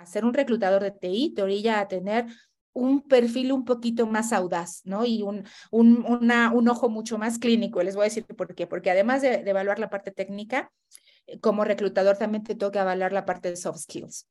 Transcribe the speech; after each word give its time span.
a 0.00 0.06
ser 0.06 0.24
un 0.24 0.34
reclutador 0.34 0.82
de 0.82 0.90
TI 0.90 1.34
te 1.34 1.42
orilla 1.42 1.80
a 1.80 1.88
tener 1.88 2.26
un 2.72 3.02
perfil 3.02 3.52
un 3.52 3.64
poquito 3.64 4.06
más 4.06 4.32
audaz, 4.32 4.82
¿no? 4.84 5.04
Y 5.04 5.22
un, 5.22 5.44
un, 5.70 6.04
una, 6.06 6.52
un 6.52 6.68
ojo 6.68 6.88
mucho 6.88 7.18
más 7.18 7.38
clínico. 7.38 7.82
Les 7.82 7.94
voy 7.94 8.02
a 8.02 8.04
decir 8.04 8.24
por 8.24 8.54
qué. 8.54 8.66
Porque 8.66 8.90
además 8.90 9.22
de, 9.22 9.42
evaluar 9.46 9.78
la 9.78 9.90
parte 9.90 10.12
técnica, 10.12 10.72
eh, 11.26 11.40
como 11.40 11.64
reclutador 11.64 12.16
también 12.16 12.44
te 12.44 12.54
toca 12.54 12.82
evaluar 12.82 13.12
la 13.12 13.24
parte 13.24 13.50
de 13.50 13.56
soft 13.56 13.80
skills. 13.80 14.26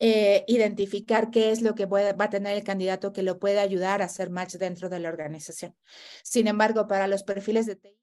Eh, 0.00 0.44
identificar 0.48 1.30
qué 1.30 1.50
es 1.50 1.60
lo 1.60 1.74
que 1.74 1.84
va 1.84 2.14
a 2.18 2.30
tener 2.30 2.56
el 2.56 2.64
candidato 2.64 3.12
que 3.12 3.22
lo 3.22 3.38
puede 3.38 3.60
ayudar 3.60 4.00
a 4.00 4.06
hacer 4.06 4.30
match 4.30 4.54
dentro 4.54 4.88
de 4.88 5.00
la 5.00 5.10
organización. 5.10 5.74
Sin 6.22 6.46
embargo, 6.46 6.86
para 6.86 7.06
los 7.08 7.24
perfiles 7.24 7.66
de 7.66 7.76
TI, 7.76 7.98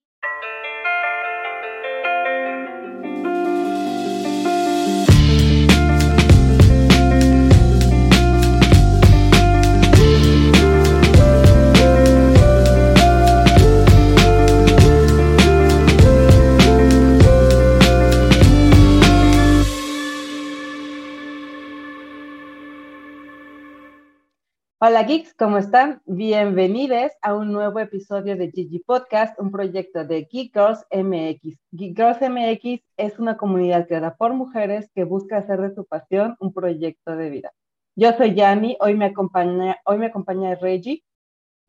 Hola 24.78 25.04
geeks, 25.04 25.34
¿cómo 25.36 25.58
están? 25.58 26.02
Bienvenidos 26.06 27.10
a 27.22 27.34
un 27.34 27.54
nuevo 27.54 27.80
episodio 27.80 28.36
de 28.36 28.52
Gigi 28.52 28.80
Podcast, 28.80 29.40
un 29.40 29.50
proyecto 29.50 30.04
de 30.04 30.28
Geek 30.30 30.54
Girls 30.54 30.86
MX. 30.92 31.58
Geek 31.72 31.96
Girls 31.96 32.20
MX 32.20 32.84
es 32.98 33.18
una 33.18 33.38
comunidad 33.38 33.88
creada 33.88 34.16
por 34.18 34.34
mujeres 34.34 34.92
que 34.94 35.06
busca 35.06 35.38
hacer 35.38 35.62
de 35.62 35.74
su 35.74 35.86
pasión 35.86 36.36
un 36.42 36.52
proyecto 36.52 37.16
de 37.16 37.30
vida. 37.30 37.52
Yo 37.96 38.12
soy 38.18 38.36
Yani, 38.36 38.76
hoy 38.82 38.96
me 38.96 39.06
acompaña, 39.06 39.78
hoy 39.86 39.98
me 39.98 40.08
acompaña 40.08 40.56
Reggie 40.56 41.06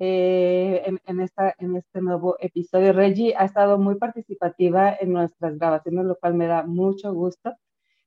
eh, 0.01 0.83
en, 1.07 1.21
esta, 1.21 1.55
en 1.59 1.77
este 1.77 2.01
nuevo 2.01 2.37
episodio. 2.41 2.93
Reggie 2.93 3.37
ha 3.37 3.45
estado 3.45 3.79
muy 3.79 3.95
participativa 3.95 4.93
en 4.99 5.13
nuestras 5.13 5.57
grabaciones, 5.59 6.07
lo 6.07 6.17
cual 6.17 6.35
me 6.35 6.49
da 6.49 6.65
mucho 6.65 7.15
gusto. 7.15 7.55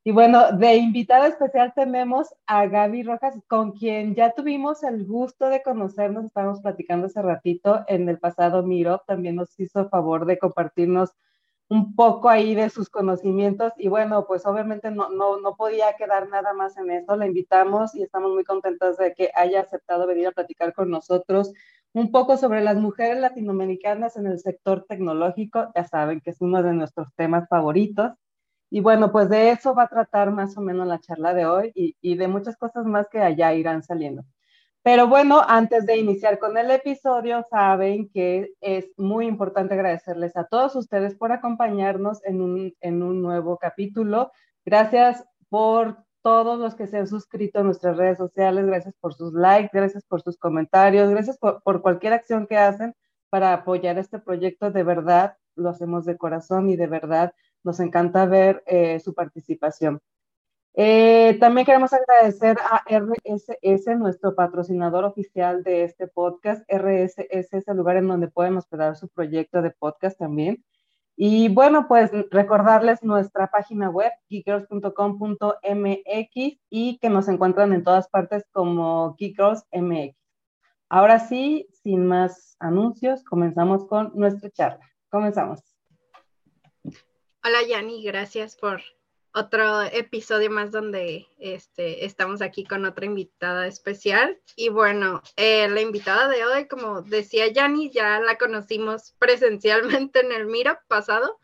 Y 0.04 0.12
bueno, 0.12 0.54
de 0.54 0.78
invitada 0.78 1.28
especial 1.28 1.74
tenemos 1.76 2.34
a 2.48 2.66
Gaby 2.68 3.04
Rojas, 3.04 3.36
con 3.48 3.74
quien 3.74 4.16
ya 4.16 4.32
tuvimos 4.32 4.82
el 4.84 5.06
gusto 5.06 5.50
de 5.50 5.62
conocernos, 5.62 6.26
estábamos 6.26 6.62
platicando 6.62 7.08
hace 7.08 7.22
ratito 7.22 7.84
en 7.88 8.08
el 8.08 8.18
pasado 8.18 8.64
Miro, 8.64 9.04
también 9.06 9.36
nos 9.36 9.60
hizo 9.60 9.90
favor 9.90 10.26
de 10.26 10.40
compartirnos 10.40 11.12
un 11.70 11.96
poco 11.96 12.30
ahí 12.30 12.56
de 12.56 12.70
sus 12.70 12.90
conocimientos 12.90 13.74
y 13.78 13.90
bueno, 13.90 14.26
pues 14.26 14.46
obviamente 14.46 14.90
no, 14.90 15.10
no, 15.10 15.40
no 15.40 15.56
podía 15.56 15.94
quedar 15.98 16.30
nada 16.30 16.54
más 16.54 16.78
en 16.78 16.90
eso, 16.92 17.16
la 17.16 17.28
invitamos 17.28 17.94
y 17.94 18.02
estamos 18.02 18.32
muy 18.32 18.44
contentos 18.44 18.98
de 18.98 19.14
que 19.14 19.32
haya 19.36 19.62
aceptado 19.62 20.08
venir 20.08 20.28
a 20.28 20.32
platicar 20.32 20.74
con 20.74 20.90
nosotros 20.90 21.54
un 21.94 22.12
poco 22.12 22.38
sobre 22.38 22.62
las 22.62 22.78
mujeres 22.78 23.20
latinoamericanas 23.20 24.16
en 24.16 24.28
el 24.28 24.40
sector 24.40 24.86
tecnológico, 24.88 25.72
ya 25.76 25.86
saben 25.86 26.22
que 26.22 26.32
es 26.32 26.42
uno 26.42 26.64
de 26.64 26.74
nuestros 26.74 27.14
temas 27.16 27.48
favoritos. 27.50 28.14
Y 28.70 28.82
bueno, 28.82 29.12
pues 29.12 29.30
de 29.30 29.52
eso 29.52 29.74
va 29.74 29.84
a 29.84 29.88
tratar 29.88 30.32
más 30.32 30.56
o 30.58 30.62
menos 30.62 30.88
la 30.88 31.00
charla 31.00 31.34
de 31.34 31.46
hoy 31.46 31.72
y, 31.74 32.16
de 32.16 32.28
muchas 32.28 32.58
cosas 32.58 32.86
más 32.86 33.08
que 33.10 33.20
allá 33.20 33.54
irán 33.54 33.84
saliendo. 33.84 34.24
Pero 34.84 35.08
bueno, 35.08 35.42
antes 35.48 35.86
de 35.86 35.98
iniciar 35.98 36.40
con 36.40 36.58
el 36.58 36.72
episodio, 36.72 37.46
saben 37.50 38.10
que 38.10 38.50
es 38.62 38.92
muy 38.98 39.28
importante 39.28 39.74
agradecerles 39.74 40.38
a 40.38 40.46
todos 40.46 40.76
ustedes 40.76 41.16
por 41.16 41.32
acompañarnos 41.32 42.24
en 42.26 42.42
un, 42.42 42.74
en 42.80 43.04
un 43.04 43.22
nuevo 43.22 43.58
capítulo. 43.58 44.32
Gracias 44.66 45.26
por 45.50 45.98
todos 46.22 46.60
los 46.60 46.76
que 46.76 46.88
se 46.88 46.98
han 46.98 47.08
suscrito 47.08 47.60
a 47.60 47.64
nuestras 47.64 47.98
redes 47.98 48.18
sociales, 48.18 48.66
gracias 48.66 48.94
por 49.00 49.14
sus 49.16 49.34
likes, 49.34 49.72
gracias 49.74 50.06
por 50.06 50.22
sus 50.22 50.38
comentarios, 50.38 51.10
gracias 51.10 51.38
por 51.38 51.82
cualquier 51.82 52.14
acción 52.14 52.46
que 52.48 52.58
hacen 52.58 52.94
para 53.30 53.54
apoyar 53.54 53.98
este 53.98 54.20
proyecto. 54.20 54.72
De 54.72 54.84
verdad, 54.84 55.38
lo 55.56 55.70
hacemos 55.70 56.06
de 56.06 56.18
corazón 56.18 56.70
y 56.70 56.76
de 56.76 56.88
verdad 56.88 57.34
nos 57.64 57.80
encanta 57.80 58.26
ver 58.26 58.64
eh, 58.66 59.00
su 59.00 59.14
participación. 59.14 60.02
Eh, 60.76 61.38
también 61.40 61.66
queremos 61.66 61.92
agradecer 61.94 62.58
a 62.72 62.84
RSS, 62.88 63.98
nuestro 63.98 64.36
patrocinador 64.36 65.04
oficial 65.04 65.64
de 65.64 65.84
este 65.84 66.08
podcast. 66.08 66.64
RSS 66.72 67.52
es 67.52 67.68
el 67.68 67.78
lugar 67.78 67.98
en 67.98 68.08
donde 68.08 68.30
pueden 68.30 68.56
hospedar 68.58 68.96
su 68.96 69.10
proyecto 69.10 69.62
de 69.62 69.72
podcast 69.72 70.18
también. 70.18 70.64
Y 71.18 71.50
bueno, 71.50 71.88
pues 71.90 72.12
recordarles 72.32 73.04
nuestra 73.04 73.48
página 73.48 73.90
web, 73.90 74.12
geekgirls.com.mx 74.30 76.60
y 76.70 76.98
que 77.00 77.10
nos 77.10 77.28
encuentran 77.28 77.74
en 77.74 77.84
todas 77.84 78.08
partes 78.08 78.46
como 78.54 79.16
geekgirls.mx. 79.18 80.16
Ahora 80.88 81.20
sí, 81.20 81.68
sin 81.84 82.06
más 82.06 82.56
anuncios, 82.60 83.24
comenzamos 83.24 83.86
con 83.86 84.12
nuestra 84.16 84.50
charla. 84.50 84.90
Comenzamos. 85.10 85.79
Hola 87.42 87.64
Yani, 87.64 88.04
gracias 88.04 88.58
por 88.58 88.82
otro 89.34 89.84
episodio 89.84 90.52
más 90.52 90.72
donde 90.72 91.26
este, 91.40 92.04
estamos 92.04 92.42
aquí 92.42 92.66
con 92.66 92.84
otra 92.84 93.06
invitada 93.06 93.66
especial. 93.66 94.38
Y 94.58 94.68
bueno, 94.68 95.22
eh, 95.38 95.70
la 95.70 95.80
invitada 95.80 96.28
de 96.28 96.44
hoy, 96.44 96.68
como 96.68 97.02
decía 97.02 97.48
Yani, 97.48 97.92
ya 97.92 98.20
la 98.20 98.38
conocimos 98.38 99.16
presencialmente 99.20 100.20
en 100.20 100.34
el 100.34 100.48
Miro 100.48 100.78
pasado. 100.90 101.40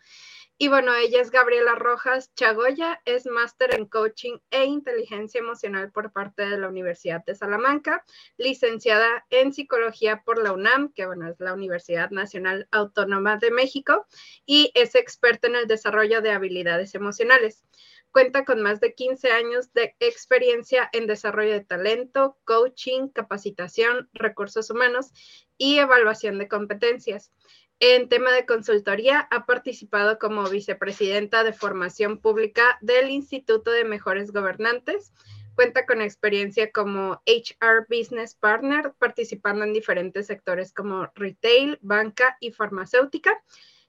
Y 0.57 0.69
bueno, 0.69 0.95
ella 0.95 1.19
es 1.19 1.31
Gabriela 1.31 1.75
Rojas 1.75 2.33
Chagoya, 2.33 3.01
es 3.03 3.25
máster 3.25 3.75
en 3.75 3.87
coaching 3.87 4.37
e 4.51 4.63
inteligencia 4.63 5.39
emocional 5.39 5.91
por 5.91 6.13
parte 6.13 6.47
de 6.47 6.57
la 6.57 6.69
Universidad 6.69 7.25
de 7.25 7.35
Salamanca, 7.35 8.05
licenciada 8.37 9.25
en 9.31 9.51
psicología 9.51 10.23
por 10.23 10.41
la 10.41 10.53
UNAM, 10.53 10.93
que 10.93 11.07
bueno, 11.07 11.27
es 11.27 11.41
la 11.41 11.53
Universidad 11.53 12.09
Nacional 12.09 12.69
Autónoma 12.71 13.35
de 13.35 13.51
México, 13.51 14.07
y 14.45 14.71
es 14.75 14.95
experta 14.95 15.47
en 15.47 15.57
el 15.57 15.67
desarrollo 15.67 16.21
de 16.21 16.31
habilidades 16.31 16.95
emocionales. 16.95 17.65
Cuenta 18.11 18.45
con 18.45 18.61
más 18.61 18.79
de 18.79 18.93
15 18.93 19.31
años 19.31 19.73
de 19.73 19.93
experiencia 19.99 20.89
en 20.93 21.05
desarrollo 21.05 21.51
de 21.51 21.65
talento, 21.65 22.37
coaching, 22.45 23.09
capacitación, 23.09 24.09
recursos 24.13 24.69
humanos 24.69 25.11
y 25.57 25.79
evaluación 25.79 26.37
de 26.37 26.47
competencias. 26.47 27.33
En 27.81 28.07
tema 28.07 28.31
de 28.31 28.45
consultoría, 28.45 29.27
ha 29.31 29.45
participado 29.45 30.17
como 30.17 30.49
vicepresidenta 30.49 31.43
de 31.43 31.51
formación 31.51 32.19
pública 32.19 32.77
del 32.79 33.09
Instituto 33.09 33.71
de 33.71 33.83
Mejores 33.83 34.31
Gobernantes. 34.31 35.13
Cuenta 35.55 35.85
con 35.85 36.01
experiencia 36.01 36.71
como 36.71 37.21
HR 37.25 37.85
Business 37.89 38.33
Partner, 38.33 38.93
participando 38.97 39.65
en 39.65 39.73
diferentes 39.73 40.27
sectores 40.27 40.71
como 40.71 41.11
retail, 41.15 41.77
banca 41.81 42.37
y 42.39 42.51
farmacéutica. 42.51 43.43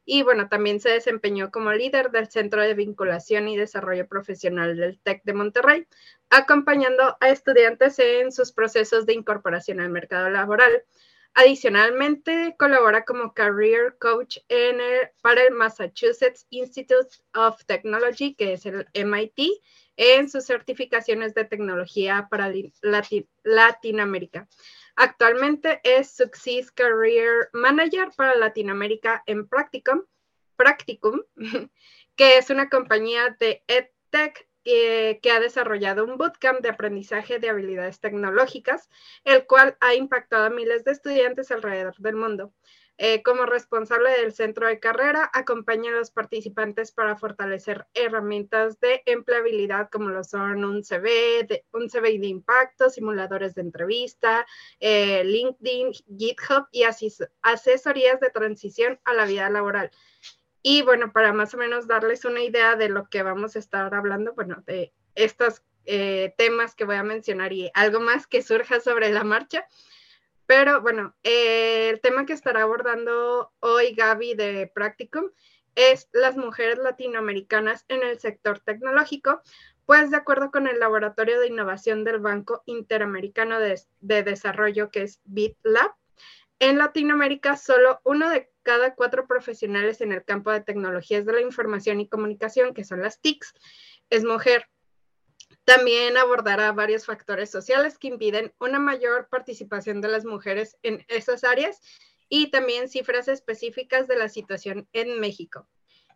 Y 0.05 0.25
bueno, 0.25 0.49
también 0.49 0.81
se 0.81 0.91
desempeñó 0.91 1.53
como 1.53 1.73
líder 1.73 2.11
del 2.11 2.29
Centro 2.29 2.63
de 2.63 2.75
Vinculación 2.75 3.49
y 3.49 3.57
Desarrollo 3.57 4.09
Profesional 4.09 4.77
del 4.77 5.01
TEC 5.01 5.23
de 5.23 5.33
Monterrey, 5.33 5.87
acompañando 6.31 7.17
a 7.21 7.29
estudiantes 7.29 8.01
en 8.01 8.33
sus 8.33 8.53
procesos 8.53 9.07
de 9.07 9.15
incorporación 9.15 9.79
al 9.79 9.91
mercado 9.91 10.29
laboral. 10.29 10.85
Adicionalmente, 11.39 12.57
colabora 12.59 13.05
como 13.05 13.35
Career 13.35 13.99
Coach 13.99 14.39
en 14.49 14.79
para 15.21 15.43
el 15.43 15.53
Massachusetts 15.53 16.47
Institute 16.49 17.15
of 17.35 17.63
Technology, 17.67 18.35
que 18.35 18.55
es 18.55 18.65
el 18.65 18.87
MIT, 18.95 19.61
en 19.99 20.31
sus 20.31 20.47
certificaciones 20.47 21.35
de 21.35 21.45
tecnología 21.45 22.27
para 22.31 22.51
Latinoamérica. 23.43 24.49
Actualmente 24.95 25.83
es 25.85 26.11
Success 26.11 26.71
Career 26.71 27.51
Manager 27.53 28.09
para 28.17 28.35
Latinoamérica 28.35 29.23
en 29.27 29.47
Practicum, 29.47 30.05
Practicum 30.57 31.21
que 32.17 32.39
es 32.39 32.49
una 32.49 32.71
compañía 32.71 33.37
de 33.39 33.63
EdTech 33.67 34.46
que 34.67 35.31
ha 35.31 35.39
desarrollado 35.39 36.05
un 36.05 36.19
bootcamp 36.19 36.61
de 36.61 36.71
aprendizaje 36.71 37.39
de 37.39 37.49
habilidades 37.49 38.01
tecnológicas, 38.01 38.89
el 39.25 39.47
cual 39.47 39.77
ha 39.81 39.95
impactado 39.95 40.45
a 40.45 40.51
miles 40.51 40.85
de 40.85 40.93
estudiantes 40.93 41.53
alrededor 41.53 41.95
del 41.99 42.17
mundo. 42.17 42.53
Eh, 42.99 43.23
como 43.23 43.45
responsable 43.45 44.11
del 44.11 44.33
centro 44.33 44.67
de 44.67 44.81
carrera, 44.81 45.31
acompaña 45.35 45.91
a 45.91 45.97
los 45.97 46.11
participantes 46.11 46.93
para 46.93 47.17
fortalecer 47.17 47.87
herramientas 47.93 48.81
de 48.81 49.03
empleabilidad 49.05 49.91
como 49.91 50.09
lo 50.09 50.25
son 50.25 50.65
un 50.65 50.83
CV, 50.83 51.45
de, 51.47 51.65
CV 51.91 52.19
de 52.19 52.27
impacto, 52.29 52.89
simuladores 52.89 53.55
de 53.55 53.61
entrevista, 53.61 54.47
eh, 54.81 55.23
LinkedIn, 55.25 55.93
GitHub 56.17 56.69
y 56.73 56.85
asesorías 57.43 58.19
de 58.19 58.31
transición 58.31 58.99
a 59.05 59.13
la 59.13 59.27
vida 59.27 59.51
laboral. 59.51 59.91
Y 60.69 60.83
bueno, 60.83 61.13
para 61.13 61.33
más 61.33 61.55
o 61.55 61.59
menos 61.59 61.87
darles 61.87 62.25
una 62.25 62.43
idea 62.43 62.75
de 62.75 62.89
lo 62.89 63.09
que 63.09 63.23
vamos 63.23 63.55
a 63.55 63.61
estar 63.61 63.95
hablando, 63.95 64.35
bueno, 64.35 64.65
de 64.67 64.93
estos 65.15 65.63
eh, 65.85 66.35
temas 66.37 66.75
que 66.75 66.85
voy 66.85 66.97
a 66.97 67.05
mencionar 67.05 67.53
y 67.53 67.71
algo 67.73 68.01
más 68.01 68.27
que 68.27 68.43
surja 68.43 68.81
sobre 68.81 69.13
la 69.13 69.23
marcha. 69.23 69.65
Pero 70.45 70.81
bueno, 70.81 71.15
eh, 71.23 71.89
el 71.91 72.01
tema 72.01 72.27
que 72.27 72.33
estará 72.33 72.63
abordando 72.63 73.53
hoy 73.61 73.95
Gaby 73.95 74.35
de 74.35 74.69
Practicum 74.75 75.31
es 75.77 76.09
las 76.13 76.37
mujeres 76.37 76.79
latinoamericanas 76.79 77.85
en 77.87 78.03
el 78.03 78.19
sector 78.19 78.59
tecnológico, 78.59 79.43
pues 79.85 80.11
de 80.11 80.17
acuerdo 80.17 80.51
con 80.51 80.67
el 80.67 80.81
Laboratorio 80.81 81.39
de 81.39 81.47
Innovación 81.47 82.03
del 82.03 82.19
Banco 82.19 82.65
Interamericano 82.67 83.61
de, 83.61 83.81
de 84.01 84.25
Desarrollo, 84.25 84.91
que 84.91 85.03
es 85.03 85.21
BitLab, 85.27 85.95
en 86.59 86.79
Latinoamérica 86.79 87.57
solo 87.57 88.01
uno 88.03 88.31
de 88.31 88.51
cada 88.67 88.97
cuatro 88.97 89.29
profesionales 89.29 90.01
en 90.01 90.11
el 90.11 90.25
campo 90.25 90.51
de 90.51 90.61
tecnologías 90.61 91.25
de 91.25 91.35
la 91.35 91.41
información 91.41 92.01
y 92.01 92.09
comunicación, 92.09 92.75
que 92.75 92.83
son 92.83 93.01
las 93.01 93.21
TICs, 93.21 93.55
es 94.11 94.25
mujer. 94.25 94.69
También 95.65 96.17
abordará 96.17 96.73
varios 96.73 97.07
factores 97.07 97.49
sociales 97.49 97.97
que 97.97 98.09
impiden 98.09 98.53
una 98.59 98.81
mayor 98.81 99.29
participación 99.29 100.01
de 100.01 100.09
las 100.09 100.25
mujeres 100.25 100.79
en 100.83 101.05
esas 101.07 101.45
áreas 101.45 101.81
y 102.29 102.51
también 102.51 102.89
cifras 102.89 103.29
específicas 103.29 104.09
de 104.09 104.17
la 104.17 104.29
situación 104.29 104.89
en 104.93 105.21
México. 105.21 105.69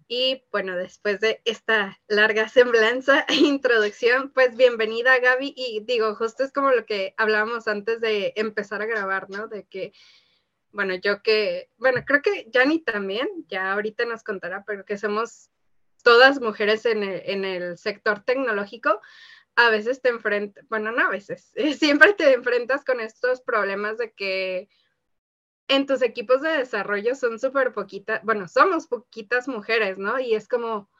Y 0.08 0.42
bueno, 0.50 0.76
después 0.76 1.20
de 1.20 1.40
esta 1.44 2.00
larga 2.08 2.48
semblanza 2.48 3.24
e 3.28 3.36
introducción, 3.36 4.32
pues 4.32 4.56
bienvenida 4.56 5.20
Gaby. 5.20 5.54
Y 5.56 5.84
digo, 5.84 6.16
justo 6.16 6.42
es 6.42 6.52
como 6.52 6.72
lo 6.72 6.84
que 6.84 7.14
hablábamos 7.16 7.68
antes 7.68 8.00
de 8.00 8.32
empezar 8.34 8.82
a 8.82 8.86
grabar, 8.86 9.30
¿no? 9.30 9.46
De 9.46 9.66
que, 9.66 9.92
bueno, 10.72 10.94
yo 10.94 11.22
que, 11.22 11.70
bueno, 11.78 12.02
creo 12.06 12.22
que 12.22 12.48
Jani 12.52 12.80
también, 12.80 13.28
ya 13.48 13.72
ahorita 13.72 14.04
nos 14.04 14.22
contará, 14.22 14.64
pero 14.66 14.84
que 14.84 14.98
somos 14.98 15.50
todas 16.02 16.40
mujeres 16.40 16.86
en 16.86 17.02
el, 17.02 17.22
en 17.24 17.44
el 17.44 17.78
sector 17.78 18.20
tecnológico, 18.20 19.00
a 19.56 19.70
veces 19.70 20.00
te 20.00 20.08
enfrentas, 20.08 20.64
bueno, 20.68 20.92
no 20.92 21.06
a 21.06 21.10
veces, 21.10 21.52
siempre 21.78 22.14
te 22.14 22.32
enfrentas 22.32 22.84
con 22.84 23.00
estos 23.00 23.40
problemas 23.40 23.98
de 23.98 24.12
que 24.12 24.68
en 25.68 25.86
tus 25.86 26.02
equipos 26.02 26.42
de 26.42 26.50
desarrollo 26.50 27.14
son 27.14 27.38
súper 27.38 27.72
poquitas, 27.72 28.22
bueno, 28.24 28.48
somos 28.48 28.88
poquitas 28.88 29.46
mujeres, 29.46 29.98
¿no? 29.98 30.18
Y 30.18 30.34
es 30.34 30.48
como, 30.48 30.90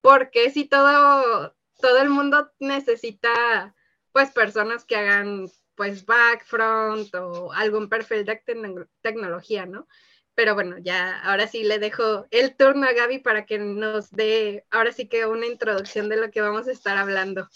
¿por 0.00 0.30
qué 0.30 0.50
si 0.50 0.64
todo, 0.64 1.56
todo 1.80 1.98
el 1.98 2.08
mundo 2.08 2.52
necesita, 2.60 3.74
pues, 4.12 4.30
personas 4.30 4.84
que 4.84 4.94
hagan, 4.94 5.48
pues, 5.76 6.06
back, 6.06 6.44
front 6.44 7.14
o 7.14 7.52
algún 7.52 7.88
perfil 7.88 8.24
de 8.24 8.40
tecnología, 9.02 9.66
¿no? 9.66 9.86
Pero 10.34 10.54
bueno, 10.54 10.76
ya 10.78 11.20
ahora 11.22 11.46
sí 11.46 11.64
le 11.64 11.78
dejo 11.78 12.26
el 12.30 12.56
turno 12.56 12.86
a 12.86 12.92
Gaby 12.92 13.20
para 13.20 13.46
que 13.46 13.58
nos 13.58 14.10
dé, 14.10 14.66
ahora 14.70 14.92
sí 14.92 15.08
que 15.08 15.26
una 15.26 15.46
introducción 15.46 16.08
de 16.08 16.16
lo 16.16 16.30
que 16.30 16.42
vamos 16.42 16.68
a 16.68 16.72
estar 16.72 16.98
hablando. 16.98 17.48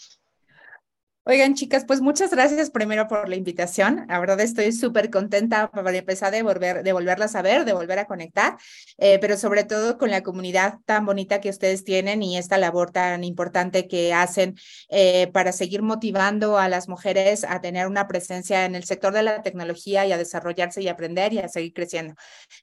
Oigan, 1.30 1.54
chicas, 1.54 1.84
pues 1.84 2.00
muchas 2.00 2.32
gracias 2.32 2.70
primero 2.70 3.06
por 3.06 3.28
la 3.28 3.36
invitación. 3.36 4.04
La 4.08 4.18
verdad 4.18 4.40
estoy 4.40 4.72
súper 4.72 5.10
contenta 5.10 5.70
para 5.70 5.96
empezar 5.96 6.32
de, 6.32 6.42
volver, 6.42 6.82
de 6.82 6.92
volverlas 6.92 7.36
a 7.36 7.42
ver, 7.42 7.64
de 7.64 7.72
volver 7.72 8.00
a 8.00 8.06
conectar, 8.06 8.56
eh, 8.98 9.20
pero 9.20 9.36
sobre 9.36 9.62
todo 9.62 9.96
con 9.96 10.10
la 10.10 10.24
comunidad 10.24 10.80
tan 10.86 11.06
bonita 11.06 11.40
que 11.40 11.48
ustedes 11.48 11.84
tienen 11.84 12.24
y 12.24 12.36
esta 12.36 12.58
labor 12.58 12.90
tan 12.90 13.22
importante 13.22 13.86
que 13.86 14.12
hacen 14.12 14.56
eh, 14.88 15.28
para 15.28 15.52
seguir 15.52 15.82
motivando 15.82 16.58
a 16.58 16.68
las 16.68 16.88
mujeres 16.88 17.44
a 17.44 17.60
tener 17.60 17.86
una 17.86 18.08
presencia 18.08 18.64
en 18.64 18.74
el 18.74 18.82
sector 18.82 19.12
de 19.12 19.22
la 19.22 19.42
tecnología 19.42 20.04
y 20.06 20.10
a 20.10 20.18
desarrollarse 20.18 20.82
y 20.82 20.88
aprender 20.88 21.32
y 21.32 21.38
a 21.38 21.48
seguir 21.48 21.72
creciendo. 21.72 22.14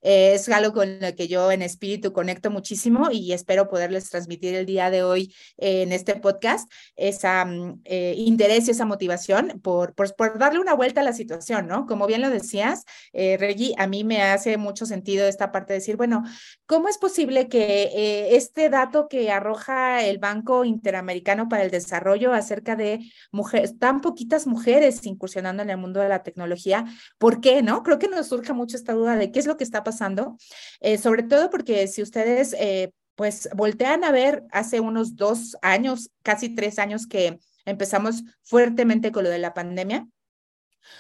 Eh, 0.02 0.34
es 0.34 0.50
algo 0.50 0.74
con 0.74 1.00
lo 1.00 1.16
que 1.16 1.30
yo 1.30 1.54
en 1.54 1.62
espíritu 1.62 2.12
conecto 2.12 2.52
muchísimo 2.52 3.12
y 3.14 3.32
espero 3.32 3.70
poderles 3.70 4.10
transmitir 4.10 4.56
el 4.56 4.66
día 4.66 4.90
de 4.90 5.04
hoy 5.04 5.34
en 5.56 5.94
este 5.94 6.16
podcast 6.16 6.70
esa 6.98 7.46
mm, 7.46 7.84
interés 7.86 8.57
y 8.66 8.72
esa 8.72 8.86
motivación 8.86 9.60
por, 9.62 9.94
por, 9.94 10.16
por, 10.16 10.40
darle 10.40 10.60
una 10.60 10.74
vuelta 10.74 11.02
a 11.02 11.04
la 11.04 11.14
situación, 11.14 11.68
¿no? 11.68 11.86
Como 11.86 12.08
bien 12.08 12.22
lo 12.22 12.30
decías, 12.30 12.86
eh, 13.14 13.38
Reggie, 13.38 13.74
a 13.78 13.86
mí 13.88 14.04
me 14.04 14.24
hace 14.24 14.58
mucho 14.58 14.86
sentido 14.86 15.28
esta 15.28 15.52
parte 15.52 15.74
de 15.74 15.80
decir, 15.80 15.98
bueno, 15.98 16.24
¿cómo 16.66 16.90
es 16.90 16.98
posible 16.98 17.48
que 17.50 17.84
eh, 17.94 18.36
este 18.36 18.70
dato 18.70 19.08
que 19.08 19.32
arroja 19.32 20.04
el 20.04 20.18
Banco 20.18 20.66
Interamericano 20.66 21.50
para 21.50 21.64
el 21.64 21.72
Desarrollo 21.72 22.34
acerca 22.34 22.76
de 22.76 23.00
mujeres, 23.32 23.78
tan 23.78 24.02
poquitas 24.02 24.48
mujeres 24.48 25.06
incursionando 25.06 25.62
en 25.62 25.70
el 25.70 25.78
mundo 25.78 26.00
de 26.00 26.10
la 26.10 26.24
tecnología, 26.24 26.86
¿por 27.18 27.42
qué, 27.42 27.62
no? 27.62 27.84
Creo 27.84 28.00
que 28.00 28.08
nos 28.08 28.28
surge 28.28 28.54
mucho 28.54 28.78
esta 28.78 28.94
duda 28.94 29.16
de 29.16 29.32
qué 29.32 29.40
es 29.40 29.46
lo 29.46 29.58
que 29.58 29.64
está 29.64 29.84
pasando, 29.84 30.38
eh, 30.80 30.98
sobre 30.98 31.24
todo 31.24 31.50
porque 31.50 31.88
si 31.88 32.02
ustedes... 32.02 32.54
Eh, 32.54 32.92
pues 33.18 33.50
voltean 33.56 34.04
a 34.04 34.12
ver 34.12 34.44
hace 34.52 34.80
unos 34.80 35.16
dos 35.16 35.58
años, 35.64 36.12
casi 36.22 36.54
tres 36.54 36.78
años 36.78 37.08
que 37.08 37.40
empezamos 37.68 38.24
fuertemente 38.42 39.12
con 39.12 39.24
lo 39.24 39.30
de 39.30 39.38
la 39.38 39.54
pandemia, 39.54 40.08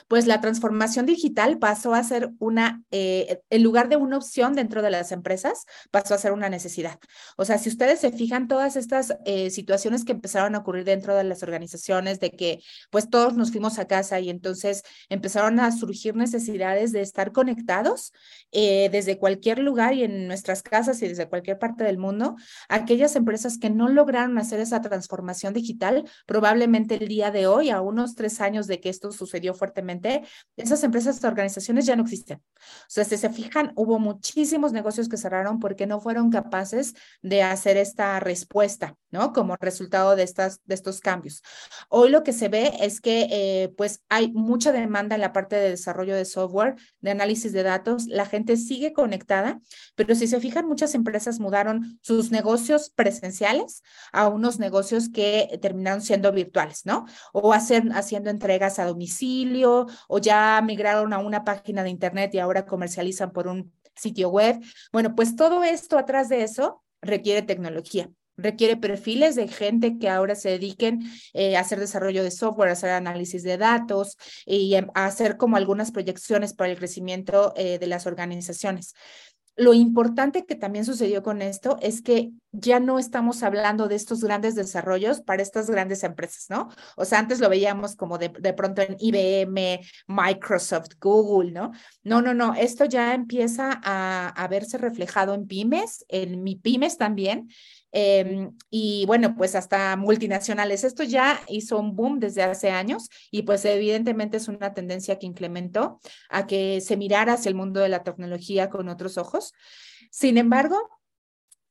pues 0.08 0.28
la 0.28 0.42
transformación 0.42 1.06
digital 1.06 1.60
pasó 1.60 1.94
a 1.94 2.04
ser 2.04 2.32
una, 2.40 2.84
eh, 2.92 3.42
en 3.50 3.64
lugar 3.64 3.90
de 3.90 3.96
una 3.96 4.18
opción 4.18 4.54
dentro 4.54 4.82
de 4.82 4.92
las 4.92 5.12
empresas, 5.12 5.66
pasó 5.92 6.14
a 6.14 6.18
ser 6.18 6.32
una 6.32 6.50
necesidad. 6.50 7.00
O 7.38 7.46
sea, 7.46 7.58
si 7.58 7.70
ustedes 7.70 8.00
se 8.00 8.12
fijan, 8.12 8.48
todas 8.48 8.76
estas 8.76 9.16
eh, 9.26 9.50
situaciones 9.50 10.06
que 10.06 10.14
empezaron 10.14 10.56
a 10.56 10.60
ocurrir 10.60 10.84
dentro 10.84 11.16
de 11.16 11.24
las 11.24 11.44
organizaciones, 11.44 12.20
de 12.20 12.32
que 12.32 12.62
pues 12.90 13.10
todos 13.10 13.36
nos 13.36 13.52
fuimos 13.52 13.80
a 13.80 13.88
casa 13.88 14.20
y 14.20 14.30
entonces 14.30 14.84
empezaron 15.10 15.60
a 15.60 15.72
surgir 15.72 16.16
necesidades 16.16 16.92
de 16.92 17.02
estar 17.02 17.32
conectados 17.32 18.12
eh, 18.52 18.90
desde 18.92 19.18
cualquier 19.18 19.60
lugar 19.60 19.94
y 19.94 20.04
en 20.04 20.28
nuestras 20.28 20.64
casas 20.64 21.02
y 21.02 21.08
desde 21.08 21.28
cualquier 21.28 21.60
parte 21.60 21.84
del 21.84 21.98
mundo, 21.98 22.36
aquellas 22.70 23.16
empresas 23.16 23.58
que 23.58 23.70
no 23.70 23.88
lograron 23.90 24.38
hacer 24.38 24.60
esa 24.60 24.82
transformación 24.82 25.54
digital, 25.54 26.10
probablemente 26.26 26.96
el 26.96 27.08
día 27.08 27.32
de 27.32 27.48
hoy, 27.48 27.70
a 27.70 27.82
unos 27.82 28.16
tres 28.16 28.42
años 28.42 28.68
de 28.68 28.80
que 28.80 28.90
esto 28.90 29.12
sucedió 29.12 29.54
fuertemente, 29.78 30.24
esas 30.56 30.84
empresas, 30.84 31.24
organizaciones 31.24 31.86
ya 31.86 31.96
no 31.96 32.04
existen. 32.04 32.38
O 32.38 32.90
sea, 32.90 33.04
si 33.04 33.18
se 33.18 33.30
fijan, 33.30 33.74
hubo 33.76 34.00
muchísimos 34.00 34.72
negocios 34.72 35.08
que 35.08 35.18
cerraron 35.18 35.60
porque 35.60 35.86
no 35.86 36.00
fueron 36.00 36.32
capaces 36.32 36.96
de 37.22 37.44
hacer 37.44 37.78
esta 37.78 38.20
respuesta, 38.20 38.96
¿no? 39.12 39.34
Como 39.34 39.56
resultado 39.58 40.16
de, 40.16 40.24
estas, 40.24 40.62
de 40.66 40.74
estos 40.74 41.00
cambios. 41.00 41.44
Hoy 41.90 42.10
lo 42.10 42.24
que 42.24 42.34
se 42.34 42.50
ve 42.50 42.74
es 42.80 43.02
que, 43.02 43.28
eh, 43.30 43.70
pues, 43.78 44.02
hay 44.10 44.32
mucha 44.32 44.72
demanda 44.72 45.16
en 45.16 45.22
la 45.22 45.34
parte 45.34 45.56
de 45.56 45.70
desarrollo 45.70 46.16
de 46.16 46.26
software, 46.26 46.76
de 47.02 47.12
análisis 47.12 47.52
de 47.54 47.64
datos. 47.64 48.08
La 48.08 48.26
gente 48.26 48.58
sigue 48.58 48.94
conectada, 48.94 49.60
pero 49.96 50.16
si 50.16 50.28
se 50.28 50.40
fijan, 50.40 50.68
muchas 50.68 50.96
empresas 50.96 51.40
mudaron 51.40 52.00
sus 52.02 52.32
negocios 52.32 52.90
presenciales 52.90 53.84
a 54.12 54.28
unos 54.28 54.58
negocios 54.60 55.10
que 55.10 55.60
terminaron 55.62 56.02
siendo 56.02 56.32
virtuales, 56.32 56.86
¿no? 56.86 57.06
O 57.32 57.54
hacer, 57.54 57.84
haciendo 57.94 58.30
entregas 58.30 58.80
a 58.80 58.86
domicilio 58.86 59.67
o 60.08 60.20
ya 60.20 60.62
migraron 60.64 61.14
a 61.14 61.20
una 61.20 61.44
página 61.44 61.84
de 61.84 61.90
internet 61.90 62.34
y 62.34 62.40
ahora 62.40 62.66
comercializan 62.66 63.32
por 63.32 63.48
un 63.48 63.74
sitio 63.96 64.30
web. 64.30 64.60
Bueno, 64.92 65.16
pues 65.16 65.36
todo 65.36 65.64
esto 65.64 65.98
atrás 65.98 66.30
de 66.30 66.44
eso 66.44 66.84
requiere 67.02 67.42
tecnología 67.42 68.10
requiere 68.38 68.78
perfiles 68.78 69.36
de 69.36 69.48
gente 69.48 69.98
que 69.98 70.10
ahora 70.10 70.36
se 70.36 70.50
dediquen 70.50 71.02
eh, 71.34 71.58
a 71.58 71.62
hacer 71.62 71.80
desarrollo 71.80 72.24
de 72.24 72.32
software, 72.32 72.70
a 72.70 72.74
hacer 72.74 72.92
análisis 72.92 73.44
de 73.44 73.58
datos 73.58 74.18
y 74.46 74.76
a 74.76 74.86
hacer 74.94 75.38
como 75.38 75.58
algunas 75.58 75.92
proyecciones 75.92 76.54
para 76.54 76.72
el 76.72 76.78
crecimiento 76.78 77.54
eh, 77.58 77.80
de 77.80 77.88
las 77.88 78.06
organizaciones. 78.06 78.94
Lo 79.58 79.74
importante 79.74 80.46
que 80.46 80.56
también 80.56 80.86
sucedió 80.86 81.24
con 81.24 81.42
esto 81.42 81.78
es 81.82 82.04
que 82.04 82.32
ya 82.52 82.80
no 82.80 83.00
estamos 83.00 83.42
hablando 83.42 83.88
de 83.88 83.96
estos 83.96 84.24
grandes 84.24 84.54
desarrollos 84.54 85.22
para 85.22 85.42
estas 85.42 85.68
grandes 85.68 86.04
empresas, 86.04 86.46
¿no? 86.50 86.70
O 86.96 87.06
sea, 87.06 87.18
antes 87.18 87.40
lo 87.40 87.50
veíamos 87.50 87.96
como 87.96 88.20
de, 88.20 88.30
de, 88.30 88.54
pronto 88.54 88.84
en 88.84 88.96
IBM, 89.00 89.82
Microsoft, 90.08 90.92
Google, 91.02 91.52
¿no? 91.52 91.72
No, 92.04 92.22
no, 92.22 92.36
no, 92.36 92.54
esto 92.54 92.86
ya 92.86 93.16
empieza 93.16 93.82
a, 93.84 94.30
a 94.30 94.48
verse 94.48 94.78
reflejado 94.78 95.34
en 95.34 95.48
pymes, 95.48 96.06
en 96.08 96.44
mi 96.44 96.56
pymes 96.56 96.98
también, 96.98 97.50
eh, 98.00 98.52
y 98.70 99.06
bueno, 99.08 99.36
pues 99.36 99.56
hasta 99.56 99.96
multinacionales. 99.96 100.84
Esto 100.84 101.02
ya 101.02 101.42
hizo 101.48 101.80
un 101.80 101.96
boom 101.96 102.20
desde 102.20 102.44
hace 102.44 102.70
años 102.70 103.10
y 103.32 103.42
pues 103.42 103.66
evidentemente 103.66 104.38
es 104.38 104.48
una 104.48 104.76
tendencia 104.76 105.18
que 105.18 105.26
implementó 105.26 106.00
a 106.30 106.46
que 106.46 106.80
se 106.80 106.96
mirara 106.96 107.34
hacia 107.34 107.50
el 107.50 107.56
mundo 107.56 107.80
de 107.80 107.90
la 107.90 108.04
tecnología 108.04 108.70
con 108.70 108.88
otros 108.88 109.18
ojos. 109.18 109.52
Sin 110.12 110.38
embargo, 110.38 110.78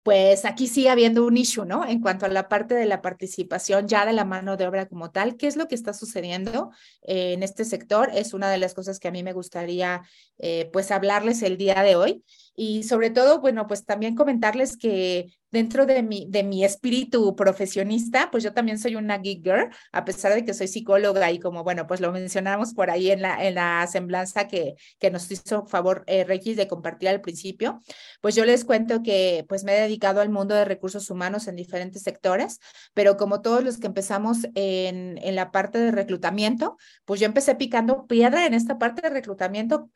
pues 0.06 0.44
aquí 0.44 0.68
sigue 0.68 0.88
habiendo 0.88 1.26
un 1.26 1.36
issue, 1.36 1.64
¿no? 1.64 1.84
En 1.84 2.00
cuanto 2.00 2.26
a 2.26 2.28
la 2.28 2.48
parte 2.48 2.76
de 2.76 2.86
la 2.86 3.02
participación 3.02 3.88
ya 3.88 4.06
de 4.06 4.12
la 4.12 4.24
mano 4.24 4.56
de 4.56 4.68
obra 4.68 4.86
como 4.86 5.10
tal, 5.10 5.36
¿qué 5.36 5.48
es 5.48 5.56
lo 5.56 5.66
que 5.66 5.74
está 5.74 5.92
sucediendo 5.92 6.70
eh, 7.02 7.32
en 7.32 7.42
este 7.42 7.64
sector? 7.64 8.10
Es 8.14 8.32
una 8.32 8.48
de 8.48 8.58
las 8.58 8.72
cosas 8.72 9.00
que 9.00 9.08
a 9.08 9.10
mí 9.10 9.24
me 9.24 9.32
gustaría, 9.32 10.02
eh, 10.38 10.70
pues, 10.72 10.92
hablarles 10.92 11.42
el 11.42 11.56
día 11.56 11.82
de 11.82 11.96
hoy. 11.96 12.22
Y 12.54 12.84
sobre 12.84 13.10
todo, 13.10 13.40
bueno, 13.40 13.66
pues 13.66 13.84
también 13.84 14.14
comentarles 14.14 14.76
que 14.76 15.26
dentro 15.56 15.86
de 15.86 16.02
mi, 16.02 16.26
de 16.28 16.42
mi 16.42 16.64
espíritu 16.64 17.34
profesionista, 17.34 18.30
pues 18.30 18.44
yo 18.44 18.52
también 18.52 18.78
soy 18.78 18.94
una 18.94 19.16
geek 19.16 19.42
girl, 19.42 19.70
a 19.90 20.04
pesar 20.04 20.34
de 20.34 20.44
que 20.44 20.52
soy 20.52 20.68
psicóloga 20.68 21.32
y 21.32 21.38
como, 21.38 21.64
bueno, 21.64 21.86
pues 21.86 22.00
lo 22.02 22.12
mencionamos 22.12 22.74
por 22.74 22.90
ahí 22.90 23.10
en 23.10 23.22
la, 23.22 23.42
en 23.42 23.54
la 23.54 23.86
semblanza 23.86 24.48
que, 24.48 24.74
que 24.98 25.10
nos 25.10 25.30
hizo 25.30 25.64
favor 25.64 26.04
eh, 26.08 26.24
Regis 26.24 26.58
de 26.58 26.68
compartir 26.68 27.08
al 27.08 27.22
principio, 27.22 27.80
pues 28.20 28.34
yo 28.34 28.44
les 28.44 28.66
cuento 28.66 29.02
que 29.02 29.46
pues 29.48 29.64
me 29.64 29.78
he 29.78 29.80
dedicado 29.80 30.20
al 30.20 30.28
mundo 30.28 30.54
de 30.54 30.66
recursos 30.66 31.08
humanos 31.08 31.48
en 31.48 31.56
diferentes 31.56 32.02
sectores, 32.02 32.60
pero 32.92 33.16
como 33.16 33.40
todos 33.40 33.64
los 33.64 33.78
que 33.78 33.86
empezamos 33.86 34.44
en, 34.54 35.16
en 35.16 35.34
la 35.36 35.52
parte 35.52 35.78
de 35.78 35.90
reclutamiento, 35.90 36.76
pues 37.06 37.18
yo 37.18 37.24
empecé 37.24 37.54
picando 37.54 38.06
piedra 38.06 38.44
en 38.44 38.52
esta 38.52 38.76
parte 38.76 39.00
de 39.00 39.08
reclutamiento, 39.08 39.88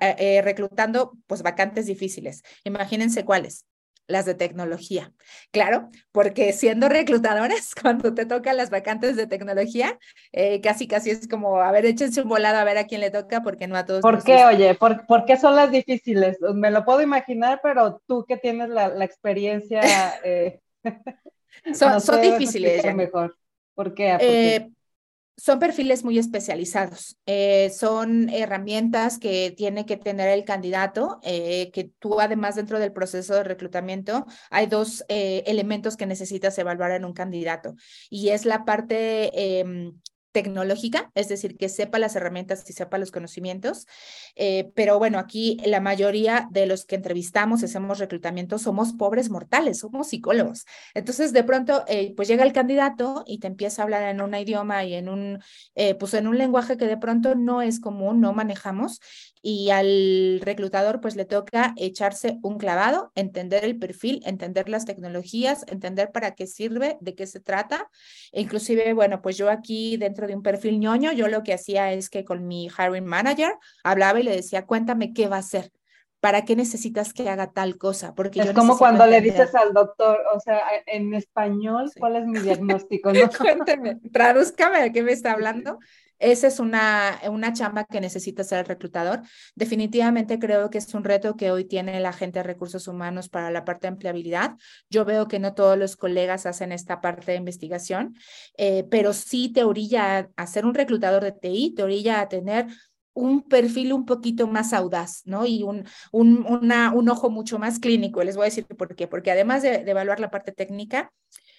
eh, 0.00 0.42
reclutando 0.42 1.12
pues 1.28 1.42
vacantes 1.42 1.86
difíciles. 1.86 2.42
Imagínense 2.64 3.24
cuáles 3.24 3.64
las 4.06 4.24
de 4.26 4.34
tecnología. 4.34 5.12
Claro, 5.50 5.90
porque 6.12 6.52
siendo 6.52 6.88
reclutadores, 6.88 7.74
cuando 7.80 8.14
te 8.14 8.26
tocan 8.26 8.56
las 8.56 8.70
vacantes 8.70 9.16
de 9.16 9.26
tecnología, 9.26 9.98
eh, 10.32 10.60
casi 10.60 10.86
casi 10.86 11.10
es 11.10 11.28
como, 11.28 11.60
a 11.60 11.70
ver, 11.72 11.86
échense 11.86 12.22
un 12.22 12.28
volado 12.28 12.58
a 12.58 12.64
ver 12.64 12.78
a 12.78 12.86
quién 12.86 13.00
le 13.00 13.10
toca, 13.10 13.42
porque 13.42 13.66
no 13.66 13.76
a 13.76 13.84
todos. 13.84 14.00
¿Por 14.00 14.22
qué, 14.22 14.44
oye? 14.44 14.74
¿Por, 14.74 15.06
¿Por, 15.06 15.24
qué 15.24 15.36
son 15.36 15.56
las 15.56 15.70
difíciles? 15.70 16.38
Me 16.54 16.70
lo 16.70 16.84
puedo 16.84 17.00
imaginar, 17.00 17.60
pero 17.62 18.02
tú 18.06 18.24
que 18.26 18.36
tienes 18.36 18.68
la, 18.68 18.88
la 18.88 19.04
experiencia... 19.04 19.80
Eh, 20.24 20.60
son, 21.74 22.00
son 22.00 22.20
difíciles. 22.20 22.94
Mejor. 22.94 23.36
¿Por 23.74 23.94
qué? 23.94 24.16
Eh, 24.20 24.70
son 25.36 25.58
perfiles 25.58 26.04
muy 26.04 26.18
especializados. 26.18 27.18
Eh, 27.26 27.70
son 27.70 28.28
herramientas 28.28 29.18
que 29.18 29.52
tiene 29.56 29.86
que 29.86 29.96
tener 29.96 30.28
el 30.28 30.44
candidato, 30.44 31.20
eh, 31.22 31.70
que 31.72 31.90
tú 31.98 32.20
además 32.20 32.54
dentro 32.54 32.78
del 32.78 32.92
proceso 32.92 33.34
de 33.34 33.44
reclutamiento 33.44 34.26
hay 34.50 34.66
dos 34.66 35.04
elementos 35.08 35.96
que 35.96 36.06
necesitas 36.06 36.58
evaluar 36.58 36.92
en 36.92 37.04
un 37.04 37.12
candidato 37.12 37.74
y 38.10 38.30
es 38.30 38.44
la 38.44 38.64
parte 38.64 39.58
em, 39.60 39.92
tecnológica, 40.34 41.12
es 41.14 41.28
decir, 41.28 41.56
que 41.56 41.68
sepa 41.68 42.00
las 42.00 42.16
herramientas 42.16 42.68
y 42.68 42.72
sepa 42.72 42.98
los 42.98 43.12
conocimientos. 43.12 43.86
Eh, 44.34 44.72
pero 44.74 44.98
bueno, 44.98 45.20
aquí 45.20 45.58
la 45.64 45.80
mayoría 45.80 46.48
de 46.50 46.66
los 46.66 46.84
que 46.84 46.96
entrevistamos, 46.96 47.62
hacemos 47.62 48.00
reclutamiento, 48.00 48.58
somos 48.58 48.94
pobres 48.94 49.30
mortales, 49.30 49.78
somos 49.78 50.08
psicólogos. 50.08 50.66
Entonces, 50.92 51.32
de 51.32 51.44
pronto, 51.44 51.84
eh, 51.86 52.14
pues 52.16 52.26
llega 52.26 52.42
el 52.42 52.52
candidato 52.52 53.22
y 53.28 53.38
te 53.38 53.46
empieza 53.46 53.82
a 53.82 53.84
hablar 53.84 54.02
en 54.02 54.20
un 54.20 54.34
idioma 54.34 54.84
y 54.84 54.94
en 54.94 55.08
un, 55.08 55.38
eh, 55.76 55.94
pues 55.94 56.14
en 56.14 56.26
un 56.26 56.36
lenguaje 56.36 56.76
que 56.76 56.88
de 56.88 56.96
pronto 56.96 57.36
no 57.36 57.62
es 57.62 57.78
común, 57.78 58.20
no 58.20 58.32
manejamos 58.32 59.00
y 59.46 59.68
al 59.68 60.40
reclutador 60.40 61.02
pues 61.02 61.16
le 61.16 61.26
toca 61.26 61.74
echarse 61.76 62.38
un 62.42 62.56
clavado, 62.56 63.12
entender 63.14 63.62
el 63.62 63.78
perfil, 63.78 64.22
entender 64.24 64.70
las 64.70 64.86
tecnologías, 64.86 65.66
entender 65.68 66.12
para 66.12 66.34
qué 66.34 66.46
sirve, 66.46 66.96
de 67.02 67.14
qué 67.14 67.26
se 67.26 67.40
trata. 67.40 67.90
E 68.32 68.40
inclusive, 68.40 68.94
bueno, 68.94 69.20
pues 69.20 69.36
yo 69.36 69.50
aquí 69.50 69.98
dentro 69.98 70.26
de 70.26 70.34
un 70.34 70.42
perfil 70.42 70.80
ñoño, 70.80 71.12
yo 71.12 71.28
lo 71.28 71.42
que 71.42 71.52
hacía 71.52 71.92
es 71.92 72.08
que 72.08 72.24
con 72.24 72.46
mi 72.46 72.70
hiring 72.70 73.04
manager 73.04 73.52
hablaba 73.84 74.18
y 74.18 74.22
le 74.22 74.34
decía, 74.34 74.64
cuéntame 74.64 75.12
qué 75.12 75.28
va 75.28 75.36
a 75.36 75.40
hacer. 75.40 75.70
¿Para 76.20 76.46
qué 76.46 76.56
necesitas 76.56 77.12
que 77.12 77.28
haga 77.28 77.52
tal 77.52 77.76
cosa? 77.76 78.14
Porque 78.14 78.40
es 78.40 78.52
como 78.52 78.78
cuando 78.78 79.06
le 79.06 79.20
dices 79.20 79.54
al 79.54 79.74
doctor, 79.74 80.20
o 80.34 80.40
sea, 80.40 80.62
en 80.86 81.12
español, 81.12 81.90
¿cuál 81.98 82.16
es 82.16 82.24
mi 82.26 82.38
diagnóstico? 82.40 83.12
¿No? 83.12 83.28
Cuénteme, 83.28 84.00
tradúzcame 84.10 84.80
de 84.80 84.90
qué 84.92 85.02
me 85.02 85.12
está 85.12 85.32
hablando. 85.32 85.80
Esa 86.18 86.46
es 86.46 86.60
una, 86.60 87.20
una 87.28 87.52
chamba 87.52 87.84
que 87.84 88.00
necesita 88.00 88.42
hacer 88.42 88.60
el 88.60 88.66
reclutador. 88.66 89.22
Definitivamente 89.54 90.38
creo 90.38 90.70
que 90.70 90.78
es 90.78 90.94
un 90.94 91.04
reto 91.04 91.36
que 91.36 91.50
hoy 91.50 91.64
tiene 91.64 92.00
la 92.00 92.12
gente 92.12 92.38
de 92.38 92.44
recursos 92.44 92.88
humanos 92.88 93.28
para 93.28 93.50
la 93.50 93.64
parte 93.64 93.86
de 93.86 93.94
empleabilidad. 93.94 94.56
Yo 94.88 95.04
veo 95.04 95.28
que 95.28 95.38
no 95.38 95.54
todos 95.54 95.76
los 95.76 95.96
colegas 95.96 96.46
hacen 96.46 96.72
esta 96.72 97.00
parte 97.00 97.32
de 97.32 97.38
investigación, 97.38 98.16
eh, 98.56 98.84
pero 98.90 99.12
sí 99.12 99.52
te 99.52 99.64
orilla 99.64 100.30
a, 100.36 100.46
ser 100.46 100.66
un 100.66 100.74
reclutador 100.74 101.24
de 101.24 101.32
TI, 101.32 101.74
te 101.74 101.82
orilla 101.82 102.20
a 102.20 102.28
tener 102.28 102.66
un 103.12 103.48
perfil 103.48 103.92
un 103.92 104.04
poquito 104.04 104.46
más 104.46 104.72
audaz, 104.72 105.22
¿no? 105.24 105.46
Y 105.46 105.62
un, 105.62 105.84
un, 106.10 106.44
un 106.46 107.08
ojo 107.08 107.30
mucho 107.30 107.58
más 107.58 107.78
clínico. 107.78 108.22
Les 108.24 108.36
voy 108.36 108.42
a 108.42 108.46
decir 108.46 108.66
por 108.66 108.96
qué. 108.96 109.06
Porque 109.06 109.30
además 109.30 109.62
de, 109.62 109.84
evaluar 109.86 110.20
la 110.20 110.30
parte 110.30 110.52
técnica, 110.52 111.12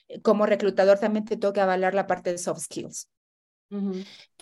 eh, 0.07 0.21
como 0.21 0.45
reclutador 0.45 1.00
también 1.00 1.25
te 1.25 1.38
toca 1.38 1.63
evaluar 1.63 1.93
la 1.93 2.07
parte 2.07 2.31
de 2.31 2.38
soft 2.38 2.62
skills. 2.62 3.09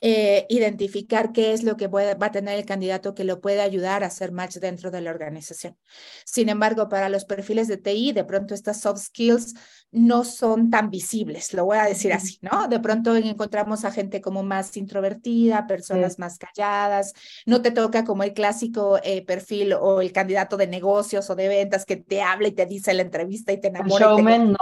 Eh, 0.06 0.46
identificar 0.50 1.32
qué 1.32 1.54
es 1.54 1.64
lo 1.64 1.78
que 1.78 1.88
va 1.88 2.12
a 2.20 2.32
tener 2.32 2.60
el 2.60 2.66
candidato 2.66 3.16
que 3.16 3.24
lo 3.24 3.40
puede 3.40 3.62
ayudar 3.62 4.04
a 4.04 4.08
hacer 4.08 4.34
match 4.34 4.58
dentro 4.58 4.92
de 4.92 5.00
la 5.00 5.12
organización. 5.12 5.78
Sin 6.26 6.50
embargo, 6.50 6.90
para 6.90 7.08
los 7.08 7.24
perfiles 7.24 7.70
de 7.70 7.78
TI, 7.78 8.12
de 8.12 8.26
pronto 8.26 8.54
estas 8.54 8.82
soft 8.82 9.00
skills 9.00 9.54
no 9.92 10.26
son 10.26 10.70
tan 10.70 10.90
visibles, 10.90 11.54
lo 11.54 11.64
voy 11.64 11.78
a 11.78 11.86
decir 11.86 12.12
así, 12.12 12.38
¿no? 12.42 12.68
De 12.68 12.82
pronto 12.82 13.16
encontramos 13.16 13.86
a 13.86 13.92
gente 13.92 14.20
como 14.20 14.44
más 14.44 14.76
introvertida, 14.76 15.68
personas 15.68 16.20
más 16.20 16.38
calladas, 16.38 17.14
no 17.46 17.62
te 17.62 17.72
toca 17.72 18.04
como 18.04 18.24
el 18.24 18.34
clásico 18.34 19.00
eh, 19.04 19.24
perfil 19.24 19.72
o 19.72 20.02
el 20.02 20.12
candidato 20.12 20.58
de 20.58 20.68
negocios 20.68 21.30
o 21.30 21.36
de 21.36 21.48
ventas 21.48 21.86
que 21.86 21.96
te 21.96 22.22
habla 22.22 22.50
y 22.50 22.52
te 22.52 22.66
dice 22.66 22.94
la 22.94 23.04
entrevista 23.04 23.54
y 23.54 23.62
te 23.62 23.70
enamora. 23.70 24.08
no. 24.38 24.58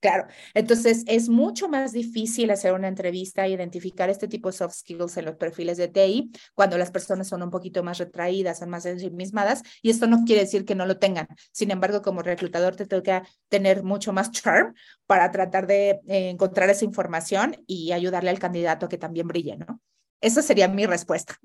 Claro, 0.00 0.28
entonces 0.54 1.02
es 1.08 1.28
mucho 1.28 1.68
más 1.68 1.92
difícil 1.92 2.52
hacer 2.52 2.72
una 2.72 2.86
entrevista 2.86 3.44
e 3.44 3.50
identificar 3.50 4.08
este 4.08 4.28
tipo 4.28 4.48
de 4.48 4.56
soft 4.56 4.74
skills 4.74 5.16
en 5.16 5.24
los 5.24 5.34
perfiles 5.34 5.76
de 5.76 5.88
TI 5.88 6.30
cuando 6.54 6.78
las 6.78 6.92
personas 6.92 7.26
son 7.26 7.42
un 7.42 7.50
poquito 7.50 7.82
más 7.82 7.98
retraídas, 7.98 8.60
son 8.60 8.70
más 8.70 8.86
ensimismadas, 8.86 9.64
y 9.82 9.90
esto 9.90 10.06
no 10.06 10.24
quiere 10.24 10.42
decir 10.42 10.64
que 10.64 10.76
no 10.76 10.86
lo 10.86 10.98
tengan. 11.00 11.26
Sin 11.50 11.72
embargo, 11.72 12.00
como 12.00 12.22
reclutador 12.22 12.76
te 12.76 12.86
toca 12.86 13.26
tener 13.48 13.82
mucho 13.82 14.12
más 14.12 14.30
charm 14.30 14.72
para 15.06 15.32
tratar 15.32 15.66
de 15.66 16.00
eh, 16.06 16.30
encontrar 16.30 16.70
esa 16.70 16.84
información 16.84 17.56
y 17.66 17.90
ayudarle 17.90 18.30
al 18.30 18.38
candidato 18.38 18.86
a 18.86 18.88
que 18.88 18.98
también 18.98 19.26
brille, 19.26 19.56
¿no? 19.56 19.80
Esa 20.20 20.42
sería 20.42 20.68
mi 20.68 20.86
respuesta. 20.86 21.36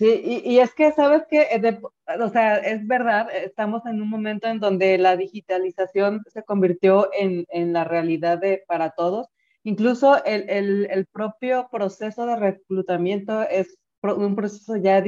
Sí, 0.00 0.42
y, 0.46 0.60
es 0.60 0.72
que, 0.72 0.92
¿sabes 0.92 1.24
que 1.28 1.42
eh, 1.42 1.78
O 2.22 2.30
sea, 2.30 2.56
es 2.56 2.86
verdad, 2.86 3.28
estamos 3.34 3.84
en 3.84 4.00
un 4.00 4.08
momento 4.08 4.48
en 4.48 4.58
donde 4.58 4.96
la 4.96 5.14
digitalización 5.14 6.22
se 6.26 6.42
convirtió 6.42 7.10
en, 7.12 7.44
en 7.50 7.74
la 7.74 7.84
realidad 7.84 8.38
de, 8.38 8.64
para 8.66 8.92
todos. 8.92 9.26
Incluso 9.62 10.24
el, 10.24 10.48
el, 10.48 10.88
el, 10.90 11.04
propio 11.04 11.68
proceso 11.70 12.24
de 12.24 12.36
reclutamiento 12.36 13.42
es 13.42 13.76
un 14.02 14.34
proceso 14.36 14.76
ya 14.76 15.04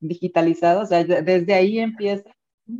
digitalizado, 0.00 0.80
o 0.80 0.86
sea, 0.86 1.04
desde 1.04 1.54
ahí 1.54 1.78
empieza. 1.78 2.28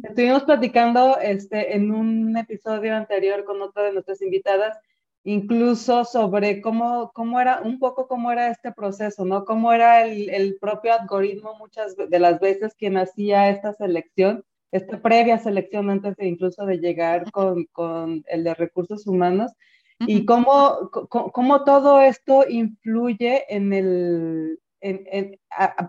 Estuvimos 0.03 0.43
platicando 0.43 1.19
este, 1.21 1.77
en 1.77 1.93
un 1.93 2.37
episodio 2.37 2.97
anterior 2.97 3.45
con 3.45 3.63
otra 3.63 3.85
de 3.85 3.93
nuestras 3.93 4.21
invitadas 4.23 4.77
incluso 5.25 6.04
sobre 6.04 6.61
cómo, 6.61 7.11
cómo 7.14 7.40
era, 7.40 7.62
un 7.62 7.78
poco 7.78 8.07
cómo 8.07 8.31
era 8.31 8.50
este 8.50 8.73
proceso, 8.73 9.25
¿no? 9.25 9.45
Cómo 9.45 9.73
era 9.73 10.04
el, 10.04 10.28
el 10.31 10.59
propio 10.61 10.93
algoritmo 10.93 11.57
muchas 11.59 11.97
de 11.97 12.19
las 12.19 12.38
veces 12.40 12.75
quien 12.75 12.99
hacía 12.99 13.49
esta 13.49 13.73
selección, 13.73 14.45
esta 14.71 15.00
previa 15.00 15.38
selección 15.38 15.88
antes 15.88 16.14
de 16.16 16.26
incluso 16.26 16.66
de 16.66 16.78
llegar 16.78 17.31
con, 17.33 17.64
con 17.73 18.23
el 18.28 18.45
de 18.45 18.54
recursos 18.54 19.07
humanos, 19.07 19.52
y 20.00 20.25
cómo, 20.26 20.90
cómo, 20.90 21.64
todo 21.64 22.00
esto 22.00 22.45
influye 22.49 23.45
en 23.49 23.73
el, 23.73 24.59
en, 24.81 25.07
en, 25.11 25.38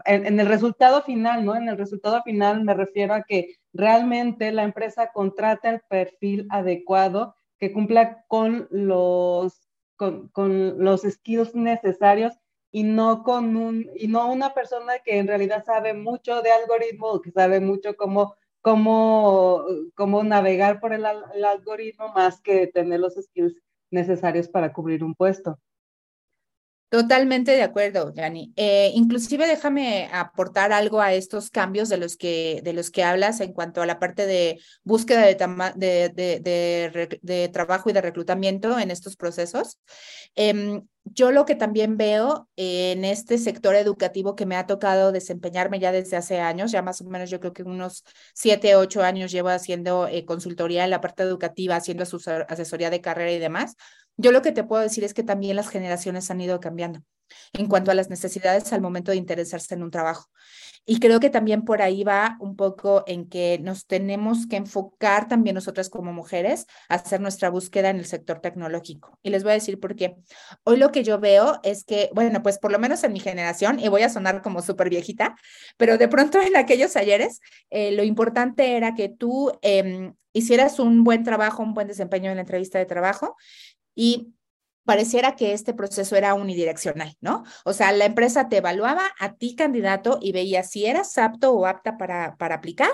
en, 0.06 0.39
el 0.39 0.48
resultado 0.48 1.01
final, 1.01 1.44
¿no? 1.44 1.56
En 1.56 1.68
el 1.68 1.77
resultado 1.77 2.22
final 2.22 2.63
me 2.63 2.75
refiero 2.75 3.15
a 3.15 3.24
que 3.24 3.56
realmente 3.74 4.51
la 4.51 4.63
empresa 4.63 5.10
contrata 5.12 5.72
el 5.72 5.82
perfil 5.89 6.46
adecuado 6.50 7.36
que 7.60 7.72
cumpla 7.72 8.26
con 8.28 8.68
los, 8.72 9.62
con, 9.96 10.30
con, 10.30 10.84
los 10.84 11.02
skills 11.02 11.56
necesarios 11.56 12.34
y 12.72 12.84
no 12.84 13.24
con 13.24 13.56
un, 13.56 13.90
y 13.96 14.08
no 14.08 14.32
una 14.32 14.54
persona 14.54 15.00
que 15.04 15.18
en 15.18 15.28
realidad 15.28 15.64
sabe 15.66 15.94
mucho 15.94 16.42
de 16.42 16.52
algoritmo, 16.52 17.22
que 17.22 17.32
sabe 17.32 17.60
mucho 17.60 17.96
cómo, 17.96 18.36
cómo, 18.62 19.66
cómo 19.96 20.24
navegar 20.24 20.80
por 20.80 20.94
el, 20.94 21.06
el 21.34 21.46
algoritmo 21.46 22.10
más 22.10 22.42
que 22.42 22.68
tener 22.68 23.00
los 23.00 23.16
skills 23.16 23.56
necesarios 23.92 24.50
para 24.50 24.74
cubrir 24.74 25.04
un 25.04 25.16
puesto. 25.16 25.60
Totalmente 26.96 27.52
de 27.52 27.62
acuerdo, 27.62 28.14
Yani. 28.14 28.54
Eh, 28.56 28.92
inclusive 28.96 29.46
déjame 29.48 30.08
aportar 30.14 30.72
algo 30.72 31.02
a 31.02 31.14
estos 31.14 31.50
cambios 31.50 31.90
de 31.90 31.98
los 31.98 32.16
que, 32.16 32.62
de 32.64 32.72
los 32.72 32.90
que 32.90 33.04
hablas 33.04 33.42
en 33.42 33.52
cuanto 33.52 33.82
a 33.82 33.86
la 33.86 34.00
parte 34.00 34.25
de 34.25 34.62
búsqueda 34.86 35.25
de, 35.25 35.36
de, 35.75 36.40
de, 36.40 37.20
de 37.22 37.50
trabajo 37.50 37.90
y 37.90 37.94
de 37.94 38.00
reclutamiento 38.00 38.80
en 38.80 38.92
estos 38.92 39.18
procesos. 39.18 39.78
Em, 40.36 40.84
yo 41.04 41.32
lo 41.32 41.46
que 41.46 41.56
también 41.56 41.98
veo 41.98 42.48
en 42.56 43.04
este 43.04 43.38
sector 43.40 43.75
educativo 43.75 44.36
que 44.36 44.46
me 44.46 44.56
ha 44.56 44.66
tocado 44.66 45.12
desempeñarme 45.12 45.80
ya 45.80 45.92
desde 45.92 46.16
hace 46.16 46.40
años, 46.40 46.72
ya 46.72 46.82
más 46.82 47.02
o 47.02 47.06
menos 47.06 47.30
yo 47.30 47.42
creo 47.42 47.52
que 47.52 47.64
unos 47.64 48.06
siete, 48.34 48.75
ocho 48.78 49.04
años 49.04 49.34
llevo 49.34 49.50
haciendo 49.50 50.08
eh, 50.08 50.24
consultoría 50.25 50.86
en 50.86 50.92
la 50.92 51.02
parte 51.02 51.24
educativa, 51.24 51.75
haciendo 51.75 52.06
asesoría 52.48 52.90
de 52.90 53.02
carrera 53.02 53.34
y 53.34 53.40
demás 53.40 53.75
yo 54.18 54.32
lo 54.32 54.42
que 54.42 54.52
te 54.52 54.64
puedo 54.64 54.82
decir 54.82 55.04
es 55.04 55.14
que 55.14 55.24
también 55.24 55.56
las 55.56 55.70
generaciones 55.70 56.30
han 56.32 56.42
ido 56.42 56.60
cambiando 56.60 57.02
en 57.54 57.68
cuanto 57.68 57.92
a 57.92 57.96
las 57.96 58.10
necesidades 58.10 58.72
al 58.74 58.82
momento 58.82 59.12
de 59.12 59.18
interesarse 59.18 59.74
en 59.74 59.84
un 59.84 59.92
trabajo. 59.92 60.30
Y 60.88 61.00
creo 61.00 61.20
que 61.20 61.32
también 61.32 61.64
por 61.64 61.82
ahí 61.82 62.04
va 62.04 62.38
un 62.40 62.56
poco 62.56 63.04
en 63.08 63.28
que 63.28 63.58
nos 63.60 63.88
tenemos 63.88 64.46
que 64.46 64.58
enfocar 64.58 65.28
también 65.28 65.56
nosotras 65.56 65.90
como 65.90 66.14
mujeres 66.14 66.68
a 66.90 66.96
hacer 66.96 67.22
nuestra 67.22 67.50
búsqueda 67.50 67.90
en 67.90 67.98
el 67.98 68.06
sector 68.06 68.40
tecnológico. 68.40 69.18
Y 69.24 69.32
les 69.32 69.44
voy 69.44 69.52
a 69.52 69.56
decir 69.56 69.80
por 69.80 69.96
qué. 69.96 70.16
Hoy 70.64 70.78
lo 70.78 70.92
que 70.92 71.04
yo 71.04 71.20
veo 71.20 71.60
es 71.64 71.86
que, 71.86 72.12
bueno, 72.14 72.44
pues 72.44 72.60
por 72.60 72.72
lo 72.72 72.78
menos 72.78 73.04
en 73.04 73.14
mi 73.14 73.20
generación, 73.20 73.80
y 73.80 73.88
voy 73.88 74.04
a 74.04 74.10
sonar 74.10 74.44
como 74.44 74.62
súper 74.62 74.92
viejita, 74.92 75.36
pero 75.78 75.98
de 75.98 76.08
pronto 76.08 76.40
en 76.40 76.56
aquellos 76.56 76.96
ayeres, 76.96 77.42
eh, 77.72 77.92
lo 77.92 78.04
importante 78.04 78.78
era 78.78 78.94
que 78.94 79.10
tú 79.10 79.52
em, 79.64 80.14
hicieras 80.34 80.78
un 80.78 81.04
buen 81.04 81.24
trabajo, 81.24 81.64
un 81.64 81.74
buen 81.74 81.88
desempeño 81.88 82.30
en 82.30 82.36
la 82.36 82.42
entrevista 82.42 82.78
de 82.78 82.86
trabajo 82.86 83.36
y 83.96 84.34
pareciera 84.84 85.36
que 85.36 85.54
este 85.54 85.74
proceso 85.74 86.16
era 86.16 86.36
unidireccional, 86.36 87.16
¿no? 87.20 87.44
O 87.64 87.74
sea, 87.74 87.92
la 87.92 88.06
empresa 88.06 88.50
te 88.50 88.58
evaluaba 88.58 89.04
a 89.20 89.34
ti 89.34 89.56
candidato 89.56 90.20
y 90.22 90.32
veía 90.32 90.64
si 90.64 90.86
eras 90.86 91.18
apto 91.18 91.54
o 91.54 91.66
apta 91.66 91.98
para, 91.98 92.36
para 92.38 92.56
aplicar 92.56 92.92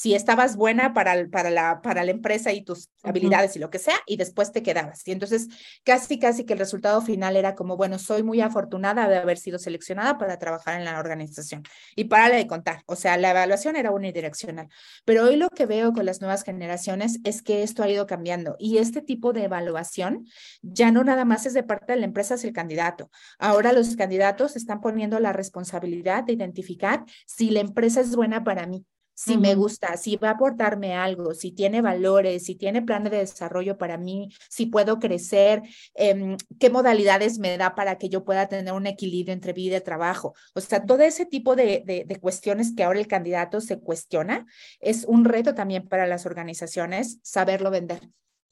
si 0.00 0.14
estabas 0.14 0.56
buena 0.56 0.94
para, 0.94 1.28
para, 1.28 1.50
la, 1.50 1.82
para 1.82 2.04
la 2.04 2.10
empresa 2.10 2.52
y 2.52 2.62
tus 2.62 2.88
habilidades 3.02 3.54
y 3.56 3.58
lo 3.58 3.68
que 3.68 3.78
sea, 3.78 3.96
y 4.06 4.16
después 4.16 4.50
te 4.50 4.62
quedabas. 4.62 5.06
Y 5.06 5.12
entonces 5.12 5.48
casi, 5.84 6.18
casi 6.18 6.46
que 6.46 6.54
el 6.54 6.58
resultado 6.58 7.02
final 7.02 7.36
era 7.36 7.54
como, 7.54 7.76
bueno, 7.76 7.98
soy 7.98 8.22
muy 8.22 8.40
afortunada 8.40 9.06
de 9.08 9.18
haber 9.18 9.36
sido 9.36 9.58
seleccionada 9.58 10.16
para 10.16 10.38
trabajar 10.38 10.78
en 10.78 10.86
la 10.86 10.98
organización. 10.98 11.64
Y 11.96 12.04
para 12.04 12.34
de 12.34 12.46
contar, 12.46 12.82
o 12.86 12.96
sea, 12.96 13.18
la 13.18 13.32
evaluación 13.32 13.76
era 13.76 13.90
unidireccional. 13.90 14.68
Pero 15.04 15.24
hoy 15.24 15.36
lo 15.36 15.50
que 15.50 15.66
veo 15.66 15.92
con 15.92 16.06
las 16.06 16.22
nuevas 16.22 16.44
generaciones 16.44 17.18
es 17.24 17.42
que 17.42 17.62
esto 17.62 17.82
ha 17.82 17.90
ido 17.90 18.06
cambiando 18.06 18.56
y 18.58 18.78
este 18.78 19.02
tipo 19.02 19.34
de 19.34 19.44
evaluación 19.44 20.24
ya 20.62 20.90
no 20.90 21.04
nada 21.04 21.26
más 21.26 21.44
es 21.44 21.52
de 21.52 21.62
parte 21.62 21.92
de 21.92 21.98
la 21.98 22.06
empresa 22.06 22.36
hacia 22.36 22.48
el 22.48 22.54
candidato. 22.54 23.10
Ahora 23.38 23.74
los 23.74 23.94
candidatos 23.96 24.56
están 24.56 24.80
poniendo 24.80 25.20
la 25.20 25.34
responsabilidad 25.34 26.24
de 26.24 26.32
identificar 26.32 27.04
si 27.26 27.50
la 27.50 27.60
empresa 27.60 28.00
es 28.00 28.16
buena 28.16 28.44
para 28.44 28.66
mí 28.66 28.86
si 29.22 29.36
me 29.36 29.54
gusta, 29.54 29.98
si 29.98 30.16
va 30.16 30.30
a 30.30 30.32
aportarme 30.32 30.94
algo, 30.94 31.34
si 31.34 31.52
tiene 31.52 31.82
valores, 31.82 32.44
si 32.46 32.54
tiene 32.54 32.80
planes 32.80 33.12
de 33.12 33.18
desarrollo 33.18 33.76
para 33.76 33.98
mí, 33.98 34.30
si 34.48 34.64
puedo 34.64 34.98
crecer, 34.98 35.62
em, 35.94 36.38
qué 36.58 36.70
modalidades 36.70 37.38
me 37.38 37.58
da 37.58 37.74
para 37.74 37.98
que 37.98 38.08
yo 38.08 38.24
pueda 38.24 38.48
tener 38.48 38.72
un 38.72 38.86
equilibrio 38.86 39.34
entre 39.34 39.52
vida 39.52 39.76
y 39.76 39.80
trabajo. 39.82 40.34
O 40.54 40.60
sea, 40.62 40.86
todo 40.86 41.02
ese 41.02 41.26
tipo 41.26 41.54
de, 41.54 41.82
de 41.84 42.16
cuestiones 42.20 42.72
que 42.74 42.82
ahora 42.82 42.98
el 42.98 43.08
candidato 43.08 43.60
se 43.60 43.78
cuestiona 43.78 44.46
es 44.80 45.04
un 45.04 45.26
reto 45.26 45.54
también 45.54 45.86
para 45.86 46.06
las 46.06 46.24
organizaciones 46.24 47.18
saberlo 47.22 47.70
vender 47.70 48.00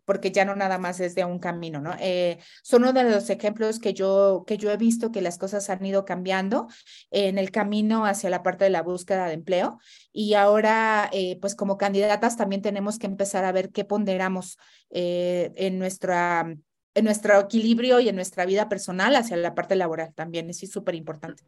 porque 0.08 0.32
ya 0.32 0.46
no 0.46 0.56
nada 0.56 0.78
más 0.78 1.00
es 1.00 1.14
de 1.14 1.26
un 1.26 1.38
camino, 1.38 1.82
¿no? 1.82 1.94
Eh, 2.00 2.38
son 2.62 2.80
uno 2.80 2.94
de 2.94 3.04
los 3.04 3.28
ejemplos 3.28 3.78
que 3.78 3.92
yo, 3.92 4.42
que 4.46 4.56
yo 4.56 4.70
he 4.70 4.78
visto 4.78 5.12
que 5.12 5.20
las 5.20 5.36
cosas 5.36 5.68
han 5.68 5.84
ido 5.84 6.06
cambiando 6.06 6.66
en 7.10 7.36
el 7.36 7.50
camino 7.50 8.06
hacia 8.06 8.30
la 8.30 8.42
parte 8.42 8.64
de 8.64 8.70
la 8.70 8.80
búsqueda 8.80 9.26
de 9.26 9.34
empleo 9.34 9.78
y 10.10 10.32
ahora, 10.32 11.10
eh, 11.12 11.36
pues 11.42 11.54
como 11.54 11.76
candidatas 11.76 12.38
también 12.38 12.62
tenemos 12.62 12.98
que 12.98 13.06
empezar 13.06 13.44
a 13.44 13.52
ver 13.52 13.68
qué 13.68 13.84
ponderamos 13.84 14.56
eh, 14.88 15.52
en 15.56 15.78
nuestra 15.78 16.56
en 16.94 17.04
nuestro 17.04 17.38
equilibrio 17.38 18.00
y 18.00 18.08
en 18.08 18.16
nuestra 18.16 18.46
vida 18.46 18.70
personal 18.70 19.14
hacia 19.14 19.36
la 19.36 19.54
parte 19.54 19.76
laboral 19.76 20.14
también, 20.14 20.48
es 20.48 20.58
súper 20.70 20.94
importante. 20.94 21.44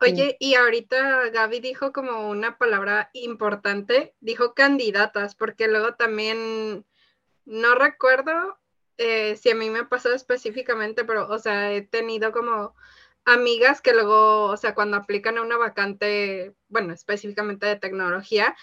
Oye, 0.00 0.36
y 0.40 0.54
ahorita 0.54 1.30
Gaby 1.30 1.60
dijo 1.60 1.92
como 1.92 2.28
una 2.28 2.58
palabra 2.58 3.10
importante, 3.12 4.16
dijo 4.18 4.54
candidatas, 4.54 5.36
porque 5.36 5.68
luego 5.68 5.94
también 5.94 6.84
no 7.46 7.74
recuerdo 7.74 8.58
eh, 8.98 9.36
si 9.36 9.50
a 9.50 9.54
mí 9.54 9.70
me 9.70 9.84
pasado 9.84 10.14
específicamente, 10.14 11.04
pero, 11.04 11.28
o 11.28 11.38
sea, 11.38 11.72
he 11.72 11.82
tenido 11.82 12.32
como 12.32 12.74
amigas 13.24 13.80
que 13.82 13.92
luego, 13.92 14.44
o 14.44 14.56
sea, 14.56 14.74
cuando 14.74 14.96
aplican 14.96 15.38
a 15.38 15.42
una 15.42 15.56
vacante, 15.56 16.54
bueno, 16.68 16.92
específicamente 16.94 17.66
de 17.66 17.76
tecnología, 17.76 18.56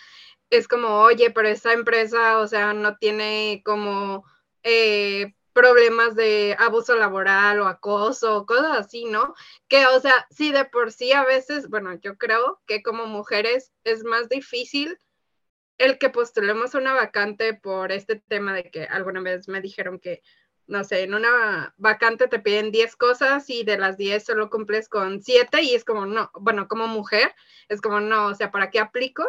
es 0.50 0.68
como, 0.68 1.02
oye, 1.02 1.32
pero 1.32 1.48
esa 1.50 1.74
empresa, 1.74 2.40
o 2.40 2.48
sea, 2.48 2.74
no 2.74 2.98
tiene 2.98 3.62
como 3.66 4.26
eh, 4.64 5.34
problemas 5.54 6.16
de 6.16 6.56
abuso 6.60 6.96
laboral 6.96 7.60
o 7.60 7.68
acoso, 7.68 8.46
cosas 8.46 8.78
así, 8.80 9.06
¿no? 9.06 9.36
Que, 9.68 9.86
o 9.88 10.00
sea, 10.00 10.28
sí, 10.32 10.52
de 10.52 10.66
por 10.66 10.92
sí 10.92 11.12
a 11.14 11.24
veces, 11.26 11.70
bueno, 11.70 11.94
yo 12.02 12.18
creo 12.18 12.62
que 12.68 12.84
como 12.84 13.06
mujeres 13.08 13.72
es 13.84 14.04
más 14.04 14.30
difícil 14.30 14.98
el 15.78 15.98
que 15.98 16.10
postulemos 16.10 16.76
una 16.76 16.94
vacante 16.94 17.54
por 17.54 17.92
este 17.92 18.18
tema 18.28 18.54
de 18.54 18.70
que 18.70 18.84
alguna 18.84 19.22
vez 19.22 19.48
me 19.48 19.62
dijeron 19.62 20.00
que, 20.00 20.22
no 20.68 20.84
sé, 20.84 21.04
en 21.04 21.14
una 21.14 21.74
vacante 21.78 22.28
te 22.28 22.40
piden 22.40 22.72
10 22.72 22.96
cosas 22.96 23.50
y 23.50 23.64
de 23.64 23.78
las 23.78 23.98
10 23.98 24.24
solo 24.24 24.50
cumples 24.50 24.88
con 24.88 25.22
7 25.22 25.62
y 25.62 25.74
es 25.74 25.84
como, 25.84 26.06
no, 26.06 26.32
bueno, 26.36 26.68
como 26.68 26.88
mujer, 26.88 27.34
es 27.70 27.82
como, 27.82 28.00
no, 28.00 28.28
o 28.28 28.36
sea, 28.36 28.52
¿para 28.52 28.70
qué 28.70 28.80
aplico? 28.80 29.28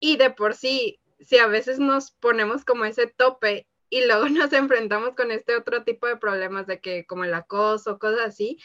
Y 0.00 0.16
de 0.16 0.30
por 0.30 0.54
sí, 0.54 1.00
si 1.20 1.38
a 1.38 1.46
veces 1.46 1.78
nos 1.78 2.10
ponemos 2.12 2.64
como 2.64 2.84
ese 2.84 3.06
tope 3.06 3.68
y 3.88 4.04
luego 4.06 4.26
nos 4.28 4.52
enfrentamos 4.52 5.14
con 5.14 5.30
este 5.30 5.56
otro 5.56 5.84
tipo 5.84 6.06
de 6.06 6.16
problemas 6.16 6.66
de 6.66 6.80
que 6.80 7.06
como 7.06 7.24
el 7.24 7.34
acoso, 7.34 7.98
cosas 7.98 8.26
así, 8.26 8.58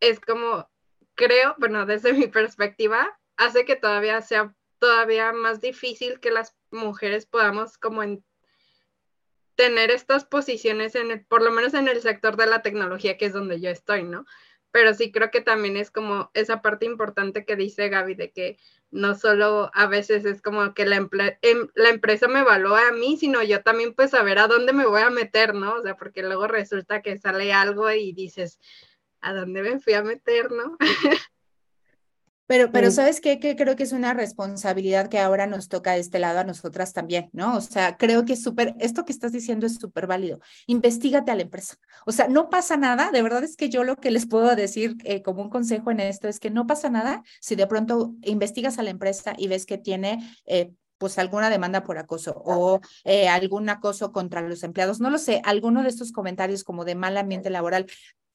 es 0.00 0.20
como, 0.20 0.68
creo, 1.14 1.54
bueno, 1.58 1.86
desde 1.86 2.12
mi 2.12 2.26
perspectiva, 2.28 3.18
hace 3.36 3.64
que 3.64 3.76
todavía 3.76 4.20
sea 4.20 4.54
todavía 4.78 5.32
más 5.32 5.60
difícil 5.60 6.20
que 6.20 6.30
las 6.30 6.56
mujeres 6.70 7.26
podamos 7.26 7.78
como 7.78 8.02
tener 9.58 9.90
estas 9.90 10.24
posiciones 10.24 10.94
en 10.94 11.10
el, 11.10 11.24
por 11.24 11.42
lo 11.42 11.50
menos 11.50 11.74
en 11.74 11.88
el 11.88 12.00
sector 12.00 12.36
de 12.36 12.46
la 12.46 12.62
tecnología, 12.62 13.18
que 13.18 13.26
es 13.26 13.32
donde 13.32 13.60
yo 13.60 13.70
estoy, 13.70 14.04
¿no? 14.04 14.24
Pero 14.70 14.94
sí 14.94 15.10
creo 15.10 15.32
que 15.32 15.40
también 15.40 15.76
es 15.76 15.90
como 15.90 16.30
esa 16.34 16.62
parte 16.62 16.86
importante 16.86 17.44
que 17.44 17.56
dice 17.56 17.88
Gaby, 17.88 18.14
de 18.14 18.30
que 18.30 18.58
no 18.90 19.16
solo 19.16 19.70
a 19.74 19.86
veces 19.86 20.24
es 20.24 20.40
como 20.42 20.74
que 20.74 20.86
la, 20.86 20.96
em, 21.42 21.68
empresa 21.74 22.28
me 22.28 22.40
evalúa 22.40 22.88
a 22.88 22.92
mí, 22.92 23.16
sino 23.16 23.42
yo 23.42 23.62
también 23.62 23.94
pues 23.94 24.10
saber 24.12 24.38
a 24.38 24.46
dónde 24.46 24.72
me 24.72 24.86
voy 24.86 25.02
a 25.02 25.10
meter, 25.10 25.54
¿no? 25.54 25.74
O 25.74 25.82
sea, 25.82 25.96
porque 25.96 26.22
luego 26.22 26.46
resulta 26.46 27.02
que 27.02 27.18
sale 27.18 27.52
algo 27.52 27.90
y 27.90 28.12
dices, 28.12 28.60
¿a 29.20 29.34
dónde 29.34 29.62
me 29.62 29.80
fui 29.80 29.94
a 29.94 30.02
meter, 30.02 30.52
no? 30.52 30.76
Pero, 32.48 32.72
pero 32.72 32.90
¿sabes 32.90 33.20
qué? 33.20 33.38
Que 33.38 33.56
creo 33.56 33.76
que 33.76 33.82
es 33.82 33.92
una 33.92 34.14
responsabilidad 34.14 35.08
que 35.08 35.18
ahora 35.18 35.46
nos 35.46 35.68
toca 35.68 35.92
de 35.92 36.00
este 36.00 36.18
lado 36.18 36.38
a 36.38 36.44
nosotras 36.44 36.94
también, 36.94 37.28
¿no? 37.34 37.54
O 37.54 37.60
sea, 37.60 37.98
creo 37.98 38.24
que 38.24 38.32
es 38.32 38.42
súper, 38.42 38.74
esto 38.80 39.04
que 39.04 39.12
estás 39.12 39.32
diciendo 39.32 39.66
es 39.66 39.74
súper 39.74 40.06
válido. 40.06 40.40
Investígate 40.66 41.30
a 41.30 41.34
la 41.34 41.42
empresa. 41.42 41.76
O 42.06 42.12
sea, 42.12 42.26
no 42.26 42.48
pasa 42.48 42.78
nada, 42.78 43.10
de 43.10 43.20
verdad 43.20 43.44
es 43.44 43.54
que 43.54 43.68
yo 43.68 43.84
lo 43.84 43.96
que 43.96 44.10
les 44.10 44.26
puedo 44.26 44.56
decir 44.56 44.96
eh, 45.04 45.20
como 45.20 45.42
un 45.42 45.50
consejo 45.50 45.90
en 45.90 46.00
esto 46.00 46.26
es 46.26 46.40
que 46.40 46.48
no 46.48 46.66
pasa 46.66 46.88
nada 46.88 47.22
si 47.38 47.54
de 47.54 47.66
pronto 47.66 48.14
investigas 48.22 48.78
a 48.78 48.82
la 48.82 48.90
empresa 48.90 49.34
y 49.36 49.48
ves 49.48 49.66
que 49.66 49.76
tiene... 49.76 50.18
Eh, 50.46 50.72
pues 50.98 51.16
alguna 51.18 51.48
demanda 51.48 51.84
por 51.84 51.96
acoso 51.96 52.42
o 52.44 52.80
eh, 53.04 53.28
algún 53.28 53.68
acoso 53.68 54.12
contra 54.12 54.40
los 54.40 54.62
empleados, 54.64 55.00
no 55.00 55.10
lo 55.10 55.18
sé, 55.18 55.40
alguno 55.44 55.82
de 55.82 55.88
estos 55.88 56.12
comentarios 56.12 56.64
como 56.64 56.84
de 56.84 56.96
mal 56.96 57.16
ambiente 57.16 57.50
laboral, 57.50 57.86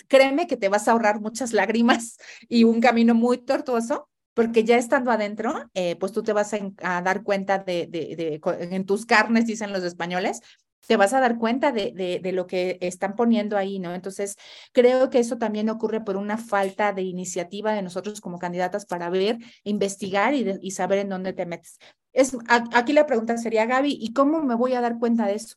créeme 0.08 0.48
que 0.48 0.58
te 0.58 0.70
vas 0.70 0.88
a 0.88 0.92
ahorrar 0.92 1.20
muchas 1.22 1.54
lágrimas 1.54 2.18
y 2.50 2.63
un 2.63 2.82
camino 2.82 3.16
muy 3.16 3.38
tortuoso, 3.38 4.10
porque 4.34 4.63
ya 4.63 4.78
estando 4.78 5.12
adentro, 5.12 5.70
eh, 5.74 5.96
pues 5.98 6.12
tú 6.12 6.24
te 6.24 6.34
vas 6.34 6.54
a, 6.54 7.02
dar 7.02 7.24
cuenta 7.24 7.60
de, 7.60 7.88
de, 7.88 8.42
en 8.60 8.86
tus 8.86 9.06
carnes, 9.06 9.46
dicen 9.46 9.72
los 9.72 9.84
españoles, 9.84 10.42
te 10.88 10.98
vas 10.98 11.13
a 11.13 11.20
dar 11.20 11.38
cuenta 11.38 11.72
de, 11.72 11.92
de, 11.94 12.20
de, 12.20 12.32
lo 12.32 12.46
que 12.48 12.78
están 12.82 13.16
poniendo 13.16 13.58
ahí, 13.58 13.80
¿no? 13.80 13.94
Entonces, 13.94 14.36
creo 14.74 15.10
que 15.10 15.20
eso 15.20 15.38
también 15.38 15.70
ocurre 15.70 16.02
por 16.02 16.18
una 16.18 16.38
falta 16.38 16.94
de 16.94 17.04
iniciativa 17.04 17.74
de 17.74 17.82
nosotros 17.82 18.20
como 18.22 18.39
candidatas 18.39 18.86
para 18.86 19.10
ver, 19.10 19.38
investigar 19.63 20.34
y, 20.34 20.46
y 20.62 20.72
saber 20.72 21.00
en 21.00 21.10
dónde 21.10 21.34
te 21.34 21.46
metes. 21.46 21.78
Es, 22.12 22.36
aquí 22.48 22.94
la 22.94 23.06
pregunta 23.06 23.38
sería, 23.38 23.66
Gaby, 23.66 23.98
¿y 24.00 24.13
cómo 24.13 24.42
me 24.44 24.56
voy 24.56 24.74
a 24.74 24.82
dar 24.82 25.00
cuenta 25.00 25.26
de 25.26 25.36
eso? 25.36 25.56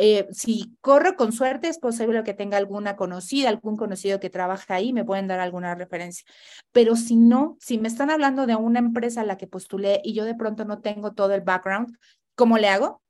Eh, 0.00 0.28
si 0.30 0.76
corro 0.80 1.16
con 1.16 1.32
suerte, 1.32 1.66
es 1.66 1.80
posible 1.80 2.22
que 2.22 2.32
tenga 2.32 2.56
alguna 2.56 2.94
conocida, 2.94 3.48
algún 3.48 3.76
conocido 3.76 4.20
que 4.20 4.30
trabaja 4.30 4.76
ahí, 4.76 4.92
me 4.92 5.04
pueden 5.04 5.26
dar 5.26 5.40
alguna 5.40 5.74
referencia. 5.74 6.24
Pero 6.70 6.94
si 6.94 7.16
no, 7.16 7.56
si 7.58 7.78
me 7.78 7.88
están 7.88 8.08
hablando 8.08 8.46
de 8.46 8.54
una 8.54 8.78
empresa 8.78 9.22
a 9.22 9.24
la 9.24 9.36
que 9.36 9.48
postulé 9.48 10.00
y 10.04 10.14
yo 10.14 10.24
de 10.24 10.36
pronto 10.36 10.64
no 10.64 10.80
tengo 10.80 11.14
todo 11.14 11.34
el 11.34 11.40
background, 11.40 11.98
¿cómo 12.36 12.58
le 12.58 12.68
hago? 12.68 13.02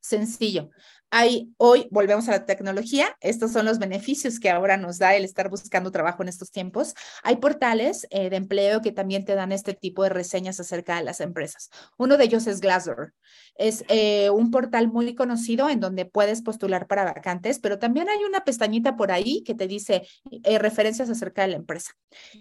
Sencillo. 0.00 0.70
Hay, 1.10 1.54
hoy 1.56 1.86
volvemos 1.90 2.28
a 2.28 2.32
la 2.32 2.46
tecnología, 2.46 3.16
estos 3.20 3.52
son 3.52 3.64
los 3.64 3.78
beneficios 3.78 4.40
que 4.40 4.50
ahora 4.50 4.76
nos 4.76 4.98
da 4.98 5.14
el 5.14 5.24
estar 5.24 5.48
buscando 5.48 5.92
trabajo 5.92 6.22
en 6.22 6.28
estos 6.28 6.50
tiempos. 6.50 6.94
Hay 7.22 7.36
portales 7.36 8.06
eh, 8.10 8.28
de 8.28 8.36
empleo 8.36 8.82
que 8.82 8.90
también 8.90 9.24
te 9.24 9.36
dan 9.36 9.52
este 9.52 9.72
tipo 9.72 10.02
de 10.02 10.08
reseñas 10.08 10.58
acerca 10.58 10.96
de 10.96 11.04
las 11.04 11.20
empresas. 11.20 11.70
Uno 11.96 12.16
de 12.16 12.24
ellos 12.24 12.46
es 12.48 12.60
Glassdoor. 12.60 13.14
Es 13.54 13.84
eh, 13.88 14.30
un 14.30 14.50
portal 14.50 14.88
muy 14.88 15.14
conocido 15.14 15.68
en 15.68 15.80
donde 15.80 16.06
puedes 16.06 16.42
postular 16.42 16.88
para 16.88 17.04
vacantes, 17.04 17.60
pero 17.60 17.78
también 17.78 18.08
hay 18.08 18.24
una 18.24 18.44
pestañita 18.44 18.96
por 18.96 19.12
ahí 19.12 19.42
que 19.44 19.54
te 19.54 19.68
dice 19.68 20.06
eh, 20.42 20.58
referencias 20.58 21.08
acerca 21.08 21.42
de 21.42 21.48
la 21.48 21.56
empresa. 21.56 21.92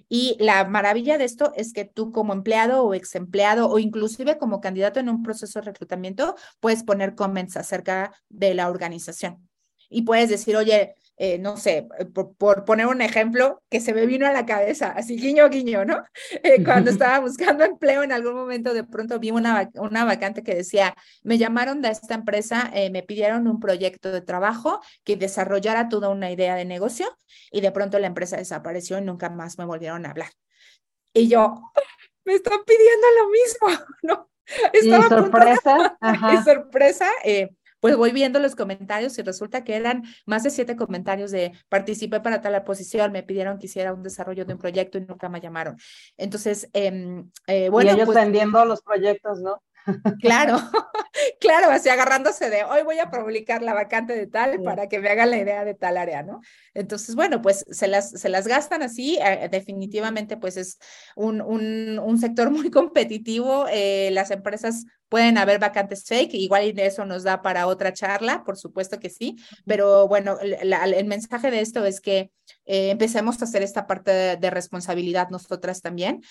Y 0.09 0.37
la 0.39 0.65
maravilla 0.65 1.17
de 1.17 1.25
esto 1.25 1.51
es 1.55 1.71
que 1.71 1.85
tú 1.85 2.11
como 2.11 2.33
empleado 2.33 2.83
o 2.83 2.93
ex 2.95 3.13
empleado 3.15 3.69
o 3.69 3.77
inclusive 3.77 4.37
como 4.37 4.59
candidato 4.59 4.99
en 4.99 5.09
un 5.09 5.21
proceso 5.21 5.59
de 5.59 5.65
reclutamiento 5.65 6.35
puedes 6.59 6.83
poner 6.83 7.15
comments 7.15 7.57
acerca 7.57 8.11
de 8.29 8.54
la 8.55 8.69
organización. 8.69 9.47
Y 9.89 10.01
puedes 10.01 10.29
decir, 10.29 10.55
oye, 10.55 10.95
eh, 11.17 11.37
no 11.37 11.55
sé, 11.55 11.87
eh, 11.97 12.05
por, 12.05 12.65
poner 12.65 12.87
un 12.87 13.01
ejemplo 13.01 13.63
que 13.69 13.79
se 13.79 13.93
me 13.93 14.05
vino 14.05 14.27
a 14.27 14.33
la 14.33 14.45
cabeza, 14.45 14.91
así 14.91 15.15
guiño, 15.15 15.47
guiño, 15.49 15.85
¿no? 15.85 16.03
Eh, 16.43 16.63
cuando 16.63 16.91
estaba 16.91 17.19
buscando 17.19 17.63
empleo 17.65 18.03
en 18.03 18.11
algún 18.11 18.33
momento, 18.33 18.73
de 18.73 18.83
pronto 18.83 19.17
vi 19.19 19.31
una, 19.31 19.69
una 19.75 20.03
vacante 20.03 20.43
que 20.43 20.53
decía, 20.53 20.93
me 21.23 21.37
llamaron 21.37 21.81
de 21.81 21.89
esta 21.89 22.15
empresa, 22.15 22.71
me 22.91 23.03
pidieron 23.03 23.47
un 23.47 23.59
proyecto 23.59 24.11
de 24.11 24.21
trabajo 24.21 24.81
que 25.03 25.15
desarrollara 25.15 25.87
toda 25.87 26.09
una 26.09 26.31
idea 26.31 26.55
de 26.55 26.65
negocio 26.65 27.07
y 27.51 27.61
de 27.61 27.71
pronto 27.71 27.97
la 27.99 28.07
empresa 28.07 28.37
desapareció 28.37 28.97
y 28.97 29.01
nunca 29.01 29.29
más 29.29 29.57
me 29.57 29.65
volvieron 29.65 30.05
a 30.05 30.11
hablar. 30.11 30.31
Y 31.13 31.29
yo, 31.29 31.71
me 32.25 32.33
están 32.33 32.59
pidiendo 32.65 33.07
lo 33.19 33.29
mismo, 33.29 33.85
¿no? 34.03 34.29
Estaba 34.73 35.05
y 35.05 35.09
sorpresa, 35.09 35.97
y 36.33 36.43
sorpresa, 36.43 37.09
pues 37.85 37.97
voy 37.97 38.11
viendo 38.11 38.39
los 38.39 38.55
comentarios 38.55 39.15
y 39.19 39.21
resulta 39.21 39.63
que 39.63 39.75
eran 39.75 40.05
más 40.25 40.41
de 40.41 40.49
siete 40.49 40.75
comentarios 40.75 41.29
de 41.29 41.51
participé 41.69 42.19
para 42.19 42.41
tal 42.41 42.63
posición, 42.63 43.11
me 43.11 43.21
pidieron 43.21 43.59
que 43.59 43.67
hiciera 43.67 43.93
un 43.93 44.01
desarrollo 44.01 44.43
de 44.43 44.53
un 44.53 44.59
proyecto 44.59 44.97
y 44.97 45.01
nunca 45.01 45.29
me 45.29 45.39
llamaron. 45.39 45.77
Entonces, 46.17 46.67
em, 46.73 47.29
eh, 47.45 47.69
bueno. 47.69 47.91
Y 47.91 47.93
ellos 47.93 48.07
pues 48.07 48.15
vendiendo 48.17 48.65
los 48.65 48.81
proyectos, 48.81 49.39
¿no? 49.39 49.61
Claro, 50.19 50.57
claro, 51.39 51.69
así 51.69 51.89
agarrándose 51.89 52.49
de 52.49 52.63
hoy 52.63 52.81
voy 52.81 52.97
a 52.97 53.11
publicar 53.11 53.61
la 53.61 53.75
vacante 53.75 54.15
de 54.15 54.25
tal 54.25 54.63
para 54.63 54.89
que 54.89 54.99
me 54.99 55.09
hagan 55.09 55.29
la 55.29 55.37
idea 55.37 55.63
de 55.63 55.75
tal 55.75 55.97
área, 55.97 56.23
¿no? 56.23 56.41
Entonces, 56.73 57.13
bueno, 57.13 57.43
pues 57.43 57.67
se 57.69 57.87
las, 57.87 58.09
se 58.09 58.29
las 58.29 58.47
gastan 58.47 58.81
así, 58.81 59.19
eh, 59.23 59.47
definitivamente 59.51 60.37
pues 60.37 60.57
es 60.57 60.79
un, 61.15 61.39
un, 61.39 61.99
un 61.99 62.17
sector 62.17 62.49
muy 62.49 62.71
competitivo, 62.71 63.67
eh, 63.69 64.09
las 64.11 64.31
empresas 64.31 64.85
pueden 65.09 65.37
haber 65.37 65.59
vacantes 65.59 66.05
fake, 66.05 66.33
igual 66.33 66.65
y 66.65 66.71
de 66.71 66.87
eso 66.87 67.05
nos 67.05 67.23
da 67.23 67.41
para 67.41 67.67
otra 67.67 67.93
charla, 67.93 68.43
por 68.43 68.57
supuesto 68.57 68.99
que 68.99 69.09
sí, 69.09 69.35
pero 69.65 70.07
bueno, 70.07 70.37
el 70.41 71.05
mensaje 71.05 71.51
de 71.51 71.61
esto 71.61 71.85
es 71.85 72.01
que 72.01 72.31
eh, 72.65 72.89
empecemos 72.91 73.41
a 73.41 73.45
hacer 73.45 73.61
esta 73.61 73.87
parte 73.87 74.37
de, 74.37 74.49
responsabilidad 74.49 75.29
nosotras 75.29 75.81
también 75.81 76.21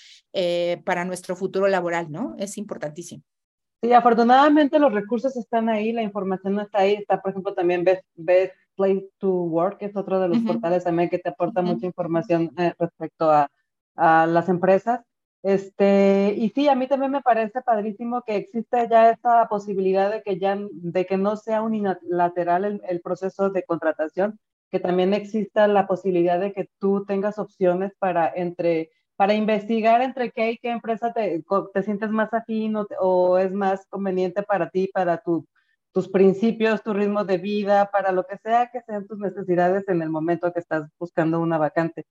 para 0.83 1.05
nuestro 1.05 1.35
futuro 1.35 1.67
laboral, 1.67 2.11
¿no? 2.11 2.35
Es 2.37 2.57
importantísimo. 2.57 3.23
Sí, 3.81 3.93
afortunadamente 3.93 4.79
los 4.79 4.93
recursos 4.93 5.35
están 5.37 5.69
ahí, 5.69 5.91
la 5.91 6.01
información 6.01 6.59
está 6.59 6.79
ahí, 6.79 6.93
está 6.93 7.21
por 7.21 7.31
ejemplo 7.31 7.53
también 7.53 7.83
Best, 7.83 8.03
Best 8.15 8.55
Place 8.75 9.07
to 9.19 9.29
Work, 9.29 9.77
que 9.77 9.85
es 9.85 9.95
otro 9.95 10.19
de 10.19 10.27
los 10.27 10.39
portales 10.39 10.83
también 10.83 11.09
que 11.09 11.19
te 11.19 11.29
aporta 11.29 11.61
mucha 11.61 11.85
información 11.85 12.51
eh, 12.57 12.73
respecto 12.79 13.29
a, 13.29 13.49
a, 13.95 14.25
las 14.25 14.49
empresas. 14.49 15.01
Este, 15.45 16.33
y 16.37 16.49
sí, 16.49 16.67
a 16.69 16.75
mí 16.75 16.87
también 16.87 17.11
me 17.11 17.21
parece 17.21 17.61
padrísimo 17.61 18.23
que 18.23 18.35
existe 18.35 18.87
ya 18.89 19.11
esta 19.11 19.47
posibilidad 19.47 20.09
de 20.09 20.23
que 20.23 20.39
ya, 20.39 20.57
de 20.71 21.05
que 21.05 21.17
no 21.17 21.35
sea 21.35 21.61
unilateral 21.61 22.65
el, 22.65 22.81
el 22.87 23.01
proceso 23.01 23.51
de 23.51 23.63
contratación, 23.63 24.39
que 24.71 24.79
también 24.79 25.13
exista 25.13 25.67
la 25.67 25.85
posibilidad 25.85 26.39
de 26.39 26.51
que 26.51 26.69
tú 26.79 27.05
tengas 27.05 27.37
opciones 27.37 27.93
para 27.99 28.31
entre 28.35 28.89
para 29.15 29.33
investigar 29.33 30.01
entre 30.01 30.31
qué 30.31 30.51
y 30.51 30.57
qué 30.57 30.71
empresa 30.71 31.13
te, 31.13 31.43
te 31.73 31.83
sientes 31.83 32.09
más 32.09 32.33
afín 32.33 32.75
o, 32.99 33.37
es 33.37 33.51
más 33.53 33.85
conveniente 33.87 34.43
para 34.43 34.69
ti, 34.69 34.89
para 34.93 35.19
tu, 35.19 35.47
tus 35.93 36.09
principios, 36.09 36.83
tu 36.83 36.93
ritmo 36.93 37.23
de 37.23 37.37
vida, 37.37 37.89
para 37.91 38.11
lo 38.11 38.25
que 38.25 38.37
sea 38.37 38.69
que 38.71 38.81
sean 38.81 39.07
tus 39.07 39.19
necesidades 39.19 39.87
en 39.87 40.01
el 40.01 40.09
momento 40.09 40.51
que 40.51 40.59
estás 40.59 40.89
buscando 40.99 41.39
una 41.39 41.57
vacante. 41.57 42.05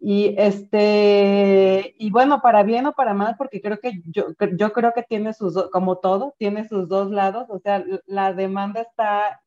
Y 0.00 0.34
este, 0.38 1.94
y 1.98 2.10
bueno, 2.10 2.40
para 2.40 2.62
bien 2.62 2.86
o 2.86 2.94
para 2.94 3.14
mal, 3.14 3.36
porque 3.36 3.60
creo 3.60 3.80
que 3.80 4.00
yo, 4.06 4.28
yo 4.56 4.72
creo 4.72 4.92
que 4.94 5.02
tiene 5.02 5.34
sus, 5.34 5.68
como 5.70 5.98
todo, 5.98 6.34
tiene 6.38 6.66
sus 6.66 6.88
dos 6.88 7.10
lados, 7.10 7.46
o 7.50 7.58
sea, 7.58 7.84
la 8.06 8.32
demanda 8.32 8.80
está 8.80 9.40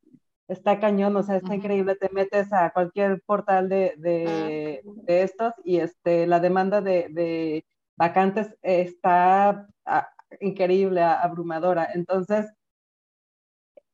está 0.48 0.80
cañón, 0.80 1.16
o 1.16 1.24
sea, 1.24 1.38
está 1.38 1.56
increíble. 1.56 1.96
Te 1.96 2.10
metes 2.10 2.52
a 2.54 2.72
cualquier 2.72 3.22
portal 3.26 3.70
de, 3.70 3.94
de, 3.98 4.82
estos 5.08 5.54
y 5.64 5.78
este, 5.78 6.28
la 6.28 6.40
demanda 6.40 6.82
de, 6.82 7.66
vacantes 7.96 8.56
está 8.62 9.68
ah, 9.86 10.10
increíble, 10.40 11.02
abrumadora. 11.02 11.90
Entonces, 11.94 12.52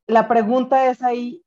la 0.08 0.28
pregunta 0.28 0.90
es 0.90 1.04
ahí, 1.04 1.44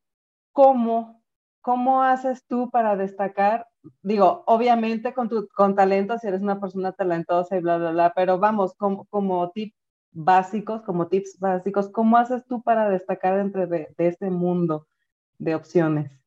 ¿cómo, 0.53 1.23
cómo 1.61 2.03
haces 2.03 2.45
tú 2.47 2.71
para 2.71 2.97
destacar? 2.97 3.67
Digo, 4.03 4.45
obviamente 4.47 5.15
con 5.15 5.29
tu 5.29 5.49
con 5.49 5.75
talento, 5.75 6.19
si 6.19 6.29
eres 6.29 6.43
una 6.43 6.61
persona 6.61 6.93
talentosa 6.93 7.57
y 7.57 7.61
bla, 7.61 7.79
bla, 7.79 7.91
bla, 7.93 8.13
pero 8.15 8.39
vamos, 8.39 8.75
como, 8.75 9.05
como 9.07 9.51
tips 9.51 9.77
básicos, 10.13 10.83
como 10.83 11.09
tips 11.09 11.39
básicos, 11.39 11.89
¿cómo 11.91 12.17
haces 12.17 12.45
tú 12.47 12.63
para 12.63 12.89
destacar 12.89 13.37
dentro 13.39 13.67
de, 13.67 13.95
de 13.97 14.09
este 14.09 14.31
mundo? 14.31 14.87
de 15.43 15.55
opciones. 15.55 16.22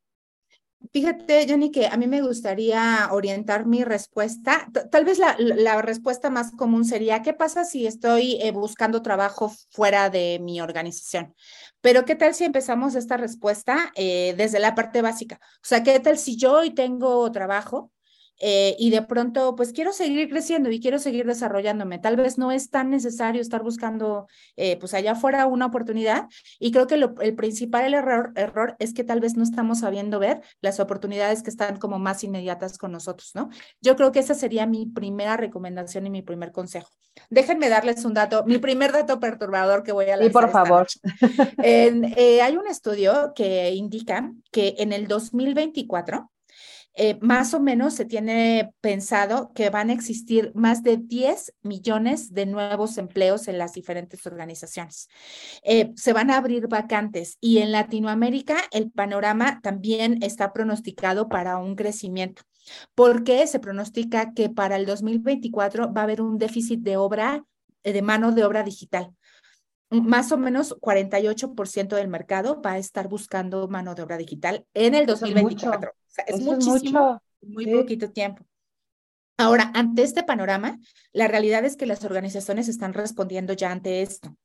Fíjate, 0.92 1.46
Johnny, 1.50 1.72
que 1.72 1.88
a 1.88 1.98
mí 1.98 2.08
me 2.08 2.22
gustaría 2.22 3.10
orientar 3.12 3.66
mi 3.66 3.84
respuesta. 3.84 4.68
Tal 4.92 5.04
vez 5.04 5.20
la, 5.20 5.36
la, 5.40 5.82
respuesta 5.82 6.30
más 6.30 6.52
común 6.52 6.86
sería, 6.86 7.22
¿qué 7.22 7.34
pasa 7.34 7.66
si 7.66 7.88
estoy 7.88 8.40
eh, 8.42 8.52
buscando 8.52 9.02
trabajo 9.02 9.52
fuera 9.72 10.10
de 10.10 10.40
mi 10.42 10.62
organización? 10.62 11.34
Pero 11.82 12.06
¿qué 12.06 12.16
tal 12.16 12.34
si 12.34 12.46
empezamos 12.46 12.96
esta 12.96 13.18
respuesta 13.18 13.92
eh, 13.96 14.36
desde 14.38 14.60
la 14.60 14.76
parte 14.76 15.02
básica? 15.02 15.40
O 15.42 15.68
sea, 15.68 15.84
¿qué 15.84 16.00
tal 16.00 16.18
si 16.18 16.38
yo 16.38 16.54
hoy 16.54 16.74
tengo 16.74 17.32
trabajo, 17.32 17.92
eh, 18.40 18.76
y 18.78 18.90
de 18.90 19.02
pronto, 19.02 19.56
pues 19.56 19.72
quiero 19.72 19.94
seguir 19.94 20.30
creciendo 20.30 20.70
y 20.70 20.80
quiero 20.80 21.00
seguir 21.00 21.26
desarrollándome. 21.26 22.00
Tal 22.00 22.16
vez 22.16 22.38
no 22.38 22.52
es 22.52 22.70
tan 22.70 22.90
necesario 22.90 23.42
estar 23.42 23.64
buscando, 23.64 24.28
eh, 24.58 24.78
pues 24.78 24.94
allá 24.94 25.14
afuera 25.14 25.46
una 25.46 25.68
oportunidad. 25.68 26.28
Y 26.60 26.72
creo 26.72 26.88
que 26.88 26.96
el 26.96 27.36
principal 27.36 27.94
error, 27.94 28.32
error 28.36 28.76
es 28.80 28.94
que 28.94 29.04
tal 29.04 29.20
vez 29.20 29.36
no 29.36 29.44
estamos 29.44 29.80
sabiendo 29.80 30.20
ver 30.20 30.42
las 30.62 30.80
oportunidades 30.80 31.44
que 31.44 31.50
están 31.50 31.78
como 31.78 32.00
más 32.00 32.24
inmediatas 32.24 32.78
con 32.78 32.92
nosotros, 32.92 33.32
¿no? 33.36 33.50
Yo 33.82 33.96
creo 33.96 34.12
que 34.12 34.20
esa 34.20 34.34
sería 34.34 34.66
mi 34.66 34.86
primera 34.86 35.38
recomendación 35.38 36.08
y 36.08 36.10
mi 36.10 36.22
primer 36.22 36.52
consejo. 36.52 36.90
Déjenme 37.30 37.70
darles 37.70 38.04
un 38.04 38.14
dato, 38.14 38.44
mi 38.46 38.58
primer 38.58 38.92
dato 38.92 39.22
perturbador 39.22 39.84
que 39.84 39.94
voy 39.94 40.06
a 40.06 40.18
lanzar. 40.18 40.30
Y 40.30 40.34
por 40.34 40.50
favor. 40.50 40.88
Eh, 41.64 42.42
hay 42.42 42.58
un 42.58 42.68
estudio 42.68 43.34
que 43.36 43.72
indica 43.72 44.32
que 44.52 44.76
en 44.78 44.94
el 44.94 45.08
2024 45.08 46.30
eh, 46.96 47.18
más 47.22 47.54
o 47.54 47.60
menos 47.60 47.94
se 47.94 48.06
tiene 48.06 48.74
pensado 48.80 49.52
que 49.54 49.70
van 49.70 49.90
a 49.90 49.94
existir 49.94 50.52
más 50.56 50.82
de 50.82 50.98
10 50.98 51.54
millones 51.62 52.34
de 52.34 52.46
nuevos 52.46 52.98
empleos 52.98 53.48
en 53.50 53.58
las 53.58 53.74
diferentes 53.74 54.26
organizaciones. 54.26 55.10
Eh, 55.64 55.92
se 55.96 56.14
van 56.14 56.32
a 56.32 56.38
abrir 56.38 56.68
vacantes 56.68 57.38
y 57.42 57.58
en 57.58 57.74
Latinoamérica 57.74 58.58
el 58.72 58.92
panorama 58.92 59.60
también 59.62 60.24
está 60.24 60.54
pronosticado 60.54 61.28
para 61.28 61.58
un 61.58 61.76
crecimiento 61.76 62.44
porque 62.96 63.46
se 63.48 63.60
pronostica 63.60 64.34
que 64.34 64.50
para 64.50 64.76
el 64.76 64.86
2024 64.86 65.94
va 65.94 66.02
a 66.02 66.04
haber 66.06 66.22
un 66.22 66.38
déficit 66.38 66.80
de 66.80 66.98
obra, 66.98 67.44
eh, 67.84 67.94
de 67.94 68.02
mano 68.02 68.32
de 68.32 68.44
obra 68.46 68.64
digital 68.64 69.14
más 69.90 70.32
o 70.32 70.38
menos 70.38 70.76
48% 70.80 71.96
del 71.96 72.08
mercado 72.08 72.62
va 72.62 72.74
a 72.74 72.78
estar 72.78 73.08
buscando 73.08 73.68
mano 73.68 73.96
de 73.96 74.04
obra 74.04 74.18
digital 74.18 74.66
en 74.74 74.96
el 74.96 75.06
2024. 75.06 75.92
O 75.92 75.94
sea, 76.08 76.26
es 76.26 76.42
muchísimo, 76.42 77.22
muy 77.42 77.68
poquito 77.68 78.12
tiempo. 78.12 78.46
Ahora, 79.38 79.70
ante 79.74 80.04
este 80.04 80.24
panorama, 80.24 80.80
la 81.12 81.28
realidad 81.28 81.66
es 81.66 81.76
que 81.76 81.86
las 81.86 82.06
organizaciones 82.06 82.70
están 82.70 82.94
respondiendo 82.94 83.52
ya 83.52 83.70
ante 83.70 84.02
esto 84.02 84.38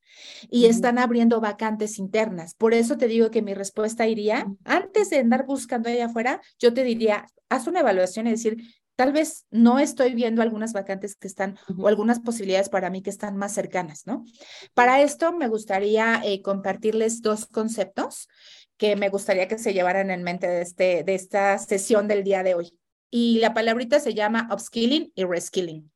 y 0.51 0.67
están 0.67 0.99
abriendo 0.99 1.41
vacantes 1.41 1.99
internas. 2.01 2.55
Por 2.55 2.75
eso 2.75 2.99
te 2.99 3.07
digo 3.07 3.31
que 3.31 3.41
mi 3.41 3.55
respuesta 3.55 4.09
iría, 4.09 4.47
antes 4.65 5.11
de 5.11 5.19
andar 5.21 5.47
buscando 5.47 5.89
allá 5.89 6.07
afuera, 6.07 6.41
yo 6.59 6.75
te 6.75 6.83
diría, 6.83 7.27
haz 7.49 7.69
una 7.69 7.81
evaluación 7.81 8.27
y 8.27 8.31
decir, 8.33 8.57
tal 9.01 9.15
vez 9.15 9.47
no 9.51 9.79
estoy 9.79 10.13
viendo 10.13 10.43
algunas 10.43 10.75
vacantes 10.75 11.17
que 11.17 11.27
están 11.27 11.57
o 11.79 11.89
algunas 11.89 12.21
posibilidades 12.21 12.69
para 12.69 12.91
mí 12.91 13.01
que 13.01 13.09
están 13.09 13.35
más 13.35 13.55
cercanas, 13.55 14.07
¿no? 14.07 14.27
Para 14.75 15.01
esto 15.01 15.33
me 15.33 15.49
gustaría 15.49 16.21
eh, 16.23 16.43
compartirles 16.43 17.23
dos 17.23 17.47
conceptos 17.47 18.29
que 18.77 18.97
me 18.97 19.09
gustaría 19.09 19.49
que 19.49 19.57
se 19.57 19.73
llevaran 19.73 20.11
en 20.11 20.23
mente 20.23 20.47
de, 20.49 20.61
este, 20.61 21.03
de 21.03 21.15
esta 21.15 21.57
sesión 21.57 22.09
del 22.09 22.25
día 22.25 22.43
de 22.43 22.55
hoy. 22.55 22.79
Y 23.11 23.39
la 23.39 23.55
palabrita 23.55 24.01
se 24.01 24.13
llama 24.13 24.51
upskilling 24.53 25.11
y 25.15 25.25
reskilling 25.25 25.90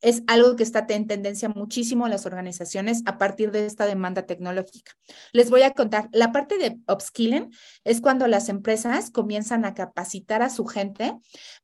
es 0.00 0.22
algo 0.26 0.56
que 0.56 0.62
está 0.62 0.86
en 0.88 1.06
tendencia 1.06 1.48
muchísimo 1.48 2.06
en 2.06 2.12
las 2.12 2.26
organizaciones 2.26 3.02
a 3.06 3.18
partir 3.18 3.50
de 3.50 3.66
esta 3.66 3.86
demanda 3.86 4.22
tecnológica. 4.22 4.92
Les 5.32 5.50
voy 5.50 5.62
a 5.62 5.72
contar, 5.72 6.08
la 6.12 6.32
parte 6.32 6.58
de 6.58 6.78
upskilling 6.88 7.50
es 7.84 8.00
cuando 8.00 8.26
las 8.26 8.48
empresas 8.48 9.10
comienzan 9.10 9.64
a 9.64 9.74
capacitar 9.74 10.42
a 10.42 10.50
su 10.50 10.64
gente 10.64 11.14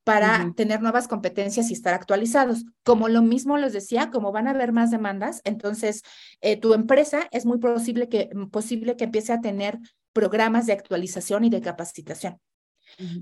para 0.05 0.53
tener 0.57 0.83
nuevas 0.83 1.09
competencias 1.09 1.71
y 1.71 1.73
estar 1.73 1.95
actualizados. 1.95 2.65
Como 2.85 3.09
lo 3.09 3.23
mismo 3.23 3.57
les 3.57 3.73
decía, 3.73 4.11
como 4.11 4.33
van 4.33 4.49
a 4.49 4.51
haber 4.51 4.73
más 4.73 4.91
demandas, 4.91 5.41
entonces 5.45 6.03
eh, 6.41 6.57
tu 6.57 6.75
empresa 6.75 7.29
es 7.31 7.47
muy 7.47 7.59
posible 7.59 8.09
que, 8.09 8.31
posible 8.51 8.97
que 8.97 9.05
empiece 9.05 9.33
a 9.33 9.41
tener 9.41 9.79
programas 10.13 10.67
de 10.67 10.73
actualización 10.73 11.45
y 11.45 11.51
de 11.51 11.61
capacitación. 11.61 12.41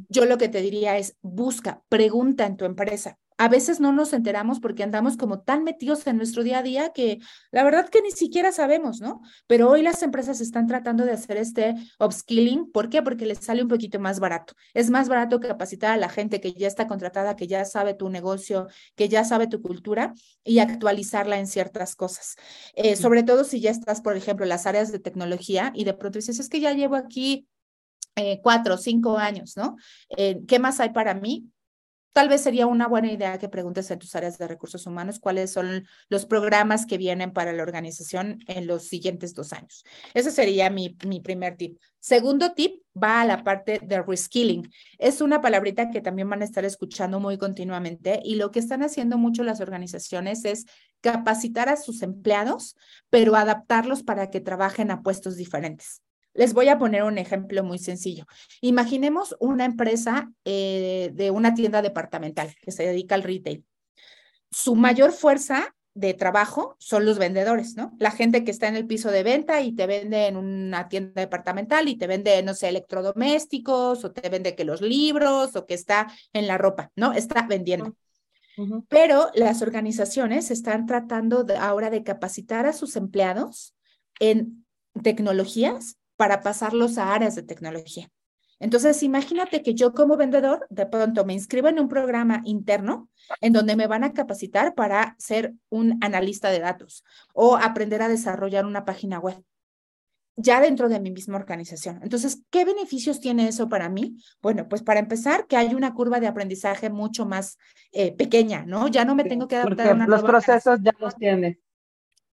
Yo 0.09 0.27
lo 0.27 0.39
que 0.39 0.49
te 0.49 0.61
diría 0.61 0.99
es, 0.99 1.17
busca, 1.23 1.83
pregunta 1.89 2.47
en 2.47 2.57
tu 2.57 2.65
empresa, 2.65 3.19
a 3.37 3.49
veces 3.49 3.81
no 3.81 3.93
nos 3.93 4.13
enteramos 4.13 4.61
porque 4.61 4.85
andamos 4.85 5.17
como 5.17 5.41
tan 5.41 5.65
metidos 5.65 6.07
en 6.07 6.17
nuestro 6.17 6.45
día 6.45 6.59
a 6.59 6.63
día 6.63 6.93
que 6.95 7.19
la 7.51 7.65
verdad 7.65 7.89
que 7.89 8.01
ni 8.01 8.11
siquiera 8.11 8.53
sabemos, 8.53 9.01
¿no? 9.01 9.23
Pero 9.47 9.69
hoy 9.71 9.83
las 9.83 10.03
empresas 10.03 10.41
están 10.41 10.67
tratando 10.67 11.05
de 11.05 11.13
hacer 11.13 11.37
este 11.39 11.75
upskilling. 11.99 12.71
¿Por 12.71 12.89
qué? 12.89 13.03
Porque 13.03 13.27
les 13.27 13.39
sale 13.39 13.63
un 13.63 13.69
poquito 13.69 13.99
más 13.99 14.21
barato. 14.21 14.55
Es 14.73 14.91
más 14.91 15.09
barato 15.09 15.41
capacitar 15.41 15.93
a 15.93 15.97
la 15.97 16.09
gente 16.09 16.41
que 16.41 16.53
ya 16.53 16.69
está 16.69 16.87
contratada, 16.87 17.35
que 17.35 17.49
ya 17.49 17.65
sabe 17.65 17.95
tu 17.95 18.09
negocio, 18.09 18.69
que 18.95 19.09
ya 19.09 19.25
sabe 19.25 19.49
tu 19.49 19.61
cultura 19.61 20.15
y 20.45 20.61
actualizarla 20.61 21.39
en 21.39 21.49
ciertas 21.49 21.97
cosas. 21.97 22.37
Eh, 22.75 22.95
sobre 22.95 23.25
todo 23.25 23.43
si 23.45 23.61
ya 23.61 23.71
estás, 23.71 24.01
por 24.01 24.17
ejemplo, 24.17 24.45
en 24.45 24.51
las 24.51 24.67
áreas 24.67 24.93
de 24.93 25.01
tecnología 25.01 25.73
y 25.75 25.85
de 25.85 25.95
pronto 25.95 26.19
dices, 26.19 26.39
es 26.39 26.49
que 26.49 26.61
ya 26.61 26.73
llevo 26.73 26.95
aquí 26.95 27.49
eh, 28.17 28.41
cuatro 28.43 28.75
o 28.75 28.79
cinco 28.79 29.19
años, 29.19 29.57
¿no? 29.57 29.77
Eh, 30.17 30.41
¿Qué 30.47 30.61
más 30.61 30.79
hay 30.79 30.91
para 30.91 31.15
mí? 31.15 31.49
Tal 32.15 32.29
vez 32.29 32.43
sería 32.43 32.67
una 32.67 32.87
buena 32.87 33.11
idea 33.11 33.39
que 33.39 33.49
preguntes 33.49 33.91
en 33.91 33.99
tus 33.99 34.15
áreas 34.15 34.39
de 34.39 34.47
recursos 34.47 34.87
humanos 34.87 35.19
cuáles 35.19 35.53
son 35.53 35.87
los 36.09 36.27
programas 36.27 36.87
que 36.87 36.97
vienen 36.97 37.33
para 37.33 37.53
la 37.53 37.65
organización 37.65 38.39
en 38.47 38.69
los 38.69 38.87
siguientes 38.89 39.35
dos 39.35 39.53
años. 39.53 39.85
Ese 40.15 40.31
sería 40.31 40.71
mi, 40.71 40.97
mi 41.05 41.21
primer 41.21 41.57
tip. 41.57 41.77
Segundo 41.99 42.55
tip 42.55 42.83
va 42.97 43.21
a 43.21 43.25
la 43.25 43.43
parte 43.43 43.81
de 43.83 44.01
reskilling. 44.01 44.71
Es 44.99 45.21
una 45.21 45.41
palabrita 45.41 45.91
que 45.91 46.01
también 46.01 46.31
van 46.31 46.43
a 46.43 46.45
estar 46.45 46.65
escuchando 46.65 47.19
muy 47.19 47.37
continuamente 47.37 48.21
y 48.25 48.37
lo 48.37 48.53
que 48.53 48.61
están 48.61 48.85
haciendo 48.85 49.19
mucho 49.19 49.43
las 49.43 49.61
organizaciones 49.61 50.45
es 50.45 50.67
capacitar 51.01 51.69
a 51.69 51.77
sus 51.77 52.03
empleados, 52.03 52.77
pero 53.11 53.35
adaptarlos 53.35 54.05
para 54.05 54.31
que 54.31 54.41
trabajen 54.41 54.93
a 54.93 55.03
puestos 55.03 55.37
diferentes. 55.37 56.01
Les 56.35 56.53
voy 56.53 56.69
a 56.69 56.79
poner 56.79 57.05
un 57.05 57.17
ejemplo 57.17 57.63
muy 57.63 57.79
sencillo. 57.79 58.27
Imaginemos 58.61 59.37
una 59.39 59.65
empresa 59.65 60.33
eh, 60.45 61.11
de 61.15 61.31
una 61.31 61.55
tienda 61.55 61.81
departamental 61.81 62.55
que 62.61 62.73
se 62.73 62.85
dedica 62.85 63.15
al 63.15 63.23
retail. 63.23 63.65
Su 64.51 64.75
mayor 64.75 65.13
fuerza 65.13 65.75
de 65.95 66.13
trabajo 66.13 66.75
son 66.81 67.07
los 67.07 67.19
vendedores, 67.19 67.77
¿no? 67.77 67.95
La 68.01 68.11
gente 68.11 68.43
que 68.43 68.51
está 68.51 68.67
en 68.67 68.75
el 68.75 68.87
piso 68.87 69.13
de 69.13 69.23
venta 69.23 69.61
y 69.61 69.73
te 69.77 69.87
vende 69.87 70.27
en 70.27 70.37
una 70.37 70.89
tienda 70.89 71.21
departamental 71.21 71.89
y 71.89 71.97
te 71.97 72.09
vende, 72.09 72.43
no 72.43 72.53
sé, 72.53 72.69
electrodomésticos 72.69 74.05
o 74.05 74.13
te 74.13 74.29
vende 74.29 74.57
que 74.57 74.65
los 74.65 74.81
libros 74.81 75.55
o 75.55 75.67
que 75.67 75.75
está 75.75 76.13
en 76.33 76.49
la 76.49 76.59
ropa, 76.59 76.91
¿no? 76.97 77.13
Está 77.13 77.47
vendiendo. 77.47 77.97
Pero 78.89 79.31
las 79.35 79.63
organizaciones 79.63 80.51
están 80.51 80.87
tratando 80.87 81.47
ahora 81.59 81.91
de 81.91 82.03
capacitar 82.03 82.67
a 82.67 82.73
sus 82.73 82.97
empleados 82.97 83.75
en 84.21 84.65
tecnologías 85.03 85.97
para 86.17 86.41
pasarlos 86.41 86.99
a 86.99 87.15
áreas 87.15 87.35
de 87.35 87.43
tecnología. 87.43 88.11
Entonces, 88.61 89.03
imagínate 89.03 89.63
que 89.63 89.75
yo 89.75 89.93
como 89.93 90.17
vendedor 90.17 90.67
de 90.71 90.87
pronto 90.87 91.25
me 91.25 91.35
inscribo 91.35 91.69
en 91.69 91.81
un 91.81 91.89
programa 91.89 92.41
interno 92.45 93.09
en 93.41 93.53
donde 93.53 93.77
me 93.77 93.87
van 93.87 94.05
a 94.05 94.13
capacitar 94.13 94.75
para 94.75 95.17
ser 95.19 95.55
un 95.69 95.99
analista 96.03 96.51
de 96.51 96.61
datos 96.61 97.05
o 97.35 97.57
aprender 97.57 98.01
a 98.03 98.09
desarrollar 98.09 98.65
una 98.65 98.85
página 98.85 99.19
web 99.19 99.43
ya 100.37 100.61
dentro 100.61 100.89
de 100.89 101.01
mi 101.01 101.11
misma 101.11 101.37
organización. 101.37 102.01
Entonces, 102.03 102.43
¿qué 102.51 102.65
beneficios 102.65 103.21
tiene 103.21 103.49
eso 103.49 103.69
para 103.69 103.89
mí? 103.89 104.17
Bueno, 104.43 104.69
pues 104.69 104.83
para 104.83 105.01
empezar, 105.01 105.47
que 105.47 105.57
hay 105.57 105.75
una 105.75 105.95
curva 105.95 106.19
de 106.19 106.27
aprendizaje 106.27 106.91
mucho 106.91 107.25
más 107.25 107.57
eh, 107.93 108.13
pequeña, 108.17 108.65
¿no? 108.67 108.89
Ya 108.89 109.05
no 109.05 109.15
me 109.15 109.25
tengo 109.25 109.47
que 109.47 109.57
adaptar 109.57 109.89
a 109.89 109.95
una 109.95 110.07
Los 110.07 110.23
procesos 110.23 110.81
ya 110.83 110.93
los 110.99 111.15
tienes 111.17 111.59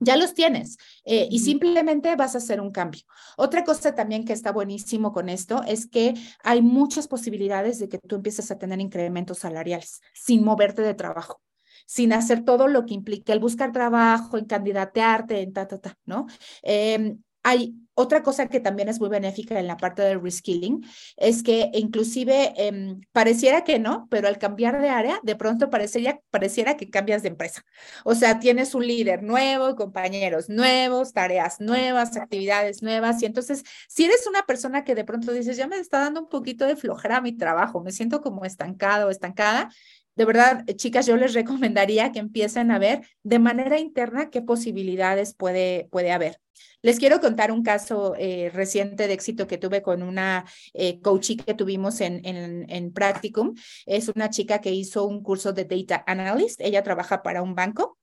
ya 0.00 0.16
los 0.16 0.34
tienes 0.34 0.78
eh, 1.04 1.28
y 1.30 1.38
simplemente 1.38 2.16
vas 2.16 2.34
a 2.34 2.38
hacer 2.38 2.60
un 2.60 2.72
cambio. 2.72 3.02
Otra 3.36 3.64
cosa 3.64 3.94
también 3.94 4.24
que 4.24 4.32
está 4.32 4.50
buenísimo 4.50 5.12
con 5.12 5.28
esto 5.28 5.62
es 5.66 5.86
que 5.86 6.14
hay 6.42 6.62
muchas 6.62 7.06
posibilidades 7.06 7.78
de 7.78 7.88
que 7.88 7.98
tú 7.98 8.16
empieces 8.16 8.50
a 8.50 8.58
tener 8.58 8.80
incrementos 8.80 9.38
salariales 9.38 10.00
sin 10.14 10.44
moverte 10.44 10.82
de 10.82 10.94
trabajo 10.94 11.40
sin 11.86 12.12
hacer 12.12 12.44
todo 12.44 12.68
lo 12.68 12.86
que 12.86 12.94
implica 12.94 13.32
el 13.32 13.40
buscar 13.40 13.72
trabajo, 13.72 14.38
en 14.38 14.44
candidatearte, 14.44 15.40
en 15.40 15.52
ta, 15.52 15.66
ta, 15.66 15.78
ta, 15.78 15.98
¿no? 16.04 16.26
Em, 16.62 17.20
hay 17.42 17.74
otra 18.00 18.22
cosa 18.22 18.48
que 18.48 18.60
también 18.60 18.88
es 18.88 18.98
muy 19.00 19.08
benéfica 19.08 19.58
en 19.58 19.66
la 19.66 19.76
parte 19.76 20.02
del 20.02 20.22
reskilling, 20.22 20.84
es 21.16 21.42
que 21.42 21.70
inclusive 21.74 22.52
em, 22.56 23.00
pareciera 23.12 23.62
que 23.64 23.78
no, 23.78 24.08
pero 24.10 24.28
al 24.28 24.38
cambiar 24.38 24.80
de 24.80 24.88
área, 24.88 25.20
de 25.22 25.36
pronto 25.36 25.70
pareciera, 25.70 26.20
pareciera 26.30 26.76
que 26.76 26.90
cambias 26.90 27.22
de 27.22 27.28
empresa. 27.28 27.64
O 28.04 28.14
sea, 28.14 28.38
tienes 28.38 28.74
un 28.74 28.86
líder 28.86 29.22
nuevo, 29.22 29.76
compañeros 29.76 30.48
nuevos, 30.48 31.12
tareas 31.12 31.60
nuevas, 31.60 32.16
actividades 32.16 32.82
nuevas. 32.82 33.22
Y 33.22 33.26
entonces, 33.26 33.64
si 33.88 34.04
eres 34.04 34.26
una 34.26 34.42
persona 34.42 34.84
que 34.84 34.94
de 34.94 35.04
pronto 35.04 35.32
dices, 35.32 35.56
ya 35.56 35.66
me 35.66 35.76
está 35.76 35.98
dando 36.00 36.20
un 36.20 36.28
poquito 36.28 36.66
de 36.66 36.76
flojera 36.76 37.20
mi 37.20 37.36
trabajo, 37.36 37.82
me 37.82 37.92
siento 37.92 38.20
como 38.20 38.44
estancado 38.44 39.08
o 39.08 39.10
estancada, 39.10 39.70
de 40.16 40.24
verdad, 40.24 40.64
chicas, 40.76 41.06
yo 41.06 41.16
les 41.16 41.34
recomendaría 41.34 42.12
que 42.12 42.18
empiecen 42.18 42.70
a 42.70 42.78
ver 42.78 43.06
de 43.22 43.38
manera 43.38 43.78
interna 43.78 44.30
qué 44.30 44.42
posibilidades 44.42 45.34
puede, 45.34 45.88
puede 45.90 46.12
haber. 46.12 46.40
Les 46.82 46.98
quiero 46.98 47.20
contar 47.20 47.52
un 47.52 47.62
caso 47.62 48.14
eh, 48.16 48.50
reciente 48.52 49.06
de 49.06 49.12
éxito 49.12 49.46
que 49.46 49.58
tuve 49.58 49.82
con 49.82 50.02
una 50.02 50.46
eh, 50.72 51.00
que 51.00 51.54
tuvimos 51.54 52.00
en, 52.00 52.24
en, 52.24 52.66
en 52.70 52.92
Practicum. 52.92 53.54
Es 53.86 54.08
una 54.08 54.30
chica 54.30 54.60
que 54.60 54.72
hizo 54.72 55.04
un 55.04 55.22
curso 55.22 55.52
de 55.52 55.64
Data 55.64 56.02
Analyst. 56.06 56.60
Ella 56.60 56.82
trabaja 56.82 57.22
para 57.22 57.42
un 57.42 57.54
banco 57.54 57.98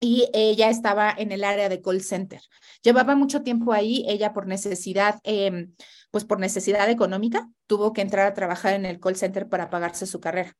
y 0.00 0.28
ella 0.32 0.68
estaba 0.68 1.14
en 1.16 1.32
el 1.32 1.44
área 1.44 1.68
de 1.68 1.80
call 1.80 2.02
center. 2.02 2.40
Llevaba 2.82 3.14
mucho 3.14 3.42
tiempo 3.42 3.72
ahí, 3.72 4.04
ella 4.08 4.32
por 4.32 4.46
necesidad, 4.46 5.20
em, 5.22 5.74
pues 6.10 6.24
por 6.24 6.40
necesidad 6.40 6.90
económica, 6.90 7.48
tuvo 7.66 7.92
que 7.92 8.00
entrar 8.00 8.26
a 8.26 8.34
trabajar 8.34 8.74
en 8.74 8.84
el 8.84 8.98
call 8.98 9.16
center 9.16 9.48
para 9.48 9.70
pagarse 9.70 10.06
su 10.06 10.18
carrera. 10.18 10.56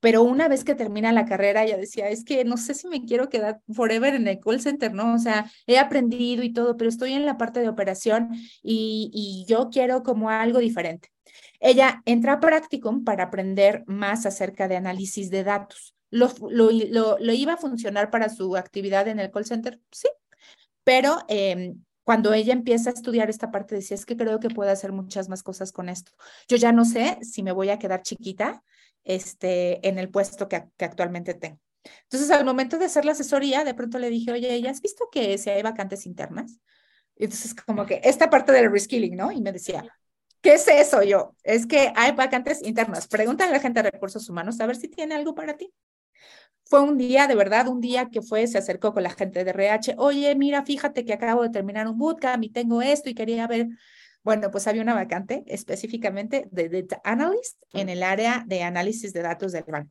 Pero 0.00 0.22
una 0.22 0.48
vez 0.48 0.64
que 0.64 0.74
termina 0.74 1.12
la 1.12 1.26
carrera, 1.26 1.64
ella 1.64 1.76
decía, 1.76 2.08
es 2.08 2.24
que 2.24 2.44
no 2.44 2.56
sé 2.56 2.74
si 2.74 2.88
me 2.88 3.04
quiero 3.04 3.28
quedar 3.28 3.60
forever 3.72 4.14
en 4.14 4.28
el 4.28 4.40
call 4.40 4.60
center, 4.60 4.92
¿no? 4.92 5.14
O 5.14 5.18
sea, 5.18 5.50
he 5.66 5.78
aprendido 5.78 6.42
y 6.42 6.52
todo, 6.52 6.76
pero 6.76 6.88
estoy 6.88 7.12
en 7.12 7.26
la 7.26 7.38
parte 7.38 7.60
de 7.60 7.68
operación 7.68 8.30
y, 8.62 9.10
y 9.12 9.44
yo 9.48 9.70
quiero 9.70 10.02
como 10.02 10.30
algo 10.30 10.58
diferente. 10.58 11.10
Ella 11.60 12.02
entra 12.06 12.34
a 12.34 12.40
Practicum 12.40 13.04
para 13.04 13.24
aprender 13.24 13.84
más 13.86 14.26
acerca 14.26 14.68
de 14.68 14.76
análisis 14.76 15.30
de 15.30 15.44
datos. 15.44 15.94
¿Lo, 16.10 16.30
lo, 16.50 16.70
lo, 17.18 17.32
iba 17.32 17.54
a 17.54 17.56
funcionar 17.56 18.10
para 18.10 18.28
su 18.28 18.56
actividad 18.56 19.08
en 19.08 19.18
el 19.18 19.30
call 19.30 19.46
center? 19.46 19.80
Sí, 19.90 20.08
pero 20.84 21.18
eh, 21.28 21.74
cuando 22.04 22.34
ella 22.34 22.52
empieza 22.52 22.90
a 22.90 22.92
estudiar 22.92 23.30
esta 23.30 23.50
parte, 23.50 23.76
decía, 23.76 23.94
es 23.94 24.04
que 24.04 24.16
creo 24.16 24.40
que 24.40 24.50
puedo 24.50 24.70
hacer 24.70 24.92
muchas 24.92 25.28
más 25.28 25.42
cosas 25.42 25.72
con 25.72 25.88
esto. 25.88 26.12
Yo 26.48 26.56
ya 26.56 26.72
no 26.72 26.84
sé 26.84 27.18
si 27.22 27.42
me 27.42 27.52
voy 27.52 27.70
a 27.70 27.78
quedar 27.78 28.02
chiquita 28.02 28.62
este, 29.04 29.86
en 29.86 29.98
el 29.98 30.10
puesto 30.10 30.48
que, 30.48 30.64
que 30.76 30.84
actualmente 30.84 31.34
tengo. 31.34 31.58
Entonces, 32.04 32.30
al 32.30 32.44
momento 32.44 32.78
de 32.78 32.86
hacer 32.86 33.04
la 33.04 33.12
asesoría, 33.12 33.64
de 33.64 33.74
pronto 33.74 33.98
le 33.98 34.10
dije, 34.10 34.32
oye, 34.32 34.60
¿ya 34.60 34.70
has 34.70 34.80
visto 34.80 35.08
que 35.10 35.36
si 35.38 35.50
hay 35.50 35.62
vacantes 35.62 36.06
internas? 36.06 36.58
Entonces, 37.16 37.54
como 37.54 37.86
que 37.86 38.00
esta 38.04 38.30
parte 38.30 38.52
del 38.52 38.70
reskilling, 38.70 39.16
¿no? 39.16 39.32
Y 39.32 39.40
me 39.40 39.52
decía, 39.52 39.84
¿qué 40.40 40.54
es 40.54 40.66
eso 40.68 41.02
yo? 41.02 41.36
Es 41.42 41.66
que 41.66 41.92
hay 41.96 42.12
vacantes 42.12 42.62
internas. 42.62 43.08
Pregúntale 43.08 43.50
a 43.50 43.54
la 43.54 43.60
gente 43.60 43.82
de 43.82 43.90
recursos 43.90 44.28
humanos 44.28 44.60
a 44.60 44.66
ver 44.66 44.76
si 44.76 44.88
tiene 44.88 45.14
algo 45.14 45.34
para 45.34 45.56
ti. 45.56 45.72
Fue 46.64 46.80
un 46.80 46.96
día, 46.96 47.26
de 47.26 47.34
verdad, 47.34 47.68
un 47.68 47.80
día 47.80 48.08
que 48.08 48.22
fue, 48.22 48.46
se 48.46 48.58
acercó 48.58 48.94
con 48.94 49.02
la 49.02 49.10
gente 49.10 49.44
de 49.44 49.50
RH, 49.50 49.96
oye, 49.98 50.34
mira, 50.34 50.64
fíjate 50.64 51.04
que 51.04 51.12
acabo 51.12 51.42
de 51.42 51.50
terminar 51.50 51.86
un 51.86 51.98
bootcamp 51.98 52.42
y 52.44 52.50
tengo 52.50 52.80
esto 52.80 53.10
y 53.10 53.14
quería 53.14 53.46
ver 53.46 53.68
bueno, 54.22 54.50
pues 54.50 54.66
había 54.66 54.82
una 54.82 54.94
vacante 54.94 55.44
específicamente 55.46 56.48
de 56.50 56.68
Data 56.68 57.00
Analyst 57.04 57.62
en 57.72 57.88
el 57.88 58.02
área 58.02 58.44
de 58.46 58.62
análisis 58.62 59.12
de 59.12 59.22
datos 59.22 59.52
del 59.52 59.64
banco. 59.64 59.90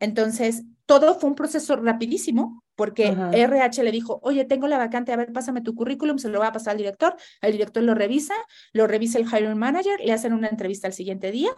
Entonces, 0.00 0.64
todo 0.86 1.18
fue 1.18 1.30
un 1.30 1.36
proceso 1.36 1.76
rapidísimo 1.76 2.64
porque 2.74 3.14
RH 3.32 3.84
le 3.84 3.92
dijo, 3.92 4.18
oye, 4.22 4.44
tengo 4.44 4.66
la 4.66 4.78
vacante, 4.78 5.12
a 5.12 5.16
ver, 5.16 5.32
pásame 5.32 5.60
tu 5.60 5.74
currículum, 5.74 6.18
se 6.18 6.28
lo 6.28 6.40
va 6.40 6.48
a 6.48 6.52
pasar 6.52 6.72
al 6.72 6.78
director, 6.78 7.14
el 7.40 7.52
director 7.52 7.82
lo 7.84 7.94
revisa, 7.94 8.34
lo 8.72 8.88
revisa 8.88 9.18
el 9.18 9.26
hiring 9.26 9.56
manager, 9.56 10.00
le 10.00 10.12
hacen 10.12 10.32
una 10.32 10.48
entrevista 10.48 10.88
al 10.88 10.92
siguiente 10.92 11.30
día 11.30 11.50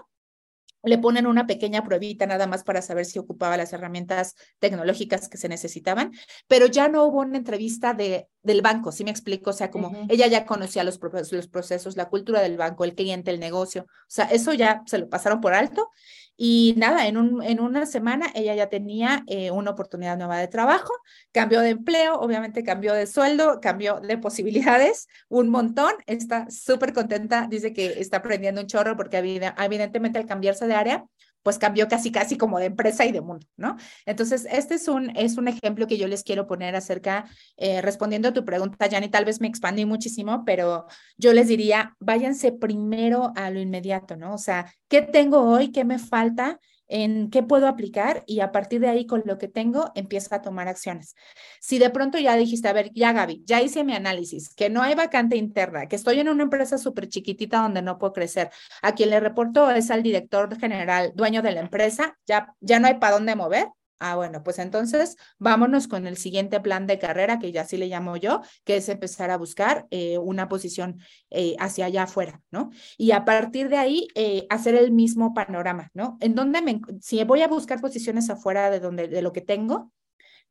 le 0.87 0.99
ponen 0.99 1.27
una 1.27 1.46
pequeña 1.46 1.83
pruebita 1.83 2.27
nada 2.27 2.46
más 2.46 2.64
para 2.64 2.81
saber 2.81 3.05
si 3.05 3.18
ocupaba 3.18 3.57
las 3.57 3.72
herramientas 3.72 4.35
tecnológicas 4.61 5.29
que 5.29 5.37
se 5.37 5.49
necesitaban, 5.49 6.12
pero 6.46 6.66
ya 6.66 6.88
no 6.88 7.05
hubo 7.05 7.20
una 7.20 7.37
entrevista 7.37 7.92
de, 7.92 8.29
del 8.42 8.62
banco, 8.62 8.92
¿sí 8.92 9.05
me 9.05 9.11
explico? 9.11 9.51
O 9.51 9.53
sea, 9.53 9.70
como 9.70 10.07
ella 10.09 10.29
ya 10.29 10.46
conocía 10.46 10.85
los, 10.85 11.01
los 11.33 11.49
procesos, 11.49 11.96
la 11.96 12.09
cultura 12.09 12.40
del 12.40 12.57
banco, 12.57 12.85
el 12.85 12.94
cliente, 12.94 13.33
el 13.33 13.40
negocio, 13.40 13.83
o 13.83 14.07
sea, 14.07 14.27
eso 14.27 14.53
ya 14.55 14.83
se 14.87 14.99
lo 14.99 15.09
pasaron 15.09 15.40
por 15.40 15.55
alto 15.55 15.90
y 16.37 16.75
nada, 16.77 17.07
en, 17.07 17.16
un, 17.16 17.42
en 17.42 17.61
una 17.61 17.87
semana 17.87 18.27
ella 18.35 18.55
ya 18.55 18.68
tenía 18.68 19.25
eh, 19.27 19.51
una 19.51 19.70
oportunidad 19.70 20.18
nueva 20.18 20.38
de 20.38 20.49
trabajo, 20.49 20.92
cambió 21.33 21.61
de 21.61 21.70
empleo, 21.70 22.14
obviamente 22.16 22.62
cambió 22.62 22.92
de 22.92 23.07
sueldo, 23.07 23.61
cambió 23.61 24.01
de 24.01 24.18
posibilidades, 24.18 25.09
un 25.29 25.49
montón, 25.49 25.92
está 26.07 26.51
súper 26.51 26.92
contenta, 26.92 27.46
dice 27.49 27.72
que 27.72 28.01
está 28.01 28.18
aprendiendo 28.18 28.61
un 28.61 28.66
chorro 28.66 28.96
porque 28.96 29.16
evidentemente 29.16 30.18
al 30.18 30.27
cambiarse 30.27 30.66
de 30.66 30.75
área, 30.75 31.05
pues 31.46 31.61
cambió 31.61 31.87
casi, 31.87 32.11
casi 32.11 32.37
como 32.37 32.59
de 32.59 32.64
empresa 32.64 33.06
y 33.06 33.12
de 33.12 33.20
mundo, 33.20 33.46
¿no? 33.56 33.76
Entonces, 34.04 34.48
este 34.50 34.74
es 34.74 34.88
un, 34.88 35.16
es 35.16 35.38
un 35.38 35.46
ejemplo 35.46 35.87
que 35.87 35.96
yo 35.96 36.09
les 36.09 36.24
quiero 36.24 36.48
poner 36.48 36.74
acerca, 36.74 37.26
eh, 37.56 37.80
respondiendo 37.82 38.26
a 38.30 38.32
tu 38.32 38.44
pregunta, 38.44 38.88
Jani, 38.90 39.09
tal 39.11 39.24
vez 39.24 39.40
me 39.40 39.46
expandí 39.46 39.85
muchísimo, 39.85 40.44
pero 40.44 40.87
yo 41.16 41.32
les 41.32 41.46
diría, 41.46 41.94
váyanse 42.00 42.50
primero 42.50 43.32
a 43.37 43.50
lo 43.50 43.61
inmediato, 43.61 44.16
¿no? 44.16 44.35
O 44.35 44.38
sea, 44.38 44.74
¿qué 44.88 45.02
tengo 45.02 45.42
hoy? 45.42 45.70
¿Qué 45.70 45.85
me 45.85 46.00
falta? 46.00 46.59
En 46.88 47.31
qué 47.31 47.42
puedo 47.42 47.68
aplicar 47.68 48.22
y 48.27 48.40
a 48.40 48.53
partir 48.53 48.81
de 48.81 48.88
ahí 48.88 49.07
con 49.07 49.22
lo 49.25 49.38
que 49.38 49.49
tengo 49.49 49.92
empieza 49.94 50.37
a 50.37 50.42
tomar 50.42 50.68
acciones. 50.68 51.14
Si 51.61 51.79
de 51.79 51.90
pronto 51.90 52.18
ya 52.18 52.37
dijiste, 52.37 52.68
a 52.68 52.72
ver, 52.72 52.92
ya 52.94 53.12
Gaby, 53.12 53.42
ya 53.44 53.61
hice 53.62 53.85
mi 53.85 53.94
análisis, 53.94 54.55
que 54.55 54.70
no 54.70 54.83
hay 54.83 54.94
vacante 54.94 55.37
interna, 55.37 55.87
que 55.88 55.96
estoy 55.96 56.20
en 56.20 56.29
una 56.29 56.42
empresa 56.44 56.79
súper 56.79 57.09
chiquitita 57.09 57.61
donde 57.61 57.83
no 57.83 57.99
puedo 57.99 58.12
crecer, 58.12 58.51
a 58.83 58.94
quien 58.94 59.11
le 59.11 59.20
reporto 59.20 59.70
es 59.70 59.90
al 59.90 60.03
director 60.03 60.59
general, 60.59 61.12
dueño 61.14 61.42
de 61.42 61.53
la 61.53 61.61
empresa, 61.61 62.18
ya, 62.27 62.55
ya 62.61 62.79
no 62.81 62.87
hay 62.87 62.94
para 62.94 63.14
dónde 63.14 63.37
mover, 63.37 63.68
Ah, 63.98 64.16
bueno, 64.16 64.42
pues 64.42 64.59
entonces 64.59 65.16
vámonos 65.38 65.88
con 65.88 66.06
el 66.06 66.18
siguiente 66.18 66.61
plan 66.61 66.87
de 66.87 66.98
carrera, 66.98 67.38
que 67.38 67.50
ya 67.50 67.62
así 67.62 67.78
le 67.78 67.87
llamo 67.87 68.16
yo, 68.18 68.42
que 68.64 68.76
es 68.76 68.88
empezar 68.90 69.30
a 69.30 69.38
buscar 69.38 69.87
eh, 69.90 70.18
una 70.18 70.48
posición 70.48 71.00
eh, 71.30 71.56
hacia 71.59 71.87
allá 71.87 72.02
afuera, 72.02 72.42
¿no? 72.50 72.70
Y 72.98 73.12
a 73.12 73.24
partir 73.24 73.70
de 73.70 73.78
ahí, 73.78 74.09
eh, 74.14 74.46
hacer 74.50 74.74
el 74.74 74.92
mismo 74.92 75.32
panorama, 75.32 75.90
¿no? 75.94 76.18
En 76.20 76.35
donde 76.35 76.61
me, 76.61 76.80
si 77.00 77.24
voy 77.24 77.40
a 77.40 77.48
buscar 77.48 77.80
posiciones 77.80 78.28
afuera 78.28 78.70
de, 78.70 78.80
donde, 78.80 79.09
de 79.09 79.22
lo 79.22 79.32
que 79.32 79.40
tengo, 79.40 79.92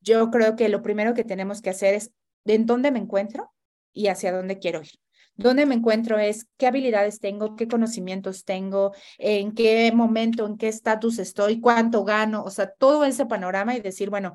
yo 0.02 0.32
creo 0.32 0.56
que 0.56 0.70
lo 0.70 0.82
primero 0.82 1.14
que 1.14 1.24
tenemos 1.24 1.62
que 1.62 1.70
hacer 1.70 1.94
es 1.94 2.12
en 2.46 2.66
dónde 2.66 2.92
me 2.92 3.00
encuentro 3.00 3.54
y 3.94 4.08
hacia 4.08 4.32
dónde 4.32 4.58
quiero 4.58 4.82
ir. 4.82 5.05
¿Dónde 5.36 5.66
me 5.66 5.76
encuentro 5.76 6.18
es 6.18 6.48
qué 6.58 6.68
habilidades 6.68 7.20
tengo, 7.20 7.56
qué 7.56 7.68
conocimientos 7.68 8.46
tengo, 8.46 8.94
en 9.18 9.54
qué 9.54 9.92
momento, 9.94 10.46
en 10.46 10.58
qué 10.58 10.68
estatus 10.68 11.20
estoy, 11.20 11.60
cuánto 11.60 12.04
gano, 12.04 12.44
o 12.44 12.50
sea, 12.50 12.72
todo 12.72 13.06
ese 13.06 13.26
panorama 13.26 13.76
y 13.76 13.82
decir, 13.82 14.10
bueno, 14.10 14.34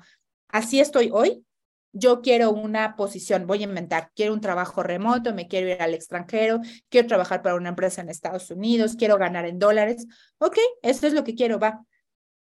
así 0.48 0.78
estoy 0.78 1.10
hoy, 1.12 1.44
yo 1.92 2.20
quiero 2.20 2.50
una 2.52 2.96
posición, 2.96 3.46
voy 3.46 3.62
a 3.62 3.64
inventar, 3.64 4.12
quiero 4.14 4.32
un 4.32 4.40
trabajo 4.40 4.82
remoto, 4.82 5.34
me 5.34 5.48
quiero 5.48 5.68
ir 5.68 5.82
al 5.82 5.94
extranjero, 5.94 6.60
quiero 6.88 7.08
trabajar 7.08 7.42
para 7.42 7.56
una 7.56 7.70
empresa 7.70 8.00
en 8.00 8.10
Estados 8.10 8.50
Unidos, 8.50 8.94
quiero 8.96 9.16
ganar 9.16 9.46
en 9.46 9.58
dólares. 9.58 10.06
Ok, 10.38 10.58
esto 10.82 11.06
es 11.06 11.14
lo 11.14 11.24
que 11.24 11.34
quiero, 11.34 11.58
va. 11.58 11.84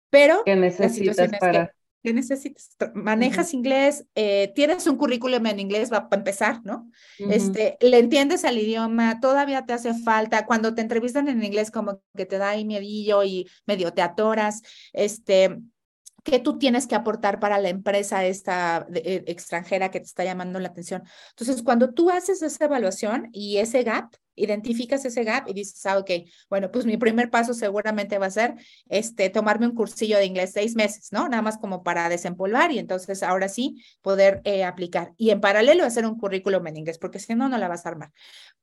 Pero 0.09 0.43
¿Qué 0.45 0.55
necesitas 0.55 1.29
para? 1.39 1.73
¿Qué 2.07 2.13
necesitas? 2.13 2.69
¿Manejas 2.93 3.53
inglés? 3.53 4.05
Eh, 4.15 4.53
¿Tienes 4.55 4.87
un 4.87 4.95
currículum 4.95 5.45
en 5.45 5.59
inglés 5.59 5.89
para 5.89 6.07
empezar, 6.13 6.61
no? 6.63 6.89
este, 7.19 7.77
¿Le 7.81 7.99
entiendes 7.99 8.45
al 8.45 8.57
idioma? 8.57 9.19
¿Todavía 9.19 9.65
te 9.65 9.73
hace 9.73 9.93
falta? 9.93 10.45
Cuando 10.45 10.73
te 10.73 10.79
entrevistan 10.79 11.27
en 11.27 11.43
inglés 11.43 11.69
como 11.69 12.01
que 12.15 12.25
te 12.25 12.37
da 12.37 12.51
ahí 12.51 12.63
miedillo 12.63 13.25
y 13.25 13.49
medio 13.65 13.91
te 13.91 14.01
atoras. 14.01 14.61
Este, 14.93 15.59
¿Qué 16.23 16.39
tú 16.39 16.57
tienes 16.57 16.87
que 16.87 16.95
aportar 16.95 17.41
para 17.41 17.59
la 17.59 17.67
empresa 17.67 18.23
esta 18.23 18.87
eh, 18.93 19.25
extranjera 19.27 19.91
que 19.91 19.99
te 19.99 20.05
está 20.05 20.23
llamando 20.23 20.61
la 20.61 20.69
atención? 20.69 21.03
Entonces, 21.31 21.61
cuando 21.61 21.93
tú 21.93 22.09
haces 22.09 22.41
esa 22.41 22.63
evaluación 22.63 23.27
y 23.33 23.57
ese 23.57 23.83
gap, 23.83 24.15
identificas 24.37 25.03
ese 25.03 25.23
gap 25.23 25.49
y 25.49 25.53
dices, 25.53 25.85
ah, 25.85 25.97
ok, 25.97 26.11
bueno, 26.49 26.71
pues 26.71 26.85
mi 26.85 26.95
primer 26.95 27.29
paso 27.29 27.53
seguramente 27.53 28.17
va 28.17 28.27
a 28.27 28.31
ser 28.31 28.55
este, 28.87 29.29
tomarme 29.29 29.67
un 29.67 29.75
cursillo 29.75 30.17
de 30.17 30.25
inglés 30.25 30.51
seis 30.53 30.75
meses, 30.75 31.11
¿no? 31.11 31.27
Nada 31.27 31.41
más 31.41 31.57
como 31.57 31.83
para 31.83 32.07
desempolvar 32.07 32.71
y 32.71 32.79
entonces 32.79 33.23
ahora 33.23 33.49
sí 33.49 33.83
poder 34.01 34.41
eh, 34.45 34.63
aplicar. 34.63 35.13
Y 35.17 35.31
en 35.31 35.41
paralelo 35.41 35.83
hacer 35.83 36.05
un 36.05 36.17
currículum 36.17 36.65
en 36.67 36.77
inglés, 36.77 36.97
porque 36.97 37.19
si 37.19 37.35
no, 37.35 37.49
no 37.49 37.57
la 37.57 37.67
vas 37.67 37.85
a 37.85 37.89
armar. 37.89 38.11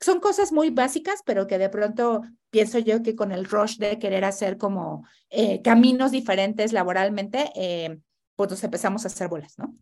Son 0.00 0.20
cosas 0.20 0.52
muy 0.52 0.70
básicas, 0.70 1.20
pero 1.26 1.46
que 1.46 1.58
de 1.58 1.68
pronto 1.68 2.22
pienso 2.50 2.78
yo 2.78 3.02
que 3.02 3.16
con 3.16 3.32
el 3.32 3.44
rush 3.44 3.78
de 3.78 3.98
querer 3.98 4.24
hacer 4.24 4.56
como 4.56 5.06
eh, 5.28 5.60
caminos 5.62 6.12
diferentes 6.12 6.72
laboralmente, 6.72 7.50
eh, 7.56 7.98
pues 8.36 8.50
nos 8.50 8.64
empezamos 8.64 9.04
a 9.04 9.08
hacer 9.08 9.28
bolas, 9.28 9.58
¿no? 9.58 9.76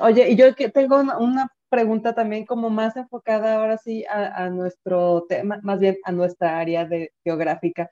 Oye, 0.00 0.30
y 0.30 0.36
yo 0.36 0.54
que 0.54 0.68
tengo 0.68 1.00
una, 1.00 1.48
pregunta 1.68 2.14
también 2.14 2.46
como 2.46 2.70
más 2.70 2.96
enfocada 2.96 3.56
ahora 3.56 3.78
sí 3.78 4.04
a, 4.08 4.48
nuestro 4.48 5.24
tema, 5.28 5.58
más 5.64 5.80
bien 5.80 5.96
a 6.04 6.12
nuestra 6.12 6.60
área 6.60 6.84
de 6.84 7.12
geográfica. 7.24 7.90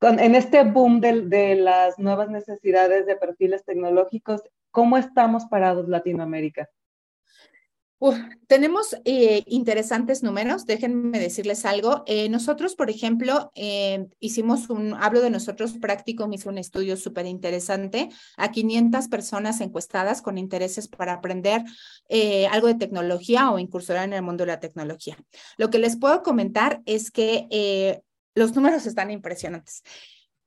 En 0.00 0.34
este 0.34 0.64
boom 0.64 1.00
de, 1.00 1.20
de, 1.22 1.56
las 1.56 1.98
nuevas 1.98 2.30
necesidades 2.30 3.04
de 3.04 3.16
perfiles 3.16 3.64
tecnológicos, 3.66 4.40
¿cómo 4.70 4.96
estamos 4.96 5.44
parados 5.46 5.88
Latinoamérica? 5.88 6.70
Tenemos 8.48 8.96
eh, 9.04 9.44
interesantes 9.46 10.22
números, 10.22 10.66
déjenme 10.66 11.18
decirles 11.20 11.64
algo. 11.64 12.02
Eh, 12.06 12.28
nosotros, 12.28 12.74
por 12.74 12.90
ejemplo, 12.90 13.52
eh, 13.54 14.06
hicimos 14.18 14.68
un, 14.70 14.94
hablo 14.94 15.20
de 15.20 15.30
nosotros 15.30 15.74
práctico, 15.78 16.28
hizo 16.32 16.48
un 16.48 16.58
estudio 16.58 16.96
súper 16.96 17.26
interesante 17.26 18.08
a 18.36 18.50
500 18.50 19.08
personas 19.08 19.60
encuestadas 19.60 20.20
con 20.20 20.36
intereses 20.36 20.88
para 20.88 21.12
aprender 21.14 21.62
algo 22.50 22.66
de 22.66 22.74
tecnología 22.74 23.50
o 23.50 23.58
incursionar 23.58 24.04
en 24.04 24.14
el 24.14 24.22
mundo 24.22 24.42
de 24.42 24.52
la 24.52 24.60
tecnología. 24.60 25.16
Lo 25.56 25.70
que 25.70 25.78
les 25.78 25.96
puedo 25.96 26.22
comentar 26.22 26.82
es 26.86 27.10
que 27.10 28.02
los 28.34 28.54
números 28.54 28.86
están 28.86 29.10
impresionantes. 29.10 29.82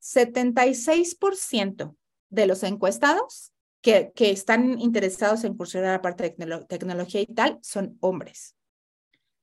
76% 0.01 1.95
de 2.29 2.45
los 2.47 2.63
encuestados 2.63 3.54
que, 3.85 4.31
están 4.31 4.79
interesados 4.81 5.43
en 5.43 5.53
incursionar 5.53 5.91
la 5.91 6.01
parte 6.01 6.23
de 6.23 6.59
tecnología 6.67 7.21
y 7.21 7.27
tal 7.27 7.59
son 7.61 7.97
hombres. 7.99 8.55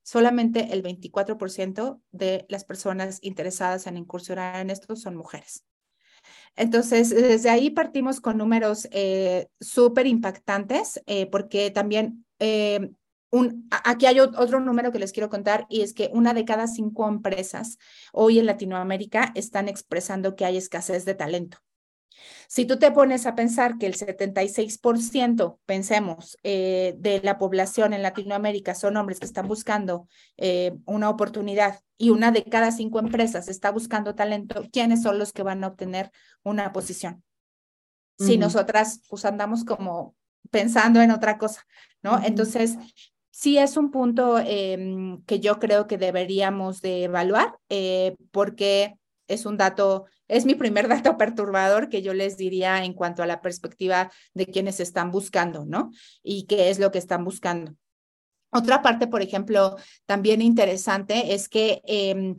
Solamente 0.03 0.73
el 0.73 0.83
24% 0.83 2.01
de 2.11 2.45
las 2.49 2.65
personas 2.65 3.21
interesadas 3.23 3.87
en 3.87 3.97
incursionar 3.97 4.61
en 4.61 4.71
esto 4.71 4.97
son 4.97 5.15
mujeres. 5.15 5.65
Entonces, 6.57 7.11
desde 7.11 7.51
ahí 7.51 7.71
partimos 7.71 8.21
con 8.21 8.37
números 8.37 8.89
eh, 8.91 9.47
súper 9.61 10.09
impactantes, 10.09 11.01
eh, 11.07 11.27
porque 11.27 11.71
también 11.71 12.27
eh, 12.41 12.91
un, 13.31 13.69
aquí 13.85 14.07
hay 14.07 14.19
otro 14.19 14.59
número 14.59 14.91
que 14.91 14.99
les 14.99 15.13
quiero 15.13 15.31
contar 15.31 15.67
y 15.71 15.83
es 15.83 15.95
que 15.95 16.11
una 16.13 16.35
de 16.35 16.45
cada 16.45 16.67
cinco 16.67 17.09
empresas 17.09 17.79
hoy 18.13 18.41
en 18.41 18.47
Latinoamérica 18.47 19.31
están 19.37 19.69
expresando 19.69 20.35
que 20.35 20.45
hay 20.45 20.57
escasez 20.57 21.05
de 21.05 21.15
talento. 21.15 21.59
Si 22.49 22.65
tú 22.67 22.79
te 22.79 22.91
pones 22.91 23.27
a 23.27 23.35
pensar 23.35 23.79
que 23.79 23.87
el 23.87 23.95
76%, 23.95 25.59
pensemos, 25.67 26.37
eh, 26.43 26.95
de 26.99 27.21
la 27.23 27.39
población 27.39 27.93
en 27.93 28.03
Latinoamérica 28.03 28.75
son 28.75 28.97
hombres 28.97 29.21
que 29.21 29.27
están 29.27 29.49
buscando 29.49 30.09
eh, 30.37 30.75
una 30.85 31.11
oportunidad 31.11 31.81
y 31.97 32.11
una 32.11 32.31
de 32.31 32.45
cada 32.45 32.73
cinco 32.73 32.99
empresas 32.99 33.49
está 33.49 33.71
buscando 33.71 34.15
talento, 34.15 34.65
¿quiénes 34.73 35.03
son 35.03 35.19
los 35.19 35.33
que 35.33 35.43
van 35.43 35.65
a 35.65 35.69
obtener 35.69 36.11
una 36.43 36.73
posición? 36.73 37.23
Si 38.19 38.39
nosotras 38.39 39.03
pues 39.09 39.25
andamos 39.25 39.65
como 39.65 40.15
pensando 40.51 41.01
en 41.01 41.11
otra 41.11 41.39
cosa, 41.39 41.67
¿no? 42.03 42.23
Entonces, 42.23 42.77
sí 43.31 43.59
es 43.59 43.77
un 43.77 43.91
punto 43.91 44.39
em, 44.39 45.23
que 45.25 45.41
yo 45.41 45.59
creo 45.59 45.87
que 45.87 45.99
deberíamos 45.99 46.81
de 46.81 47.05
evaluar 47.05 47.59
eh, 47.69 48.15
porque 48.31 48.97
es 49.27 49.47
un 49.47 49.57
dato, 49.57 50.05
es 50.33 50.47
mi 50.47 50.55
primer 50.55 50.89
dato 50.89 51.19
perturbador 51.19 51.91
que 51.91 52.01
yo 52.01 52.15
les 52.15 52.39
diría 52.39 52.85
en 52.85 52.95
cuanto 52.95 53.23
a 53.23 53.27
la 53.27 53.43
perspectiva 53.43 54.11
de 54.33 54.47
quienes 54.47 54.81
están 54.81 55.11
buscando, 55.11 55.67
¿no? 55.67 55.91
Y 56.23 56.47
qué 56.47 56.71
es 56.71 56.79
lo 56.79 56.91
que 56.91 56.99
están 56.99 57.23
buscando. 57.23 57.75
Otra 58.51 58.81
parte, 58.81 59.07
por 59.07 59.21
ejemplo, 59.21 59.77
también 60.07 60.41
interesante 60.41 61.35
es 61.35 61.51
que 61.51 61.83
em, 61.85 62.35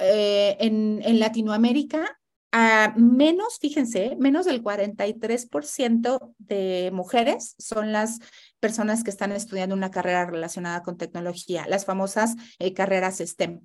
eh, 0.00 0.56
en, 0.58 1.20
Latinoamérica 1.20 2.18
menos, 2.96 3.58
fíjense, 3.60 4.16
menos 4.18 4.46
del 4.46 4.62
43% 4.62 6.34
de 6.38 6.90
mujeres 6.92 7.54
son 7.58 7.92
las 7.92 8.18
personas 8.58 9.04
que 9.04 9.10
están 9.10 9.30
estudiando 9.30 9.76
una 9.76 9.92
carrera 9.92 10.26
relacionada 10.26 10.82
con 10.82 10.96
tecnología, 10.96 11.66
las 11.68 11.84
famosas 11.84 12.34
eh, 12.58 12.72
carreras 12.72 13.18
STEM. 13.18 13.60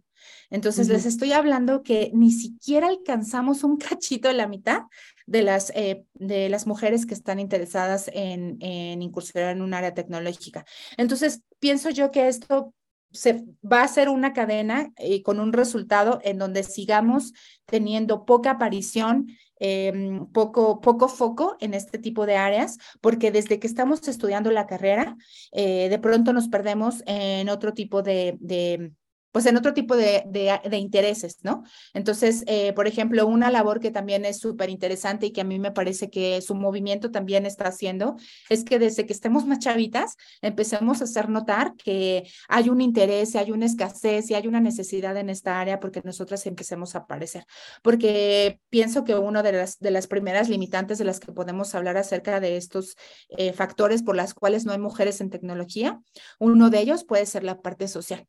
Entonces, 0.49 0.89
les 0.89 1.05
estoy 1.05 1.33
hablando 1.33 1.83
que 1.83 2.11
ni 2.13 2.31
siquiera 2.31 2.87
alcanzamos 2.87 3.63
un 3.63 3.77
cachito 3.77 4.27
de 4.27 4.33
la 4.33 4.47
mitad 4.47 4.83
de 5.25 5.41
las, 5.41 5.71
eh, 5.75 6.05
de 6.13 6.49
las 6.49 6.67
mujeres 6.67 7.05
que 7.05 7.13
están 7.13 7.39
interesadas 7.39 8.09
en, 8.13 8.57
en 8.59 9.01
incursionar 9.01 9.55
en 9.55 9.61
un 9.61 9.73
área 9.73 9.93
tecnológica. 9.93 10.65
Entonces, 10.97 11.41
pienso 11.59 11.89
yo 11.89 12.11
que 12.11 12.27
esto 12.27 12.73
se 13.13 13.45
va 13.63 13.83
a 13.83 13.87
ser 13.87 14.09
una 14.09 14.33
cadena 14.33 14.91
eh, 14.97 15.21
con 15.21 15.39
un 15.39 15.53
resultado 15.53 16.19
en 16.23 16.39
donde 16.39 16.63
sigamos 16.63 17.33
teniendo 17.65 18.25
poca 18.25 18.51
aparición, 18.51 19.27
em, 19.59 20.25
poco, 20.31 20.81
poco 20.81 21.07
foco 21.07 21.55
en 21.59 21.75
este 21.75 21.99
tipo 21.99 22.25
de 22.25 22.35
áreas, 22.35 22.79
porque 23.01 23.31
desde 23.31 23.59
que 23.59 23.67
estamos 23.67 24.05
estudiando 24.07 24.51
la 24.51 24.65
carrera, 24.65 25.15
eh, 25.51 25.89
de 25.89 25.99
pronto 25.99 26.33
nos 26.33 26.47
perdemos 26.49 27.03
en 27.05 27.49
otro 27.49 27.73
tipo 27.73 28.01
de, 28.01 28.37
pues 29.33 29.47
en 29.47 29.57
otro 29.57 29.73
tipo 29.73 29.97
de, 29.97 30.23
de, 30.27 30.77
intereses, 30.77 31.39
¿no? 31.41 31.63
Entonces, 31.95 32.43
eh, 32.45 32.71
por 32.73 32.87
ejemplo, 32.87 33.25
una 33.25 33.49
labor 33.49 33.79
que 33.79 33.89
también 33.89 34.25
es 34.25 34.39
súper 34.39 34.69
interesante 34.69 35.25
y 35.25 35.31
que 35.31 35.41
a 35.41 35.43
mí 35.43 35.57
me 35.57 35.71
parece 35.71 36.11
que 36.11 36.39
su 36.41 36.53
movimiento 36.53 37.09
también 37.09 37.47
está 37.47 37.65
haciendo, 37.65 38.15
es 38.49 38.63
que 38.63 38.77
desde 38.77 39.07
que 39.07 39.13
estemos 39.13 39.47
más 39.47 39.57
chavitas, 39.57 40.17
empecemos 40.43 41.01
a 41.01 41.05
hacer 41.05 41.29
notar 41.29 41.73
que 41.75 42.29
hay 42.47 42.69
un 42.69 42.79
interés, 42.79 43.35
hay 43.35 43.49
una 43.49 43.65
escasez 43.65 44.29
y 44.29 44.35
hay 44.35 44.45
una 44.45 44.61
necesidad 44.61 45.17
en 45.17 45.31
esta 45.31 45.59
área 45.59 45.79
porque 45.79 46.03
nosotras 46.03 46.45
empecemos 46.45 46.93
a 46.93 46.99
aparecer. 46.99 47.45
Porque 47.81 48.59
pienso 48.69 49.03
que 49.03 49.15
una 49.15 49.41
de 49.41 49.53
las, 49.53 49.79
de 49.79 49.89
las 49.89 50.05
primeras 50.05 50.47
limitantes 50.47 50.99
de 50.99 51.05
las 51.05 51.19
que 51.19 51.31
podemos 51.31 51.73
hablar 51.73 51.97
acerca 51.97 52.39
de 52.39 52.55
estos 52.57 52.95
eh, 53.29 53.51
factores 53.51 54.03
por 54.03 54.15
las 54.15 54.35
cuales 54.35 54.63
no 54.63 54.73
hay 54.73 54.79
mujeres 54.79 55.21
en 55.21 55.31
tecnología, 55.31 55.99
uno 56.37 56.69
de 56.69 56.81
ellos 56.81 57.03
puede 57.03 57.25
ser 57.25 57.43
la 57.43 57.61
parte 57.61 57.87
social. 57.87 58.27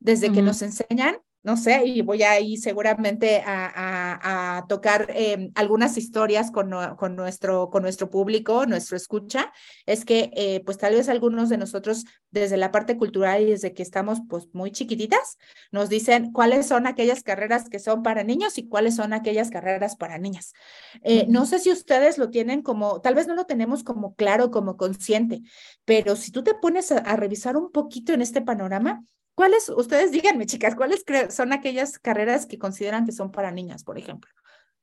Desde 0.00 0.32
que 0.32 0.42
nos 0.42 0.62
enseñan 0.62 1.18
no 1.44 1.58
sé, 1.58 1.84
y 1.84 2.00
voy 2.00 2.22
ahí 2.22 2.56
seguramente 2.56 3.42
a, 3.44 4.56
a, 4.56 4.66
tocar 4.66 5.08
em, 5.10 5.52
algunas 5.54 5.98
historias 5.98 6.50
con, 6.50 6.72
con, 6.96 7.16
nuestro, 7.16 7.68
con 7.68 7.82
nuestro 7.82 8.08
público, 8.08 8.64
nuestro 8.64 8.96
escucha, 8.96 9.52
es 9.84 10.06
que 10.06 10.30
eh, 10.34 10.62
pues 10.64 10.78
tal 10.78 10.94
vez 10.94 11.10
algunos 11.10 11.50
de 11.50 11.58
nosotros 11.58 12.06
desde 12.30 12.56
la 12.56 12.72
parte 12.72 12.96
cultural 12.96 13.42
y 13.42 13.50
desde 13.50 13.74
que 13.74 13.82
estamos 13.82 14.20
pues 14.26 14.48
muy 14.54 14.70
chiquititas, 14.70 15.36
nos 15.70 15.90
dicen 15.90 16.32
cuáles 16.32 16.66
son 16.66 16.86
aquellas 16.86 17.22
carreras 17.22 17.68
que 17.68 17.78
son 17.78 18.02
para 18.02 18.24
niños 18.24 18.56
y 18.56 18.66
cuáles 18.66 18.96
son 18.96 19.12
aquellas 19.12 19.50
carreras 19.50 19.96
para 19.96 20.16
niñas. 20.16 20.54
Eh, 21.02 21.26
no 21.28 21.44
sé 21.44 21.58
si 21.58 21.70
ustedes 21.70 22.16
lo 22.16 22.30
tienen 22.30 22.62
como, 22.62 23.02
tal 23.02 23.14
vez 23.14 23.26
no 23.26 23.34
lo 23.34 23.44
tenemos 23.44 23.84
como 23.84 24.14
claro, 24.14 24.50
como 24.50 24.78
consciente, 24.78 25.42
pero 25.84 26.16
si 26.16 26.32
tú 26.32 26.42
te 26.42 26.54
pones 26.54 26.90
a 26.90 27.16
revisar 27.16 27.58
un 27.58 27.70
poquito 27.70 28.14
en 28.14 28.22
este 28.22 28.40
panorama, 28.40 29.04
¿Cuáles, 29.34 29.68
ustedes 29.68 30.12
díganme, 30.12 30.46
chicas, 30.46 30.76
cuáles 30.76 31.04
son 31.30 31.52
aquellas 31.52 31.98
carreras 31.98 32.46
que 32.46 32.58
consideran 32.58 33.04
que 33.04 33.12
son 33.12 33.32
para 33.32 33.50
niñas, 33.50 33.82
por 33.82 33.98
ejemplo? 33.98 34.30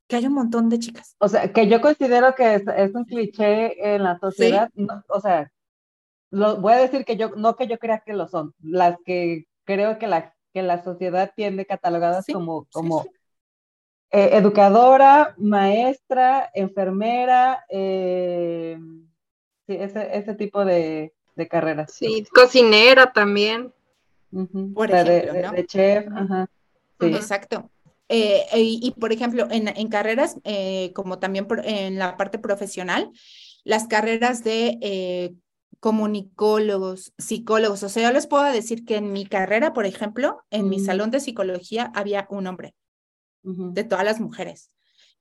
Que 0.08 0.18
hay 0.18 0.28
un 0.28 0.34
montón 0.34 0.68
de 0.68 0.80
chicas. 0.80 1.16
O 1.20 1.30
sea, 1.30 1.54
que 1.54 1.68
yo 1.68 1.80
considero 1.80 2.36
que 2.36 2.56
es, 2.56 2.94
un 2.94 3.06
cliché 3.06 3.96
en 3.96 4.04
la 4.04 4.20
sociedad. 4.20 4.70
o 5.08 5.22
sea, 5.22 5.50
lo, 6.32 6.58
voy 6.58 6.74
a 6.74 6.78
decir 6.78 7.06
que 7.06 7.16
yo, 7.16 7.30
no 7.36 7.56
que 7.56 7.68
yo 7.68 7.78
crea 7.80 8.04
que 8.06 8.14
lo 8.14 8.28
son, 8.28 8.54
las 8.62 8.98
que 9.06 9.46
creo 9.64 9.98
que 10.00 10.08
la, 10.08 10.36
que 10.54 10.64
la 10.64 10.84
sociedad 10.84 11.32
tiene 11.34 11.66
catalogadas 11.66 12.26
como, 12.28 12.68
como 12.74 13.06
eh, 14.10 14.32
educadora, 14.34 15.34
maestra, 15.38 16.50
enfermera, 16.54 17.64
eh, 17.70 18.78
ese, 19.68 20.18
ese 20.18 20.36
tipo 20.36 20.66
de, 20.66 21.14
de 21.36 21.48
carreras. 21.48 21.94
Sí, 21.94 22.26
cocinera 22.34 23.14
también. 23.14 23.74
Por 24.74 24.92
ejemplo, 24.92 25.52
¿no? 25.52 25.64
chef, 25.64 26.08
ajá. 26.14 26.50
Exacto. 27.00 27.70
Eh, 28.14 28.46
y, 28.56 28.92
por 29.00 29.14
ejemplo, 29.14 29.48
en, 29.50 29.70
en 29.70 29.88
carreras, 29.88 30.38
eh, 30.44 30.92
como 30.94 31.20
también 31.20 31.48
en 31.64 31.98
la 31.98 32.18
parte 32.18 32.40
profesional, 32.40 33.10
las 33.64 33.88
carreras 33.88 34.44
de 34.44 34.78
eh, 34.82 35.34
comunicólogos, 35.80 37.14
psicólogos, 37.18 37.84
o 37.84 37.90
sea, 37.90 38.04
yo 38.04 38.14
les 38.14 38.28
puedo 38.28 38.44
decir 38.44 38.84
que 38.84 38.98
en 38.98 39.14
mi 39.14 39.26
carrera, 39.26 39.72
por 39.72 39.86
ejemplo, 39.86 40.42
en 40.50 40.68
mi 40.68 40.80
salón 40.80 41.10
de 41.10 41.22
psicología 41.22 41.90
había 41.96 42.28
un 42.30 42.48
hombre, 42.48 42.76
de 43.44 43.84
todas 43.86 44.04
las 44.04 44.20
mujeres. 44.20 44.72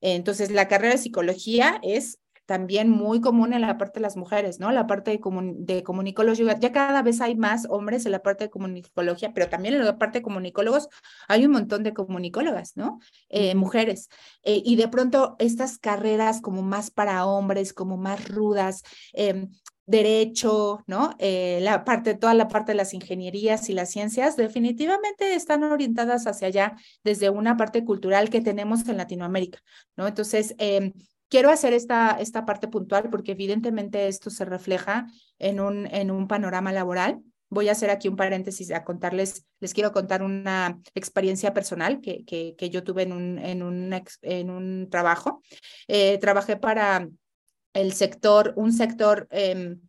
Entonces, 0.01 0.51
la 0.51 0.67
carrera 0.67 0.95
de 0.95 1.01
psicología 1.01 1.79
es 1.83 2.19
también 2.45 2.89
muy 2.89 3.21
común 3.21 3.53
en 3.53 3.61
la 3.61 3.77
parte 3.77 3.99
de 3.99 4.03
las 4.03 4.17
mujeres, 4.17 4.59
¿no? 4.59 4.71
La 4.71 4.87
parte 4.87 5.11
de, 5.11 5.19
de 5.57 5.83
comunicología, 5.83 6.59
ya 6.59 6.71
cada 6.71 7.01
vez 7.01 7.21
hay 7.21 7.35
más 7.35 7.65
hombres 7.69 8.05
en 8.05 8.11
la 8.11 8.21
parte 8.21 8.45
de 8.45 8.49
comunicología, 8.49 9.33
pero 9.33 9.49
también 9.49 9.75
en 9.75 9.85
la 9.85 9.97
parte 9.97 10.19
de 10.19 10.23
comunicólogos 10.23 10.89
hay 11.27 11.45
un 11.45 11.51
montón 11.51 11.83
de 11.83 11.93
comunicólogas, 11.93 12.75
¿no? 12.75 12.99
Eh, 13.29 13.55
mujeres. 13.55 14.09
Eh, 14.43 14.61
y 14.65 14.75
de 14.75 14.87
pronto 14.87 15.35
estas 15.39 15.77
carreras 15.77 16.41
como 16.41 16.61
más 16.61 16.91
para 16.91 17.25
hombres, 17.25 17.73
como 17.73 17.97
más 17.97 18.27
rudas, 18.27 18.83
em, 19.13 19.49
derecho, 19.85 20.83
¿no? 20.87 21.15
Eh, 21.19 21.59
la 21.61 21.83
parte, 21.83 22.15
toda 22.15 22.33
la 22.33 22.47
parte 22.47 22.71
de 22.71 22.77
las 22.77 22.93
ingenierías 22.93 23.69
y 23.69 23.73
las 23.73 23.91
ciencias 23.91 24.37
definitivamente 24.37 25.33
están 25.33 25.63
orientadas 25.63 26.27
hacia 26.27 26.47
allá 26.47 26.75
desde 27.03 27.29
una 27.29 27.57
parte 27.57 27.83
cultural 27.83 28.29
que 28.29 28.41
tenemos 28.41 28.87
en 28.87 28.97
Latinoamérica, 28.97 29.59
¿no? 29.97 30.07
Entonces, 30.07 30.55
eh, 30.59 30.93
Quiero 31.31 31.49
hacer 31.49 31.71
esta, 31.71 32.17
esta 32.19 32.45
parte 32.45 32.67
puntual 32.67 33.09
porque 33.09 33.31
evidentemente 33.31 34.09
esto 34.09 34.29
se 34.29 34.43
refleja 34.43 35.07
en 35.39 35.61
un, 35.61 35.87
en 35.87 36.11
un 36.11 36.27
panorama 36.27 36.73
laboral. 36.73 37.21
Voy 37.49 37.69
a 37.69 37.71
hacer 37.71 37.89
aquí 37.89 38.09
un 38.09 38.17
paréntesis 38.17 38.69
a 38.71 38.83
contarles, 38.83 39.45
les 39.61 39.73
quiero 39.73 39.93
contar 39.93 40.23
una 40.23 40.81
experiencia 40.93 41.53
personal 41.53 42.01
que, 42.01 42.25
que, 42.25 42.69
yo 42.69 42.83
tuve 42.83 43.03
en 43.03 43.13
un, 43.13 43.39
en 43.39 43.63
un, 43.63 43.97
en 44.23 44.49
un 44.49 44.89
trabajo. 44.89 45.41
Eh, 45.87 46.17
trabajé 46.17 46.57
para 46.57 47.07
el 47.71 47.93
sector, 47.93 48.51
un 48.57 48.73
sector, 48.73 49.29
em, 49.31 49.79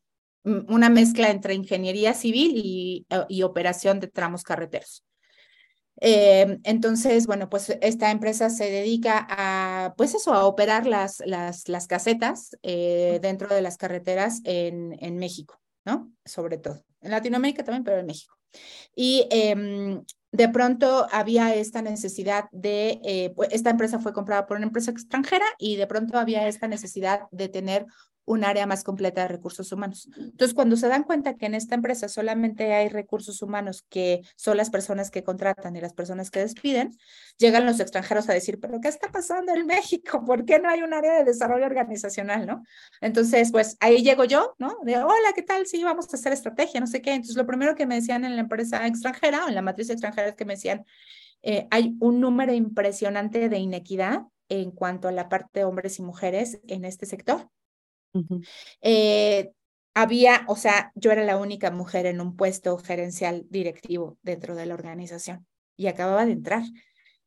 una 0.45 0.90
mezcla 0.90 1.28
entre 1.28 1.55
ingeniería 1.55 2.14
civil 2.14 2.53
y, 2.55 3.05
y 3.28 3.43
operación 3.43 3.99
de 3.99 4.07
tramos 4.07 4.45
carreteros. 4.45 5.03
Eh, 6.05 6.59
entonces, 6.64 7.28
bueno, 7.28 7.48
pues 7.48 7.78
esta 7.80 8.11
empresa 8.11 8.50
se 8.50 8.68
dedica 8.68 9.24
a, 9.30 9.94
pues 9.96 10.14
eso, 10.14 10.34
a 10.34 10.46
operar 10.46 10.84
las, 10.84 11.22
las, 11.24 11.68
las 11.68 11.86
casetas 11.86 12.57
eh, 12.64 13.20
dentro 13.22 13.55
de 13.55 13.62
las 13.62 13.76
carreteras 13.76 14.40
en, 14.42 14.96
en 14.98 15.18
México, 15.18 15.61
¿no? 15.84 16.12
Sobre 16.24 16.59
todo. 16.59 16.82
En 17.03 17.12
Latinoamérica 17.12 17.62
también, 17.62 17.84
pero 17.84 18.00
en 18.00 18.07
México. 18.07 18.36
Y 18.96 19.28
em, 19.30 20.03
de 20.32 20.48
pronto 20.48 21.07
había 21.12 21.55
esta 21.55 21.82
necesidad 21.82 22.46
de, 22.50 23.00
eh, 23.05 23.32
pues, 23.36 23.50
esta 23.53 23.70
empresa 23.70 24.00
fue 24.00 24.12
comprada 24.12 24.46
por 24.46 24.57
una 24.57 24.66
empresa 24.66 24.90
extranjera 24.90 25.46
y 25.57 25.76
de 25.76 25.86
pronto 25.86 26.18
había 26.18 26.48
esta 26.48 26.66
necesidad 26.66 27.28
de 27.30 27.48
tener 27.48 27.86
un 28.25 28.45
área 28.45 28.66
más 28.66 28.85
completa 28.85 29.23
de 29.23 29.29
recursos 29.29 29.73
humanos. 29.73 30.09
Entonces, 30.16 30.55
cuando 30.55 30.77
se 30.77 30.89
dan 30.89 31.05
cuenta 31.05 31.35
que 31.35 31.47
en 31.47 31.55
esta 31.55 31.75
empresa 31.75 32.09
solamente 32.09 32.73
hay 32.73 32.89
recursos 32.89 33.43
humanos 33.43 33.85
que 33.89 34.23
son 34.37 34.57
las 34.57 34.70
personas 34.70 35.11
que 35.11 35.25
contratan 35.25 35.75
y 35.77 35.81
las 35.81 35.93
personas 35.93 36.31
que 36.31 36.41
despiden, 36.41 36.97
llegan 37.39 37.66
los 37.66 37.81
extranjeros 37.81 38.29
a 38.29 38.35
decir, 38.35 38.61
pero 38.61 38.81
¿qué 38.81 38.89
está 38.89 39.11
pasando 39.11 39.53
en 39.53 39.66
México? 39.66 40.25
¿Por 40.25 40.45
qué 40.45 40.59
no 40.59 40.68
hay 40.68 40.83
un 40.83 40.95
área 40.95 41.14
de 41.14 41.25
desarrollo 41.25 41.66
organizacional? 41.66 42.47
¿no? 42.47 42.62
Entonces, 43.01 43.51
pues 43.51 43.77
ahí 43.81 44.03
llego 44.03 44.25
yo, 44.25 44.55
¿no? 44.59 44.79
De, 44.85 44.97
hola, 44.99 45.33
¿qué 45.35 45.43
tal? 45.43 45.66
Sí, 45.66 45.83
vamos 45.83 46.12
a 46.12 46.16
hacer 46.16 46.33
estrategia, 46.33 46.81
no 46.81 46.87
sé 46.87 47.03
qué. 47.03 47.12
Entonces, 47.12 47.37
lo 47.37 47.47
primero 47.47 47.75
que 47.75 47.87
me 47.87 47.97
decían 47.97 48.25
en 48.25 48.37
la 48.37 48.43
empresa 48.43 48.87
extranjera 48.87 49.45
o 49.45 49.49
en 49.49 49.55
la 49.55 49.62
matriz 49.62 49.91
extranjera 49.91 50.29
es 50.29 50.35
que 50.35 50.45
me 50.45 50.55
decían, 50.55 50.85
eh, 51.43 51.66
hay 51.70 51.97
un 52.01 52.20
número 52.20 52.53
impresionante 52.53 53.49
de 53.49 53.59
inequidad 53.59 54.23
en 54.49 54.70
cuanto 54.70 55.09
a 55.09 55.12
la 55.12 55.29
parte 55.29 55.61
de 55.61 55.64
hombres 55.64 55.99
y 55.99 56.03
mujeres 56.03 56.61
en 56.68 56.85
este 56.85 57.07
sector. 57.07 57.49
Eh, 58.81 59.53
había, 59.95 60.45
o 60.49 60.57
sea, 60.57 60.93
yo 60.95 61.11
era 61.13 61.25
la 61.25 61.37
única 61.37 61.71
mujer 61.71 62.07
en 62.07 62.21
un 62.21 62.37
puesto 62.37 62.79
gerencial 62.79 63.47
directivo 63.51 64.19
dentro 64.23 64.55
de 64.55 64.67
la 64.67 64.75
organización 64.75 65.47
y 65.77 65.87
acababa 65.87 66.27
de 66.27 66.33
entrar 66.33 66.63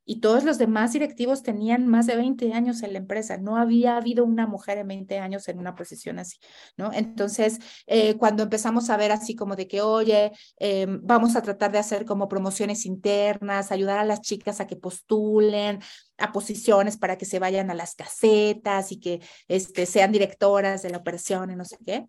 y 0.06 0.20
todos 0.20 0.43
los 0.43 0.58
demás 0.58 0.93
directivos 0.93 1.43
tenían 1.43 1.88
más 1.88 2.06
de 2.06 2.16
20 2.16 2.53
años 2.53 2.84
en 2.84 2.93
la 2.93 2.99
empresa. 2.99 3.38
No 3.38 3.58
había 3.58 3.97
habido 3.97 4.24
una 4.24 4.47
mujer 4.47 4.78
en 4.78 4.88
20 4.88 5.20
años 5.20 5.47
en 5.47 5.60
una 5.60 5.76
posición 5.76 6.20
así, 6.20 6.38
¿no? 6.78 6.91
Entonces, 6.93 7.60
eh, 7.88 8.16
cuando 8.16 8.43
empezamos 8.43 8.89
a 8.89 8.97
ver 8.97 9.12
así 9.12 9.36
como 9.36 9.56
de 9.56 9.68
que, 9.68 9.82
oye, 9.82 10.32
em, 10.58 11.01
vamos 11.03 11.36
a 11.36 11.41
tratar 11.41 11.72
de 11.72 11.80
hacer 11.80 12.06
como 12.06 12.28
promociones 12.28 12.86
internas, 12.86 13.72
ayudar 13.72 13.99
a 13.99 14.06
las 14.06 14.22
chicas 14.22 14.62
a 14.62 14.68
que 14.68 14.76
postulen 14.76 15.80
a 16.18 16.32
posiciones 16.32 16.97
para 16.97 17.18
que 17.18 17.26
se 17.26 17.39
vayan 17.39 17.70
a 17.72 17.74
las 17.74 17.95
casetas 17.95 18.91
y 18.91 18.99
que 18.99 19.22
este, 19.47 19.86
sean 19.86 20.12
directoras 20.12 20.82
de 20.82 20.89
la 20.91 20.97
operación 20.97 21.56
no 21.56 21.66
sé 21.66 21.78
qué. 21.86 22.08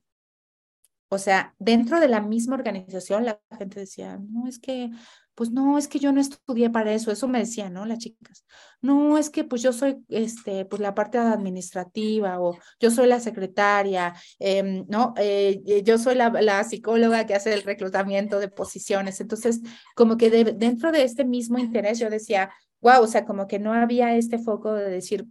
O 1.09 1.19
sea, 1.19 1.55
dentro 1.59 2.01
de 2.01 2.09
la 2.09 2.21
misma 2.21 2.57
organización, 2.57 3.25
la 3.25 3.41
gente 3.57 3.81
decía, 3.81 4.19
no, 4.19 4.49
es 4.49 4.59
que 4.59 4.91
pues 5.37 5.51
no, 5.51 5.79
es 5.79 5.87
que 5.87 5.99
yo 5.99 6.13
no 6.13 6.21
estudié 6.21 6.71
para 6.71 6.93
eso, 6.95 7.13
eso 7.13 7.29
me 7.29 7.41
decían, 7.41 7.75
¿no? 7.75 7.85
Las 7.85 7.99
chicas. 7.99 8.45
No, 8.81 9.19
es 9.19 9.31
que 9.31 9.45
pues 9.45 9.63
yo 9.63 9.73
soy, 9.73 9.99
este, 10.09 10.65
pues 10.65 10.81
la 10.81 10.95
parte 10.95 11.19
administrativa 11.19 12.41
o 12.41 12.59
yo 12.81 12.91
soy 12.91 13.07
la 13.07 13.21
secretaria, 13.21 14.15
em, 14.39 14.87
¿no? 14.89 15.13
Eh, 15.19 15.61
eh, 15.67 15.83
yo 15.85 15.99
soy 15.99 16.15
la, 16.15 16.31
la, 16.31 16.65
psicóloga 16.65 17.27
que 17.27 17.35
hace 17.35 17.53
el 17.53 17.63
reclutamiento 17.63 18.41
de 18.41 18.49
posiciones. 18.49 19.21
Entonces, 19.21 19.61
como 19.95 20.17
que 20.17 20.31
dentro 20.31 20.91
de 20.91 21.05
este 21.05 21.25
mismo 21.25 21.59
interés 21.59 21.99
yo 21.99 22.09
decía, 22.11 22.51
wow, 22.81 23.03
o 23.03 23.07
sea, 23.07 23.27
como 23.27 23.47
que 23.47 23.59
no 23.59 23.75
había 23.75 24.17
este 24.17 24.39
foco 24.39 24.73
de 24.73 24.91
decir, 24.91 25.27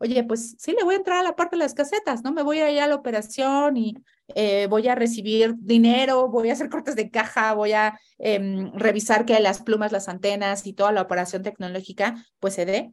oye, 0.00 0.24
pues 0.24 0.56
sí, 0.58 0.72
le 0.72 0.82
voy 0.82 0.94
a 0.94 0.98
entrar 0.98 1.18
a 1.18 1.22
la 1.22 1.36
parte 1.36 1.56
de 1.56 1.62
las 1.62 1.74
casetas, 1.74 2.24
¿no? 2.24 2.32
Me 2.32 2.42
voy 2.42 2.60
a 2.60 2.70
ir 2.70 2.80
a 2.80 2.86
la 2.86 2.94
operación 2.94 3.76
y 3.76 3.94
eh, 4.34 4.66
voy 4.68 4.88
a 4.88 4.94
recibir 4.94 5.54
dinero, 5.58 6.28
voy 6.28 6.48
a 6.50 6.54
hacer 6.54 6.70
cortes 6.70 6.96
de 6.96 7.10
caja, 7.10 7.52
voy 7.52 7.72
a 7.72 8.00
em, 8.18 8.72
revisar 8.72 9.26
que 9.26 9.38
las 9.40 9.60
plumas, 9.60 9.92
las 9.92 10.08
antenas 10.08 10.66
y 10.66 10.72
toda 10.72 10.92
la 10.92 11.02
operación 11.02 11.42
tecnológica, 11.42 12.26
pues 12.40 12.54
se 12.54 12.64
dé. 12.64 12.90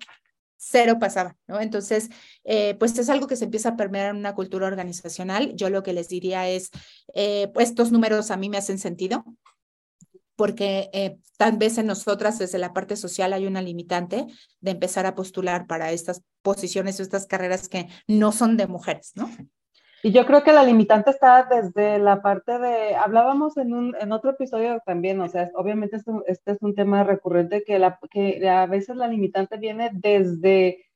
Cero 0.57 0.97
pasaba, 0.99 1.37
¿no? 1.47 1.61
Entonces, 1.61 2.09
eh, 2.43 2.75
pues 2.75 2.97
es 2.97 3.09
algo 3.09 3.27
que 3.27 3.35
se 3.35 3.45
empieza 3.45 3.69
a 3.69 3.77
permear 3.77 4.09
en 4.09 4.17
una 4.17 4.33
cultura 4.35 4.67
organizacional. 4.67 5.53
Yo 5.55 5.69
lo 5.69 5.83
que 5.83 5.93
les 5.93 6.09
diría 6.09 6.49
es, 6.49 6.71
eh, 7.13 7.51
estos 7.59 7.91
números 7.91 8.31
a 8.31 8.37
mí 8.37 8.49
me 8.49 8.57
hacen 8.57 8.79
sentido, 8.79 9.23
porque 10.37 10.89
eh, 10.93 11.17
tal 11.37 11.57
vez 11.57 11.77
en 11.77 11.87
nosotras 11.87 12.39
desde 12.39 12.59
la 12.59 12.71
parte 12.71 12.95
social 12.95 13.33
hay 13.33 13.45
una 13.45 13.61
limitante 13.61 14.27
de 14.61 14.71
empezar 14.71 15.05
a 15.05 15.15
postular 15.15 15.67
para 15.67 15.91
estas 15.91 16.23
posiciones 16.41 16.99
o 16.99 17.03
estas 17.03 17.25
carreras 17.25 17.67
que 17.67 17.87
no 18.07 18.31
son 18.31 18.55
de 18.55 18.67
mujeres, 18.67 19.11
¿no? 19.15 19.29
Y 20.03 20.11
yo 20.11 20.25
creo 20.27 20.43
que 20.43 20.53
la 20.53 20.63
limitante 20.63 21.09
está 21.09 21.43
desde 21.49 21.97
la 21.97 22.21
parte 22.21 22.59
de, 22.59 22.95
hablábamos 22.95 23.57
en, 23.57 23.73
un, 23.73 23.95
en 23.99 24.11
otro 24.11 24.31
episodio 24.31 24.79
también, 24.85 25.19
o 25.19 25.27
sea, 25.27 25.49
obviamente 25.55 25.97
este, 25.97 26.11
este 26.27 26.51
es 26.51 26.61
un 26.61 26.75
tema 26.75 27.03
recurrente 27.03 27.63
que, 27.65 27.79
la, 27.79 27.99
que 28.11 28.47
a 28.47 28.67
veces 28.67 28.95
la 28.95 29.07
limitante 29.07 29.57
viene 29.57 29.89
desde 29.93 30.86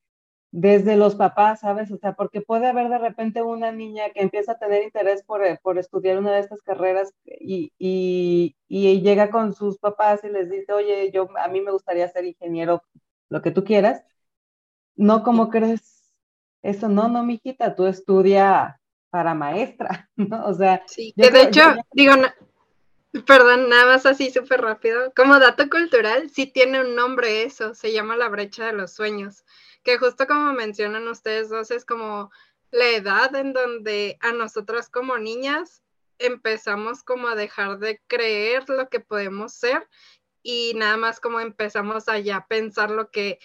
desde 0.51 0.97
los 0.97 1.15
papás, 1.15 1.61
¿sabes? 1.61 1.91
O 1.91 1.97
sea, 1.97 2.13
porque 2.13 2.41
puede 2.41 2.67
haber 2.67 2.89
de 2.89 2.97
repente 2.97 3.41
una 3.41 3.71
niña 3.71 4.09
que 4.13 4.21
empieza 4.21 4.53
a 4.53 4.59
tener 4.59 4.83
interés 4.83 5.23
por, 5.23 5.45
eh, 5.45 5.59
por 5.63 5.77
estudiar 5.77 6.17
una 6.17 6.33
de 6.33 6.41
estas 6.41 6.61
carreras 6.61 7.13
y, 7.25 7.71
y, 7.79 8.57
y, 8.67 9.01
llega 9.01 9.31
con 9.31 9.53
sus 9.53 9.77
papás 9.77 10.23
y 10.25 10.29
les 10.29 10.49
dice, 10.49 10.73
oye, 10.73 11.09
yo 11.11 11.29
a 11.37 11.47
mí 11.47 11.61
me 11.61 11.71
gustaría 11.71 12.07
ser 12.09 12.25
ingeniero, 12.25 12.83
lo 13.29 13.41
que 13.41 13.51
tú 13.51 13.63
quieras. 13.63 14.03
No, 14.95 15.23
como 15.23 15.49
crees? 15.49 16.11
Eso 16.61 16.89
no, 16.89 17.07
no, 17.07 17.23
mijita, 17.23 17.75
tú 17.75 17.85
estudia 17.87 18.79
para 19.09 19.33
maestra, 19.33 20.09
¿no? 20.17 20.45
O 20.45 20.53
sea. 20.53 20.83
Sí, 20.85 21.13
que 21.15 21.31
de 21.31 21.43
hecho, 21.43 21.61
digo, 21.93 22.13
perdón, 23.25 23.69
nada 23.69 23.85
más 23.85 24.05
así 24.05 24.29
súper 24.31 24.59
rápido. 24.59 25.13
Como 25.15 25.39
dato 25.39 25.69
cultural, 25.69 26.29
sí 26.29 26.45
tiene 26.45 26.81
un 26.81 26.93
nombre 26.93 27.43
eso, 27.43 27.73
se 27.73 27.93
llama 27.93 28.17
la 28.17 28.27
brecha 28.27 28.65
de 28.65 28.73
los 28.73 28.91
sueños 28.91 29.45
que 29.83 29.97
justo 29.97 30.27
como 30.27 30.53
mencionan 30.53 31.07
ustedes 31.07 31.49
dos, 31.49 31.71
es 31.71 31.85
como 31.85 32.31
la 32.71 32.89
edad 32.89 33.35
en 33.35 33.53
donde 33.53 34.17
a 34.21 34.31
nosotras 34.31 34.89
como 34.89 35.17
niñas 35.17 35.83
empezamos 36.19 37.03
como 37.03 37.27
a 37.27 37.35
dejar 37.35 37.79
de 37.79 38.01
creer 38.07 38.69
lo 38.69 38.89
que 38.89 38.99
podemos 38.99 39.53
ser 39.53 39.87
y 40.43 40.73
nada 40.75 40.97
más 40.97 41.19
como 41.19 41.39
empezamos 41.39 42.07
a 42.07 42.19
ya 42.19 42.45
pensar 42.47 42.91
lo 42.91 43.11
que 43.11 43.39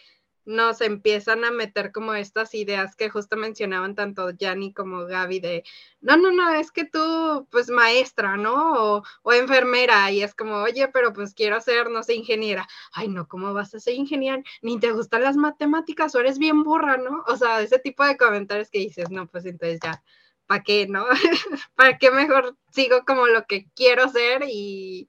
nos 0.46 0.80
empiezan 0.80 1.44
a 1.44 1.50
meter 1.50 1.92
como 1.92 2.14
estas 2.14 2.54
ideas 2.54 2.94
que 2.96 3.10
justo 3.10 3.36
mencionaban 3.36 3.94
tanto 3.96 4.30
Yanni 4.30 4.72
como 4.72 5.04
Gaby 5.04 5.40
de, 5.40 5.64
no, 6.00 6.16
no, 6.16 6.30
no, 6.30 6.54
es 6.54 6.70
que 6.70 6.84
tú, 6.84 7.48
pues 7.50 7.68
maestra, 7.68 8.36
¿no? 8.36 9.02
O, 9.22 9.32
enfermera, 9.32 10.10
y 10.12 10.22
es 10.22 10.34
como, 10.34 10.56
oye, 10.58 10.88
pero 10.88 11.12
pues 11.12 11.34
quiero 11.34 11.60
ser, 11.60 11.90
no 11.90 12.02
sé, 12.02 12.14
ingeniera. 12.14 12.68
Ay, 12.92 13.08
no, 13.08 13.26
¿cómo 13.28 13.52
vas 13.54 13.74
a 13.74 13.80
ser 13.80 13.94
ingeniera? 13.94 14.42
Ni 14.62 14.78
te 14.78 14.92
gustan 14.92 15.22
las 15.22 15.36
matemáticas 15.36 16.14
o 16.14 16.20
eres 16.20 16.38
bien 16.38 16.62
burra, 16.62 16.96
¿no? 16.96 17.24
O 17.26 17.36
sea, 17.36 17.60
ese 17.60 17.78
tipo 17.78 18.04
de 18.04 18.16
comentarios 18.16 18.70
que 18.70 18.78
dices, 18.78 19.10
no, 19.10 19.26
pues 19.26 19.46
entonces 19.46 19.80
ya, 19.82 20.02
¿para 20.46 20.62
qué, 20.62 20.86
no? 20.88 21.06
¿Para 21.74 21.98
qué 21.98 22.10
mejor 22.10 22.56
sigo 22.70 23.04
como 23.06 23.26
lo 23.26 23.46
que 23.46 23.68
quiero 23.74 24.08
ser 24.08 24.44
y, 24.48 25.08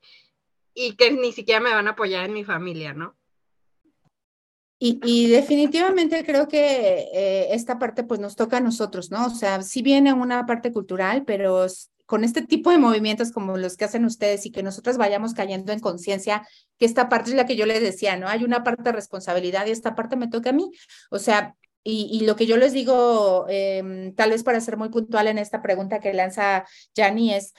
y 0.73 0.95
que 0.95 1.11
ni 1.11 1.31
siquiera 1.33 1.61
me 1.61 1.73
van 1.73 1.87
a 1.87 1.91
apoyar 1.91 2.25
en 2.25 2.33
mi 2.33 2.43
familia, 2.43 2.93
¿no? 2.93 3.16
Y, 4.79 5.27
definitivamente 5.29 6.23
creo 6.23 6.47
que 6.47 7.09
eh, 7.11 7.47
esta 7.51 7.79
parte 7.79 8.03
pues 8.03 8.19
nos 8.19 8.35
toca 8.35 8.57
a 8.57 8.61
nosotros, 8.61 9.09
¿no? 9.09 9.25
O 9.25 9.29
sea, 9.31 9.63
sí 9.63 9.81
viene 9.81 10.13
una 10.13 10.45
parte 10.45 10.71
cultural, 10.71 11.23
pero 11.25 11.65
con 12.05 12.23
este 12.23 12.41
tipo 12.43 12.69
de 12.69 12.77
movimientos 12.77 13.31
como 13.31 13.57
los 13.57 13.75
que 13.75 13.85
hacen 13.85 14.05
ustedes 14.05 14.45
y 14.45 14.51
que 14.51 14.63
nosotros 14.63 14.97
vayamos 14.97 15.33
cayendo 15.33 15.73
en 15.73 15.79
conciencia, 15.79 16.47
que 16.77 16.85
esta 16.85 17.09
parte 17.09 17.31
es 17.31 17.35
la 17.35 17.45
que 17.45 17.55
yo 17.55 17.65
les 17.65 17.81
decía, 17.81 18.17
¿no? 18.17 18.27
Hay 18.27 18.43
una 18.43 18.63
parte 18.63 18.83
de 18.83 18.91
responsabilidad 18.91 19.65
y 19.65 19.71
esta 19.71 19.95
parte 19.95 20.15
me 20.15 20.29
toca 20.29 20.51
a 20.51 20.53
mí. 20.53 20.71
O 21.09 21.19
sea, 21.19 21.55
y, 21.83 22.25
lo 22.25 22.35
que 22.35 22.45
yo 22.45 22.57
les 22.57 22.73
digo, 22.73 23.45
em, 23.49 24.13
tal 24.13 24.31
vez 24.31 24.43
para 24.43 24.59
ser 24.59 24.77
muy 24.77 24.89
puntual 24.89 25.27
en 25.27 25.37
esta 25.37 25.61
pregunta 25.61 25.99
que 25.99 26.13
lanza 26.13 26.65
Jani 26.95 27.33
es, 27.33 27.53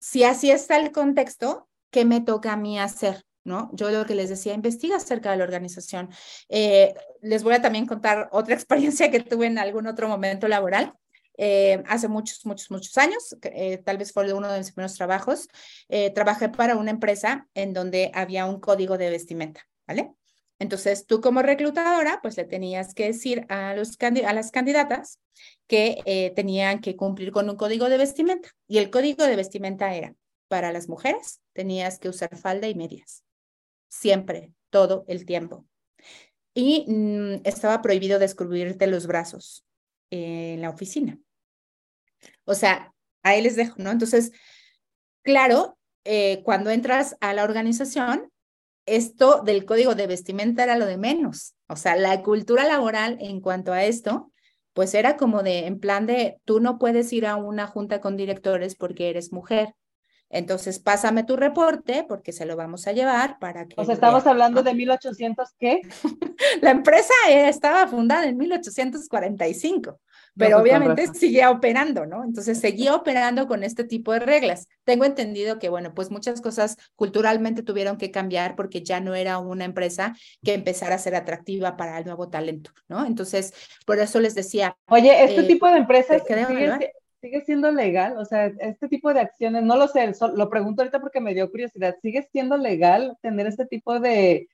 si 0.00 0.24
así 0.24 0.50
está 0.50 0.76
el 0.78 0.92
contexto, 0.92 1.68
¿qué 1.90 2.04
me 2.04 2.20
toca 2.20 2.52
a 2.52 2.56
mí 2.56 2.78
hacer? 2.78 3.24
¿No? 3.46 3.70
Yo 3.72 3.90
lo 3.90 4.04
que 4.04 4.14
les 4.14 4.28
decía, 4.28 4.52
investiga 4.52 4.96
acerca 4.96 5.30
de 5.30 5.38
la 5.38 5.44
organización. 5.44 6.10
Eh, 6.48 6.94
les 7.22 7.42
voy 7.42 7.54
a 7.54 7.62
también 7.62 7.86
contar 7.86 8.28
otra 8.32 8.54
experiencia 8.54 9.10
que 9.10 9.20
tuve 9.20 9.46
en 9.46 9.58
algún 9.58 9.86
otro 9.86 10.08
momento 10.08 10.48
laboral. 10.48 10.92
Eh, 11.38 11.82
hace 11.86 12.08
muchos, 12.08 12.44
muchos, 12.46 12.70
muchos 12.70 12.96
años, 12.96 13.36
eh, 13.42 13.78
tal 13.78 13.98
vez 13.98 14.12
fue 14.12 14.32
uno 14.32 14.50
de 14.50 14.58
mis 14.58 14.72
primeros 14.72 14.94
trabajos, 14.94 15.48
trabajé 16.14 16.48
para 16.48 16.76
una 16.76 16.90
empresa 16.90 17.46
en 17.54 17.74
donde 17.74 18.10
había 18.14 18.46
un 18.46 18.58
código 18.58 18.96
de 18.96 19.10
vestimenta, 19.10 19.66
¿vale? 19.86 20.12
Entonces, 20.58 21.06
tú 21.06 21.20
como 21.20 21.42
reclutadora, 21.42 22.20
pues 22.22 22.38
le 22.38 22.44
tenías 22.44 22.94
que 22.94 23.08
decir 23.08 23.44
a, 23.50 23.74
los 23.74 23.98
a 24.00 24.32
las 24.32 24.50
candidatas 24.50 25.20
que 25.66 26.32
tenían 26.34 26.80
que 26.80 26.96
cumplir 26.96 27.30
con 27.32 27.50
un 27.50 27.56
código 27.56 27.90
de 27.90 27.98
vestimenta. 27.98 28.48
Y 28.66 28.78
el 28.78 28.88
código 28.88 29.24
de 29.24 29.36
vestimenta 29.36 29.94
era, 29.94 30.14
para 30.48 30.72
las 30.72 30.88
mujeres, 30.88 31.42
tenías 31.52 31.98
que 31.98 32.08
usar 32.08 32.34
falda 32.34 32.66
y 32.66 32.74
medias 32.74 33.25
siempre, 33.98 34.52
todo 34.70 35.04
el 35.08 35.24
tiempo. 35.24 35.66
Y 36.54 36.84
mm, 36.88 37.42
estaba 37.44 37.82
prohibido 37.82 38.18
descubrirte 38.18 38.86
los 38.86 39.06
brazos 39.06 39.64
en 40.10 40.62
la 40.62 40.70
oficina. 40.70 41.18
O 42.44 42.54
sea, 42.54 42.94
ahí 43.22 43.42
les 43.42 43.56
dejo, 43.56 43.74
¿no? 43.78 43.90
Entonces, 43.90 44.32
claro, 45.22 45.76
eh, 46.04 46.42
cuando 46.44 46.70
entras 46.70 47.16
a 47.20 47.34
la 47.34 47.44
organización, 47.44 48.30
esto 48.86 49.42
del 49.44 49.64
código 49.64 49.94
de 49.94 50.06
vestimenta 50.06 50.62
era 50.62 50.78
lo 50.78 50.86
de 50.86 50.96
menos. 50.96 51.54
O 51.68 51.76
sea, 51.76 51.96
la 51.96 52.22
cultura 52.22 52.64
laboral 52.64 53.18
en 53.20 53.40
cuanto 53.40 53.72
a 53.72 53.84
esto, 53.84 54.32
pues 54.72 54.94
era 54.94 55.16
como 55.16 55.42
de, 55.42 55.66
en 55.66 55.80
plan 55.80 56.06
de, 56.06 56.40
tú 56.44 56.60
no 56.60 56.78
puedes 56.78 57.12
ir 57.12 57.26
a 57.26 57.36
una 57.36 57.66
junta 57.66 58.00
con 58.00 58.16
directores 58.16 58.76
porque 58.76 59.10
eres 59.10 59.32
mujer. 59.32 59.74
Entonces, 60.28 60.80
pásame 60.80 61.22
tu 61.22 61.36
reporte 61.36 62.04
porque 62.08 62.32
se 62.32 62.46
lo 62.46 62.56
vamos 62.56 62.86
a 62.86 62.92
llevar 62.92 63.38
para 63.38 63.66
que... 63.66 63.74
O 63.78 63.84
sea, 63.84 63.94
estamos 63.94 64.26
hablando 64.26 64.62
de 64.62 64.74
1800, 64.74 65.50
¿qué? 65.58 65.80
la 66.62 66.70
empresa 66.70 67.14
estaba 67.28 67.86
fundada 67.86 68.26
en 68.26 68.36
1845, 68.36 70.00
pero 70.36 70.58
pues, 70.58 70.62
obviamente 70.62 71.06
seguía 71.14 71.50
operando, 71.50 72.06
¿no? 72.06 72.24
Entonces, 72.24 72.58
seguía 72.58 72.94
operando 72.94 73.46
con 73.46 73.62
este 73.62 73.84
tipo 73.84 74.12
de 74.12 74.18
reglas. 74.18 74.66
Tengo 74.84 75.04
entendido 75.04 75.60
que, 75.60 75.68
bueno, 75.68 75.94
pues 75.94 76.10
muchas 76.10 76.40
cosas 76.40 76.76
culturalmente 76.96 77.62
tuvieron 77.62 77.96
que 77.96 78.10
cambiar 78.10 78.56
porque 78.56 78.82
ya 78.82 79.00
no 79.00 79.14
era 79.14 79.38
una 79.38 79.64
empresa 79.64 80.16
que 80.42 80.54
empezara 80.54 80.96
a 80.96 80.98
ser 80.98 81.14
atractiva 81.14 81.76
para 81.76 81.98
el 81.98 82.04
nuevo 82.04 82.28
talento, 82.28 82.72
¿no? 82.88 83.06
Entonces, 83.06 83.54
por 83.86 84.00
eso 84.00 84.18
les 84.18 84.34
decía... 84.34 84.76
Oye, 84.88 85.24
este 85.24 85.42
eh, 85.42 85.44
tipo 85.44 85.68
de 85.68 85.76
empresas 85.76 86.22
sigue 87.20 87.40
siendo 87.44 87.70
legal, 87.70 88.16
o 88.18 88.24
sea, 88.24 88.46
este 88.46 88.88
tipo 88.88 89.12
de 89.12 89.20
acciones, 89.20 89.62
no 89.62 89.76
lo 89.76 89.88
sé, 89.88 90.12
lo 90.34 90.50
pregunto 90.50 90.82
ahorita 90.82 91.00
porque 91.00 91.20
me 91.20 91.34
dio 91.34 91.50
curiosidad, 91.50 91.96
¿sigue 92.02 92.28
siendo 92.30 92.56
legal 92.56 93.16
tener 93.22 93.46
este 93.46 93.66
tipo 93.66 93.98
de, 94.00 94.48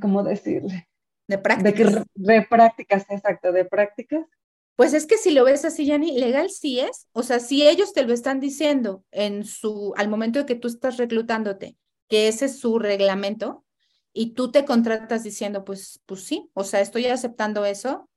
¿cómo 0.00 0.22
decirle? 0.22 0.88
De 1.28 1.38
prácticas. 1.38 2.04
De, 2.14 2.42
prácticas, 2.42 3.06
exacto, 3.08 3.52
de 3.52 3.64
prácticas. 3.64 4.26
Pues 4.74 4.94
es 4.94 5.06
que 5.06 5.18
si 5.18 5.30
lo 5.30 5.44
ves 5.44 5.64
así, 5.64 5.86
Yanni, 5.86 6.18
legal 6.18 6.50
sí 6.50 6.80
es. 6.80 7.06
O 7.12 7.22
sea, 7.22 7.38
si 7.38 7.68
ellos 7.68 7.92
te 7.92 8.04
lo 8.04 8.12
están 8.12 8.40
diciendo 8.40 9.04
en 9.12 9.44
su, 9.44 9.92
al 9.96 10.08
momento 10.08 10.40
de 10.40 10.46
que 10.46 10.54
tú 10.54 10.68
estás 10.68 10.96
reclutándote, 10.96 11.76
que 12.08 12.28
ese 12.28 12.46
es 12.46 12.58
su 12.58 12.78
reglamento, 12.78 13.64
y 14.12 14.34
tú 14.34 14.50
te 14.50 14.64
contratas 14.64 15.22
diciendo, 15.22 15.64
pues, 15.64 16.00
pues 16.06 16.24
sí, 16.24 16.50
o 16.54 16.64
sea, 16.64 16.80
estoy 16.80 17.06
aceptando 17.06 17.64
eso, 17.64 18.08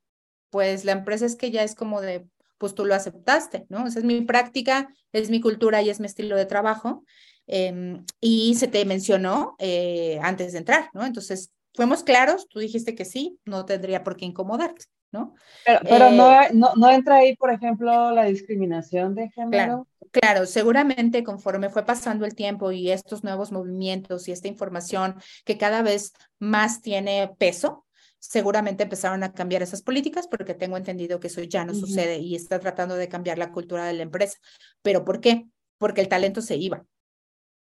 pues 0.50 0.84
la 0.84 0.92
empresa 0.92 1.26
es 1.26 1.36
que 1.36 1.50
ya 1.50 1.62
es 1.62 1.74
como 1.74 2.00
de, 2.00 2.26
pues 2.58 2.74
tú 2.74 2.84
lo 2.84 2.94
aceptaste, 2.94 3.66
¿no? 3.68 3.86
Esa 3.86 3.98
es 3.98 4.04
mi 4.04 4.20
práctica, 4.22 4.88
es 5.12 5.30
mi 5.30 5.40
cultura 5.40 5.82
y 5.82 5.90
es 5.90 6.00
mi 6.00 6.06
estilo 6.06 6.36
de 6.36 6.46
trabajo. 6.46 7.04
Em, 7.46 8.04
y 8.20 8.54
se 8.54 8.68
te 8.68 8.84
mencionó 8.84 9.54
eh, 9.58 10.18
antes 10.22 10.52
de 10.52 10.58
entrar, 10.58 10.88
¿no? 10.94 11.04
Entonces, 11.04 11.52
fuimos 11.74 12.02
claros, 12.02 12.48
tú 12.48 12.58
dijiste 12.58 12.94
que 12.94 13.04
sí, 13.04 13.38
no 13.44 13.66
tendría 13.66 14.02
por 14.02 14.16
qué 14.16 14.24
incomodarte, 14.24 14.86
¿no? 15.12 15.34
Pero, 15.64 16.10
no, 16.10 16.32
eh, 16.32 16.50
no, 16.54 16.72
no, 16.76 16.90
entra 16.90 17.16
ahí, 17.16 17.36
por 17.36 17.52
ejemplo, 17.52 18.12
la 18.12 18.24
discriminación 18.24 19.14
de 19.14 19.28
género. 19.30 19.50
Claro, 19.50 19.86
claro, 20.10 20.46
seguramente 20.46 21.22
conforme 21.22 21.68
fue 21.68 21.84
pasando 21.84 22.24
el 22.24 22.34
tiempo 22.34 22.72
y 22.72 22.90
estos 22.90 23.24
nuevos 23.24 23.52
movimientos 23.52 24.26
y 24.28 24.32
esta 24.32 24.48
información 24.48 25.16
que 25.44 25.58
cada 25.58 25.82
vez 25.82 26.14
más 26.38 26.80
tiene 26.80 27.30
peso, 27.36 27.84
seguramente 28.30 28.84
empezaron 28.84 29.22
a 29.22 29.32
cambiar 29.32 29.62
esas 29.62 29.82
políticas 29.82 30.26
porque 30.26 30.54
tengo 30.54 30.76
entendido 30.76 31.20
que 31.20 31.26
eso 31.26 31.42
ya 31.42 31.64
no 31.64 31.74
sucede 31.74 32.18
y 32.18 32.34
está 32.34 32.58
tratando 32.58 32.96
de 32.96 33.08
cambiar 33.08 33.38
la 33.38 33.52
cultura 33.52 33.84
de 33.84 33.92
la 33.92 34.02
empresa. 34.02 34.38
¿Pero 34.82 35.04
por 35.04 35.20
qué? 35.20 35.46
Porque 35.78 36.00
el 36.00 36.08
talento 36.08 36.40
se 36.40 36.56
iba. 36.56 36.84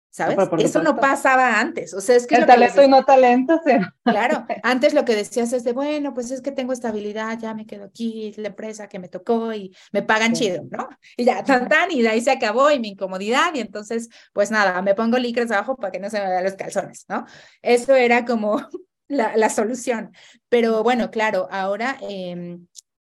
¿Sabes? 0.09 0.35
eso 0.59 0.81
no 0.81 0.99
pasaba 0.99 1.59
antes. 1.59 1.93
O 1.93 2.01
sea, 2.01 2.15
es 2.15 2.25
que... 2.25 2.35
El 2.35 2.47
talento 2.47 2.81
y 2.81 2.87
no 2.87 3.05
talento. 3.05 3.61
¿sí? 3.63 3.73
Claro, 4.03 4.47
antes 4.63 4.95
lo 4.95 5.05
que 5.05 5.15
decías 5.15 5.53
es 5.53 5.63
de, 5.63 5.73
bueno, 5.73 6.15
pues 6.15 6.31
es 6.31 6.41
que 6.41 6.51
tengo 6.51 6.73
estabilidad, 6.73 7.37
ya 7.37 7.53
me 7.53 7.67
quedo 7.67 7.85
aquí, 7.85 8.33
la 8.37 8.47
empresa 8.47 8.87
que 8.87 8.97
me 8.97 9.09
tocó 9.09 9.53
y 9.53 9.75
me 9.91 10.01
pagan 10.01 10.33
chido, 10.33 10.63
¿no? 10.71 10.89
Y 11.17 11.25
ya, 11.25 11.43
tan, 11.43 11.69
tan, 11.69 11.91
y 11.91 12.01
de 12.01 12.09
ahí 12.09 12.21
se 12.21 12.31
acabó 12.31 12.71
y 12.71 12.79
mi 12.79 12.89
incomodidad 12.89 13.53
y 13.53 13.59
entonces, 13.59 14.09
pues 14.33 14.49
nada, 14.49 14.81
me 14.81 14.95
pongo 14.95 15.19
licres 15.19 15.51
abajo 15.51 15.75
para 15.75 15.91
que 15.91 15.99
no 15.99 16.09
se 16.09 16.19
me 16.19 16.27
vean 16.27 16.45
los 16.45 16.55
calzones, 16.55 17.05
¿no? 17.07 17.25
Eso 17.61 17.93
era 17.93 18.25
como 18.25 18.67
la, 19.07 19.49
solución. 19.49 20.11
Pero 20.49 20.83
bueno, 20.83 21.11
claro, 21.11 21.47
ahora 21.51 21.97
em, 22.01 22.67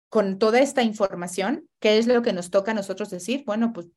con 0.10 0.40
toda 0.40 0.60
esta 0.60 0.84
información, 0.84 1.68
¿qué 1.80 1.98
es 1.98 2.08
lo 2.08 2.22
que 2.22 2.34
nos 2.34 2.50
toca 2.50 2.72
a 2.72 2.76
nosotros 2.76 3.10
decir? 3.10 3.44
Bueno, 3.46 3.74
pues 3.74 3.88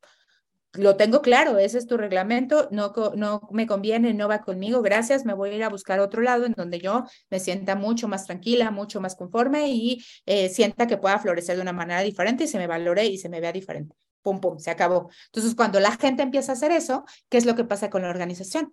lo 0.74 0.96
tengo 0.96 1.20
claro, 1.20 1.58
ese 1.58 1.78
es 1.78 1.86
tu 1.86 1.98
reglamento, 1.98 2.68
no, 2.70 2.92
no 3.14 3.48
me 3.50 3.66
conviene, 3.66 4.14
no 4.14 4.26
va 4.26 4.40
conmigo, 4.40 4.80
gracias, 4.80 5.26
me 5.26 5.34
voy 5.34 5.50
a 5.50 5.56
ir 5.56 5.64
a 5.64 5.68
buscar 5.68 6.00
otro 6.00 6.22
lado 6.22 6.46
en 6.46 6.52
donde 6.52 6.80
yo 6.80 7.04
me 7.30 7.40
sienta 7.40 7.76
mucho 7.76 8.08
más 8.08 8.26
tranquila, 8.26 8.70
mucho 8.70 9.00
más 9.00 9.14
conforme 9.14 9.68
y 9.68 10.02
eh, 10.24 10.48
sienta 10.48 10.86
que 10.86 10.96
pueda 10.96 11.18
florecer 11.18 11.56
de 11.56 11.62
una 11.62 11.74
manera 11.74 12.00
diferente 12.00 12.44
y 12.44 12.48
se 12.48 12.58
me 12.58 12.66
valore 12.66 13.04
y 13.04 13.18
se 13.18 13.28
me 13.28 13.40
vea 13.40 13.52
diferente. 13.52 13.94
Pum, 14.22 14.40
pum, 14.40 14.58
se 14.58 14.70
acabó. 14.70 15.10
Entonces, 15.26 15.54
cuando 15.54 15.80
la 15.80 15.96
gente 15.96 16.22
empieza 16.22 16.52
a 16.52 16.54
hacer 16.54 16.70
eso, 16.70 17.04
¿qué 17.28 17.38
es 17.38 17.44
lo 17.44 17.54
que 17.54 17.64
pasa 17.64 17.90
con 17.90 18.02
la 18.02 18.08
organización? 18.08 18.72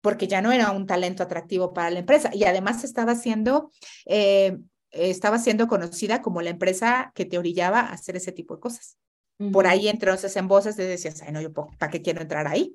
Porque 0.00 0.28
ya 0.28 0.40
no 0.42 0.52
era 0.52 0.70
un 0.70 0.86
talento 0.86 1.22
atractivo 1.22 1.72
para 1.72 1.90
la 1.90 2.00
empresa 2.00 2.30
y 2.32 2.44
además 2.44 2.84
estaba 2.84 3.14
siendo 3.14 3.70
eh, 4.06 4.56
estaba 4.90 5.38
siendo 5.38 5.68
conocida 5.68 6.20
como 6.22 6.42
la 6.42 6.50
empresa 6.50 7.12
que 7.14 7.24
te 7.24 7.38
orillaba 7.38 7.80
a 7.80 7.92
hacer 7.92 8.16
ese 8.16 8.32
tipo 8.32 8.56
de 8.56 8.60
cosas. 8.60 8.96
Por 9.52 9.66
ahí 9.66 9.88
entonces 9.88 10.36
en 10.36 10.48
voces 10.48 10.76
te 10.76 10.82
decías, 10.82 11.22
ay, 11.22 11.32
no, 11.32 11.40
yo 11.40 11.50
para 11.50 11.90
qué 11.90 12.02
quiero 12.02 12.20
entrar 12.20 12.46
ahí. 12.46 12.74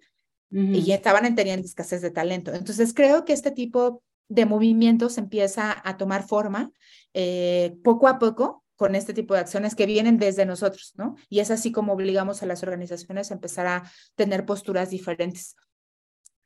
Y 0.49 0.83
ya 0.83 0.95
estaban 0.95 1.35
teniendo 1.35 1.65
escasez 1.65 2.01
de 2.01 2.11
talento. 2.11 2.53
Entonces 2.53 2.93
creo 2.93 3.25
que 3.25 3.33
este 3.33 3.51
tipo 3.51 4.01
de 4.29 4.45
movimientos 4.45 5.17
empieza 5.17 5.75
a 5.83 5.97
tomar 5.97 6.25
forma 6.25 6.71
eh, 7.13 7.75
poco 7.83 8.07
a 8.07 8.17
poco 8.17 8.63
con 8.75 8.95
este 8.95 9.13
tipo 9.13 9.33
de 9.33 9.41
acciones 9.41 9.75
que 9.75 9.85
vienen 9.85 10.17
desde 10.17 10.45
nosotros, 10.45 10.93
¿no? 10.95 11.15
Y 11.29 11.39
es 11.39 11.51
así 11.51 11.71
como 11.71 11.93
obligamos 11.93 12.41
a 12.41 12.45
las 12.45 12.63
organizaciones 12.63 13.31
a 13.31 13.35
empezar 13.35 13.67
a 13.67 13.91
tener 14.15 14.45
posturas 14.45 14.89
diferentes. 14.89 15.55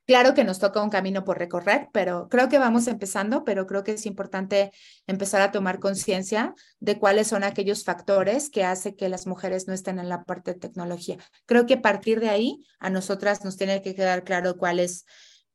Claro 0.10 0.34
que 0.34 0.44
nos 0.44 0.58
toca 0.58 0.82
un 0.82 0.90
camino 0.90 1.24
por 1.24 1.38
recorrer, 1.38 1.88
pero 1.94 2.30
creo 2.30 2.50
que 2.50 2.58
vamos 2.58 2.88
empezando, 2.88 3.44
pero 3.44 3.68
creo 3.68 3.84
que 3.84 3.92
es 3.92 4.08
importante 4.08 4.72
empezar 5.06 5.40
a 5.44 5.52
tomar 5.52 5.78
conciencia 5.78 6.56
de 6.80 6.98
cuáles 6.98 7.28
son 7.28 7.44
aquellos 7.44 7.84
factores 7.84 8.50
que 8.50 8.64
hacen 8.64 8.96
que 8.96 9.08
las 9.08 9.28
mujeres 9.28 9.68
no 9.68 9.74
estén 9.76 10.00
en 10.00 10.10
la 10.10 10.24
parte 10.24 10.54
de 10.54 10.60
tecnología. 10.60 11.18
Creo 11.46 11.68
que 11.68 11.76
a 11.76 11.82
partir 11.84 12.20
de 12.22 12.30
ahí 12.30 12.64
a 12.80 12.90
nosotras 12.90 13.46
nos 13.46 13.56
tiene 13.56 13.84
que 13.84 13.94
quedar 13.94 14.24
claro 14.24 14.58
cuál 14.58 14.80
es, 14.80 15.06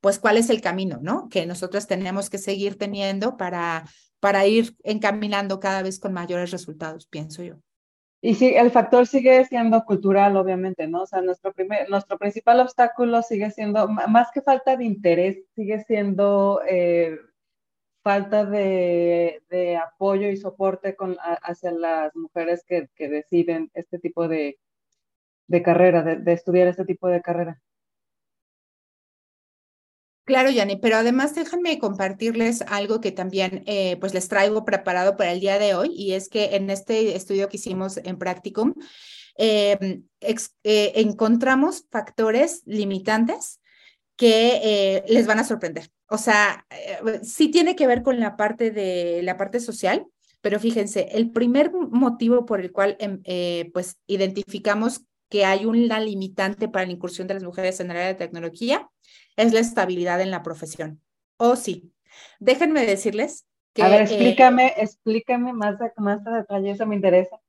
pues 0.01 0.21
cuál 0.21 0.37
es 0.37 0.49
el 0.51 0.61
camino, 0.61 1.01
¿no? 1.03 1.29
Que 1.29 1.47
nosotros 1.47 1.89
tenemos 1.89 2.31
que 2.31 2.39
seguir 2.39 2.79
teniendo 2.79 3.37
para, 3.37 3.85
para 4.21 4.47
ir 4.47 4.77
encaminando 4.85 5.59
cada 5.59 5.83
vez 5.83 5.99
con 5.99 6.13
mayores 6.13 6.53
resultados, 6.53 7.09
pienso 7.09 7.43
yo. 7.43 7.64
Y 8.27 8.35
sí, 8.37 8.55
el 8.57 8.71
factor 8.71 9.07
sigue 9.07 9.45
siendo 9.45 9.85
cultural, 9.85 10.39
obviamente, 10.39 10.87
¿no? 10.89 11.03
O 11.03 11.07
sea, 11.07 11.21
nuestro, 11.21 11.53
primer, 11.53 11.91
nuestro 11.91 12.17
principal 12.17 12.59
obstáculo 12.61 13.21
sigue 13.21 13.51
siendo, 13.51 13.87
más 13.87 14.31
que 14.33 14.41
falta 14.41 14.79
de 14.79 14.85
interés, 14.87 15.45
sigue 15.55 15.85
siendo 15.85 16.63
eh, 16.67 17.19
falta 18.03 18.47
de, 18.47 19.43
apoyo 19.77 20.29
y 20.31 20.39
soporte 20.39 20.97
con, 20.97 21.19
hacia 21.43 21.73
las 21.73 22.17
mujeres 22.17 22.65
que, 22.67 22.89
que 22.97 23.11
deciden 23.11 23.71
este 23.75 23.99
tipo 23.99 24.27
de, 24.27 24.59
de 25.49 25.63
carrera, 25.63 26.03
de, 26.03 26.17
de 26.17 26.33
estudiar 26.33 26.69
este 26.69 26.87
tipo 26.87 27.09
de 27.09 27.21
carrera. 27.21 27.61
Claro, 30.25 30.51
Yanni, 30.51 30.77
pero 30.77 30.97
además 30.97 31.35
déjenme 31.35 31.79
compartirles 31.79 32.63
algo 32.63 33.03
que 33.03 33.13
también 33.13 33.63
eh, 33.67 33.99
pues 34.01 34.15
les 34.15 34.27
traigo 34.29 34.65
preparado 34.65 35.19
para 35.19 35.33
el 35.33 35.41
día 35.41 35.59
de 35.59 35.75
hoy 35.75 35.93
y 35.95 36.13
es 36.13 36.31
que 36.31 36.57
en 36.57 36.71
este 36.71 37.15
estudio 37.15 37.51
que 37.51 37.59
hicimos 37.59 37.99
en 37.99 38.17
Practicum 38.17 38.73
em, 39.37 40.05
eh, 40.23 40.93
encontramos 40.95 41.85
factores 41.91 42.63
limitantes 42.65 43.61
que 44.17 44.61
eh, 44.63 45.05
les 45.09 45.27
van 45.27 45.41
a 45.41 45.45
sorprender. 45.45 45.91
O 46.09 46.17
sea, 46.17 46.67
sí 47.23 47.51
tiene 47.51 47.77
que 47.77 47.87
ver 47.87 48.03
con 48.03 48.19
la 48.19 48.37
parte 48.37 48.71
de 48.71 49.21
la 49.25 49.37
parte 49.37 49.61
social, 49.61 50.07
pero 50.41 50.59
fíjense, 50.59 51.09
el 51.13 51.33
primer 51.33 51.71
motivo 51.73 52.47
por 52.47 52.61
el 52.61 52.73
cual 52.73 52.97
em, 52.99 53.21
pues 53.73 53.99
identificamos 54.07 55.03
que 55.29 55.45
hay 55.45 55.67
una 55.67 56.01
limitante 56.01 56.69
para 56.69 56.87
la 56.87 56.93
incursión 56.93 57.27
de 57.27 57.35
las 57.35 57.43
mujeres 57.43 57.81
en 57.81 57.91
el 57.91 57.97
área 57.97 58.09
de 58.09 58.15
tecnología 58.15 58.89
es 59.37 59.53
la 59.53 59.61
estabilidad 59.61 60.21
en 60.21 60.31
la 60.31 60.43
profesión. 60.43 61.01
Oh, 61.37 61.57
sí. 61.57 61.93
Déjenme 62.39 62.87
decirles 62.87 63.47
que... 63.73 63.83
A 63.83 63.89
ver, 63.89 64.03
eh, 64.03 64.05
explícame, 64.05 64.75
explícame 64.77 65.53
más, 65.53 65.77
más 65.97 66.27
a 66.27 66.31
detalle, 66.31 66.71
eso 66.71 66.87
me 66.87 66.97
interesa. 66.97 67.41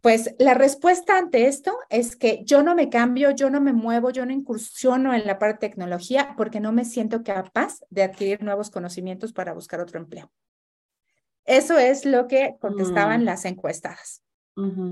Pues 0.00 0.34
la 0.38 0.52
respuesta 0.52 1.16
ante 1.16 1.46
esto 1.46 1.78
es 1.88 2.14
que 2.14 2.42
yo 2.44 2.62
no 2.62 2.74
me 2.74 2.90
cambio, 2.90 3.30
yo 3.30 3.48
no 3.48 3.62
me 3.62 3.72
muevo, 3.72 4.10
yo 4.10 4.26
no 4.26 4.32
incursiono 4.32 5.14
en 5.14 5.26
la 5.26 5.38
parte 5.38 5.54
de 5.54 5.70
tecnología 5.70 6.34
porque 6.36 6.60
no 6.60 6.72
me 6.72 6.84
siento 6.84 7.22
capaz 7.22 7.80
de 7.88 8.02
adquirir 8.02 8.42
nuevos 8.42 8.68
conocimientos 8.70 9.32
para 9.32 9.54
buscar 9.54 9.80
otro 9.80 9.98
empleo. 9.98 10.30
Eso 11.46 11.78
es 11.78 12.04
lo 12.04 12.26
que 12.26 12.56
contestaban 12.60 13.22
mm. 13.22 13.24
las 13.24 13.44
encuestadas. 13.46 14.23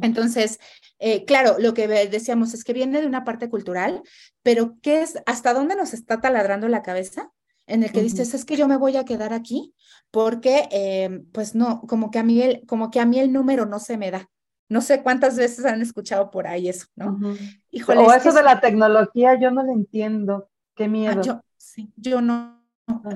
Entonces, 0.03 0.59
eh, 0.99 1.25
claro, 1.25 1.57
lo 1.59 1.75
que 1.75 1.87
decíamos 1.87 2.53
es 2.55 2.65
que 2.65 2.73
viene 2.73 3.01
de 3.01 3.07
una 3.07 3.25
parte 3.25 3.49
cultural, 3.49 4.03
pero 4.43 4.77
¿qué 4.83 5.03
es, 5.03 5.23
hasta 5.27 5.55
dónde 5.55 5.77
nos 5.77 5.95
está 5.95 6.21
taladrando 6.21 6.69
la 6.69 6.83
cabeza? 6.83 7.31
En 7.67 7.85
el 7.85 7.93
que 7.93 8.03
dices, 8.03 8.35
es 8.35 8.45
que 8.45 8.57
yo 8.57 8.67
me 8.67 8.77
voy 8.77 8.97
a 8.97 9.05
quedar 9.05 9.33
aquí 9.33 9.73
porque, 10.11 10.69
eh, 10.73 11.23
pues 11.33 11.55
no, 11.55 11.81
como 11.83 12.11
que, 12.11 12.19
a 12.19 12.25
mí 12.25 12.43
el, 12.43 12.67
como 12.67 12.91
que 12.91 13.01
a 13.01 13.07
mí 13.07 13.21
el 13.21 13.33
número 13.33 13.67
no 13.67 13.79
se 13.79 13.97
me 13.97 14.11
da. 14.11 14.29
No 14.69 14.81
sé 14.81 15.03
cuántas 15.03 15.37
veces 15.37 15.65
han 15.65 15.81
escuchado 15.81 16.31
por 16.31 16.47
ahí 16.47 16.69
eso, 16.69 16.87
¿no? 16.97 17.19
o 17.21 18.13
eso 18.13 18.33
de 18.33 18.43
la 18.43 18.61
tecnología, 18.61 19.39
yo 19.39 19.51
no 19.51 19.63
lo 19.63 19.73
entiendo. 19.73 20.49
Qué 20.75 20.85
ah, 20.85 20.89
miedo. 20.89 21.23
yo, 21.23 21.41
sí, 21.57 21.93
yo 21.97 22.21
no. 22.21 22.65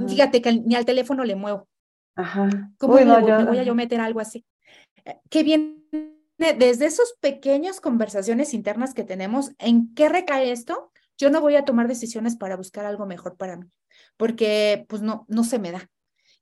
Fíjate 0.09 0.40
que 0.40 0.53
ni 0.53 0.74
al 0.74 0.84
teléfono 0.84 1.24
le 1.24 1.34
muevo. 1.34 1.66
Ajá. 2.14 2.49
¿Cómo 2.78 2.99
yo... 2.99 3.07
me 3.07 3.44
voy 3.44 3.59
a 3.59 3.62
yo 3.62 3.74
meter 3.74 4.01
algo 4.01 4.20
así? 4.20 4.44
Eh, 5.05 5.18
qué 5.28 5.42
bien 5.42 5.86
desde 6.39 6.87
esas 6.87 7.14
pequeñas 7.20 7.80
conversaciones 7.80 8.55
internas 8.55 8.95
que 8.95 9.05
tenemos, 9.05 9.53
¿en 9.59 9.95
qué 9.95 10.09
recae 10.09 10.53
esto? 10.53 10.93
Yo 11.18 11.30
no 11.30 11.41
voy 11.41 11.57
a 11.57 11.64
tomar 11.64 11.89
decisiones 11.89 12.37
para 12.37 12.57
buscar 12.57 12.84
algo 12.84 13.07
mejor 13.07 13.37
para 13.37 13.57
mí, 13.57 13.66
porque 14.16 14.84
pues 14.89 15.03
no, 15.03 15.24
no 15.28 15.45
se 15.45 15.59
me 15.59 15.72
da. 15.72 15.91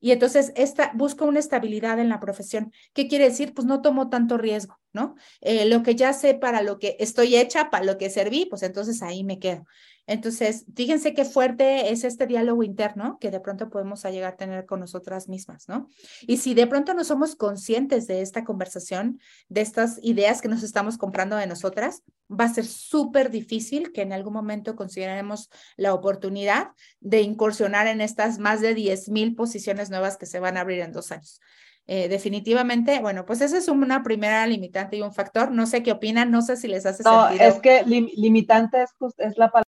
Y 0.00 0.12
entonces 0.12 0.52
esta, 0.54 0.92
busco 0.94 1.24
una 1.24 1.38
estabilidad 1.38 1.98
en 1.98 2.10
la 2.10 2.20
profesión. 2.20 2.72
¿Qué 2.92 3.08
quiere 3.08 3.24
decir? 3.24 3.54
Pues 3.54 3.66
no 3.66 3.80
tomo 3.80 4.10
tanto 4.10 4.36
riesgo, 4.36 4.78
¿no? 4.92 5.14
Eh, 5.40 5.64
lo 5.64 5.82
que 5.82 5.94
ya 5.94 6.12
sé 6.12 6.34
para 6.34 6.60
lo 6.60 6.78
que 6.78 6.96
estoy 7.00 7.36
hecha, 7.36 7.70
para 7.70 7.86
lo 7.86 7.96
que 7.96 8.10
serví, 8.10 8.44
pues 8.44 8.62
entonces 8.62 9.00
ahí 9.00 9.24
me 9.24 9.38
quedo. 9.38 9.64
Entonces, 10.06 10.66
fíjense 10.74 11.14
qué 11.14 11.24
fuerte 11.24 11.90
es 11.90 12.04
este 12.04 12.26
diálogo 12.26 12.62
interno 12.62 13.18
que 13.18 13.30
de 13.30 13.40
pronto 13.40 13.70
podemos 13.70 14.04
llegar 14.04 14.34
a 14.34 14.36
tener 14.36 14.66
con 14.66 14.80
nosotras 14.80 15.28
mismas, 15.28 15.66
¿no? 15.68 15.88
Y 16.22 16.36
si 16.36 16.52
de 16.52 16.66
pronto 16.66 16.92
no 16.92 17.04
somos 17.04 17.36
conscientes 17.36 18.06
de 18.06 18.20
esta 18.20 18.44
conversación, 18.44 19.18
de 19.48 19.62
estas 19.62 19.98
ideas 20.02 20.42
que 20.42 20.48
nos 20.48 20.62
estamos 20.62 20.98
comprando 20.98 21.36
de 21.36 21.46
nosotras, 21.46 22.02
va 22.30 22.44
a 22.44 22.52
ser 22.52 22.66
súper 22.66 23.30
difícil 23.30 23.92
que 23.92 24.02
en 24.02 24.12
algún 24.12 24.34
momento 24.34 24.76
consideremos 24.76 25.48
la 25.76 25.94
oportunidad 25.94 26.68
de 27.00 27.22
incursionar 27.22 27.86
en 27.86 28.02
estas 28.02 28.38
más 28.38 28.60
de 28.60 28.74
10 28.74 29.08
mil 29.08 29.34
posiciones 29.34 29.88
nuevas 29.88 30.18
que 30.18 30.26
se 30.26 30.40
van 30.40 30.58
a 30.58 30.60
abrir 30.60 30.80
en 30.80 30.92
dos 30.92 31.12
años. 31.12 31.40
Eh, 31.86 32.08
definitivamente, 32.08 32.98
bueno, 33.00 33.26
pues 33.26 33.42
esa 33.42 33.58
es 33.58 33.68
una 33.68 34.02
primera 34.02 34.46
limitante 34.46 34.96
y 34.96 35.02
un 35.02 35.12
factor. 35.12 35.50
No 35.50 35.66
sé 35.66 35.82
qué 35.82 35.92
opinan, 35.92 36.30
no 36.30 36.40
sé 36.40 36.56
si 36.56 36.66
les 36.66 36.86
hace 36.86 37.02
no, 37.02 37.28
es 37.28 37.60
que 37.60 37.84
limitante 37.84 38.82
es, 38.82 38.90
es 39.18 39.36
la 39.36 39.50
palabra 39.50 39.73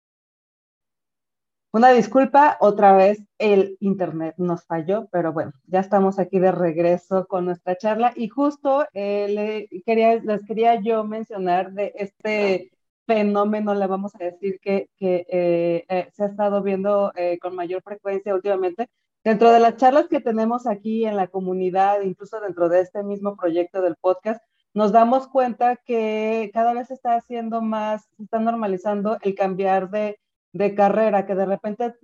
una 1.72 1.90
disculpa, 1.92 2.56
otra 2.60 2.96
vez 2.96 3.22
el 3.38 3.76
internet 3.78 4.34
nos 4.38 4.64
falló, 4.64 5.08
pero 5.12 5.32
bueno, 5.32 5.52
ya 5.66 5.78
estamos 5.78 6.18
aquí 6.18 6.40
de 6.40 6.50
regreso 6.50 7.26
con 7.28 7.44
nuestra 7.44 7.76
charla 7.76 8.12
y 8.16 8.28
justo 8.28 8.86
eh, 8.92 9.68
les 10.24 10.44
quería 10.44 10.80
yo 10.80 11.04
mencionar 11.04 11.72
de 11.72 11.92
este 11.94 12.72
fenómeno, 13.06 13.74
le 13.74 13.86
vamos 13.86 14.14
a 14.16 14.24
decir, 14.24 14.58
que, 14.60 14.88
que 14.96 15.26
eh, 15.28 15.84
eh, 15.88 16.08
se 16.12 16.24
ha 16.24 16.26
estado 16.26 16.60
viendo 16.62 17.12
con 17.40 17.54
mayor 17.54 17.82
frecuencia 17.82 18.34
últimamente. 18.34 18.88
Dentro 19.22 19.52
de 19.52 19.60
las 19.60 19.76
charlas 19.76 20.08
que 20.08 20.20
tenemos 20.20 20.66
aquí 20.66 21.04
en 21.04 21.16
la 21.16 21.28
comunidad, 21.28 22.00
incluso 22.02 22.40
dentro 22.40 22.68
de 22.68 22.80
este 22.80 23.02
mismo 23.04 23.36
proyecto 23.36 23.80
del 23.80 23.96
podcast, 23.96 24.42
nos 24.74 24.92
damos 24.92 25.28
cuenta 25.28 25.76
que 25.76 26.50
cada 26.52 26.72
vez 26.72 26.88
se 26.88 26.94
está 26.94 27.14
haciendo 27.14 27.60
más, 27.60 28.08
se 28.16 28.24
está 28.24 28.38
normalizando 28.40 29.18
el 29.22 29.34
cambiar 29.34 29.90
de 29.90 30.18
de 30.52 30.74
carrera, 30.74 31.26
que 31.26 31.34
de 31.34 31.46
repente 31.46 31.94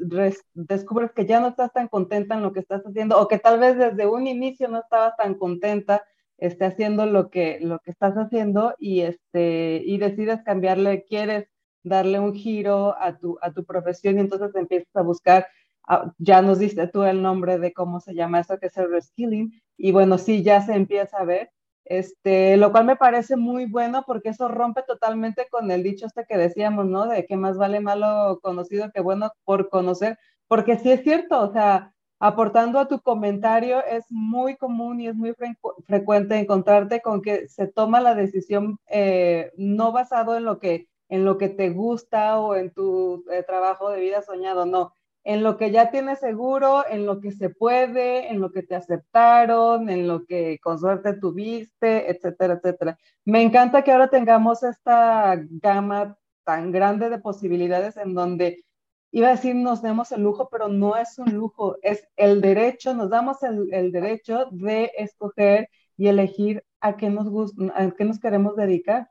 descubres 0.55 1.12
que 1.12 1.26
ya 1.26 1.40
no 1.40 1.49
estás 1.49 1.72
tan 1.72 1.88
contenta 1.88 2.36
en 2.36 2.42
lo 2.42 2.53
que 2.53 2.61
estás 2.61 2.82
haciendo, 2.82 3.20
o 3.20 3.28
que 3.28 3.38
tal 3.38 3.59
vez 3.59 3.76
desde 3.76 4.07
un 4.07 4.26
inicio 4.26 4.68
no 4.68 4.80
estabas 4.80 5.16
tan 5.16 5.34
contenta 5.34 6.05
este, 6.38 6.64
haciendo 6.64 7.07
lo 7.07 7.30
que, 7.30 7.59
lo 7.61 7.78
que 7.80 7.90
estás 7.90 8.14
haciendo 8.14 8.74
y, 8.78 9.01
este, 9.01 9.82
y 9.84 9.99
decides 9.99 10.42
cambiarle, 10.42 11.05
quieres 11.05 11.49
darle 11.82 12.20
un 12.20 12.34
giro 12.34 12.97
a 13.01 13.16
tu, 13.18 13.38
a 13.40 13.53
tu 13.53 13.64
profesión 13.64 14.16
y 14.16 14.20
entonces 14.20 14.55
empiezas 14.55 14.94
a 14.94 15.03
buscar, 15.03 15.47
ah, 15.88 16.12
ya 16.18 16.42
nos 16.42 16.59
diste 16.59 16.86
tú 16.88 17.05
el 17.05 17.22
nombre 17.22 17.59
de 17.59 17.72
cómo 17.72 18.01
se 18.01 18.14
llama 18.14 18.40
eso, 18.40 18.59
que 18.59 18.66
es 18.66 18.76
el 18.76 18.90
reskilling, 18.90 19.61
y 19.76 19.92
bueno, 19.92 20.18
sí, 20.18 20.42
ya 20.42 20.61
se 20.62 20.74
empieza 20.74 21.18
a 21.18 21.24
ver, 21.24 21.51
este, 21.87 22.57
lo 22.57 22.72
cual 22.72 22.84
me 22.84 22.97
parece 22.97 23.37
muy 23.37 23.66
bueno 23.66 24.05
porque 24.07 24.30
eso 24.30 24.49
rompe 24.49 24.82
totalmente 24.82 25.47
con 25.51 25.70
el 25.70 25.82
dicho 25.82 26.07
este 26.07 26.26
que 26.28 26.37
decíamos, 26.37 26.87
¿no? 26.87 27.07
De 27.07 27.26
que 27.26 27.37
más 27.37 27.57
vale 27.57 27.80
malo 27.80 28.39
conocido 28.43 28.91
que 28.93 29.01
bueno 29.01 29.30
por 29.45 29.68
conocer, 29.68 30.18
porque 30.49 30.78
sí 30.78 30.91
es 30.91 31.03
cierto, 31.03 31.41
o 31.41 31.53
sea, 31.53 31.93
aportando 32.18 32.78
a 32.78 32.89
tu 32.89 33.01
comentario, 33.01 33.84
es 33.84 34.05
muy 34.11 34.57
común 34.57 35.01
y 35.01 35.09
es 35.09 35.14
muy 35.14 35.34
frecuente 35.87 36.39
encontrarte 36.39 37.03
con 37.03 37.22
que 37.22 37.49
se 37.49 37.66
toma 37.66 38.01
la 38.01 38.14
decisión 38.14 38.78
eh, 38.89 39.53
no 39.57 39.93
basado 39.93 40.37
en 40.37 40.45
lo 40.45 40.59
que 40.59 40.89
en 41.09 41.24
lo 41.24 41.39
que 41.39 41.49
te 41.49 41.70
gusta 41.70 42.41
o 42.41 42.57
en 42.57 42.72
tu 42.72 43.24
eh, 43.30 43.43
trabajo 43.45 43.91
de 43.91 44.01
vida 44.01 44.22
soñado, 44.22 44.66
no, 44.66 44.93
en 45.27 45.43
lo 45.43 45.57
que 45.57 45.72
ya 45.72 45.91
tienes 45.91 46.20
seguro, 46.20 46.85
en 46.89 47.05
lo 47.05 47.20
que 47.20 47.33
se 47.33 47.51
puede, 47.51 48.31
en 48.31 48.41
lo 48.41 48.53
que 48.53 48.62
te 48.62 48.77
aceptaron, 48.77 49.91
en 49.91 50.07
lo 50.07 50.24
que 50.24 50.61
con 50.62 50.79
suerte 50.79 51.14
tuviste, 51.14 52.09
etcétera, 52.09 52.55
etcétera. 52.55 52.97
Me 53.24 53.43
encanta 53.43 53.83
que 53.83 53.91
ahora 53.91 54.09
tengamos 54.09 54.62
esta 54.62 55.37
gama 55.51 56.16
tan 56.45 56.70
grande 56.70 57.11
de 57.11 57.18
posibilidades 57.18 57.97
en 57.97 58.14
donde 58.14 58.64
iba 59.11 59.27
a 59.27 59.33
decir 59.33 59.57
nos 59.57 59.83
demos 59.83 60.12
el 60.12 60.22
lujo, 60.22 60.49
pero 60.49 60.68
no 60.68 60.97
es 60.97 61.18
un 61.18 61.35
lujo, 61.35 61.77
es 61.83 62.07
el 62.14 62.41
derecho, 62.41 62.95
nos 62.95 63.11
damos 63.11 63.43
el, 63.43 63.91
derecho 63.91 64.47
de 64.53 64.93
escoger 64.97 65.68
y 65.97 66.07
elegir 66.07 66.62
a 66.79 66.97
qué 66.97 67.11
nos, 67.11 67.53
a 67.74 67.91
qué 67.91 68.05
nos 68.05 68.20
queremos 68.20 68.55
dedicar. 68.55 69.11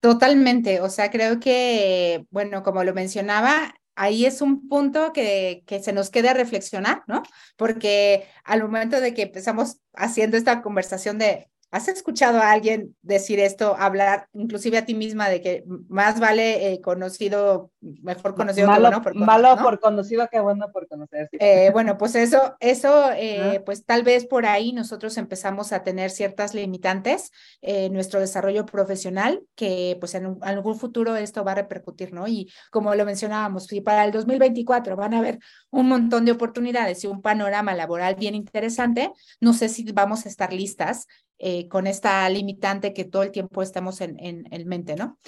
Totalmente, 0.00 0.80
o 0.80 0.88
sea, 0.88 1.10
creo 1.10 1.38
que, 1.38 2.24
bueno, 2.30 2.62
como 2.62 2.82
lo 2.82 2.94
mencionaba, 2.94 3.74
ahí 3.96 4.26
es 4.26 4.40
un 4.42 4.68
punto 4.68 5.12
que, 5.12 5.64
que 5.66 5.82
se 5.82 5.92
nos 5.92 6.10
queda 6.10 6.34
reflexionar, 6.34 7.02
¿no? 7.08 7.22
Porque 7.56 8.26
al 8.44 8.62
momento 8.62 9.00
de 9.00 9.14
que 9.14 9.22
empezamos 9.22 9.78
haciendo 9.94 10.36
esta 10.36 10.62
conversación 10.62 11.18
de 11.18 11.48
¿Has 11.76 11.88
escuchado 11.88 12.38
a 12.38 12.52
alguien 12.52 12.96
decir 13.02 13.38
esto, 13.38 13.76
hablar 13.78 14.28
inclusive 14.32 14.78
a 14.78 14.86
ti 14.86 14.94
misma 14.94 15.28
de 15.28 15.42
que 15.42 15.62
más 15.88 16.18
vale 16.18 16.72
eh, 16.72 16.80
conocido, 16.80 17.70
mejor 17.82 18.34
conocido 18.34 18.66
malo, 18.66 18.76
que 18.76 18.88
bueno 18.88 19.02
por 19.02 19.12
conocido? 19.12 19.26
Malo 19.26 19.62
por 19.62 19.80
conocido 19.80 20.28
que 20.32 20.40
bueno 20.40 20.72
por 20.72 20.88
conocer. 20.88 21.28
Eh, 21.32 21.68
bueno, 21.74 21.98
pues 21.98 22.14
eso, 22.14 22.56
eso, 22.60 23.10
eh, 23.12 23.60
pues 23.66 23.84
tal 23.84 24.04
vez 24.04 24.24
por 24.24 24.46
ahí 24.46 24.72
nosotros 24.72 25.18
empezamos 25.18 25.74
a 25.74 25.82
tener 25.82 26.10
ciertas 26.10 26.54
limitantes 26.54 27.30
en 27.60 27.92
nuestro 27.92 28.20
desarrollo 28.20 28.64
profesional, 28.64 29.42
que 29.54 29.98
pues 30.00 30.14
en 30.14 30.38
algún 30.40 30.78
futuro 30.78 31.14
esto 31.14 31.44
va 31.44 31.52
a 31.52 31.56
repercutir, 31.56 32.14
¿no? 32.14 32.26
Y 32.26 32.50
como 32.70 32.94
lo 32.94 33.04
mencionábamos, 33.04 33.66
si 33.66 33.82
para 33.82 34.06
el 34.06 34.12
2024 34.12 34.96
van 34.96 35.12
a 35.12 35.18
haber 35.18 35.40
un 35.76 35.88
montón 35.88 36.24
de 36.24 36.32
oportunidades 36.32 37.04
y 37.04 37.06
un 37.06 37.20
panorama 37.20 37.74
laboral 37.74 38.14
bien 38.14 38.34
interesante, 38.34 39.12
no 39.40 39.52
sé 39.52 39.68
si 39.68 39.84
vamos 39.92 40.24
a 40.24 40.30
estar 40.30 40.50
listas 40.50 41.06
eh, 41.38 41.68
con 41.68 41.86
esta 41.86 42.26
limitante 42.30 42.94
que 42.94 43.04
todo 43.04 43.22
el 43.22 43.30
tiempo 43.30 43.60
estamos 43.60 44.00
en, 44.00 44.16
en, 44.18 44.68
mente, 44.68 44.96
¿no? 44.96 45.18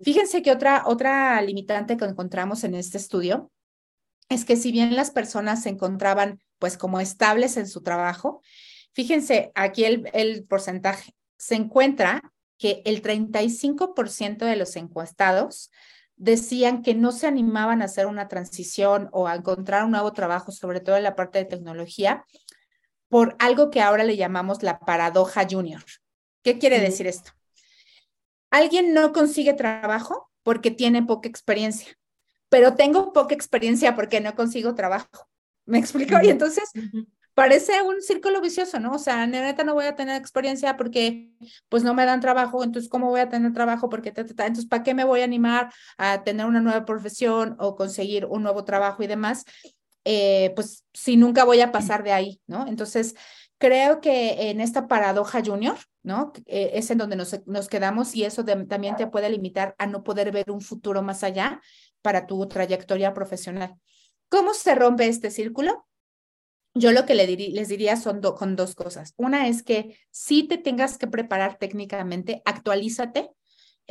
Fíjense 0.00 0.42
que 0.42 0.52
otra, 0.52 0.84
otra 0.86 1.42
limitante 1.42 1.96
que 1.96 2.04
encontramos 2.04 2.62
en 2.62 2.76
este 2.76 2.98
estudio 2.98 3.50
es 4.28 4.44
que 4.44 4.54
si 4.54 4.70
bien 4.70 4.94
las 4.94 5.10
personas 5.10 5.64
se 5.64 5.70
encontraban 5.70 6.40
pues 6.60 6.78
como 6.78 7.00
estables 7.00 7.56
en 7.56 7.66
su 7.66 7.82
trabajo, 7.82 8.42
fíjense 8.92 9.50
aquí 9.56 9.84
el, 9.84 10.08
el 10.12 10.44
porcentaje, 10.44 11.16
se 11.36 11.56
encuentra 11.56 12.32
que 12.58 12.80
el 12.84 13.02
35% 13.02 14.44
de 14.44 14.54
los 14.54 14.76
encuestados 14.76 15.72
decían 16.20 16.82
que 16.82 16.94
no 16.94 17.12
se 17.12 17.26
animaban 17.26 17.80
a 17.80 17.86
hacer 17.86 18.04
una 18.04 18.28
transición 18.28 19.08
o 19.10 19.26
a 19.26 19.34
encontrar 19.34 19.84
un 19.86 19.92
nuevo 19.92 20.12
trabajo, 20.12 20.52
sobre 20.52 20.80
todo 20.80 20.98
en 20.98 21.02
la 21.02 21.16
parte 21.16 21.38
de 21.38 21.46
tecnología, 21.46 22.26
por 23.08 23.36
algo 23.38 23.70
que 23.70 23.80
ahora 23.80 24.04
le 24.04 24.18
llamamos 24.18 24.62
la 24.62 24.78
paradoja 24.80 25.46
junior. 25.50 25.82
¿Qué 26.42 26.58
quiere 26.58 26.78
decir 26.78 27.06
esto? 27.06 27.32
Alguien 28.50 28.92
no 28.92 29.12
consigue 29.12 29.54
trabajo 29.54 30.30
porque 30.42 30.70
tiene 30.70 31.02
poca 31.02 31.26
experiencia, 31.26 31.96
pero 32.50 32.74
tengo 32.74 33.14
poca 33.14 33.34
experiencia 33.34 33.96
porque 33.96 34.20
no 34.20 34.34
consigo 34.34 34.74
trabajo. 34.74 35.26
¿Me 35.64 35.78
explico? 35.78 36.16
Y 36.22 36.28
entonces 36.28 36.70
parece 37.34 37.82
un 37.82 38.00
círculo 38.02 38.40
vicioso, 38.40 38.80
¿no? 38.80 38.92
O 38.92 38.98
sea, 38.98 39.26
neta 39.26 39.64
no 39.64 39.74
voy 39.74 39.86
a 39.86 39.96
tener 39.96 40.16
experiencia 40.16 40.76
porque 40.76 41.30
pues 41.68 41.84
no 41.84 41.94
me 41.94 42.04
dan 42.04 42.20
trabajo, 42.20 42.62
entonces 42.64 42.90
¿cómo 42.90 43.08
voy 43.08 43.20
a 43.20 43.28
tener 43.28 43.52
trabajo? 43.52 43.88
Porque 43.88 44.10
entonces 44.10 44.66
¿para 44.66 44.82
qué 44.82 44.94
me 44.94 45.04
voy 45.04 45.20
a 45.20 45.24
animar 45.24 45.72
a 45.98 46.22
tener 46.24 46.46
una 46.46 46.60
nueva 46.60 46.84
profesión 46.84 47.56
o 47.58 47.76
conseguir 47.76 48.26
un 48.26 48.42
nuevo 48.42 48.64
trabajo 48.64 49.02
y 49.02 49.06
demás? 49.06 49.44
Eh, 50.04 50.52
pues 50.56 50.84
si 50.92 51.16
nunca 51.16 51.44
voy 51.44 51.60
a 51.60 51.72
pasar 51.72 52.02
de 52.02 52.12
ahí, 52.12 52.40
¿no? 52.46 52.66
Entonces, 52.66 53.14
creo 53.58 54.00
que 54.00 54.50
en 54.50 54.60
esta 54.60 54.88
paradoja 54.88 55.42
junior, 55.44 55.76
¿no? 56.02 56.32
Eh, 56.46 56.70
es 56.74 56.90
en 56.90 56.98
donde 56.98 57.16
nos, 57.16 57.46
nos 57.46 57.68
quedamos 57.68 58.14
y 58.14 58.24
eso 58.24 58.44
también 58.44 58.96
te 58.96 59.06
puede 59.06 59.28
limitar 59.28 59.74
a 59.78 59.86
no 59.86 60.02
poder 60.02 60.32
ver 60.32 60.50
un 60.50 60.62
futuro 60.62 61.02
más 61.02 61.22
allá 61.22 61.60
para 62.00 62.26
tu 62.26 62.48
trayectoria 62.48 63.12
profesional. 63.12 63.76
¿Cómo 64.30 64.54
se 64.54 64.74
rompe 64.74 65.06
este 65.08 65.30
círculo? 65.30 65.86
Yo 66.74 66.92
lo 66.92 67.04
que 67.04 67.14
le 67.14 67.26
les 67.26 67.68
diría 67.68 67.96
son 67.96 68.20
con 68.20 68.54
dos 68.54 68.74
cosas. 68.74 69.14
Una 69.16 69.48
es 69.48 69.62
que 69.62 69.98
si 70.10 70.44
te 70.44 70.56
tengas 70.56 70.98
que 70.98 71.08
preparar 71.08 71.58
técnicamente, 71.58 72.42
actualízate, 72.44 73.30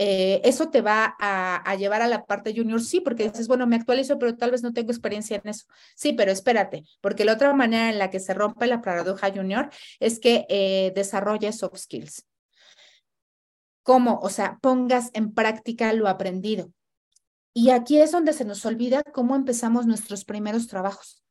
eh, 0.01 0.39
eso 0.45 0.69
te 0.69 0.79
va 0.79 1.13
a, 1.19 1.75
llevar 1.75 2.01
a 2.01 2.07
la 2.07 2.25
parte 2.25 2.53
junior, 2.55 2.81
sí, 2.81 3.01
porque 3.01 3.23
dices, 3.23 3.49
bueno, 3.49 3.67
me 3.67 3.75
actualizo, 3.75 4.17
pero 4.17 4.37
tal 4.37 4.51
vez 4.51 4.63
no 4.63 4.71
tengo 4.71 4.91
experiencia 4.91 5.41
en 5.43 5.49
eso. 5.49 5.65
Sí, 5.93 6.13
pero 6.13 6.31
espérate, 6.31 6.85
porque 7.01 7.25
la 7.25 7.33
otra 7.33 7.53
manera 7.53 7.89
en 7.89 7.99
la 7.99 8.09
que 8.09 8.21
se 8.21 8.33
rompe 8.33 8.65
la 8.65 8.81
paradoja 8.81 9.29
junior 9.29 9.69
es 9.99 10.19
que 10.21 10.45
eh, 10.47 10.93
desarrolles 10.95 11.57
soft 11.57 11.79
skills. 11.79 12.25
¿Cómo? 13.83 14.19
O 14.21 14.29
sea, 14.29 14.57
pongas 14.61 15.09
en 15.13 15.33
práctica 15.33 15.91
lo 15.91 16.07
aprendido. 16.07 16.71
Y 17.53 17.71
aquí 17.71 17.99
es 17.99 18.11
donde 18.11 18.31
se 18.31 18.45
nos 18.45 18.65
olvida 18.65 19.03
cómo 19.03 19.35
empezamos 19.35 19.85
nuestros 19.85 20.23
primeros 20.23 20.67
trabajos. 20.67 21.23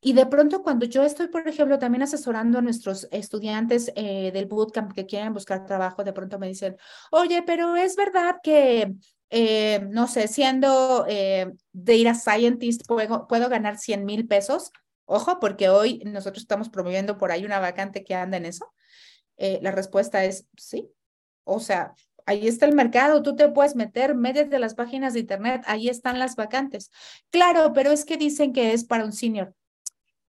Y 0.00 0.12
de 0.12 0.26
pronto 0.26 0.62
cuando 0.62 0.86
yo 0.86 1.02
estoy, 1.02 1.26
por 1.28 1.46
ejemplo, 1.48 1.78
también 1.78 2.02
asesorando 2.02 2.58
a 2.58 2.62
nuestros 2.62 3.08
estudiantes 3.10 3.92
eh, 3.96 4.30
del 4.32 4.46
bootcamp 4.46 4.92
que 4.92 5.06
quieren 5.06 5.32
buscar 5.34 5.66
trabajo, 5.66 6.04
de 6.04 6.12
pronto 6.12 6.38
me 6.38 6.46
dicen, 6.46 6.76
oye, 7.10 7.42
pero 7.42 7.74
es 7.74 7.96
verdad 7.96 8.36
que, 8.42 8.94
eh, 9.30 9.80
no 9.90 10.06
sé, 10.06 10.28
siendo 10.28 11.04
eh, 11.08 11.52
data 11.72 12.14
scientist 12.14 12.86
puedo, 12.86 13.26
puedo 13.26 13.48
ganar 13.48 13.76
100 13.76 14.04
mil 14.04 14.26
pesos. 14.28 14.70
Ojo, 15.04 15.40
porque 15.40 15.68
hoy 15.68 16.00
nosotros 16.04 16.42
estamos 16.42 16.68
promoviendo 16.68 17.18
por 17.18 17.32
ahí 17.32 17.44
una 17.44 17.58
vacante 17.58 18.04
que 18.04 18.14
anda 18.14 18.36
en 18.36 18.46
eso. 18.46 18.72
la 19.36 19.70
respuesta 19.70 20.24
es 20.24 20.46
sí. 20.56 20.90
O 21.44 21.60
sea, 21.60 21.94
ahí 22.26 22.46
está 22.46 22.66
el 22.66 22.74
mercado, 22.74 23.22
tú 23.22 23.34
te 23.34 23.48
puedes 23.48 23.74
meter, 23.74 24.14
de 24.14 24.58
las 24.58 24.74
páginas 24.74 25.14
de 25.14 25.20
internet, 25.20 25.62
ahí 25.66 25.88
están 25.88 26.18
las 26.18 26.36
vacantes. 26.36 26.90
Claro, 27.30 27.72
pero 27.72 27.90
es 27.90 28.04
que 28.04 28.18
dicen 28.18 28.52
que 28.52 28.74
es 28.74 28.84
para 28.84 29.04
un 29.04 29.12
senior. 29.12 29.54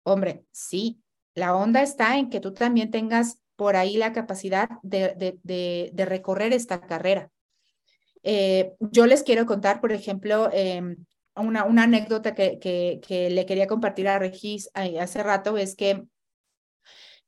Hombre, 0.09 0.43
sí, 0.51 1.03
la 1.35 1.55
onda 1.55 1.83
está 1.83 2.17
en 2.17 2.31
que 2.31 2.39
tú 2.39 2.51
también 2.51 2.89
tengas 2.89 3.39
por 3.55 3.75
ahí 3.75 3.95
la 3.95 4.11
capacidad 4.11 4.67
de, 4.81 5.37
de, 5.43 6.05
recorrer 6.05 6.51
esta 6.51 6.81
carrera. 6.81 7.29
Eh, 8.23 8.73
yo 8.79 9.05
les 9.05 9.21
quiero 9.21 9.45
contar, 9.45 9.81
por 9.81 9.91
ejemplo, 9.91 10.49
em, 10.51 10.95
una, 11.35 11.61
anécdota 11.61 12.33
que, 12.33 12.57
que, 12.59 13.29
le 13.29 13.45
quería 13.45 13.67
compartir 13.67 14.07
a 14.07 14.17
Regis 14.17 14.71
eh, 14.73 14.99
hace 14.99 15.21
rato, 15.21 15.57
es 15.57 15.75
que, 15.75 16.05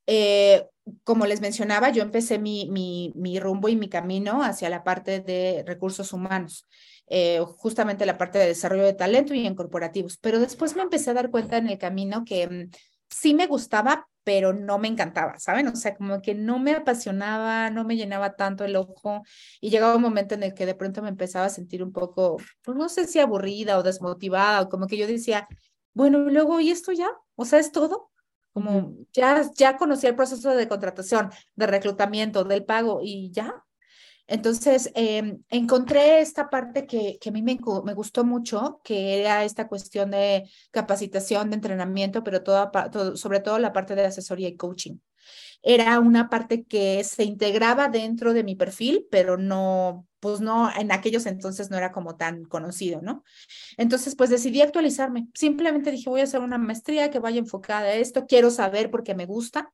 eh, 0.07 0.65
como 1.03 1.27
les 1.27 1.39
mencionaba, 1.39 1.91
yo 1.91 2.01
empecé 2.01 2.39
mi, 2.39 2.67
mi, 3.13 3.39
rumbo 3.39 3.69
y 3.69 3.75
mi 3.75 3.89
camino 3.89 4.41
hacia 4.41 4.69
la 4.69 4.83
parte 4.83 5.19
de 5.19 5.63
recursos 5.67 6.13
humanos. 6.13 6.67
Eh, 7.13 7.43
justamente 7.57 8.05
la 8.05 8.17
parte 8.17 8.39
de 8.39 8.47
desarrollo 8.47 8.85
de 8.85 8.93
talento 8.93 9.33
y 9.33 9.45
en 9.45 9.53
corporativos. 9.53 10.17
Pero 10.17 10.39
después 10.39 10.77
me 10.77 10.81
empecé 10.81 11.09
a 11.09 11.13
dar 11.13 11.29
cuenta 11.29 11.57
en 11.57 11.67
el 11.67 11.77
camino 11.77 12.23
que 12.23 12.47
mm, 12.47 12.71
sí 13.09 13.33
me 13.33 13.47
gustaba, 13.47 14.07
pero 14.23 14.53
no 14.53 14.79
me 14.79 14.87
encantaba, 14.87 15.37
¿saben? 15.37 15.67
O 15.67 15.75
sea, 15.75 15.93
como 15.93 16.21
que 16.21 16.35
no 16.35 16.57
me 16.57 16.71
apasionaba, 16.71 17.69
no 17.69 17.83
me 17.83 17.97
llenaba 17.97 18.37
tanto 18.37 18.63
el 18.63 18.77
ojo 18.77 19.23
y 19.59 19.71
llegaba 19.71 19.97
un 19.97 20.01
momento 20.01 20.35
en 20.35 20.43
el 20.43 20.53
que 20.53 20.65
de 20.65 20.73
pronto 20.73 21.01
me 21.01 21.09
empezaba 21.09 21.47
a 21.47 21.49
sentir 21.49 21.83
un 21.83 21.91
poco, 21.91 22.37
pues 22.63 22.77
no 22.77 22.87
sé 22.87 23.05
si 23.07 23.19
aburrida 23.19 23.77
o 23.77 23.83
desmotivada 23.83 24.61
o 24.61 24.69
como 24.69 24.87
que 24.87 24.95
yo 24.95 25.05
decía, 25.05 25.49
bueno, 25.93 26.19
luego, 26.19 26.61
¿y 26.61 26.71
esto 26.71 26.93
ya? 26.93 27.09
O 27.35 27.43
sea, 27.43 27.59
¿es 27.59 27.73
todo? 27.73 28.11
Como 28.53 28.93
ya, 29.11 29.49
ya 29.55 29.75
conocí 29.75 30.07
el 30.07 30.15
proceso 30.15 30.51
de 30.51 30.69
contratación, 30.69 31.29
de 31.55 31.67
reclutamiento, 31.67 32.45
del 32.45 32.63
pago 32.63 33.01
y 33.03 33.31
ya, 33.31 33.65
entonces, 34.31 34.89
em, 34.95 35.43
encontré 35.49 36.21
esta 36.21 36.49
parte 36.49 36.87
que, 36.87 37.19
a 37.25 37.31
mí 37.31 37.41
me, 37.41 37.57
gustó 37.93 38.23
mucho, 38.23 38.79
que 38.81 39.19
era 39.19 39.43
esta 39.43 39.67
cuestión 39.67 40.11
de 40.11 40.49
capacitación, 40.71 41.49
de 41.49 41.55
entrenamiento, 41.55 42.23
pero 42.23 42.41
sobre 43.17 43.41
todo 43.41 43.59
la 43.59 43.73
parte 43.73 43.93
de 43.93 44.05
asesoría 44.05 44.47
y 44.47 44.55
coaching. 44.55 44.99
Era 45.61 45.99
una 45.99 46.29
parte 46.29 46.63
que 46.63 47.03
se 47.03 47.25
integraba 47.25 47.89
dentro 47.89 48.33
de 48.33 48.45
mi 48.45 48.55
perfil, 48.55 49.05
pero 49.11 49.35
no, 49.35 50.07
pues 50.21 50.39
no, 50.39 50.71
en 50.79 50.93
aquellos 50.93 51.25
entonces 51.25 51.69
no 51.69 51.75
era 51.75 51.91
como 51.91 52.15
tan 52.15 52.45
conocido, 52.45 53.01
¿no? 53.01 53.25
Entonces, 53.75 54.15
pues 54.15 54.29
decidí 54.29 54.61
actualizarme. 54.61 55.27
Simplemente 55.33 55.91
dije, 55.91 56.09
voy 56.09 56.21
a 56.21 56.23
hacer 56.23 56.39
una 56.39 56.57
maestría 56.57 57.11
que 57.11 57.19
vaya 57.19 57.39
enfocada 57.39 57.87
a 57.87 57.95
esto, 57.95 58.25
quiero 58.27 58.49
saber 58.49 58.89
porque 58.91 59.13
me 59.13 59.25
gusta. 59.25 59.73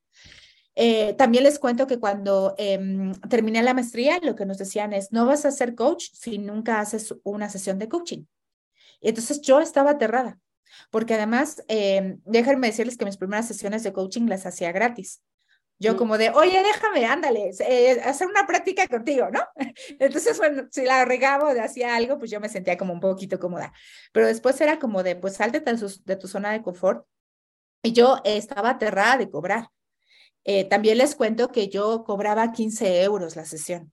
Eh, 0.80 1.16
también 1.18 1.44
les 1.44 1.58
cuento 1.58 1.88
que 1.88 2.00
cuando 2.00 2.54
em, 2.60 3.12
terminé 3.30 3.64
la 3.64 3.74
maestría, 3.74 4.20
lo 4.22 4.36
que 4.36 4.46
nos 4.46 4.60
decían 4.60 4.94
es, 4.94 5.12
no 5.12 5.26
vas 5.26 5.44
a 5.44 5.50
ser 5.50 5.74
coach 5.74 6.10
si 6.14 6.38
nunca 6.38 6.80
haces 6.80 7.16
una 7.24 7.50
sesión 7.50 7.80
de 7.80 7.90
coaching. 7.90 8.26
Y 9.02 9.10
entonces 9.10 9.42
yo 9.42 9.60
estaba 9.60 9.92
aterrada, 9.92 10.38
porque 10.92 11.16
además, 11.16 11.64
eh, 11.68 12.20
déjenme 12.26 12.68
decirles 12.68 12.96
que 12.96 13.06
mis 13.06 13.18
primeras 13.18 13.48
sesiones 13.48 13.82
de 13.82 13.92
coaching 13.92 14.28
las 14.28 14.46
hacía 14.46 14.72
gratis. 14.72 15.24
Yo 15.80 15.96
mm. 15.96 15.98
como 15.98 16.20
de, 16.20 16.30
oye, 16.30 16.62
déjame, 16.62 17.08
ándale, 17.08 17.50
eh, 17.60 18.00
hacer 18.06 18.28
una 18.28 18.46
práctica 18.46 18.88
contigo, 18.88 19.30
¿no? 19.32 19.42
Entonces, 20.00 20.38
bueno, 20.38 20.68
si 20.70 20.84
la 20.84 21.06
regaba 21.06 21.52
o 21.52 21.60
hacía 21.60 21.96
algo, 21.96 22.20
pues 22.20 22.30
yo 22.30 22.40
me 22.40 22.50
sentía 22.50 22.78
como 22.78 22.94
un 22.94 23.00
poquito 23.00 23.40
cómoda. 23.40 23.74
Pero 24.12 24.28
después 24.28 24.62
era 24.62 24.78
como 24.78 25.02
de, 25.02 25.16
pues 25.16 25.38
salte 25.38 25.60
de 25.60 26.16
tu 26.18 26.28
zona 26.28 26.52
de 26.52 26.62
confort. 26.62 27.04
Y 27.82 27.94
yo 27.94 28.22
estaba 28.24 28.72
aterrada 28.72 29.18
de 29.18 29.32
cobrar. 29.32 29.70
Eh, 30.50 30.64
también 30.64 30.98
les 30.98 31.14
cuento 31.14 31.50
que 31.50 31.68
yo 31.68 32.06
cobraba 32.06 32.54
15 32.54 33.04
euros 33.04 33.36
la 33.36 33.44
sesión. 33.44 33.92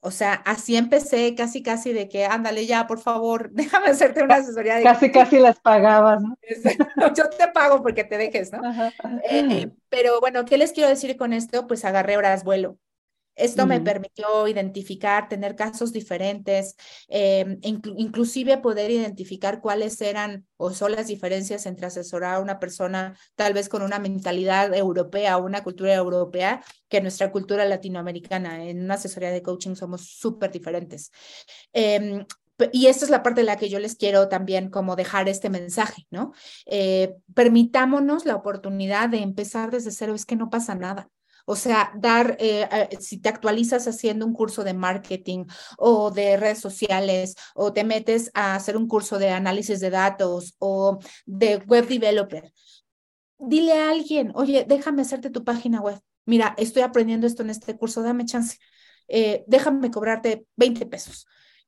O 0.00 0.10
sea, 0.10 0.32
así 0.46 0.76
empecé 0.76 1.34
casi, 1.34 1.62
casi 1.62 1.92
de 1.92 2.08
que, 2.08 2.24
ándale 2.24 2.64
ya, 2.66 2.86
por 2.86 3.00
favor, 3.00 3.50
déjame 3.52 3.88
hacerte 3.88 4.22
una 4.22 4.36
asesoría. 4.36 4.76
De 4.76 4.82
casi, 4.82 5.12
casi 5.12 5.38
las 5.38 5.60
pagabas, 5.60 6.22
¿no? 6.22 6.36
Yo 7.14 7.28
te 7.28 7.48
pago 7.48 7.82
porque 7.82 8.02
te 8.02 8.16
dejes, 8.16 8.50
¿no? 8.50 8.60
Eh, 9.30 9.70
pero 9.90 10.20
bueno, 10.20 10.46
¿qué 10.46 10.56
les 10.56 10.72
quiero 10.72 10.88
decir 10.88 11.18
con 11.18 11.34
esto? 11.34 11.66
Pues 11.66 11.84
agarré 11.84 12.16
horas 12.16 12.44
vuelo. 12.44 12.78
Esto 13.36 13.66
me 13.66 13.80
permitió 13.80 14.46
identificar, 14.46 15.28
tener 15.28 15.56
casos 15.56 15.92
diferentes, 15.92 16.76
eh, 17.08 17.58
inclusive 17.62 18.58
poder 18.58 18.90
identificar 18.90 19.60
cuáles 19.60 20.00
eran 20.00 20.46
o 20.56 20.70
son 20.70 20.92
las 20.92 21.08
diferencias 21.08 21.66
entre 21.66 21.86
asesorar 21.86 22.36
a 22.36 22.40
una 22.40 22.58
persona 22.58 23.16
tal 23.34 23.52
vez 23.52 23.68
con 23.68 23.82
una 23.82 23.98
mentalidad 23.98 24.74
europea 24.74 25.36
o 25.36 25.44
una 25.44 25.62
cultura 25.62 25.94
europea 25.94 26.62
que 26.88 27.00
nuestra 27.00 27.32
cultura 27.32 27.64
latinoamericana. 27.64 28.64
En 28.64 28.84
una 28.84 28.94
asesoría 28.94 29.30
de 29.30 29.42
coaching 29.42 29.74
somos 29.74 30.02
súper 30.02 30.50
diferentes. 30.50 31.10
Em, 31.72 32.24
y 32.72 32.86
esta 32.86 33.04
es 33.04 33.10
la 33.10 33.22
parte 33.22 33.40
de 33.40 33.46
la 33.46 33.56
que 33.56 33.68
yo 33.68 33.78
les 33.80 33.96
quiero 33.96 34.28
también 34.28 34.70
como 34.70 34.96
dejar 34.96 35.28
este 35.28 35.50
mensaje, 35.50 36.06
¿no? 36.10 36.32
Eh, 36.66 37.16
permitámonos 37.34 38.26
la 38.26 38.36
oportunidad 38.36 39.08
de 39.08 39.18
empezar 39.18 39.70
desde 39.70 39.90
cero, 39.90 40.14
es 40.14 40.24
que 40.24 40.36
no 40.36 40.50
pasa 40.50 40.74
nada. 40.74 41.10
O 41.46 41.56
sea, 41.56 41.92
dar, 41.96 42.36
eh, 42.40 42.88
si 43.00 43.20
te 43.20 43.28
actualizas 43.28 43.86
haciendo 43.86 44.26
un 44.26 44.32
curso 44.32 44.64
de 44.64 44.74
marketing 44.74 45.44
o 45.78 46.10
de 46.10 46.36
redes 46.36 46.60
sociales 46.60 47.34
o 47.54 47.72
te 47.72 47.84
metes 47.84 48.30
a 48.34 48.54
hacer 48.54 48.76
un 48.76 48.88
curso 48.88 49.18
de 49.18 49.30
análisis 49.30 49.80
de 49.80 49.90
datos 49.90 50.54
o 50.58 50.98
de 51.26 51.56
web 51.66 51.86
developer, 51.86 52.52
dile 53.38 53.72
a 53.74 53.90
alguien, 53.90 54.32
oye, 54.34 54.64
déjame 54.66 55.02
hacerte 55.02 55.30
tu 55.30 55.44
página 55.44 55.80
web. 55.80 56.00
Mira, 56.26 56.54
estoy 56.56 56.82
aprendiendo 56.82 57.26
esto 57.26 57.42
en 57.42 57.50
este 57.50 57.76
curso, 57.76 58.02
dame 58.02 58.24
chance. 58.24 58.58
Eh, 59.08 59.44
déjame 59.46 59.90
cobrarte 59.90 60.46
20 60.56 60.86
pesos. 60.86 61.26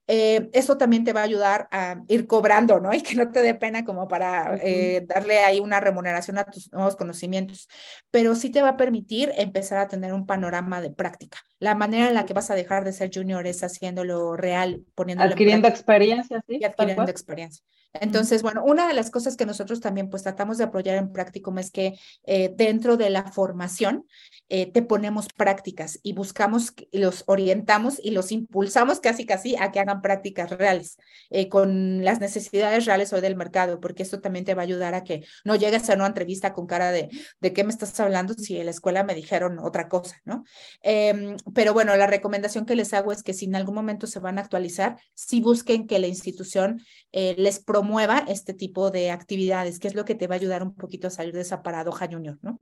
Eh, 0.08 0.48
eso 0.52 0.76
también 0.76 1.04
te 1.04 1.12
va 1.12 1.20
a 1.20 1.24
ayudar 1.24 1.68
a 1.72 2.02
ir 2.08 2.26
cobrando, 2.26 2.80
¿no? 2.80 2.90
Y 2.94 3.02
que 3.02 3.14
no 3.14 3.30
te 3.30 3.42
dé 3.42 3.54
pena 3.54 3.84
como 3.84 4.08
para 4.08 4.56
eh, 4.62 5.04
darle 5.06 5.38
ahí 5.38 5.60
una 5.60 5.80
remuneración 5.80 6.38
a 6.38 6.44
tus 6.44 6.72
nuevos 6.72 6.96
conocimientos, 6.96 7.68
pero 8.10 8.34
sí 8.34 8.50
te 8.50 8.62
va 8.62 8.70
a 8.70 8.76
permitir 8.76 9.32
empezar 9.36 9.78
a 9.78 9.88
tener 9.88 10.12
un 10.12 10.26
panorama 10.26 10.80
de 10.80 10.90
práctica. 10.90 11.38
La 11.58 11.74
manera 11.74 12.08
en 12.08 12.14
la 12.14 12.26
que 12.26 12.34
vas 12.34 12.50
a 12.50 12.54
dejar 12.54 12.84
de 12.84 12.92
ser 12.92 13.10
junior 13.12 13.46
es 13.46 13.62
haciéndolo 13.62 14.36
real, 14.36 14.84
poniéndolo 14.94 15.30
Adquiriendo 15.30 15.68
experiencia, 15.68 16.42
sí. 16.46 16.58
Y 16.60 16.64
adquiriendo 16.64 17.10
experiencia. 17.10 17.64
Entonces, 18.00 18.42
bueno, 18.42 18.62
una 18.64 18.86
de 18.86 18.94
las 18.94 19.10
cosas 19.10 19.36
que 19.36 19.46
nosotros 19.46 19.80
también 19.80 20.10
pues 20.10 20.22
tratamos 20.22 20.58
de 20.58 20.64
apoyar 20.64 20.96
en 20.96 21.12
Practicum 21.12 21.58
es 21.58 21.70
que 21.70 21.98
eh, 22.24 22.52
dentro 22.54 22.96
de 22.96 23.10
la 23.10 23.24
formación 23.30 24.06
eh, 24.48 24.70
te 24.70 24.82
ponemos 24.82 25.28
prácticas 25.28 25.98
y 26.02 26.12
buscamos, 26.12 26.74
los 26.92 27.24
orientamos 27.26 28.00
y 28.02 28.10
los 28.10 28.32
impulsamos 28.32 29.00
casi 29.00 29.26
casi 29.26 29.56
a 29.56 29.72
que 29.72 29.80
hagan 29.80 29.95
prácticas 30.02 30.50
reales 30.50 30.98
eh, 31.30 31.48
con 31.48 32.04
las 32.04 32.20
necesidades 32.20 32.84
reales 32.86 33.12
hoy 33.12 33.20
del 33.20 33.36
mercado, 33.36 33.80
porque 33.80 34.02
esto 34.02 34.20
también 34.20 34.44
te 34.44 34.54
va 34.54 34.62
a 34.62 34.64
ayudar 34.64 34.94
a 34.94 35.04
que 35.04 35.24
no 35.44 35.56
llegues 35.56 35.88
a 35.90 35.94
una 35.94 36.06
entrevista 36.06 36.52
con 36.52 36.66
cara 36.66 36.92
de, 36.92 37.08
¿de 37.40 37.52
qué 37.52 37.64
me 37.64 37.70
estás 37.70 37.98
hablando 38.00 38.34
si 38.34 38.56
en 38.58 38.66
la 38.66 38.70
escuela 38.70 39.04
me 39.04 39.14
dijeron 39.14 39.58
otra 39.58 39.88
cosa, 39.88 40.20
¿no? 40.24 40.44
Em, 40.82 41.36
pero 41.54 41.72
bueno, 41.72 41.96
la 41.96 42.06
recomendación 42.06 42.66
que 42.66 42.76
les 42.76 42.92
hago 42.94 43.12
es 43.12 43.22
que 43.22 43.34
si 43.34 43.46
en 43.46 43.56
algún 43.56 43.74
momento 43.74 44.06
se 44.06 44.20
van 44.20 44.38
a 44.38 44.42
actualizar, 44.42 44.96
sí 45.14 45.40
busquen 45.40 45.86
que 45.86 45.98
la 45.98 46.06
institución 46.06 46.82
les 47.12 47.60
promueva 47.60 48.24
este 48.28 48.52
tipo 48.52 48.90
de 48.90 49.10
actividades, 49.10 49.78
que 49.78 49.88
es 49.88 49.94
lo 49.94 50.04
que 50.04 50.14
te 50.14 50.26
va 50.26 50.34
a 50.34 50.38
ayudar 50.38 50.62
un 50.62 50.74
poquito 50.74 51.08
a 51.08 51.10
salir 51.10 51.34
de 51.34 51.40
esa 51.40 51.62
paradoja 51.62 52.08
junior, 52.10 52.38
¿no? 52.42 52.60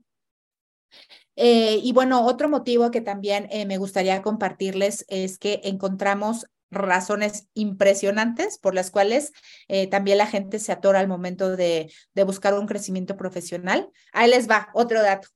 Eh, 1.37 1.81
y 1.83 1.93
bueno, 1.93 2.25
otro 2.25 2.49
motivo 2.49 2.91
que 2.91 3.01
también 3.01 3.49
eh, 3.51 3.67
me 3.67 3.79
gustaría 3.79 4.23
compartirles 4.23 5.05
es 5.09 5.39
que 5.39 5.61
encontramos 5.65 6.47
razones 6.75 7.49
impresionantes 7.55 8.59
por 8.59 8.75
las 8.75 8.91
cuales 8.91 9.33
eh, 9.69 9.87
también 9.87 10.19
la 10.19 10.27
gente 10.27 10.59
se 10.59 10.73
atora 10.73 11.01
al 11.01 11.09
momento 11.09 11.57
de, 11.57 11.93
de, 12.15 12.25
buscar 12.25 12.55
un 12.55 12.67
crecimiento 12.67 13.17
profesional. 13.17 13.91
Ahí 14.13 14.31
les 14.31 14.49
va, 14.49 14.69
otro 14.75 15.03
dato. 15.03 15.29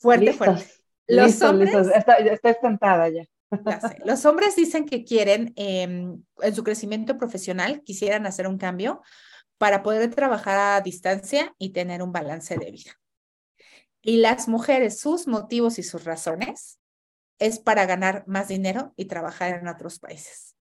fuerte, 0.00 0.32
fuerte. 0.32 0.66
Los 1.06 1.40
hombres... 1.42 1.74
Estoy 1.74 2.54
sentada 2.60 3.08
ya. 3.08 3.24
Los 4.04 4.24
hombres 4.24 4.56
dicen 4.56 4.86
que 4.86 5.04
quieren, 5.04 5.52
em, 5.56 6.22
en 6.40 6.54
su 6.54 6.64
crecimiento 6.64 7.16
profesional, 7.16 7.82
quisieran 7.82 8.26
hacer 8.26 8.46
un 8.46 8.58
cambio 8.58 9.02
para 9.58 9.82
poder 9.82 10.14
trabajar 10.14 10.58
a 10.58 10.80
distancia 10.80 11.54
y 11.58 11.70
tener 11.70 12.02
un 12.02 12.12
balance 12.12 12.56
de 12.56 12.70
vida. 12.70 12.92
Y 14.02 14.18
las 14.18 14.48
mujeres, 14.48 15.00
sus 15.00 15.26
motivos 15.26 15.78
y 15.78 15.82
sus 15.82 16.04
razones 16.04 16.78
es 17.38 17.58
para 17.58 17.86
ganar 17.86 18.24
más 18.26 18.48
dinero 18.48 18.92
y 18.96 19.06
trabajar 19.06 19.58
en 19.58 19.68
otros 19.68 19.98
países. 19.98 20.56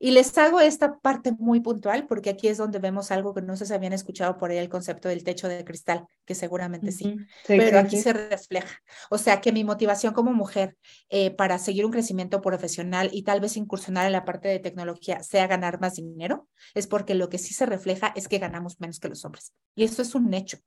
Y 0.00 0.12
les 0.12 0.36
hago 0.38 0.60
esta 0.60 0.98
parte 1.00 1.32
muy 1.32 1.58
puntual 1.58 2.06
porque 2.06 2.30
aquí 2.30 2.46
es 2.46 2.56
donde 2.56 2.78
vemos 2.78 3.10
algo 3.10 3.34
que 3.34 3.42
no 3.42 3.56
se 3.56 3.72
habían 3.74 3.92
escuchado 3.92 4.38
por 4.38 4.50
ahí, 4.50 4.58
el 4.58 4.68
concepto 4.68 5.08
del 5.08 5.24
techo 5.24 5.48
de 5.48 5.64
cristal, 5.64 6.06
que 6.24 6.36
seguramente 6.36 6.92
sí, 6.92 7.16
pero 7.46 7.80
aquí 7.80 7.96
se 7.96 8.12
refleja. 8.12 8.80
O 9.10 9.18
sea 9.18 9.40
que 9.40 9.50
mi 9.50 9.64
motivación 9.64 10.14
como 10.14 10.32
mujer 10.32 10.76
eh, 11.08 11.32
para 11.32 11.58
seguir 11.58 11.84
un 11.84 11.90
crecimiento 11.90 12.40
profesional 12.40 13.10
y 13.12 13.24
tal 13.24 13.40
vez 13.40 13.56
incursionar 13.56 14.06
en 14.06 14.12
la 14.12 14.24
parte 14.24 14.46
de 14.46 14.60
tecnología 14.60 15.20
sea 15.24 15.48
ganar 15.48 15.80
más 15.80 15.94
dinero, 15.94 16.48
es 16.74 16.86
porque 16.86 17.16
lo 17.16 17.28
que 17.28 17.38
sí 17.38 17.52
se 17.52 17.66
refleja 17.66 18.12
es 18.14 18.28
que 18.28 18.38
ganamos 18.38 18.78
menos 18.80 19.00
que 19.00 19.08
los 19.08 19.24
hombres. 19.24 19.52
Y 19.74 19.82
esto 19.82 20.02
es 20.02 20.14
un 20.14 20.32
hecho. 20.32 20.58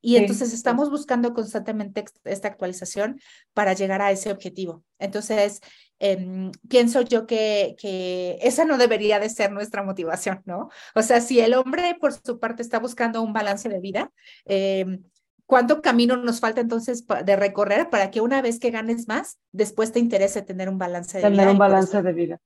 Y 0.00 0.16
entonces 0.16 0.52
estamos 0.52 0.90
buscando 0.90 1.34
constantemente 1.34 2.04
esta 2.24 2.48
actualización 2.48 3.20
para 3.52 3.72
llegar 3.72 4.00
a 4.00 4.12
ese 4.12 4.30
objetivo. 4.30 4.84
Entonces, 4.98 5.60
Em, 6.00 6.52
pienso 6.68 7.00
yo 7.00 7.26
que, 7.26 7.74
que 7.78 8.38
esa 8.40 8.64
no 8.64 8.78
debería 8.78 9.18
de 9.18 9.28
ser 9.28 9.50
nuestra 9.50 9.82
motivación, 9.82 10.42
¿no? 10.44 10.70
O 10.94 11.02
sea, 11.02 11.20
si 11.20 11.40
el 11.40 11.54
hombre 11.54 11.96
por 12.00 12.12
su 12.12 12.38
parte 12.38 12.62
está 12.62 12.78
buscando 12.78 13.20
un 13.20 13.32
balance 13.32 13.68
de 13.68 13.80
vida, 13.80 14.12
em, 14.44 15.02
¿cuánto 15.46 15.82
camino 15.82 16.16
nos 16.16 16.38
falta 16.38 16.60
entonces 16.60 17.04
de 17.24 17.36
recorrer 17.36 17.90
para 17.90 18.12
que 18.12 18.20
una 18.20 18.40
vez 18.42 18.60
que 18.60 18.70
ganes 18.70 19.08
más, 19.08 19.38
después 19.50 19.90
te 19.90 19.98
interese 19.98 20.42
tener 20.42 20.68
un 20.68 20.78
balance 20.78 21.18
de 21.18 21.28
vida? 21.28 21.42
Tener 21.42 21.52
un 21.52 21.58
balance 21.58 22.00
de 22.00 22.12
vida. 22.12 22.40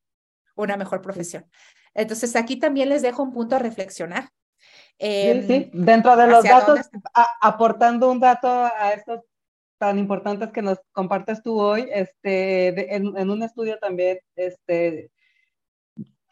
Una 0.54 0.78
mejor 0.78 1.02
profesión. 1.02 1.44
Entonces, 1.94 2.36
aquí 2.36 2.56
también 2.56 2.88
les 2.88 3.02
dejo 3.02 3.22
un 3.22 3.32
punto 3.32 3.56
a 3.56 3.58
reflexionar. 3.58 4.30
Sí, 4.98 5.42
sí, 5.46 5.70
em, 5.72 5.84
dentro 5.84 6.16
de 6.16 6.26
los 6.26 6.44
datos, 6.44 6.80
aportando 7.40 8.10
un 8.10 8.20
dato 8.20 8.48
a 8.48 8.92
estos 8.92 9.20
tan 9.78 9.98
importantes 9.98 10.52
que 10.52 10.62
nos 10.62 10.78
compartes 10.92 11.42
tú 11.42 11.60
hoy, 11.60 11.88
este, 11.90 12.94
en, 12.94 13.30
un 13.30 13.42
estudio 13.42 13.78
también, 13.80 14.20
este, 14.36 15.10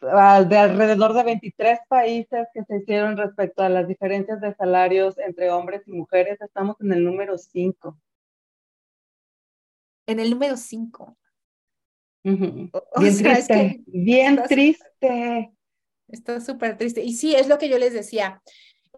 de 0.01 0.57
alrededor 0.57 1.13
de 1.13 1.23
23 1.23 1.79
países 1.89 2.47
que 2.53 2.63
se 2.63 2.77
hicieron 2.77 3.17
respecto 3.17 3.61
a 3.61 3.67
las 3.69 3.87
diferencias 3.89 4.39
de 4.39 4.55
salarios 4.55 5.17
entre 5.19 5.51
hombres 5.51 5.83
y 5.85 5.91
mujeres, 5.91 6.39
estamos 6.39 6.77
en 6.79 6.93
el 6.93 7.03
número 7.03 7.37
5. 7.37 7.99
En 10.07 10.19
el 10.19 10.31
número 10.31 10.55
5. 10.55 11.17
Bien 12.23 12.71
triste, 13.17 13.83
bien 13.85 14.41
triste. 14.47 15.51
Está 16.11 16.41
súper 16.41 16.77
triste. 16.77 17.03
Y 17.03 17.13
sí, 17.13 17.35
es 17.35 17.47
lo 17.47 17.57
que 17.57 17.69
yo 17.69 17.77
les 17.77 17.93
decía. 17.93 18.41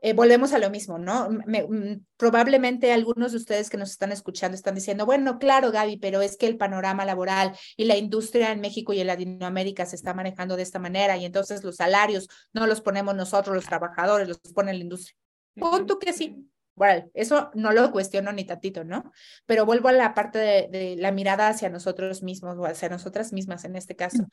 Eh, 0.01 0.11
volvemos 0.11 0.51
a 0.51 0.59
lo 0.59 0.69
mismo, 0.69 0.97
¿no? 0.97 1.29
Mm, 1.29 2.03
probablemente 2.17 2.91
algunos 2.91 3.31
de 3.31 3.37
ustedes 3.37 3.69
que 3.69 3.77
nos 3.77 3.91
están 3.91 4.11
escuchando 4.11 4.53
están 4.53 4.75
diciendo, 4.75 5.05
bueno, 5.05 5.39
claro, 5.39 5.71
Gaby, 5.71 5.95
pero 5.97 6.21
es 6.21 6.35
que 6.35 6.45
el 6.45 6.57
panorama 6.57 7.05
laboral 7.05 7.55
y 7.77 7.85
la 7.85 7.95
industria 7.95 8.51
en 8.51 8.59
México 8.59 8.91
y 8.91 8.99
en 8.99 9.07
Latinoamérica 9.07 9.85
se 9.85 9.95
está 9.95 10.13
manejando 10.13 10.57
de 10.57 10.63
esta 10.63 10.77
manera 10.77 11.15
y 11.15 11.23
entonces 11.23 11.63
los 11.63 11.77
salarios 11.77 12.27
no 12.51 12.67
los 12.67 12.81
ponemos 12.81 13.15
nosotros, 13.15 13.55
los 13.55 13.65
trabajadores, 13.65 14.27
los 14.27 14.39
pone 14.53 14.73
la 14.73 14.79
industria. 14.79 15.15
Punto 15.55 15.97
que 15.99 16.11
sí. 16.11 16.49
Bueno, 16.75 17.09
eso 17.13 17.51
no 17.53 17.71
lo 17.71 17.91
cuestiono 17.91 18.31
ni 18.31 18.45
tantito, 18.45 18.83
¿no? 18.83 19.11
Pero 19.45 19.65
vuelvo 19.65 19.89
a 19.89 19.93
la 19.93 20.13
parte 20.13 20.39
de, 20.39 20.95
la 20.97 21.11
mirada 21.11 21.47
hacia 21.47 21.69
nosotros 21.69 22.23
mismos 22.23 22.57
o 22.57 22.65
hacia 22.65 22.89
nosotras 22.89 23.31
mismas 23.31 23.63
en 23.65 23.75
este 23.75 23.95
caso. 23.95 24.27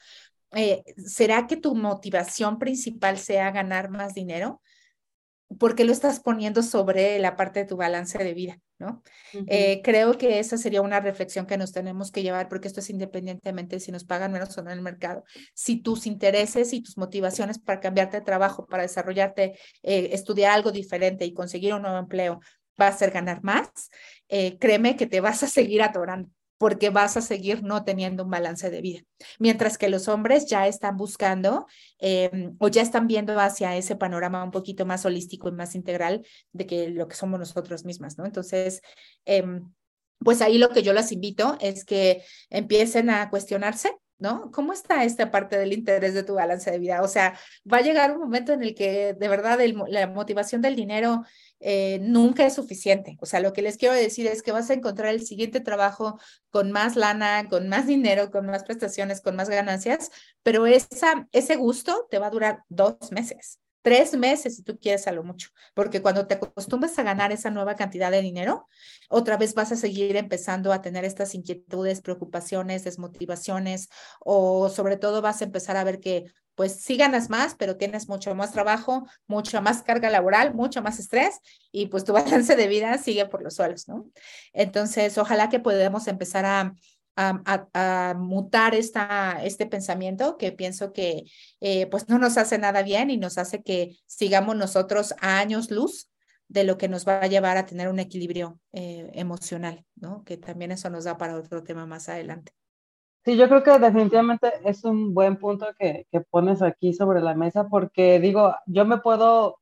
Eh, 0.52 0.82
¿Será 0.96 1.46
que 1.46 1.56
tu 1.56 1.74
motivación 1.74 2.58
principal 2.58 3.18
sea 3.18 3.50
ganar 3.50 3.90
más 3.90 4.14
dinero? 4.14 4.62
¿Por 5.58 5.74
qué 5.74 5.84
lo 5.84 5.92
estás 5.92 6.20
poniendo 6.20 6.62
sobre 6.62 7.18
la 7.18 7.36
parte 7.36 7.60
de 7.60 7.66
tu 7.66 7.76
balance 7.76 8.18
de 8.18 8.34
vida? 8.34 8.58
¿no? 8.78 9.02
Eh, 9.46 9.82
creo 9.84 10.16
que 10.16 10.38
esa 10.38 10.56
sería 10.56 10.80
una 10.80 11.00
reflexión 11.00 11.46
que 11.46 11.58
nos 11.58 11.72
tenemos 11.72 12.10
que 12.10 12.22
llevar, 12.22 12.48
porque 12.48 12.68
esto 12.68 12.80
es 12.80 12.88
independientemente 12.88 13.78
si 13.78 13.92
nos 13.92 14.04
pagan 14.04 14.32
menos 14.32 14.56
o 14.56 14.62
no 14.62 14.70
en 14.70 14.78
el 14.78 14.82
mercado. 14.82 15.24
Si 15.54 15.82
tus 15.82 16.06
intereses 16.06 16.72
y 16.72 16.82
tus 16.82 16.96
motivaciones 16.96 17.58
para 17.58 17.80
cambiarte 17.80 18.18
de 18.18 18.24
trabajo, 18.24 18.66
para 18.66 18.84
desarrollarte, 18.84 19.58
eh, 19.82 20.10
estudiar 20.12 20.52
algo 20.52 20.72
diferente 20.72 21.26
y 21.26 21.34
conseguir 21.34 21.74
un 21.74 21.82
nuevo 21.82 21.98
empleo, 21.98 22.40
va 22.80 22.88
a 22.88 22.96
ser 22.96 23.10
ganar 23.10 23.42
más, 23.42 23.68
eh, 24.28 24.56
créeme 24.58 24.96
que 24.96 25.06
te 25.06 25.20
vas 25.20 25.42
a 25.42 25.46
seguir 25.46 25.82
atorando 25.82 26.30
porque 26.60 26.90
vas 26.90 27.16
a 27.16 27.22
seguir 27.22 27.62
no 27.62 27.84
teniendo 27.84 28.22
un 28.22 28.30
balance 28.30 28.68
de 28.68 28.82
vida. 28.82 29.00
Mientras 29.38 29.78
que 29.78 29.88
los 29.88 30.08
hombres 30.08 30.44
ya 30.44 30.66
están 30.66 30.98
buscando 30.98 31.66
em, 31.98 32.54
o 32.58 32.68
ya 32.68 32.82
están 32.82 33.06
viendo 33.06 33.40
hacia 33.40 33.78
ese 33.78 33.96
panorama 33.96 34.44
un 34.44 34.50
poquito 34.50 34.84
más 34.84 35.06
holístico 35.06 35.48
y 35.48 35.52
más 35.52 35.74
integral 35.74 36.22
de 36.52 36.66
que 36.66 36.90
lo 36.90 37.08
que 37.08 37.16
somos 37.16 37.40
nosotros 37.40 37.86
mismas, 37.86 38.18
¿no? 38.18 38.26
Entonces, 38.26 38.82
em, 39.24 39.72
pues 40.18 40.42
ahí 40.42 40.58
lo 40.58 40.68
que 40.68 40.82
yo 40.82 40.92
las 40.92 41.12
invito 41.12 41.56
es 41.62 41.86
que 41.86 42.22
empiecen 42.50 43.08
a 43.08 43.30
cuestionarse, 43.30 43.96
¿no? 44.18 44.50
¿Cómo 44.50 44.74
está 44.74 45.04
esta 45.04 45.30
parte 45.30 45.56
del 45.56 45.72
interés 45.72 46.12
de 46.12 46.24
tu 46.24 46.34
balance 46.34 46.70
de 46.70 46.78
vida? 46.78 47.00
O 47.00 47.08
sea, 47.08 47.38
va 47.72 47.78
a 47.78 47.80
llegar 47.80 48.12
un 48.12 48.20
momento 48.20 48.52
en 48.52 48.62
el 48.62 48.74
que 48.74 49.14
de 49.14 49.28
verdad 49.28 49.58
la 49.88 50.08
motivación 50.08 50.60
del 50.60 50.76
dinero 50.76 51.24
eh, 51.60 51.98
nunca 52.02 52.46
es 52.46 52.54
suficiente. 52.54 53.16
O 53.20 53.26
sea, 53.26 53.40
lo 53.40 53.52
que 53.52 53.62
les 53.62 53.76
quiero 53.76 53.94
decir 53.94 54.26
es 54.26 54.42
que 54.42 54.52
vas 54.52 54.70
a 54.70 54.74
encontrar 54.74 55.14
el 55.14 55.24
siguiente 55.26 55.60
trabajo 55.60 56.18
con 56.50 56.72
más 56.72 56.96
lana, 56.96 57.48
con 57.48 57.68
más 57.68 57.86
dinero, 57.86 58.30
con 58.30 58.46
más 58.46 58.64
prestaciones, 58.64 59.20
con 59.20 59.36
más 59.36 59.48
ganancias, 59.48 60.10
pero 60.42 60.66
esa, 60.66 61.28
ese 61.32 61.56
gusto 61.56 62.06
te 62.10 62.18
va 62.18 62.28
a 62.28 62.30
durar 62.30 62.64
dos 62.68 63.12
meses 63.12 63.60
tres 63.82 64.16
meses 64.16 64.56
si 64.56 64.62
tú 64.62 64.78
quieres 64.78 65.06
a 65.06 65.12
lo 65.12 65.22
mucho, 65.22 65.50
porque 65.74 66.02
cuando 66.02 66.26
te 66.26 66.34
acostumbras 66.34 66.98
a 66.98 67.02
ganar 67.02 67.32
esa 67.32 67.50
nueva 67.50 67.76
cantidad 67.76 68.10
de 68.10 68.22
dinero, 68.22 68.68
otra 69.08 69.36
vez 69.36 69.54
vas 69.54 69.72
a 69.72 69.76
seguir 69.76 70.16
empezando 70.16 70.72
a 70.72 70.82
tener 70.82 71.04
estas 71.04 71.34
inquietudes, 71.34 72.00
preocupaciones, 72.00 72.84
desmotivaciones, 72.84 73.88
o 74.20 74.68
sobre 74.68 74.96
todo 74.96 75.22
vas 75.22 75.40
a 75.40 75.44
empezar 75.44 75.76
a 75.76 75.84
ver 75.84 76.00
que 76.00 76.26
pues 76.54 76.82
sí 76.82 76.98
ganas 76.98 77.30
más, 77.30 77.54
pero 77.54 77.76
tienes 77.76 78.06
mucho 78.06 78.34
más 78.34 78.52
trabajo, 78.52 79.06
mucha 79.26 79.62
más 79.62 79.82
carga 79.82 80.10
laboral, 80.10 80.52
mucho 80.52 80.82
más 80.82 80.98
estrés 80.98 81.38
y 81.72 81.86
pues 81.86 82.04
tu 82.04 82.12
balance 82.44 82.54
de 82.54 82.68
vida 82.68 82.98
sigue 82.98 83.24
por 83.26 83.42
los 83.42 83.54
suelos, 83.54 83.88
¿no? 83.88 84.10
Entonces, 84.52 85.16
ojalá 85.16 85.48
que 85.48 85.60
podamos 85.60 86.06
empezar 86.06 86.44
a, 86.44 86.74
a, 87.16 88.14
mutar 88.18 88.74
esta, 88.74 89.42
este 89.44 89.66
pensamiento 89.66 90.36
que 90.36 90.52
pienso 90.52 90.92
que 90.92 91.24
eh, 91.60 91.86
pues 91.86 92.08
no 92.08 92.18
nos 92.18 92.38
hace 92.38 92.58
nada 92.58 92.82
bien 92.82 93.10
y 93.10 93.16
nos 93.16 93.38
hace 93.38 93.62
que 93.62 93.96
sigamos 94.06 94.56
nosotros 94.56 95.14
a 95.20 95.38
años 95.38 95.70
luz 95.70 96.10
de 96.48 96.64
lo 96.64 96.78
que 96.78 96.88
nos 96.88 97.06
va 97.06 97.20
a 97.20 97.26
llevar 97.26 97.56
a 97.56 97.66
tener 97.66 97.88
un 97.88 98.00
equilibrio 98.00 98.58
eh, 98.72 99.10
emocional, 99.14 99.84
¿no? 99.94 100.24
Que 100.24 100.36
también 100.36 100.72
eso 100.72 100.90
nos 100.90 101.04
da 101.04 101.16
para 101.16 101.36
otro 101.36 101.62
tema 101.62 101.86
más 101.86 102.08
adelante. 102.08 102.52
Sí, 103.24 103.36
yo 103.36 103.48
creo 103.48 103.62
que 103.62 103.78
definitivamente 103.78 104.50
es 104.64 104.82
un 104.84 105.12
buen 105.14 105.36
punto 105.36 105.66
que, 105.78 106.06
que 106.10 106.20
pones 106.22 106.62
aquí 106.62 106.92
sobre 106.94 107.20
la 107.20 107.34
mesa 107.34 107.68
porque 107.68 108.18
digo, 108.18 108.54
yo 108.66 108.84
me 108.84 108.98
puedo 108.98 109.60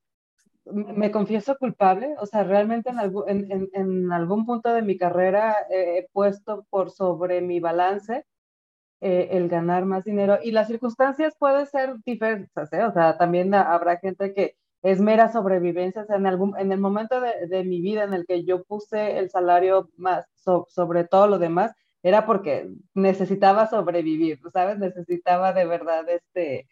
me 0.73 1.11
confieso 1.11 1.57
culpable, 1.59 2.15
o 2.19 2.27
sea, 2.27 2.45
realmente 2.45 2.91
en, 2.91 2.99
algún, 2.99 3.25
en, 3.29 4.13
algún 4.13 4.47
punto 4.47 4.73
de 4.73 4.83
mi 4.83 4.97
carrera 4.97 5.57
he 5.71 6.09
puesto 6.13 6.67
por 6.71 6.91
sobre 6.91 7.41
mi 7.41 7.61
balance 7.61 8.25
eh, 9.01 9.29
el 9.33 9.49
ganar 9.49 9.85
más 9.85 10.05
dinero 10.05 10.39
y 10.43 10.51
las 10.51 10.69
circunstancias 10.69 11.37
pueden 11.39 11.67
ser 11.67 11.97
diversas, 12.05 12.73
¿eh? 12.73 12.85
o 12.85 12.93
sea, 12.93 13.17
también 13.17 13.55
habrá 13.55 13.99
gente 13.99 14.35
que 14.35 14.57
es 14.83 15.01
mera 15.01 15.33
sobrevivencia, 15.33 16.03
o 16.03 16.07
sea, 16.07 16.17
en, 16.17 16.27
algún, 16.27 16.59
en 16.59 16.73
el 16.73 16.81
momento 16.81 17.21
de, 17.21 17.47
de 17.49 17.65
mi 17.65 17.81
vida 17.81 18.05
en 18.05 18.15
el 18.15 18.27
que 18.27 18.45
yo 18.45 18.65
puse 18.65 19.19
el 19.19 19.31
salario 19.31 19.91
más 19.97 20.27
sobre 20.69 21.05
todo 21.05 21.27
lo 21.27 21.39
demás, 21.39 21.73
era 22.03 22.27
porque 22.27 22.71
necesitaba 22.95 23.69
sobrevivir, 23.69 24.41
¿sabes? 24.53 24.79
Necesitaba 24.79 25.53
de 25.53 25.67
verdad 25.67 26.09
este... 26.09 26.69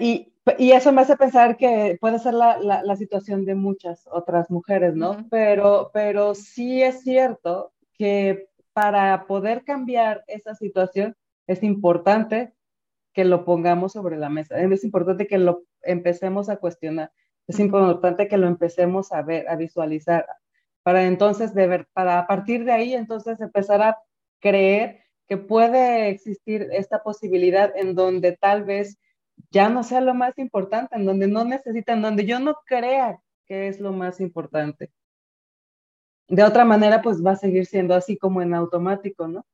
Y, 0.00 0.32
y 0.58 0.72
eso 0.72 0.92
me 0.92 1.02
hace 1.02 1.16
pensar 1.16 1.56
que 1.56 1.98
puede 2.00 2.18
ser 2.18 2.34
la, 2.34 2.58
la, 2.58 2.96
situación 2.96 3.44
de 3.44 3.54
muchas 3.54 4.08
otras 4.10 4.50
mujeres, 4.50 4.96
¿no? 4.96 5.26
pero, 5.30 5.90
pero 5.92 6.34
sí 6.34 6.82
es 6.82 7.02
cierto 7.02 7.72
que 7.94 8.48
para 8.72 9.26
poder 9.26 9.64
cambiar 9.64 10.24
esa 10.26 10.54
situación 10.54 11.16
es 11.46 11.62
importante 11.62 12.54
que 13.12 13.24
lo 13.24 13.44
pongamos 13.44 13.92
sobre 13.92 14.16
la 14.16 14.28
mesa, 14.28 14.60
es 14.60 14.84
importante 14.84 15.26
que 15.26 15.38
lo 15.38 15.64
empecemos 15.82 16.48
a 16.48 16.56
cuestionar, 16.56 17.12
es 17.46 17.58
importante 17.60 18.28
que 18.28 18.36
lo 18.36 18.46
empecemos 18.46 19.12
a 19.12 19.22
ver, 19.22 19.48
a 19.48 19.56
visualizar, 19.56 20.26
para 20.82 21.04
entonces, 21.04 21.54
de 21.54 21.66
ver, 21.66 21.86
para 21.92 22.18
a 22.18 22.26
partir 22.26 22.64
de 22.64 22.72
ahí, 22.72 22.94
entonces 22.94 23.40
empezar 23.40 23.82
a 23.82 23.98
creer 24.40 25.00
que 25.26 25.36
puede 25.36 26.08
existir 26.08 26.68
esta 26.72 27.02
posibilidad 27.02 27.76
en 27.76 27.94
donde 27.94 28.36
tal 28.36 28.64
vez 28.64 28.98
ya 29.50 29.68
no 29.68 29.82
sea 29.82 30.00
lo 30.00 30.14
más 30.14 30.38
importante, 30.38 30.96
en 30.96 31.04
donde 31.04 31.28
no 31.28 31.44
necesitan, 31.44 32.02
donde 32.02 32.26
yo 32.26 32.38
no 32.40 32.56
crea 32.66 33.20
que 33.46 33.68
es 33.68 33.80
lo 33.80 33.92
más 33.92 34.20
importante. 34.20 34.90
De 36.28 36.42
otra 36.44 36.64
manera, 36.64 37.00
pues 37.02 37.24
va 37.24 37.32
a 37.32 37.36
seguir 37.36 37.66
siendo 37.66 37.94
así 37.94 38.18
como 38.18 38.42
en 38.42 38.54
automático, 38.54 39.26
¿no? 39.28 39.46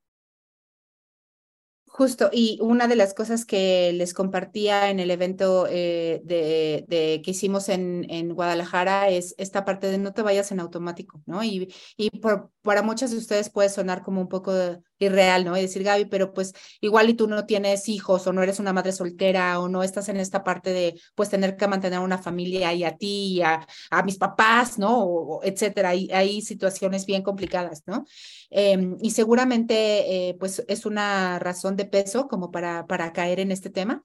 Justo, 1.97 2.29
y 2.33 2.59
una 2.61 2.89
de 2.89 2.97
las 2.97 3.15
cosas 3.15 3.45
que 3.45 3.93
les 3.93 4.15
compartía 4.15 4.91
en 4.91 4.99
el 4.99 5.13
evento 5.13 5.69
eh, 5.71 6.23
de, 6.25 6.85
de, 6.89 7.23
que 7.23 7.31
hicimos 7.31 7.69
en, 7.69 8.05
en, 8.11 8.35
Guadalajara 8.35 9.11
es 9.11 9.37
esta 9.39 9.65
parte 9.65 9.87
de 9.87 9.99
no 9.99 10.13
te 10.13 10.23
vayas 10.23 10.51
en 10.51 10.59
automático, 10.59 11.23
¿no? 11.25 11.45
Y, 11.45 11.73
y 11.97 12.11
para 12.19 12.83
muchas 12.83 13.13
de 13.13 13.19
ustedes 13.19 13.49
puede 13.49 13.69
sonar 13.69 14.03
como 14.03 14.21
un 14.21 14.29
poco 14.29 14.53
irreal, 14.99 15.45
¿no? 15.45 15.57
Y 15.57 15.63
decir, 15.63 15.83
Gaby, 15.83 16.07
pero 16.07 16.33
pues 16.33 16.53
igual 16.81 17.11
y 17.11 17.15
tú 17.15 17.27
no 17.27 17.47
tienes 17.47 17.89
hijos 17.89 18.27
o 18.27 18.33
no 18.33 18.43
eres 18.43 18.59
una 18.59 18.73
madre 18.73 18.93
soltera 18.93 19.59
o 19.61 19.69
no 19.69 19.83
estás 19.83 20.09
en 20.09 20.17
esta 20.17 20.45
parte 20.45 20.73
de 20.73 21.01
pues 21.15 21.31
tener 21.31 21.57
que 21.57 21.67
mantener 21.69 21.99
una 22.01 22.19
familia 22.19 22.73
y 22.73 22.85
a 22.85 22.97
ti 22.97 23.35
y 23.37 23.43
a, 23.43 23.67
a 23.91 24.03
mis 24.03 24.17
papás, 24.19 24.79
¿no? 24.79 25.05
O, 25.05 25.45
etcétera. 25.45 25.91
Hay, 25.91 26.11
hay 26.13 26.43
situaciones 26.43 27.07
bien 27.07 27.23
complicadas, 27.23 27.83
¿no? 27.87 28.05
Em, 28.51 28.97
y 29.03 29.11
seguramente 29.11 30.29
eh, 30.29 30.35
pues 30.39 30.65
es 30.69 30.87
una 30.87 31.39
razón 31.39 31.77
de 31.77 31.87
peso 31.87 32.29
como 32.29 32.51
para, 32.51 32.87
para 32.87 33.13
caer 33.13 33.41
en 33.41 33.53
este 33.53 33.71
tema, 33.71 34.03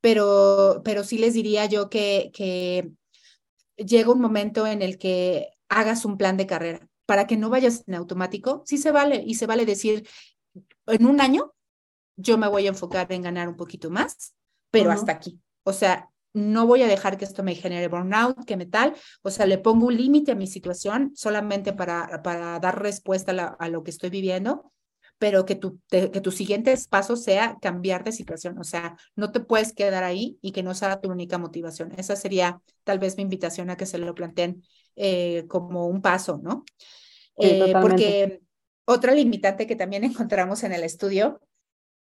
pero, 0.00 0.82
pero 0.84 1.04
sí 1.04 1.18
les 1.18 1.34
diría 1.34 1.66
yo 1.66 1.88
que, 1.88 2.30
que 2.34 2.90
llega 3.76 4.12
un 4.12 4.20
momento 4.20 4.66
en 4.66 4.82
el 4.82 4.98
que 4.98 5.48
hagas 5.68 6.04
un 6.04 6.16
plan 6.16 6.36
de 6.36 6.46
carrera 6.46 6.88
para 7.06 7.26
que 7.26 7.36
no 7.36 7.48
vayas 7.50 7.84
en 7.86 7.94
automático, 7.94 8.62
sí 8.66 8.78
se 8.78 8.90
vale 8.90 9.22
y 9.24 9.36
se 9.36 9.46
vale 9.46 9.64
decir, 9.64 10.06
en 10.86 11.06
un 11.06 11.20
año 11.20 11.54
yo 12.16 12.36
me 12.38 12.48
voy 12.48 12.66
a 12.66 12.70
enfocar 12.70 13.10
en 13.12 13.22
ganar 13.22 13.48
un 13.48 13.56
poquito 13.56 13.90
más, 13.90 14.34
pero 14.70 14.90
hasta 14.90 15.12
aquí. 15.12 15.40
O 15.64 15.72
sea, 15.72 16.10
no 16.32 16.66
voy 16.66 16.82
a 16.82 16.86
dejar 16.86 17.16
que 17.16 17.24
esto 17.24 17.42
me 17.42 17.54
genere 17.54 17.88
burnout, 17.88 18.44
que 18.44 18.56
me 18.56 18.66
tal, 18.66 18.94
o 19.22 19.30
sea, 19.30 19.46
le 19.46 19.58
pongo 19.58 19.86
un 19.86 19.96
límite 19.96 20.32
a 20.32 20.34
mi 20.34 20.46
situación 20.46 21.12
solamente 21.14 21.72
para, 21.72 22.22
para 22.22 22.58
dar 22.58 22.82
respuesta 22.82 23.56
a, 23.58 23.68
lo 23.68 23.82
que 23.82 23.90
estoy 23.90 24.10
viviendo, 24.10 24.72
pero 25.18 25.46
que 25.46 25.54
tu, 25.54 25.80
que 25.88 26.20
tu 26.20 26.30
siguiente 26.30 26.74
paso 26.90 27.16
sea 27.16 27.56
cambiar 27.60 28.04
de 28.04 28.12
situación, 28.12 28.58
o 28.58 28.64
sea, 28.64 28.96
no 29.14 29.32
te 29.32 29.40
puedes 29.40 29.72
quedar 29.72 30.04
ahí 30.04 30.38
y 30.42 30.52
que 30.52 30.62
no 30.62 30.74
sea 30.74 31.00
tu 31.00 31.10
única 31.10 31.38
motivación. 31.38 31.92
Esa 31.96 32.16
sería 32.16 32.60
tal 32.84 32.98
vez 32.98 33.16
mi 33.16 33.22
invitación 33.22 33.70
a 33.70 33.76
que 33.76 33.86
se 33.86 33.96
lo 33.96 34.14
planteen 34.14 34.62
eh, 34.96 35.44
como 35.46 35.86
un 35.86 36.00
paso, 36.00 36.40
¿no? 36.42 36.64
Eh, 37.38 37.72
porque 37.80 38.40
otra 38.86 39.14
limitante 39.14 39.66
que 39.66 39.76
también 39.76 40.04
encontramos 40.04 40.64
en 40.64 40.72
el 40.72 40.82
estudio, 40.82 41.40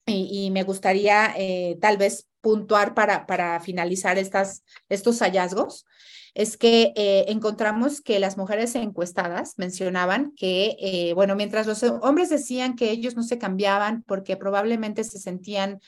y, 0.05 0.51
me 0.51 0.63
gustaría 0.63 1.33
eh, 1.37 1.77
tal 1.79 1.95
vez 1.95 2.27
puntuar 2.41 2.93
para, 2.93 3.25
para 3.25 3.61
finalizar 3.61 4.17
estas, 4.17 4.65
estos 4.89 5.19
hallazgos, 5.19 5.85
es 6.33 6.57
que 6.57 6.91
encontramos 7.27 8.01
que 8.01 8.19
las 8.19 8.35
mujeres 8.37 8.75
encuestadas 8.75 9.53
mencionaban 9.57 10.33
que, 10.35 11.13
bueno, 11.15 11.35
mientras 11.35 11.67
los 11.67 11.83
hombres 11.83 12.29
decían 12.29 12.75
que 12.75 12.89
ellos 12.89 13.15
no 13.15 13.23
se 13.23 13.37
cambiaban 13.37 14.03
porque 14.03 14.35
probablemente 14.35 15.05
se 15.05 15.19
sentían 15.19 15.79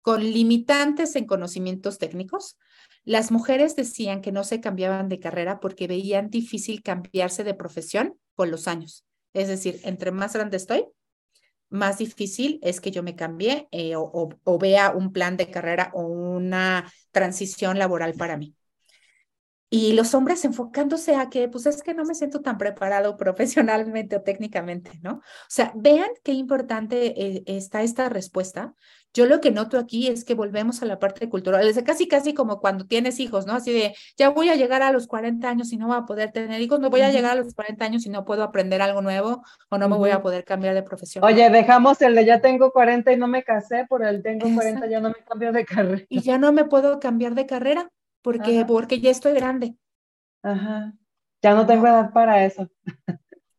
con 0.00 0.22
limitantes 0.24 1.14
en 1.14 1.26
conocimientos 1.26 1.98
técnicos, 1.98 2.58
las 3.04 3.32
mujeres 3.32 3.74
decían 3.76 4.20
que 4.20 4.32
no 4.32 4.44
se 4.44 4.60
cambiaban 4.60 5.08
de 5.08 5.18
carrera 5.18 5.60
porque 5.60 5.86
veían 5.86 6.30
difícil 6.30 6.82
cambiarse 6.82 7.44
de 7.44 7.54
profesión 7.54 8.18
con 8.34 8.50
los 8.50 8.68
años. 8.68 9.04
Es 9.32 9.48
decir, 9.48 9.80
entre 9.84 10.12
más 10.12 10.34
grande 10.34 10.56
estoy, 10.56 10.86
más 11.68 11.98
difícil 11.98 12.60
es 12.62 12.80
que 12.80 12.90
yo 12.90 13.02
me 13.02 13.16
cambie 13.16 13.66
eh, 13.72 13.96
o, 13.96 14.28
o, 14.44 14.58
vea 14.58 14.90
un 14.90 15.10
plan 15.12 15.36
de 15.36 15.50
carrera 15.50 15.90
o 15.94 16.02
una 16.02 16.92
transición 17.10 17.78
laboral 17.78 18.12
para 18.14 18.36
mí. 18.36 18.54
Y 19.74 19.94
los 19.94 20.14
hombres 20.14 20.44
enfocándose 20.44 21.16
a 21.16 21.30
que, 21.30 21.48
pues 21.48 21.64
es 21.64 21.82
que 21.82 21.94
no 21.94 22.04
me 22.04 22.14
siento 22.14 22.42
tan 22.42 22.58
preparado 22.58 23.16
profesionalmente 23.16 24.16
o 24.16 24.20
técnicamente, 24.20 24.90
¿no? 25.00 25.12
O 25.12 25.48
sea, 25.48 25.72
vean 25.74 26.10
qué 26.22 26.32
importante 26.32 27.18
eh, 27.18 27.42
está 27.46 27.82
esta 27.82 28.10
respuesta. 28.10 28.74
Yo 29.14 29.24
lo 29.24 29.40
que 29.40 29.50
noto 29.50 29.78
aquí 29.78 30.08
es 30.08 30.24
que 30.24 30.34
volvemos 30.34 30.82
a 30.82 30.84
la 30.84 30.98
parte 30.98 31.26
cultural, 31.30 31.66
es 31.66 31.82
casi, 31.84 32.06
casi 32.06 32.34
como 32.34 32.60
cuando 32.60 32.84
tienes 32.86 33.18
hijos, 33.18 33.46
¿no? 33.46 33.54
Así 33.54 33.72
de, 33.72 33.94
ya 34.18 34.28
voy 34.28 34.50
a 34.50 34.56
llegar 34.56 34.82
a 34.82 34.92
los 34.92 35.06
40 35.06 35.48
años 35.48 35.72
y 35.72 35.78
no 35.78 35.86
voy 35.86 35.96
a 35.96 36.02
poder 36.02 36.32
tener 36.32 36.60
hijos, 36.60 36.78
no 36.78 36.90
voy 36.90 37.00
a 37.00 37.10
llegar 37.10 37.32
a 37.32 37.40
los 37.42 37.54
40 37.54 37.82
años 37.82 38.04
y 38.04 38.10
no 38.10 38.26
puedo 38.26 38.42
aprender 38.42 38.82
algo 38.82 39.00
nuevo 39.00 39.42
o 39.70 39.78
no 39.78 39.88
me 39.88 39.96
voy 39.96 40.10
a 40.10 40.20
poder 40.20 40.44
cambiar 40.44 40.74
de 40.74 40.82
profesión. 40.82 41.24
Oye, 41.24 41.48
dejamos 41.48 42.02
el 42.02 42.14
de 42.14 42.26
ya 42.26 42.42
tengo 42.42 42.72
40 42.72 43.10
y 43.10 43.16
no 43.16 43.26
me 43.26 43.42
casé, 43.42 43.86
por 43.88 44.04
el 44.04 44.22
tengo 44.22 44.54
40 44.54 44.86
ya 44.86 45.00
no 45.00 45.08
me 45.08 45.24
cambio 45.26 45.50
de 45.50 45.64
carrera. 45.64 46.02
Y 46.10 46.20
ya 46.20 46.36
no 46.36 46.52
me 46.52 46.66
puedo 46.66 47.00
cambiar 47.00 47.34
de 47.34 47.46
carrera 47.46 47.90
porque, 48.22 48.64
porque 48.66 49.00
ya 49.00 49.10
estoy 49.10 49.34
grande. 49.34 49.76
Ajá. 50.42 50.94
Ya 51.42 51.54
no 51.54 51.66
tengo 51.66 51.86
edad 51.86 52.12
para 52.12 52.44
eso. 52.44 52.68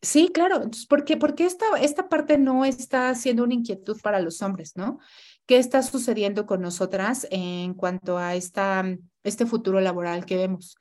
Sí, 0.01 0.30
claro. 0.34 0.55
Entonces, 0.55 0.86
¿por 0.86 1.05
qué, 1.05 1.18
porque 1.18 1.45
esta, 1.45 1.66
esta 1.80 2.09
parte 2.09 2.38
no 2.38 2.66
está 2.66 3.14
siendo 3.16 3.43
una 3.43 3.53
inquietud 3.53 3.99
para 4.01 4.20
los 4.20 4.41
hombres, 4.41 4.76
¿no? 4.76 4.99
¿Qué 5.45 5.57
está 5.57 5.82
sucediendo 5.82 6.45
con 6.45 6.61
nosotras 6.61 7.28
en 7.32 7.74
cuanto 7.74 8.18
a 8.18 8.36
esta, 8.36 8.84
este 9.24 9.45
futuro 9.45 9.80
laboral 9.80 10.26
que 10.26 10.38
vemos? 10.38 10.76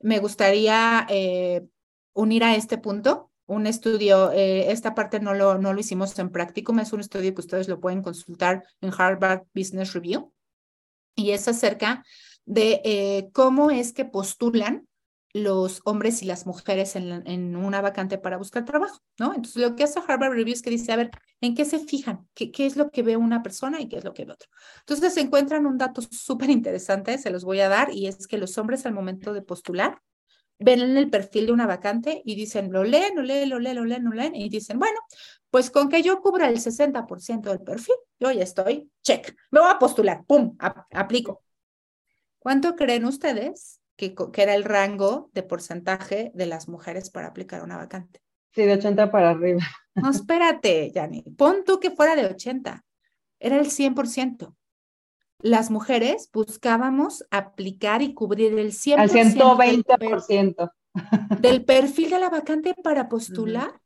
Me 0.00 0.18
gustaría 0.18 1.06
eh, 1.10 1.66
unir 2.14 2.44
a 2.44 2.54
este 2.54 2.78
punto 2.78 3.30
un 3.46 3.66
estudio, 3.66 4.32
eh, 4.32 4.70
esta 4.70 4.94
parte 4.94 5.20
no 5.20 5.34
lo, 5.34 5.58
no 5.58 5.72
lo 5.72 5.80
hicimos 5.80 6.18
en 6.18 6.30
práctico, 6.30 6.74
es 6.80 6.92
un 6.92 7.00
estudio 7.00 7.34
que 7.34 7.40
ustedes 7.40 7.68
lo 7.68 7.80
pueden 7.80 8.02
consultar 8.02 8.64
en 8.80 8.92
Harvard 8.96 9.42
Business 9.54 9.92
Review 9.92 10.32
y 11.14 11.32
es 11.32 11.46
acerca 11.48 12.04
de 12.44 12.80
eh, 12.84 13.30
cómo 13.32 13.70
es 13.70 13.92
que 13.92 14.04
postulan 14.04 14.86
los 15.34 15.80
hombres 15.84 16.22
y 16.22 16.26
las 16.26 16.46
mujeres 16.46 16.94
en, 16.94 17.26
en, 17.26 17.56
una 17.56 17.80
vacante 17.80 18.18
para 18.18 18.36
buscar 18.36 18.64
trabajo, 18.64 19.00
¿no? 19.18 19.28
Entonces, 19.34 19.62
lo 19.62 19.74
que 19.74 19.84
hace 19.84 20.00
Harvard 20.06 20.32
Review 20.32 20.52
es 20.52 20.60
que 20.60 20.68
dice, 20.68 20.92
a 20.92 20.96
ver, 20.96 21.10
¿en 21.40 21.54
qué 21.54 21.64
se 21.64 21.78
fijan? 21.78 22.28
¿Qué, 22.34 22.50
qué 22.50 22.66
es 22.66 22.76
lo 22.76 22.90
que 22.90 23.02
ve 23.02 23.16
una 23.16 23.42
persona 23.42 23.80
y 23.80 23.88
qué 23.88 23.96
es 23.96 24.04
lo 24.04 24.12
que 24.12 24.26
ve 24.26 24.32
otro? 24.32 24.48
Entonces, 24.80 25.14
se 25.14 25.20
encuentran 25.20 25.64
un 25.64 25.78
dato 25.78 26.02
súper 26.02 26.50
interesante, 26.50 27.16
se 27.16 27.30
los 27.30 27.44
voy 27.44 27.60
a 27.60 27.68
dar, 27.68 27.94
y 27.94 28.08
es 28.08 28.26
que 28.26 28.36
los 28.36 28.58
hombres 28.58 28.84
al 28.84 28.92
momento 28.92 29.32
de 29.32 29.40
postular 29.40 30.02
ven 30.58 30.80
en 30.80 30.96
el 30.96 31.10
perfil 31.10 31.46
de 31.46 31.52
una 31.52 31.66
vacante 31.66 32.22
y 32.24 32.34
dicen, 32.34 32.70
lo 32.70 32.84
leen, 32.84 33.16
lo 33.16 33.22
leen, 33.22 33.48
lo 33.48 33.58
leen, 33.58 33.76
lo 33.76 33.84
leen, 33.84 34.04
lo 34.04 34.12
leen, 34.12 34.34
y 34.34 34.48
dicen, 34.48 34.78
bueno, 34.78 34.98
pues 35.50 35.70
con 35.70 35.88
que 35.88 36.02
yo 36.02 36.20
cubra 36.20 36.48
el 36.48 36.60
60% 36.60 37.50
del 37.50 37.60
perfil, 37.60 37.94
yo 38.20 38.30
ya 38.30 38.42
estoy, 38.42 38.90
check, 39.02 39.34
me 39.50 39.60
voy 39.60 39.70
a 39.70 39.78
postular, 39.78 40.24
pum, 40.26 40.56
aplico. 40.90 41.42
¿Cuánto 42.42 42.74
creen 42.74 43.04
ustedes 43.04 43.80
que, 43.94 44.16
que, 44.16 44.42
era 44.42 44.56
el 44.56 44.64
rango 44.64 45.30
de 45.32 45.44
porcentaje 45.44 46.32
de 46.34 46.46
las 46.46 46.68
mujeres 46.68 47.08
para 47.08 47.28
aplicar 47.28 47.62
una 47.62 47.76
vacante? 47.76 48.20
Sí, 48.50 48.62
de 48.62 48.72
80 48.72 49.12
para 49.12 49.30
arriba. 49.30 49.62
No, 49.94 50.10
espérate, 50.10 50.90
Yanni. 50.90 51.22
Pon 51.36 51.62
tú 51.64 51.78
que 51.78 51.92
fuera 51.92 52.16
de 52.16 52.26
80. 52.26 52.84
Era 53.38 53.60
el 53.60 53.66
100%. 53.66 54.56
Las 55.38 55.70
mujeres 55.70 56.30
buscábamos 56.32 57.24
aplicar 57.30 58.02
y 58.02 58.12
cubrir 58.12 58.58
el 58.58 58.72
100%. 58.72 58.98
Al 58.98 59.10
120%. 59.10 60.72
Del 61.40 61.64
perfil 61.64 62.10
de 62.10 62.18
la 62.18 62.28
vacante 62.28 62.74
para 62.82 63.08
postular. 63.08 63.80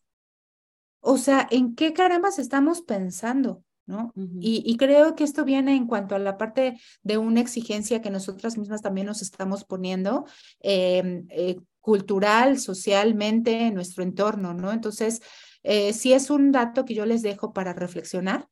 O 1.00 1.18
sea, 1.18 1.46
¿en 1.50 1.74
qué 1.74 1.92
carambas 1.92 2.38
estamos 2.38 2.80
pensando? 2.80 3.62
¿No? 3.87 4.12
y, 4.41 4.76
creo 4.76 5.14
que 5.14 5.24
esto 5.24 5.45
viene 5.45 5.76
en 5.76 5.87
cuanto 5.87 6.14
a 6.14 6.18
la 6.18 6.37
parte 6.37 6.78
de 7.03 7.18
una 7.18 7.41
exigencia 7.41 8.03
que 8.03 8.11
nosotras 8.11 8.59
mismas 8.59 8.82
también 8.82 9.07
nos 9.07 9.22
estamos 9.22 9.64
poniendo, 9.64 10.26
em, 10.61 11.26
eh, 11.30 11.57
cultural, 11.80 12.59
socialmente, 12.59 13.66
en 13.68 13.74
nuestro 13.74 14.03
entorno, 14.03 14.55
¿no? 14.55 14.72
Entonces, 14.72 15.22
eh, 15.62 15.93
sí 15.93 16.12
es 16.12 16.30
un 16.30 16.51
dato 16.51 16.84
que 16.84 16.95
yo 16.95 17.07
les 17.07 17.22
dejo 17.22 17.53
para 17.53 17.72
reflexionar. 17.72 18.49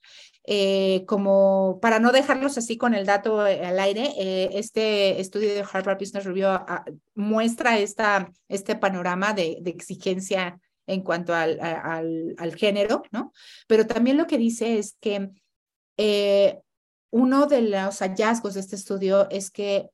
Eh, 0.46 1.04
como 1.06 1.78
para 1.80 1.98
no 1.98 2.12
dejarlos 2.12 2.58
así 2.58 2.76
con 2.76 2.94
el 2.94 3.06
dato 3.06 3.40
al 3.40 3.78
aire, 3.80 4.12
este 4.58 5.20
estudio 5.20 5.54
de 5.54 5.64
Harvard 5.72 5.98
Business 5.98 6.24
Review 6.24 6.48
ah, 6.48 6.84
muestra 7.14 7.78
esta, 7.78 8.30
este 8.48 8.76
panorama 8.76 9.32
de, 9.32 9.58
de 9.62 9.70
exigencia 9.70 10.60
en 10.86 11.02
cuanto 11.02 11.34
al, 11.34 11.58
al, 11.60 12.54
género, 12.56 13.02
¿no? 13.10 13.32
Pero 13.66 13.86
también 13.86 14.16
lo 14.16 14.26
que 14.26 14.38
dice 14.38 14.78
es 14.78 14.96
que 15.00 15.30
eh, 15.96 16.60
uno 17.10 17.46
de 17.46 17.62
los 17.62 18.00
hallazgos 18.00 18.54
de 18.54 18.60
este 18.60 18.76
estudio 18.76 19.28
es 19.30 19.50
que 19.50 19.90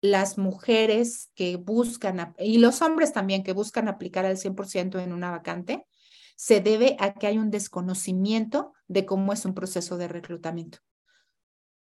las 0.00 0.36
mujeres 0.36 1.30
que 1.34 1.56
buscan, 1.56 2.34
y 2.38 2.58
los 2.58 2.82
hombres 2.82 3.12
también 3.12 3.44
que 3.44 3.52
buscan 3.52 3.88
aplicar 3.88 4.26
al 4.26 4.36
100% 4.36 5.00
en 5.00 5.12
una 5.12 5.30
vacante, 5.30 5.86
se 6.34 6.60
debe 6.60 6.96
a 6.98 7.14
que 7.14 7.28
hay 7.28 7.38
un 7.38 7.50
desconocimiento 7.50 8.72
de 8.88 9.06
cómo 9.06 9.32
es 9.32 9.44
un 9.44 9.54
proceso 9.54 9.96
de 9.96 10.08
reclutamiento. 10.08 10.78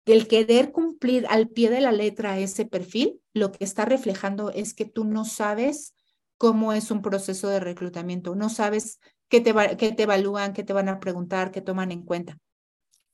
El 0.05 0.27
querer 0.27 0.71
cumplir 0.71 1.27
al 1.29 1.49
pie 1.49 1.69
de 1.69 1.81
la 1.81 1.91
letra 1.91 2.39
ese 2.39 2.65
perfil, 2.65 3.21
lo 3.33 3.51
que 3.51 3.63
está 3.63 3.85
reflejando 3.85 4.49
es 4.49 4.73
que 4.73 4.85
tú 4.85 5.05
no 5.05 5.23
sabes 5.23 5.93
cómo 6.39 6.71
es 6.71 6.89
un 6.89 7.01
proceso 7.01 7.49
de 7.49 7.59
reclutamiento. 7.59 8.33
No 8.33 8.49
sabes 8.49 8.99
qué 9.27 9.41
te, 9.41 9.53
qué 9.77 9.91
te 9.91 10.03
evalúan, 10.03 10.53
qué 10.53 10.63
te 10.63 10.71
van 10.71 10.87
a 10.87 10.99
preguntar, 10.99 11.51
qué 11.51 11.61
toman 11.61 11.91
en 11.91 12.03
cuenta. 12.03 12.39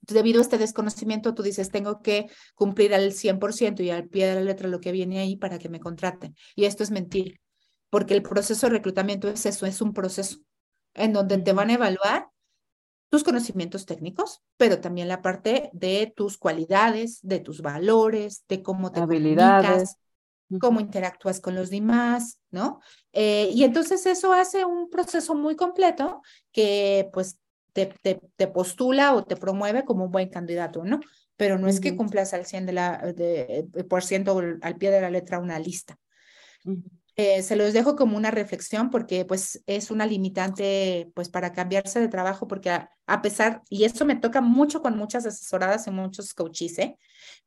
debido 0.01 0.39
a 0.39 0.43
este 0.43 0.59
desconocimiento, 0.59 1.33
tú 1.33 1.41
dices, 1.41 1.71
tengo 1.71 2.01
que 2.03 2.27
cumplir 2.53 2.93
al 2.93 3.11
100% 3.11 3.83
y 3.83 3.89
al 3.89 4.07
pie 4.07 4.27
de 4.27 4.35
la 4.35 4.41
letra 4.41 4.69
lo 4.69 4.79
que 4.79 4.91
viene 4.91 5.19
ahí 5.19 5.37
para 5.37 5.57
que 5.57 5.69
me 5.69 5.79
contraten. 5.79 6.35
Y 6.55 6.65
esto 6.65 6.83
es 6.83 6.91
mentir, 6.91 7.41
porque 7.89 8.13
el 8.13 8.21
proceso 8.21 8.67
de 8.67 8.73
reclutamiento 8.73 9.27
es 9.27 9.47
eso, 9.47 9.65
es 9.65 9.81
un 9.81 9.93
proceso 9.93 10.37
en 10.93 11.11
donde 11.11 11.39
te 11.39 11.51
van 11.51 11.71
a 11.71 11.73
evaluar 11.73 12.27
tus 13.09 13.23
conocimientos 13.23 13.87
técnicos, 13.87 14.43
pero 14.55 14.79
también 14.79 15.07
la 15.07 15.23
parte 15.23 15.71
de 15.73 16.13
tus 16.15 16.37
cualidades, 16.37 17.19
de 17.23 17.39
tus 17.39 17.61
valores, 17.61 18.43
de 18.47 18.61
cómo 18.61 18.91
te 18.91 18.99
habilidades, 18.99 19.97
cómo 20.59 20.79
interactúas 20.79 21.39
con 21.39 21.55
los 21.55 21.69
demás, 21.69 22.39
¿no? 22.51 22.79
Eh, 23.13 23.49
y 23.53 23.63
entonces 23.63 24.05
eso 24.05 24.33
hace 24.33 24.65
un 24.65 24.89
proceso 24.89 25.35
muy 25.35 25.55
completo 25.55 26.21
que 26.51 27.09
pues 27.13 27.39
te, 27.73 27.93
te, 28.37 28.47
postula 28.47 29.13
o 29.13 29.25
te 29.25 29.35
promueve 29.35 29.83
como 29.83 30.05
un 30.05 30.11
buen 30.11 30.29
candidato, 30.29 30.83
¿no? 30.83 30.99
Pero 31.35 31.57
no 31.57 31.67
es 31.67 31.81
que 31.81 31.97
cumplas 31.97 32.33
al 32.33 32.45
100 32.45 32.65
de 32.65 32.71
la, 32.71 32.97
de, 33.13 33.67
eh, 33.73 33.83
por 33.83 34.03
ciento 34.03 34.39
al 34.61 34.77
pie 34.77 34.91
de 34.91 35.01
la 35.01 35.09
letra 35.09 35.39
una 35.39 35.59
lista. 35.59 35.97
Eh, 37.17 37.41
se 37.43 37.55
los 37.55 37.71
dejo 37.71 37.95
como 37.95 38.17
una 38.17 38.29
reflexión 38.29 38.89
porque 38.89 39.23
pues 39.23 39.63
es 39.67 39.89
una 39.89 40.05
limitante 40.05 41.09
pues 41.15 41.29
para 41.29 41.53
cambiarse 41.53 42.01
de 42.01 42.09
trabajo 42.09 42.45
porque 42.45 42.69
a, 42.69 43.21
pesar, 43.21 43.61
y 43.69 43.85
esto 43.85 44.03
me 44.03 44.17
toca 44.17 44.41
mucho 44.41 44.81
con 44.81 44.97
muchas 44.97 45.25
asesoradas 45.25 45.87
y 45.87 45.91
muchos 45.91 46.33
coaches, 46.33 46.77
¿eh? 46.79 46.97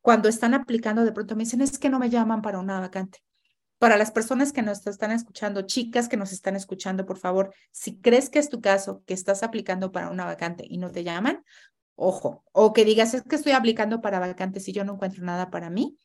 cuando 0.00 0.30
están 0.30 0.54
aplicando 0.54 1.04
de 1.04 1.12
pronto 1.12 1.36
me 1.36 1.44
dicen 1.44 1.60
es 1.60 1.78
que 1.78 1.90
no 1.90 1.98
me 1.98 2.08
llaman 2.08 2.40
para 2.40 2.58
una 2.58 2.80
vacante. 2.80 3.18
Para 3.78 3.96
las 3.96 4.10
personas 4.10 4.52
que 4.52 4.62
nos 4.62 4.84
están 4.86 5.12
escuchando, 5.12 5.62
chicas 5.62 6.08
que 6.08 6.16
nos 6.16 6.32
están 6.32 6.56
escuchando, 6.56 7.04
por 7.06 7.18
favor, 7.18 7.54
si 7.70 8.00
crees 8.00 8.30
que 8.30 8.38
es 8.38 8.48
tu 8.48 8.60
caso, 8.60 9.02
que 9.06 9.14
estás 9.14 9.42
aplicando 9.42 9.92
para 9.92 10.10
una 10.10 10.24
vacante 10.24 10.64
y 10.66 10.78
no 10.78 10.90
te 10.90 11.04
llaman, 11.04 11.44
ojo, 11.94 12.42
o 12.52 12.72
que 12.72 12.84
digas 12.84 13.12
es 13.12 13.22
que 13.22 13.36
estoy 13.36 13.52
aplicando 13.52 14.00
para 14.00 14.18
vacantes 14.18 14.66
y 14.68 14.72
yo 14.72 14.84
no 14.84 14.94
encuentro 14.94 15.24
nada 15.24 15.50
para 15.50 15.68
mí, 15.68 15.98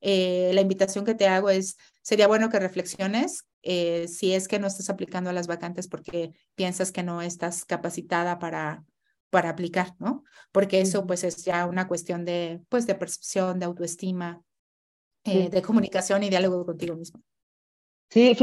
eh, 0.00 0.50
la 0.54 0.60
invitación 0.60 1.04
que 1.04 1.14
te 1.14 1.28
hago 1.28 1.50
es, 1.50 1.76
sería 2.02 2.28
bueno 2.28 2.48
que 2.48 2.58
reflexiones 2.58 3.46
eh, 3.62 4.08
si 4.08 4.34
es 4.34 4.48
que 4.48 4.58
no 4.58 4.66
estás 4.66 4.90
aplicando 4.90 5.30
a 5.30 5.32
las 5.32 5.46
vacantes 5.46 5.86
porque 5.86 6.32
piensas 6.54 6.90
que 6.90 7.04
no 7.04 7.22
estás 7.22 7.64
capacitada 7.64 8.38
para, 8.38 8.84
para 9.30 9.50
aplicar, 9.50 9.94
¿no? 9.98 10.24
Porque 10.50 10.80
eso 10.80 11.06
pues 11.06 11.22
es 11.24 11.44
ya 11.44 11.66
una 11.66 11.86
cuestión 11.86 12.24
de, 12.24 12.60
pues, 12.68 12.86
de 12.86 12.96
percepción, 12.96 13.60
de 13.60 13.66
autoestima, 13.66 14.42
eh, 15.24 15.48
de 15.48 15.62
comunicación 15.62 16.24
y 16.24 16.30
diálogo 16.30 16.66
contigo 16.66 16.96
mismo. 16.96 17.22
Sí, 18.10 18.36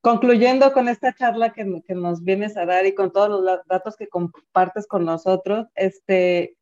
concluyendo 0.00 0.72
con 0.72 0.88
esta 0.88 1.14
charla 1.14 1.52
que, 1.52 1.82
que, 1.86 1.94
nos 1.94 2.24
vienes 2.24 2.56
a 2.56 2.64
dar 2.64 2.86
y 2.86 2.94
con 2.94 3.12
todos 3.12 3.28
los 3.28 3.60
datos 3.66 3.96
que 3.96 4.08
compartes 4.08 4.86
con 4.86 5.04
nosotros, 5.04 5.66
este, 5.74 6.57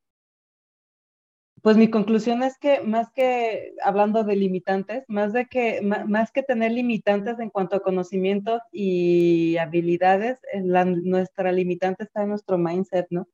pues 1.66 1.76
mi 1.76 1.90
conclusión 1.90 2.44
es 2.44 2.58
que 2.58 2.80
más 2.82 3.10
que 3.10 3.74
hablando 3.82 4.22
de 4.22 4.36
limitantes, 4.36 5.04
más 5.08 5.32
de 5.32 5.46
que 5.46 5.82
más 5.82 6.30
que 6.30 6.44
tener 6.44 6.70
limitantes 6.70 7.40
en 7.40 7.50
cuanto 7.50 7.74
a 7.74 7.82
conocimientos 7.82 8.62
y 8.70 9.56
habilidades, 9.56 10.38
eh, 10.52 10.60
nuestra 10.60 11.50
limitante 11.50 12.04
está 12.04 12.22
en 12.22 12.28
nuestro 12.28 12.56
mindset, 12.56 13.08
¿no? 13.10 13.26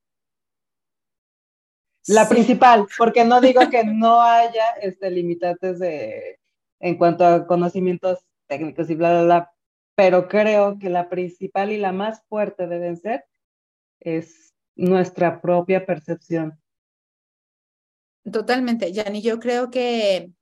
La 2.06 2.26
principal, 2.26 2.86
porque 2.96 3.22
no 3.26 3.42
digo 3.42 3.68
que 3.68 3.84
no 3.84 4.22
haya 4.22 4.64
este, 4.80 5.10
limitantes 5.10 5.78
de, 5.78 6.40
en 6.80 6.96
cuanto 6.96 7.26
a 7.26 7.46
conocimientos 7.46 8.24
técnicos 8.46 8.88
y 8.88 8.94
bla, 8.94 9.12
bla, 9.12 9.24
bla, 9.24 9.52
pero 9.94 10.26
creo 10.28 10.78
que 10.78 10.88
la 10.88 11.10
principal 11.10 11.70
y 11.70 11.76
la 11.76 11.92
más 11.92 12.22
fuerte 12.30 12.66
deben 12.66 12.96
ser 12.96 13.26
es 14.00 14.54
nuestra 14.74 15.42
propia 15.42 15.84
percepción 15.84 16.61
Totalmente, 18.30 18.92
Yanni. 18.92 19.20
Yo 19.20 19.40
creo 19.40 19.70
que 19.70 20.32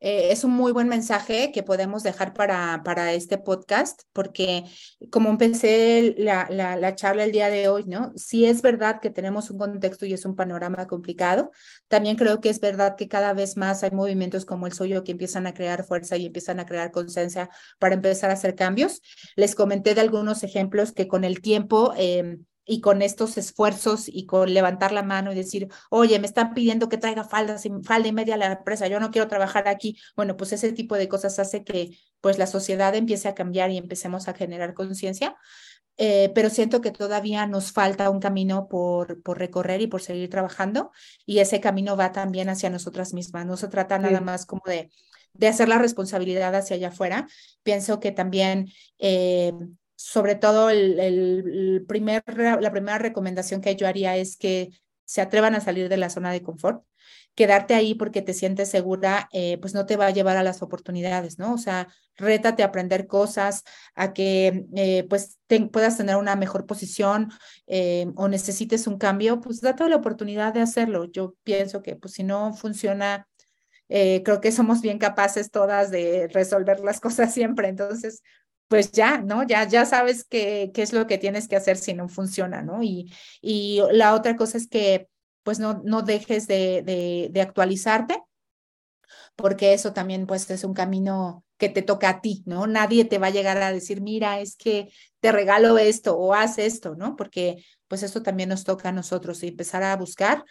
eh, 0.00 0.30
es 0.30 0.44
un 0.44 0.52
muy 0.52 0.72
buen 0.72 0.88
mensaje 0.88 1.52
que 1.52 1.62
podemos 1.62 2.02
dejar 2.02 2.34
para, 2.34 2.82
para 2.84 3.12
este 3.14 3.38
podcast, 3.38 4.02
porque 4.12 4.64
como 5.10 5.30
empecé 5.30 6.14
la, 6.18 6.46
la, 6.50 6.76
la, 6.76 6.94
charla 6.94 7.24
el 7.24 7.32
día 7.32 7.48
de 7.48 7.68
hoy, 7.68 7.84
¿no? 7.86 8.12
Sí 8.14 8.44
es 8.44 8.60
verdad 8.60 9.00
que 9.00 9.10
tenemos 9.10 9.50
un 9.50 9.58
contexto 9.58 10.04
y 10.04 10.12
es 10.12 10.26
un 10.26 10.36
panorama 10.36 10.86
complicado. 10.86 11.50
También 11.88 12.16
creo 12.16 12.40
que 12.40 12.50
es 12.50 12.60
verdad 12.60 12.96
que 12.96 13.08
cada 13.08 13.32
vez 13.32 13.56
más 13.56 13.82
hay 13.82 13.90
movimientos 13.90 14.44
como 14.44 14.66
el 14.66 14.74
suyo 14.74 15.02
que 15.02 15.12
empiezan 15.12 15.46
a 15.46 15.54
crear 15.54 15.84
fuerza 15.84 16.16
y 16.16 16.26
empiezan 16.26 16.60
a 16.60 16.66
crear 16.66 16.90
conciencia 16.90 17.48
para 17.78 17.94
empezar 17.94 18.30
a 18.30 18.34
hacer 18.34 18.54
cambios. 18.54 19.00
Les 19.34 19.54
comenté 19.54 19.94
de 19.94 20.02
algunos 20.02 20.42
ejemplos 20.42 20.92
que 20.92 21.08
con 21.08 21.24
el 21.24 21.40
tiempo... 21.40 21.94
Eh, 21.96 22.38
y 22.66 22.80
con 22.80 23.00
estos 23.00 23.38
esfuerzos 23.38 24.08
y 24.08 24.26
con 24.26 24.52
levantar 24.52 24.92
la 24.92 25.02
mano 25.04 25.32
y 25.32 25.36
decir, 25.36 25.68
oye, 25.88 26.18
me 26.18 26.26
están 26.26 26.52
pidiendo 26.52 26.88
que 26.88 26.98
traiga 26.98 27.24
faldas 27.24 27.64
y 27.64 27.70
falda 27.84 28.08
y 28.08 28.12
media 28.12 28.34
a 28.34 28.38
la 28.38 28.46
empresa, 28.52 28.88
yo 28.88 29.00
no 29.00 29.10
quiero 29.10 29.28
trabajar 29.28 29.68
aquí. 29.68 29.96
Bueno, 30.16 30.36
pues 30.36 30.52
ese 30.52 30.72
tipo 30.72 30.96
de 30.96 31.08
cosas 31.08 31.38
hace 31.38 31.64
que 31.64 31.96
pues 32.20 32.38
la 32.38 32.46
sociedad 32.46 32.94
empiece 32.94 33.28
a 33.28 33.34
cambiar 33.34 33.70
y 33.70 33.78
empecemos 33.78 34.28
a 34.28 34.34
generar 34.34 34.74
conciencia. 34.74 35.36
Eh, 35.98 36.30
pero 36.34 36.50
siento 36.50 36.82
que 36.82 36.90
todavía 36.90 37.46
nos 37.46 37.72
falta 37.72 38.10
un 38.10 38.20
camino 38.20 38.68
por, 38.68 39.22
por 39.22 39.38
recorrer 39.38 39.80
y 39.80 39.86
por 39.86 40.02
seguir 40.02 40.28
trabajando 40.28 40.90
y 41.24 41.38
ese 41.38 41.58
camino 41.60 41.96
va 41.96 42.12
también 42.12 42.50
hacia 42.50 42.68
nosotras 42.68 43.14
mismas. 43.14 43.46
No 43.46 43.56
se 43.56 43.68
trata 43.68 43.98
nada 43.98 44.20
más 44.20 44.44
como 44.44 44.60
de, 44.66 44.90
de 45.32 45.48
hacer 45.48 45.68
la 45.68 45.78
responsabilidad 45.78 46.54
hacia 46.54 46.76
allá 46.76 46.88
afuera. 46.88 47.26
Pienso 47.62 48.00
que 48.00 48.12
también 48.12 48.68
eh, 48.98 49.52
sobre 49.96 50.34
todo 50.34 50.70
el, 50.70 51.84
primer, 51.88 52.22
la 52.36 52.70
primera 52.70 52.98
recomendación 52.98 53.60
que 53.62 53.74
yo 53.76 53.88
haría 53.88 54.16
es 54.16 54.36
que 54.36 54.70
se 55.06 55.22
atrevan 55.22 55.54
a 55.54 55.60
salir 55.60 55.88
de 55.88 55.96
la 55.96 56.10
zona 56.10 56.30
de 56.30 56.42
confort. 56.42 56.84
Quedarte 57.34 57.74
ahí 57.74 57.94
porque 57.94 58.22
te 58.22 58.34
sientes 58.34 58.70
segura, 58.70 59.28
eh, 59.32 59.58
pues 59.58 59.74
no 59.74 59.86
te 59.86 59.96
va 59.96 60.06
a 60.06 60.10
llevar 60.10 60.36
a 60.36 60.42
las 60.42 60.62
oportunidades, 60.62 61.38
¿no? 61.38 61.54
O 61.54 61.58
sea, 61.58 61.88
rétate 62.16 62.62
a 62.62 62.66
aprender 62.66 63.06
cosas, 63.06 63.62
a 63.94 64.12
que 64.12 64.66
eh, 64.74 65.06
pues 65.08 65.38
puedas 65.70 65.96
tener 65.96 66.16
una 66.16 66.34
mejor 66.34 66.66
posición 66.66 67.30
eh, 67.66 68.06
o 68.16 68.28
necesites 68.28 68.86
un 68.86 68.98
cambio, 68.98 69.40
pues 69.40 69.60
date 69.60 69.88
la 69.88 69.96
oportunidad 69.96 70.54
de 70.54 70.60
hacerlo. 70.60 71.04
Yo 71.04 71.34
pienso 71.44 71.82
que 71.82 71.96
pues 71.96 72.14
si 72.14 72.24
no 72.24 72.54
funciona, 72.54 73.28
creo 73.88 74.40
que 74.40 74.50
somos 74.50 74.80
bien 74.80 74.98
capaces 74.98 75.50
todas 75.50 75.90
de 75.90 76.28
resolver 76.28 76.80
las 76.80 77.00
cosas 77.00 77.32
siempre. 77.34 77.68
Entonces, 77.68 78.22
pues 78.68 78.92
ya, 78.92 79.18
¿no? 79.18 79.46
Ya, 79.46 79.66
ya 79.66 79.84
sabes 79.84 80.24
qué, 80.24 80.70
qué 80.74 80.82
es 80.82 80.92
lo 80.92 81.06
que 81.06 81.18
tienes 81.18 81.48
que 81.48 81.56
hacer 81.56 81.76
si 81.76 81.94
no 81.94 82.08
funciona, 82.08 82.62
¿no? 82.62 82.82
Y, 82.82 83.12
y 83.40 83.80
la 83.92 84.14
otra 84.14 84.36
cosa 84.36 84.58
es 84.58 84.68
que 84.68 85.08
pues 85.42 85.60
no, 85.60 85.80
no 85.84 86.02
dejes 86.02 86.48
de, 86.48 86.82
de, 86.82 87.28
de 87.30 87.40
actualizarte, 87.40 88.20
porque 89.36 89.74
eso 89.74 89.92
también 89.92 90.26
pues 90.26 90.50
es 90.50 90.64
un 90.64 90.74
camino 90.74 91.44
que 91.58 91.68
te 91.68 91.82
toca 91.82 92.08
a 92.08 92.20
ti, 92.20 92.42
¿no? 92.46 92.66
Nadie 92.66 93.04
te 93.04 93.18
va 93.18 93.28
a 93.28 93.30
llegar 93.30 93.58
a 93.58 93.72
decir, 93.72 94.00
mira, 94.00 94.40
es 94.40 94.56
que 94.56 94.88
te 95.20 95.32
regalo 95.32 95.78
esto 95.78 96.16
o 96.16 96.34
haz 96.34 96.58
esto, 96.58 96.96
¿no? 96.96 97.16
Porque 97.16 97.64
pues 97.88 98.02
eso 98.02 98.22
también 98.22 98.48
nos 98.48 98.64
toca 98.64 98.88
a 98.88 98.92
nosotros 98.92 99.42
y 99.42 99.48
empezar 99.48 99.82
a 99.82 99.96
buscar. 99.96 100.44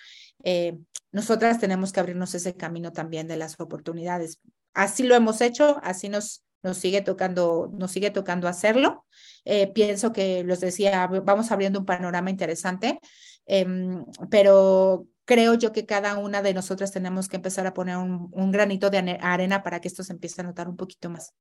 Eh, 0.43 0.77
nosotras 1.11 1.59
tenemos 1.59 1.91
que 1.91 1.99
abrirnos 1.99 2.33
ese 2.33 2.55
camino 2.55 2.91
también 2.93 3.27
de 3.27 3.37
las 3.37 3.59
oportunidades. 3.59 4.39
Así 4.73 5.03
lo 5.03 5.15
hemos 5.15 5.41
hecho, 5.41 5.79
así 5.83 6.09
nos, 6.09 6.44
nos 6.65 6.77
sigue 6.77 7.01
tocando, 7.01 7.69
nos 7.73 7.91
sigue 7.91 8.09
tocando 8.09 8.47
hacerlo. 8.47 9.05
Eh, 9.45 9.71
pienso 9.71 10.11
que, 10.11 10.43
los 10.43 10.59
decía, 10.59 11.07
vamos 11.23 11.51
abriendo 11.51 11.79
un 11.79 11.85
panorama 11.85 12.31
interesante, 12.31 12.99
em, 13.45 14.03
pero 14.31 15.05
creo 15.25 15.53
yo 15.53 15.71
que 15.71 15.85
cada 15.85 16.17
una 16.17 16.41
de 16.41 16.55
nosotras 16.55 16.91
tenemos 16.91 17.29
que 17.29 17.35
empezar 17.37 17.67
a 17.67 17.73
poner 17.75 17.97
un, 17.97 18.29
un, 18.31 18.51
granito 18.51 18.89
de 18.89 19.19
arena 19.21 19.61
para 19.61 19.79
que 19.79 19.87
esto 19.87 20.03
se 20.03 20.13
empiece 20.13 20.41
a 20.41 20.45
notar 20.45 20.67
un 20.67 20.75
poquito 20.75 21.09
más. 21.09 21.35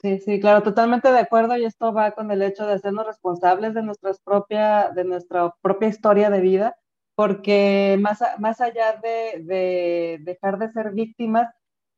Sí, 0.00 0.18
sí, 0.18 0.40
claro, 0.40 0.62
totalmente 0.62 1.10
de 1.10 1.18
acuerdo 1.18 1.56
y 1.56 1.64
esto 1.64 1.92
va 1.92 2.12
con 2.12 2.30
el 2.32 2.42
hecho 2.42 2.66
de 2.66 2.74
hacernos 2.74 3.06
responsables 3.06 3.74
de, 3.74 3.82
nuestras 3.82 4.20
propia, 4.20 4.90
de 4.94 5.04
nuestra 5.04 5.54
propia 5.60 5.88
historia 5.88 6.30
de 6.30 6.40
vida, 6.40 6.76
porque 7.14 7.96
más, 8.00 8.20
más 8.38 8.60
allá 8.60 9.00
de, 9.02 9.42
de 9.44 10.18
dejar 10.22 10.58
de 10.58 10.70
ser 10.72 10.92
víctimas, 10.92 11.48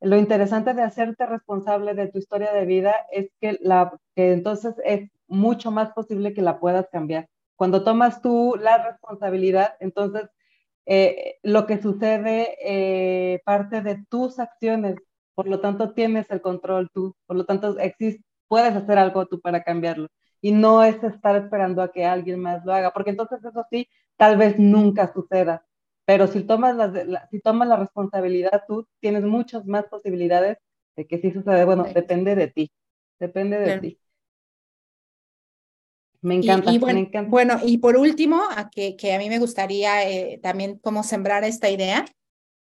lo 0.00 0.16
interesante 0.16 0.74
de 0.74 0.82
hacerte 0.82 1.26
responsable 1.26 1.94
de 1.94 2.08
tu 2.08 2.18
historia 2.18 2.52
de 2.52 2.64
vida 2.64 2.94
es 3.12 3.30
que, 3.40 3.58
entonces 4.16 4.74
es 4.84 5.10
mucho 5.28 5.70
más 5.70 5.92
posible 5.92 6.32
que 6.32 6.42
la 6.42 6.58
puedas 6.58 6.88
cambiar. 6.90 7.28
Cuando 7.56 7.84
tomas 7.84 8.22
tú 8.22 8.56
la 8.58 8.82
responsabilidad, 8.82 9.74
entonces 9.80 10.28
eh, 10.86 11.36
lo 11.42 11.66
que 11.66 11.80
sucede 11.80 12.56
eh, 12.62 13.40
parte 13.44 13.82
de 13.82 14.04
tus 14.08 14.38
acciones, 14.38 14.96
por 15.34 15.46
lo 15.46 15.60
tanto 15.60 15.92
tienes 15.92 16.30
el 16.30 16.40
control 16.40 16.90
tú, 16.92 17.14
por 17.26 17.36
lo 17.36 17.44
tanto 17.44 17.76
puedes 18.48 18.74
hacer 18.74 18.98
algo 18.98 19.26
tú 19.26 19.40
para 19.40 19.62
cambiarlo. 19.62 20.08
Y 20.40 20.52
no 20.52 20.82
es 20.82 21.02
estar 21.04 21.36
esperando 21.36 21.82
a 21.82 21.92
que 21.92 22.06
alguien 22.06 22.40
más 22.40 22.64
lo 22.64 22.72
haga, 22.72 22.92
porque 22.92 23.10
entonces 23.10 23.44
eso 23.44 23.64
sí, 23.70 23.88
tal 24.16 24.38
vez 24.38 24.58
nunca 24.58 25.12
suceda 25.12 25.64
pero 26.04 26.26
si 26.26 26.42
tomas 26.42 26.76
la, 26.76 27.28
si 27.30 27.40
tomas 27.40 27.68
la 27.68 27.76
responsabilidad 27.76 28.64
tú, 28.66 28.86
tienes 29.00 29.24
muchas 29.24 29.66
más 29.66 29.84
posibilidades 29.86 30.58
de 30.96 31.06
que 31.06 31.18
sí 31.18 31.30
suceda. 31.30 31.64
Bueno, 31.64 31.84
depende 31.94 32.34
de 32.34 32.48
ti, 32.48 32.70
depende 33.18 33.58
de 33.58 33.80
ti. 33.80 33.98
Me 36.22 36.34
encanta, 36.34 36.72
y, 36.72 36.78
bueno, 36.78 37.00
me 37.00 37.06
encanta. 37.06 37.30
Bueno, 37.30 37.58
y 37.64 37.78
por 37.78 37.96
último, 37.96 38.42
a 38.54 38.68
que, 38.68 38.96
que 38.96 39.14
a 39.14 39.18
mí 39.18 39.28
me 39.28 39.38
gustaría 39.38 40.08
eh, 40.08 40.38
también 40.42 40.78
como 40.78 41.02
sembrar 41.02 41.44
esta 41.44 41.70
idea, 41.70 42.04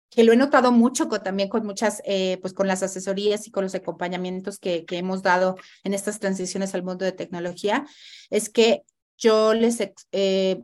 que 0.09 0.23
lo 0.23 0.31
he 0.31 0.37
notado 0.37 0.71
mucho 0.71 1.09
con, 1.09 1.23
también 1.23 1.49
con 1.49 1.65
muchas, 1.65 2.01
eh, 2.05 2.37
pues 2.41 2.53
con 2.53 2.67
las 2.67 2.83
asesorías 2.83 3.47
y 3.47 3.51
con 3.51 3.63
los 3.63 3.75
acompañamientos 3.75 4.59
que, 4.59 4.85
que 4.85 4.97
hemos 4.97 5.23
dado 5.23 5.57
en 5.83 5.93
estas 5.93 6.19
transiciones 6.19 6.75
al 6.75 6.83
mundo 6.83 7.03
de 7.03 7.11
tecnología, 7.11 7.85
es 8.29 8.49
que 8.49 8.83
yo 9.17 9.53
les 9.53 9.79
eh, 10.11 10.63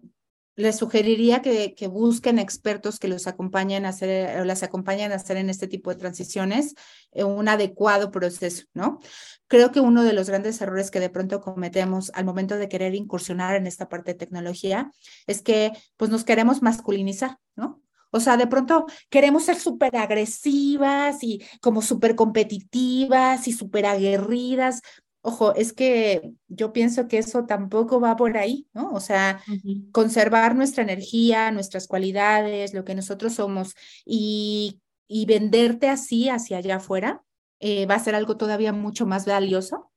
les 0.59 0.75
sugeriría 0.75 1.41
que, 1.41 1.73
que, 1.73 1.87
busquen 1.87 2.37
expertos 2.37 2.99
que 2.99 3.07
los 3.07 3.27
acompañen 3.27 3.85
a 3.85 3.89
hacer, 3.89 4.41
o 4.41 4.43
las 4.43 4.61
acompañen 4.61 5.13
a 5.13 5.15
hacer 5.15 5.37
en 5.37 5.49
este 5.49 5.67
tipo 5.67 5.89
de 5.89 5.95
transiciones 5.95 6.75
eh, 7.13 7.23
un 7.23 7.47
adecuado 7.47 8.11
proceso, 8.11 8.65
¿no? 8.73 8.99
Creo 9.47 9.71
que 9.71 9.79
uno 9.79 10.03
de 10.03 10.11
los 10.11 10.27
grandes 10.29 10.59
errores 10.59 10.91
que 10.91 10.99
de 10.99 11.09
pronto 11.09 11.39
cometemos 11.39 12.11
al 12.13 12.25
momento 12.25 12.57
de 12.57 12.67
querer 12.67 12.93
incursionar 12.93 13.55
en 13.55 13.67
esta 13.67 13.87
parte 13.87 14.11
de 14.11 14.19
tecnología 14.19 14.91
es 15.27 15.41
que 15.41 15.71
pues 15.95 16.11
nos 16.11 16.25
queremos 16.25 16.61
masculinizar, 16.61 17.37
¿no? 17.55 17.81
O 18.11 18.19
sea, 18.19 18.35
de 18.35 18.47
pronto 18.47 18.85
queremos 19.09 19.45
ser 19.45 19.55
súper 19.55 19.95
agresivas 19.95 21.23
y 21.23 21.41
como 21.61 21.81
súper 21.81 22.15
competitivas 22.15 23.47
y 23.47 23.53
súper 23.53 23.85
aguerridas, 23.85 24.81
Ojo, 25.21 25.53
es 25.53 25.73
que 25.73 26.31
yo 26.47 26.71
pienso 26.71 27.07
que 27.07 27.17
eso 27.17 27.45
tampoco 27.45 27.99
va 27.99 28.15
por 28.15 28.37
ahí, 28.37 28.67
¿no? 28.73 28.91
O 28.91 29.01
sea, 29.01 29.43
conservar 29.91 30.55
nuestra 30.55 30.83
energía, 30.83 31.51
nuestras 31.51 31.87
cualidades, 31.87 32.73
lo 32.73 32.85
que 32.85 32.95
nosotros 32.95 33.33
somos 33.33 33.75
y, 34.05 34.79
y 35.07 35.25
venderte 35.25 35.89
así 35.89 36.29
hacia 36.29 36.57
allá 36.57 36.77
afuera 36.77 37.21
eh, 37.59 37.85
va 37.85 37.95
a 37.95 37.99
ser 37.99 38.15
algo 38.15 38.37
todavía 38.37 38.71
mucho 38.71 39.05
más 39.05 39.25
valioso 39.25 39.91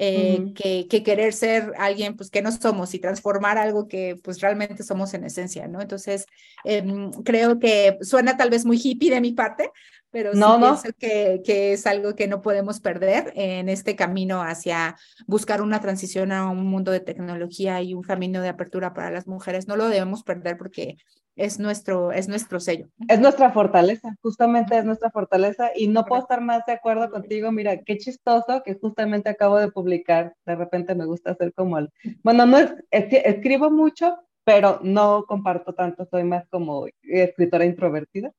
eh, 0.00 0.52
que, 0.54 0.86
que, 0.88 1.02
querer 1.02 1.32
ser 1.32 1.72
alguien 1.76 2.14
pues 2.16 2.30
que 2.30 2.40
no 2.40 2.52
somos 2.52 2.94
y 2.94 3.00
transformar 3.00 3.58
algo 3.58 3.88
que 3.88 4.14
pues 4.22 4.40
realmente 4.40 4.84
somos 4.84 5.12
en 5.12 5.24
esencia, 5.24 5.66
¿no? 5.66 5.80
Entonces, 5.80 6.24
em, 6.62 7.10
creo 7.24 7.58
que 7.58 7.98
suena 8.02 8.36
tal 8.36 8.48
vez 8.48 8.64
muy 8.64 8.80
hippie 8.80 9.10
de 9.10 9.20
mi 9.20 9.32
parte, 9.32 9.72
pero 10.10 10.32
sí 10.32 10.40
pienso 10.40 10.88
que, 10.98 11.42
que, 11.44 11.72
es 11.72 11.86
algo 11.86 12.14
que 12.14 12.28
no 12.28 12.42
podemos 12.42 12.80
perder 12.80 13.32
en 13.34 13.68
este 13.68 13.96
camino 13.96 14.42
hacia 14.42 14.96
buscar 15.26 15.62
una 15.62 15.80
transición 15.80 16.32
a 16.32 16.50
un 16.50 16.66
mundo 16.66 16.92
de 16.92 17.00
tecnología 17.00 17.82
y 17.82 17.94
un 17.94 18.02
camino 18.02 18.40
de 18.40 18.48
apertura 18.48 18.94
para 18.94 19.10
las 19.10 19.26
mujeres. 19.26 19.68
No 19.68 19.76
lo 19.76 19.88
debemos 19.88 20.22
perder 20.22 20.56
porque 20.56 20.96
es 21.38 21.60
nuestro, 21.60 22.10
es 22.10 22.28
nuestro 22.28 22.58
sello. 22.58 22.88
Es 23.06 23.20
nuestra 23.20 23.52
fortaleza, 23.52 24.14
justamente 24.20 24.76
es 24.76 24.84
nuestra 24.84 25.10
fortaleza 25.10 25.70
y 25.74 25.86
no 25.86 26.04
puedo 26.04 26.22
estar 26.22 26.40
más 26.40 26.66
de 26.66 26.72
acuerdo 26.72 27.10
contigo. 27.10 27.52
Mira, 27.52 27.78
qué 27.78 27.96
chistoso 27.96 28.62
que 28.64 28.74
justamente 28.74 29.30
acabo 29.30 29.56
de 29.56 29.70
publicar, 29.70 30.34
de 30.44 30.56
repente 30.56 30.96
me 30.96 31.06
gusta 31.06 31.30
hacer 31.30 31.54
como 31.54 31.78
el, 31.78 31.90
bueno, 32.24 32.44
no 32.44 32.58
es, 32.58 32.74
escribo 32.90 33.70
mucho, 33.70 34.18
pero 34.42 34.80
no 34.82 35.24
comparto 35.26 35.74
tanto, 35.74 36.06
soy 36.10 36.24
más 36.24 36.44
como 36.48 36.86
escritora 37.02 37.64
introvertida. 37.64 38.32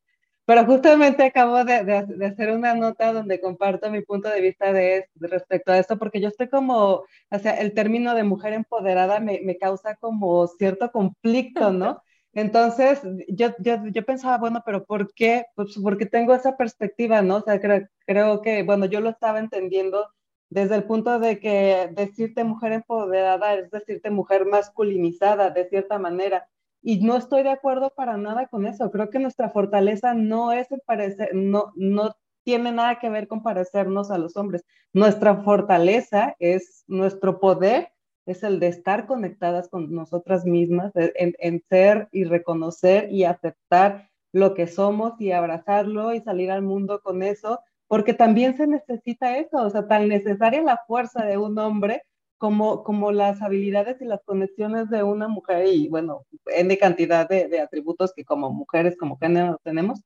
Pero 0.49 0.65
justamente 0.65 1.21
acabo 1.21 1.63
de, 1.63 1.83
de, 1.83 2.25
hacer 2.25 2.49
una 2.49 2.73
nota 2.73 3.13
donde 3.13 3.39
comparto 3.39 3.91
mi 3.91 4.01
punto 4.01 4.29
de 4.29 4.41
vista 4.41 4.73
de, 4.73 5.07
respecto 5.19 5.71
a 5.71 5.77
esto, 5.77 5.99
porque 5.99 6.19
yo 6.19 6.27
estoy 6.27 6.49
como, 6.49 7.03
o 7.29 7.39
sea, 7.39 7.51
el 7.61 7.75
término 7.75 8.15
de 8.15 8.23
mujer 8.23 8.53
empoderada 8.53 9.19
me, 9.19 9.41
me 9.43 9.59
causa 9.59 9.95
como 9.97 10.47
cierto 10.47 10.91
conflicto, 10.91 11.71
¿no? 11.71 12.01
Entonces, 12.33 12.99
yo, 13.27 13.49
yo, 13.59 13.85
yo, 13.91 14.03
pensaba, 14.03 14.39
bueno, 14.39 14.63
pero 14.65 14.85
¿por 14.85 15.13
qué? 15.13 15.45
Pues 15.53 15.77
porque 15.83 16.07
tengo 16.07 16.33
esa 16.33 16.57
perspectiva, 16.57 17.21
¿no? 17.21 17.35
O 17.37 17.41
sea, 17.43 17.61
creo, 17.61 17.87
creo 18.07 18.41
que, 18.41 18.63
bueno, 18.63 18.87
yo 18.87 19.01
lo 19.01 19.09
estaba 19.11 19.37
entendiendo 19.37 20.07
desde 20.49 20.73
el 20.77 20.83
punto 20.85 21.19
de 21.19 21.39
que 21.39 21.89
decirte 21.91 22.43
mujer 22.43 22.71
empoderada 22.71 23.53
es 23.53 23.69
decirte 23.69 24.09
mujer 24.09 24.47
masculinizada, 24.47 25.51
de 25.51 25.69
cierta 25.69 25.99
manera. 25.99 26.49
Y 26.81 27.03
no 27.05 27.17
estoy 27.17 27.43
de 27.43 27.51
acuerdo 27.51 27.91
para 27.95 28.17
nada 28.17 28.47
con 28.47 28.65
eso. 28.65 28.89
Creo 28.91 29.09
que 29.09 29.19
nuestra 29.19 29.49
fortaleza 29.49 30.13
no 30.13 30.51
es 30.51 30.71
el 30.71 30.81
parecer, 30.85 31.29
no, 31.33 31.73
no 31.75 32.15
tiene 32.43 32.71
nada 32.71 32.99
que 32.99 33.09
ver 33.09 33.27
con 33.27 33.43
parecernos 33.43 34.11
a 34.11 34.17
los 34.17 34.37
hombres. 34.37 34.65
Nuestra 34.93 35.43
fortaleza 35.43 36.35
es 36.39 36.83
nuestro 36.87 37.39
poder, 37.39 37.91
es 38.25 38.43
el 38.43 38.59
de 38.59 38.67
estar 38.67 39.07
conectadas 39.07 39.69
con 39.69 39.91
nosotras 39.91 40.45
mismas, 40.45 40.91
en, 40.95 41.33
en 41.39 41.63
ser 41.69 42.07
y 42.11 42.23
reconocer 42.23 43.11
y 43.11 43.23
aceptar 43.23 44.09
lo 44.31 44.53
que 44.53 44.67
somos 44.67 45.19
y 45.19 45.31
abrazarlo 45.31 46.13
y 46.13 46.21
salir 46.21 46.51
al 46.51 46.61
mundo 46.61 47.01
con 47.01 47.23
eso, 47.23 47.59
porque 47.87 48.13
también 48.13 48.55
se 48.55 48.67
necesita 48.67 49.37
eso, 49.37 49.57
o 49.57 49.69
sea, 49.69 49.87
tan 49.87 50.07
necesaria 50.07 50.61
la 50.61 50.83
fuerza 50.87 51.25
de 51.25 51.37
un 51.37 51.57
hombre 51.57 52.03
como, 52.39 52.83
como 52.83 53.11
las 53.11 53.41
habilidades 53.41 54.01
y 54.01 54.05
las 54.05 54.23
conexiones 54.23 54.89
de 54.89 55.03
una 55.03 55.27
mujer 55.27 55.67
y 55.67 55.89
bueno, 55.89 56.25
N 56.47 56.77
cantidad 56.77 57.27
de, 57.29 57.59
atributos 57.59 58.13
que 58.15 58.25
como 58.25 58.49
mujeres, 58.51 58.97
como 58.97 59.17
género 59.19 59.59
tenemos. 59.63 60.01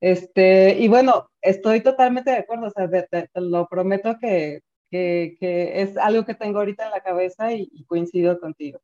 Este, 0.00 0.78
y 0.78 0.88
bueno, 0.88 1.28
estoy 1.42 1.80
totalmente 1.82 2.30
de 2.30 2.38
acuerdo, 2.38 2.68
o 2.68 2.70
sea, 2.70 2.88
te, 2.88 3.28
lo 3.34 3.66
prometo 3.68 4.16
que, 4.20 4.60
que, 4.90 5.36
que, 5.40 5.82
es 5.82 5.96
algo 5.96 6.24
que 6.24 6.34
tengo 6.34 6.60
ahorita 6.60 6.86
en 6.86 6.92
la 6.92 7.00
cabeza 7.02 7.52
y, 7.52 7.68
coincido 7.86 8.40
contigo. 8.40 8.80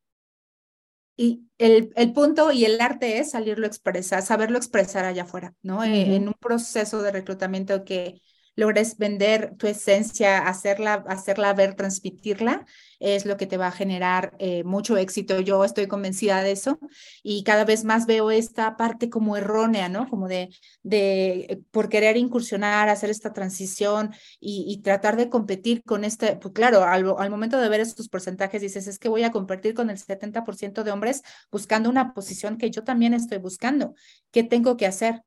Y 1.17 1.49
el, 1.59 1.93
el, 1.97 2.13
punto 2.13 2.53
y 2.53 2.65
el 2.65 2.81
arte 2.81 3.19
es 3.19 3.31
salirlo 3.31 3.65
a 3.65 3.69
expresar, 3.69 4.23
saberlo 4.23 4.59
expresar 4.59 5.05
allá 5.05 5.23
afuera, 5.23 5.55
¿no? 5.63 5.85
en 5.85 6.29
un 6.29 6.35
proceso 6.35 7.03
de 7.03 7.13
reclutamiento 7.13 7.85
que 7.85 8.21
logres 8.59 8.99
vender 8.99 9.55
tu 9.57 9.69
esencia, 9.69 10.49
hacerla, 10.49 11.05
hacerla 11.07 11.55
ver, 11.55 11.77
transmitirla, 11.77 12.67
es 12.99 13.25
lo 13.25 13.37
que 13.37 13.47
te 13.47 13.57
va 13.57 13.69
a 13.69 13.71
generar 13.71 14.35
eh, 14.41 14.65
mucho 14.65 14.97
éxito. 14.97 15.39
Yo 15.39 15.65
estoy 15.65 15.87
convencida 15.87 16.43
de 16.43 16.51
eso 16.51 16.81
y 17.23 17.45
cada 17.45 17.65
vez 17.65 17.85
más 17.85 18.07
veo 18.07 18.33
esta 18.33 18.77
parte 18.77 19.09
como 19.11 19.37
errónea, 19.37 19.89
¿no? 19.89 20.09
Como 20.09 20.27
de, 20.27 20.49
de 20.83 21.63
por 21.71 21.89
querer 21.89 22.17
incursionar, 22.17 22.89
hacer 22.89 23.11
esta 23.11 23.33
transición 23.33 24.13
y, 24.41 24.81
tratar 24.83 25.17
de 25.17 25.29
competir 25.29 25.85
con 25.85 26.03
este, 26.03 26.35
pues 26.37 26.53
claro, 26.53 26.83
al, 26.83 27.15
al 27.17 27.31
momento 27.31 27.61
de 27.61 27.69
ver 27.69 27.81
estos 27.81 28.09
porcentajes 28.09 28.61
dices, 28.61 28.89
es 28.89 28.99
que 28.99 29.09
voy 29.09 29.23
a 29.23 29.31
competir 29.31 29.75
con 29.75 29.89
el 29.89 29.99
70% 29.99 30.83
de 30.83 30.91
hombres 30.91 31.23
buscando 31.53 31.89
una 31.91 32.13
posición 32.13 32.59
que 32.59 32.71
yo 32.73 32.83
también 32.83 33.15
estoy 33.15 33.39
buscando. 33.39 33.95
¿Qué 34.33 34.43
tengo 34.43 34.77
que 34.77 34.87
hacer? 34.87 35.23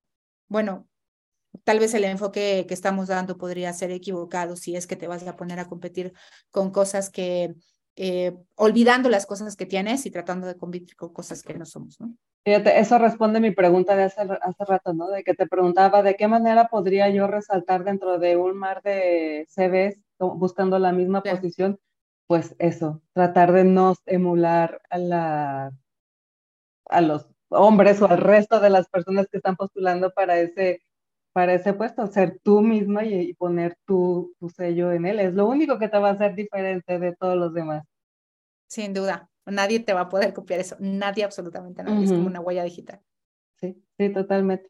Bueno, 0.50 0.91
tal 1.64 1.80
vez 1.80 1.94
el 1.94 2.06
enfoque 2.06 2.66
que 2.68 2.74
estamos 2.74 3.08
dando 3.08 3.38
podría 3.38 3.74
ser 3.74 3.92
equivocado 3.92 4.56
si 4.56 4.76
es 4.76 4.88
que 4.88 4.96
te 4.96 5.08
vas 5.08 5.26
a 5.28 5.36
poner 5.36 5.60
a 5.60 5.68
competir 5.68 6.14
con 6.52 6.72
cosas 6.72 7.10
que, 7.10 7.56
eh, 7.96 8.34
olvidando 8.56 9.10
las 9.10 9.26
cosas 9.26 9.56
que 9.56 9.66
tienes 9.66 10.06
y 10.06 10.12
tratando 10.12 10.48
de 10.48 10.58
competir 10.58 10.96
con 10.96 11.14
cosas 11.14 11.44
que 11.44 11.54
no 11.54 11.66
somos, 11.66 12.00
¿no? 12.00 12.16
Fíjate, 12.44 12.80
eso 12.80 12.98
responde 12.98 13.40
mi 13.40 13.52
pregunta 13.52 13.96
de 13.96 14.04
hace, 14.04 14.22
hace 14.22 14.66
rato, 14.66 14.94
¿no? 14.94 15.10
De 15.10 15.24
que 15.24 15.36
te 15.36 15.46
preguntaba 15.46 16.02
de 16.02 16.16
qué 16.16 16.28
manera 16.28 16.70
podría 16.70 17.08
yo 17.10 17.28
resaltar 17.28 17.84
dentro 17.84 18.18
de 18.18 18.36
un 18.36 18.58
mar 18.58 18.82
de 18.82 19.46
CVs 19.50 20.00
buscando 20.18 20.80
la 20.80 20.92
misma 20.92 21.22
posición. 21.22 21.80
Pues 22.26 22.56
eso, 22.58 23.02
tratar 23.14 23.52
de 23.52 23.66
no 23.66 23.94
emular 24.06 24.82
a, 24.90 24.98
la, 24.98 25.72
a 26.86 27.02
los 27.02 27.28
hombres 27.50 28.02
o 28.02 28.08
al 28.08 28.18
resto 28.18 28.60
de 28.60 28.70
las 28.70 28.88
personas 28.90 29.28
que 29.30 29.38
están 29.38 29.56
postulando 29.56 30.12
para 30.12 30.40
ese 30.40 30.82
para 31.34 31.54
ese 31.54 31.74
puesto, 31.74 32.08
ser 32.08 32.40
tú 32.44 32.62
misma 32.62 33.06
y, 33.06 33.34
poner 33.34 33.78
tu, 33.86 34.34
tu, 34.40 34.50
sello 34.50 34.92
en 34.92 35.06
él. 35.06 35.20
Es 35.20 35.34
lo 35.34 35.48
único 35.48 35.80
que 35.80 35.88
te 35.88 35.98
va 35.98 36.10
a 36.10 36.14
hacer 36.14 36.36
diferente 36.36 37.00
de 37.00 37.16
todos 37.16 37.38
los 37.38 37.54
demás. 37.54 37.84
Sin 38.68 38.94
duda, 38.94 39.30
nadie 39.46 39.80
te 39.80 39.94
va 39.94 40.02
a 40.02 40.10
poder 40.10 40.34
copiar 40.34 40.60
eso, 40.60 40.76
nadie, 40.80 41.24
absolutamente 41.24 41.84
nadie, 41.84 42.06
es 42.06 42.12
como 42.12 42.28
una 42.28 42.40
huella 42.40 42.64
digital. 42.64 43.02
Sí, 43.60 43.82
sí, 43.98 44.10
totalmente. 44.10 44.70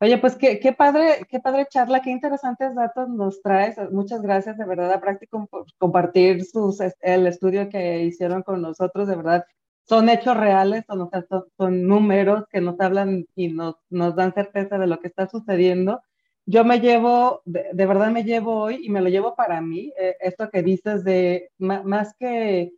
Oye, 0.00 0.18
pues 0.18 0.34
qué, 0.34 0.58
qué 0.58 0.72
padre, 0.72 1.24
qué 1.28 1.38
padre 1.38 1.66
charla, 1.70 2.02
qué 2.02 2.10
interesantes 2.10 2.74
datos 2.74 3.08
nos 3.08 3.40
traes. 3.40 3.76
Muchas 3.92 4.20
gracias 4.20 4.58
de 4.58 4.64
verdad 4.64 4.92
a 4.92 5.00
Práctico 5.00 5.46
por 5.46 5.64
compartir 5.78 6.44
sus, 6.44 6.80
el 7.00 7.26
estudio 7.26 7.68
que 7.68 8.02
hicieron 8.02 8.42
con 8.42 8.60
nosotros, 8.60 9.06
de 9.06 9.14
verdad 9.14 9.44
son 9.84 10.08
hechos 10.08 10.36
reales, 10.36 10.84
son, 10.86 11.10
son, 11.56 11.86
números 11.86 12.44
que 12.50 12.60
nos 12.60 12.80
hablan 12.80 13.26
y 13.34 13.48
nos, 13.48 13.76
nos 13.90 14.14
dan 14.14 14.32
certeza 14.34 14.78
de 14.78 14.86
lo 14.86 15.00
que 15.00 15.08
está 15.08 15.28
sucediendo. 15.28 16.00
Yo 16.46 16.64
me 16.64 16.80
llevo, 16.80 17.42
de, 17.44 17.86
verdad 17.86 18.10
me 18.10 18.24
llevo 18.24 18.56
hoy 18.62 18.80
y 18.82 18.90
me 18.90 19.00
lo 19.00 19.08
llevo 19.08 19.34
para 19.36 19.60
mí, 19.60 19.92
eh, 19.98 20.16
esto 20.20 20.50
que 20.50 20.62
dices 20.62 21.04
de 21.04 21.50
más 21.58 22.14
que, 22.18 22.72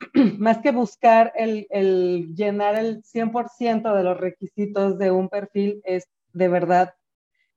más 0.38 0.58
que 0.58 0.70
buscar 0.72 1.32
el, 1.36 1.66
el 1.70 2.34
llenar 2.34 2.76
el 2.76 3.02
100% 3.02 3.94
de 3.94 4.04
los 4.04 4.18
requisitos 4.18 4.98
de 4.98 5.10
un 5.10 5.28
perfil, 5.28 5.80
es 5.84 6.08
de 6.32 6.48
verdad 6.48 6.94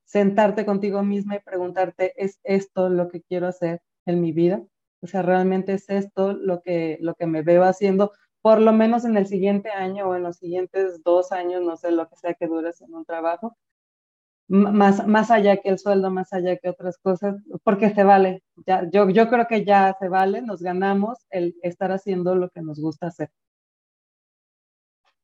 sentarte 0.05 0.65
contigo 0.65 1.03
misma 1.03 1.35
y 1.35 1.39
preguntarte, 1.39 2.13
¿es 2.17 2.39
esto 2.43 2.89
lo 2.89 3.09
que 3.09 3.21
quiero 3.21 3.47
hacer 3.47 3.81
en 4.05 4.21
mi 4.21 4.31
vida? 4.31 4.63
O 5.01 5.07
sea, 5.07 5.21
realmente 5.21 5.73
es 5.73 5.89
esto 5.89 6.33
lo 6.33 6.61
que, 6.61 6.97
lo 7.01 7.15
que 7.15 7.27
me 7.27 7.41
veo 7.41 7.63
haciendo 7.63 8.11
por 8.45 8.61
lo 8.61 8.73
menos 8.73 9.05
en 9.05 9.17
el 9.17 9.25
siguiente 9.25 9.71
año 9.71 10.07
o 10.07 10.15
en 10.15 10.21
los 10.21 10.37
siguientes 10.37 11.01
dos 11.03 11.31
años, 11.31 11.63
no 11.63 11.77
sé 11.77 11.89
lo 11.89 12.07
que 12.07 12.15
sea 12.15 12.35
que 12.35 12.45
dures 12.45 12.79
en 12.79 12.93
un 12.93 13.03
trabajo, 13.03 13.57
más, 14.47 15.07
más 15.07 15.31
allá 15.31 15.57
que 15.57 15.69
el 15.69 15.79
sueldo, 15.79 16.11
más 16.11 16.31
allá 16.31 16.55
que 16.55 16.69
otras 16.69 16.99
cosas, 16.99 17.37
porque 17.63 17.89
se 17.89 18.03
vale. 18.03 18.43
Ya, 18.67 18.87
yo, 18.91 19.09
yo 19.09 19.29
creo 19.29 19.47
que 19.47 19.65
ya 19.65 19.97
se 19.99 20.09
vale, 20.09 20.43
nos 20.43 20.61
ganamos 20.61 21.25
el 21.31 21.55
estar 21.63 21.91
haciendo 21.91 22.35
lo 22.35 22.51
que 22.51 22.61
nos 22.61 22.79
gusta 22.79 23.07
hacer. 23.07 23.31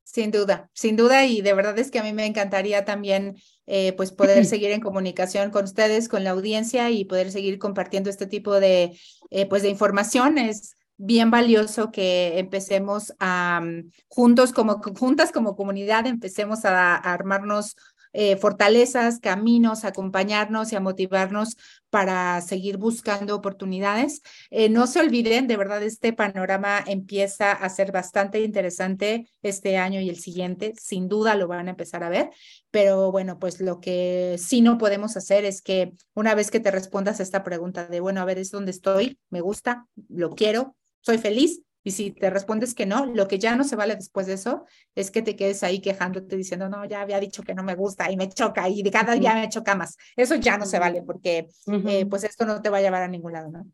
Sin 0.01 0.31
duda, 0.31 0.71
sin 0.73 0.95
duda, 0.95 1.23
y 1.27 1.41
de 1.41 1.53
verdad 1.53 1.77
es 1.77 1.91
que 1.91 1.99
a 1.99 2.03
mí 2.03 2.13
me 2.13 2.25
encantaría 2.25 2.85
también 2.85 3.35
eh, 3.67 3.93
pues 3.93 4.11
poder 4.11 4.45
seguir 4.47 4.71
en 4.71 4.81
comunicación 4.81 5.51
con 5.51 5.65
ustedes, 5.65 6.09
con 6.09 6.23
la 6.23 6.31
audiencia 6.31 6.89
y 6.89 7.05
poder 7.05 7.31
seguir 7.31 7.59
compartiendo 7.59 8.09
este 8.09 8.25
tipo 8.25 8.59
de 8.59 8.97
eh, 9.29 9.45
pues 9.45 9.61
de 9.61 9.69
informaciones 9.69 10.75
bien 11.01 11.31
valioso 11.31 11.91
que 11.91 12.37
empecemos 12.39 13.13
a, 13.19 13.61
mm, 13.61 13.91
juntos 14.07 14.53
como, 14.53 14.79
juntas 14.79 15.31
como 15.31 15.55
comunidad, 15.55 16.05
empecemos 16.05 16.63
a, 16.65 16.95
armarnos 16.95 17.75
eh, 18.13 18.35
fortalezas, 18.35 19.19
caminos, 19.19 19.85
acompañarnos 19.85 20.73
y 20.73 20.75
a 20.75 20.81
motivarnos 20.81 21.55
para 21.89 22.41
seguir 22.41 22.77
buscando 22.77 23.35
oportunidades. 23.35 24.21
Eh, 24.49 24.67
no 24.69 24.85
se 24.85 24.99
olviden, 24.99 25.47
de 25.47 25.55
verdad, 25.55 25.81
este 25.81 26.11
panorama 26.11 26.83
empieza 26.85 27.53
a 27.53 27.69
ser 27.69 27.93
bastante 27.93 28.41
interesante 28.41 29.29
este 29.41 29.77
año 29.77 30.01
y 30.01 30.09
el 30.09 30.19
siguiente. 30.19 30.73
Sin 30.77 31.07
duda 31.07 31.35
lo 31.35 31.47
van 31.47 31.67
a 31.67 31.71
empezar 31.71 32.03
a 32.03 32.09
ver, 32.09 32.29
pero 32.69 33.11
bueno, 33.11 33.39
pues 33.39 33.61
lo 33.61 33.79
que 33.79 34.35
sí 34.37 34.61
no 34.61 34.77
podemos 34.77 35.15
hacer 35.15 35.45
es 35.45 35.61
que 35.61 35.93
una 36.13 36.35
vez 36.35 36.51
que 36.51 36.59
te 36.59 36.69
respondas 36.69 37.21
a 37.21 37.23
esta 37.23 37.43
pregunta 37.43 37.87
de, 37.87 38.01
bueno, 38.01 38.21
a 38.21 38.25
ver, 38.25 38.39
es 38.39 38.51
donde 38.51 38.71
estoy, 38.71 39.19
me 39.29 39.39
gusta, 39.39 39.87
lo 40.09 40.31
quiero, 40.31 40.75
soy 41.01 41.17
feliz. 41.17 41.61
Y 41.83 41.91
si 41.91 42.11
te 42.11 42.29
respondes 42.29 42.75
que 42.75 42.85
no, 42.85 43.07
lo 43.07 43.27
que 43.27 43.39
ya 43.39 43.55
no 43.55 43.63
se 43.63 43.75
vale 43.75 43.95
después 43.95 44.27
de 44.27 44.33
eso 44.33 44.65
es 44.93 45.09
que 45.09 45.23
te 45.23 45.35
quedes 45.35 45.63
ahí 45.63 45.81
quejándote 45.81 46.37
diciendo, 46.37 46.69
no, 46.69 46.85
ya 46.85 47.01
había 47.01 47.19
dicho 47.19 47.41
que 47.41 47.55
no 47.55 47.63
me 47.63 47.73
gusta 47.73 48.11
y 48.11 48.17
me 48.17 48.29
choca 48.29 48.69
y 48.69 48.83
de 48.83 48.91
cada 48.91 49.15
día 49.15 49.33
me 49.33 49.49
choca 49.49 49.73
más. 49.75 49.97
Eso 50.15 50.35
ya 50.35 50.57
no 50.59 50.67
se 50.67 50.77
vale 50.77 51.01
porque 51.01 51.47
eh, 51.87 52.05
pues 52.05 52.23
esto 52.23 52.45
no 52.45 52.61
te 52.61 52.69
va 52.69 52.77
a 52.77 52.81
llevar 52.81 53.01
a 53.01 53.07
ningún 53.07 53.33
lado, 53.33 53.49
¿no? 53.49 53.65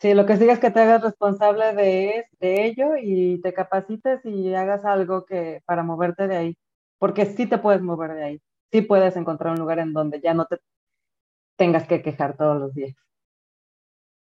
Sí, 0.00 0.14
lo 0.14 0.26
que 0.26 0.36
sigue 0.36 0.52
es 0.52 0.58
que 0.58 0.70
te 0.70 0.80
hagas 0.80 1.02
responsable 1.02 1.74
de, 1.74 2.26
de 2.40 2.66
ello 2.66 2.96
y 3.00 3.40
te 3.40 3.54
capacites 3.54 4.20
y 4.24 4.52
hagas 4.54 4.84
algo 4.84 5.24
que 5.24 5.62
para 5.64 5.84
moverte 5.84 6.26
de 6.26 6.36
ahí, 6.36 6.58
porque 6.98 7.24
sí 7.26 7.46
te 7.46 7.58
puedes 7.58 7.82
mover 7.82 8.14
de 8.14 8.24
ahí, 8.24 8.42
sí 8.72 8.82
puedes 8.82 9.14
encontrar 9.16 9.52
un 9.52 9.60
lugar 9.60 9.78
en 9.78 9.92
donde 9.92 10.20
ya 10.20 10.34
no 10.34 10.46
te 10.46 10.58
tengas 11.56 11.86
que 11.88 12.02
quejar 12.02 12.36
todos 12.36 12.60
los 12.60 12.74
días. 12.74 12.94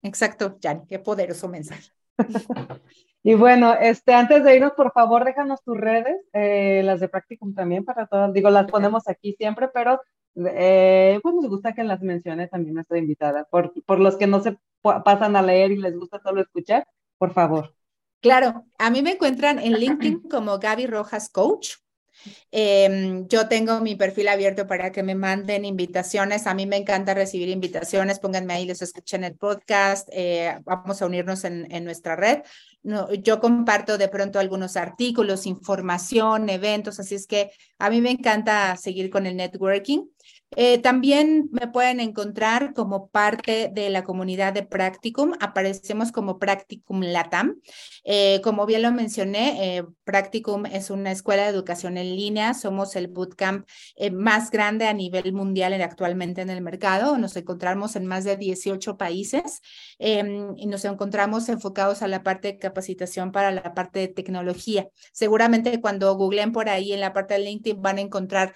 Exacto, 0.02 0.58
Jan, 0.62 0.86
qué 0.88 1.00
poderoso 1.00 1.48
mensaje. 1.48 1.90
Y 3.22 3.34
bueno, 3.34 3.74
este, 3.74 4.14
antes 4.14 4.44
de 4.46 4.56
irnos, 4.56 4.72
por 4.74 4.94
favor, 4.94 5.26
déjanos 5.26 5.62
tus 5.62 5.78
redes, 5.78 6.16
eh, 6.32 6.82
las 6.86 7.02
de 7.02 7.10
Practicum 7.10 7.54
también 7.54 7.84
para 7.84 8.08
todas, 8.08 8.32
digo, 8.32 8.50
las 8.50 8.72
ponemos 8.72 9.10
aquí 9.10 9.36
siempre, 9.38 9.68
pero 9.74 10.00
eh, 10.36 11.20
pues 11.22 11.36
nos 11.36 11.50
gusta 11.50 11.74
que 11.74 11.84
las 11.84 12.02
mencione 12.02 12.48
también 12.48 12.76
nuestra 12.76 12.98
invitada, 12.98 13.44
por, 13.52 13.74
por 13.84 14.00
los 14.00 14.16
que 14.16 14.26
no 14.26 14.42
se 14.42 14.58
pasan 14.82 15.36
a 15.36 15.42
leer 15.42 15.72
y 15.72 15.78
les 15.78 15.98
gusta 15.98 16.22
solo 16.24 16.42
escuchar, 16.42 16.88
por 17.18 17.34
favor. 17.34 17.76
Claro, 18.22 18.66
a 18.78 18.90
mí 18.90 19.02
me 19.02 19.12
encuentran 19.12 19.60
en 19.60 19.74
LinkedIn 19.74 20.22
como 20.30 20.58
Gaby 20.58 20.88
Rojas 20.88 21.30
Coach. 21.30 21.76
Em, 22.52 23.28
yo 23.28 23.48
tengo 23.48 23.80
mi 23.80 23.96
perfil 23.96 24.28
abierto 24.28 24.68
para 24.68 24.92
que 24.92 25.04
me 25.04 25.16
manden 25.16 25.66
invitaciones. 25.66 26.48
A 26.48 26.54
mí 26.54 26.66
me 26.66 26.78
encanta 26.78 27.14
recibir 27.14 27.50
invitaciones. 27.50 28.20
Pónganme 28.20 28.54
ahí, 28.54 28.66
les 28.66 28.82
escuchen 28.82 29.24
el 29.24 29.36
podcast. 29.36 30.10
Eh, 30.12 30.60
vamos 30.66 31.02
a 31.02 31.06
unirnos 31.06 31.44
en, 31.44 31.84
nuestra 31.84 32.16
red. 32.16 32.40
Yo 33.22 33.40
comparto 33.40 33.98
de 33.98 34.08
pronto 34.08 34.40
algunos 34.40 34.78
artículos, 34.78 35.46
información, 35.46 36.50
eventos, 36.50 37.00
así 37.00 37.16
es 37.16 37.28
que 37.28 37.52
a 37.78 37.90
mí 37.90 38.02
me 38.02 38.12
encanta 38.12 38.76
seguir 38.78 39.10
con 39.10 39.26
el 39.26 39.36
networking. 39.36 40.06
Eh, 40.56 40.80
también 40.80 41.48
me 41.52 41.68
pueden 41.68 42.00
encontrar 42.00 42.74
como 42.74 43.10
parte 43.10 43.70
de 43.72 43.90
la 43.92 44.04
comunidad 44.04 44.52
de 44.52 44.64
Practicum. 44.64 45.34
Aparecemos 45.40 46.12
como 46.12 46.40
Practicum 46.40 47.02
Latam. 47.02 47.62
Eh, 48.04 48.42
como 48.44 48.66
bien 48.66 48.82
lo 48.82 48.92
mencioné, 48.92 49.78
eh, 49.78 49.84
Practicum 50.04 50.66
es 50.66 50.90
una 50.90 51.12
escuela 51.12 51.44
de 51.44 51.50
educación 51.50 51.98
en 51.98 52.16
línea. 52.16 52.56
Somos 52.56 52.96
el 52.96 53.08
bootcamp 53.08 53.68
más 54.12 54.50
grande 54.50 54.88
a 54.88 54.94
nivel 54.94 55.34
mundial 55.34 55.80
actualmente 55.82 56.42
en 56.42 56.50
el 56.50 56.62
mercado. 56.62 57.18
Nos 57.18 57.36
encontramos 57.36 57.96
en 57.96 58.08
más 58.08 58.24
de 58.24 58.36
18 58.36 58.98
países 58.98 59.62
em, 60.00 60.56
y 60.58 60.66
nos 60.66 60.84
encontramos 60.86 61.48
enfocados 61.50 62.02
a 62.02 62.08
la 62.08 62.24
parte 62.24 62.48
de 62.50 62.58
capacitación 62.58 63.32
para 63.32 63.52
la 63.52 63.74
parte 63.76 64.00
de 64.00 64.08
tecnología. 64.08 64.88
Seguramente 65.14 65.80
cuando 65.80 66.16
googleen 66.16 66.52
por 66.52 66.70
ahí 66.70 66.92
en 66.94 67.02
la 67.02 67.14
parte 67.14 67.36
de 67.36 67.42
LinkedIn 67.42 67.82
van 67.82 67.98
a 68.00 68.02
encontrar 68.02 68.54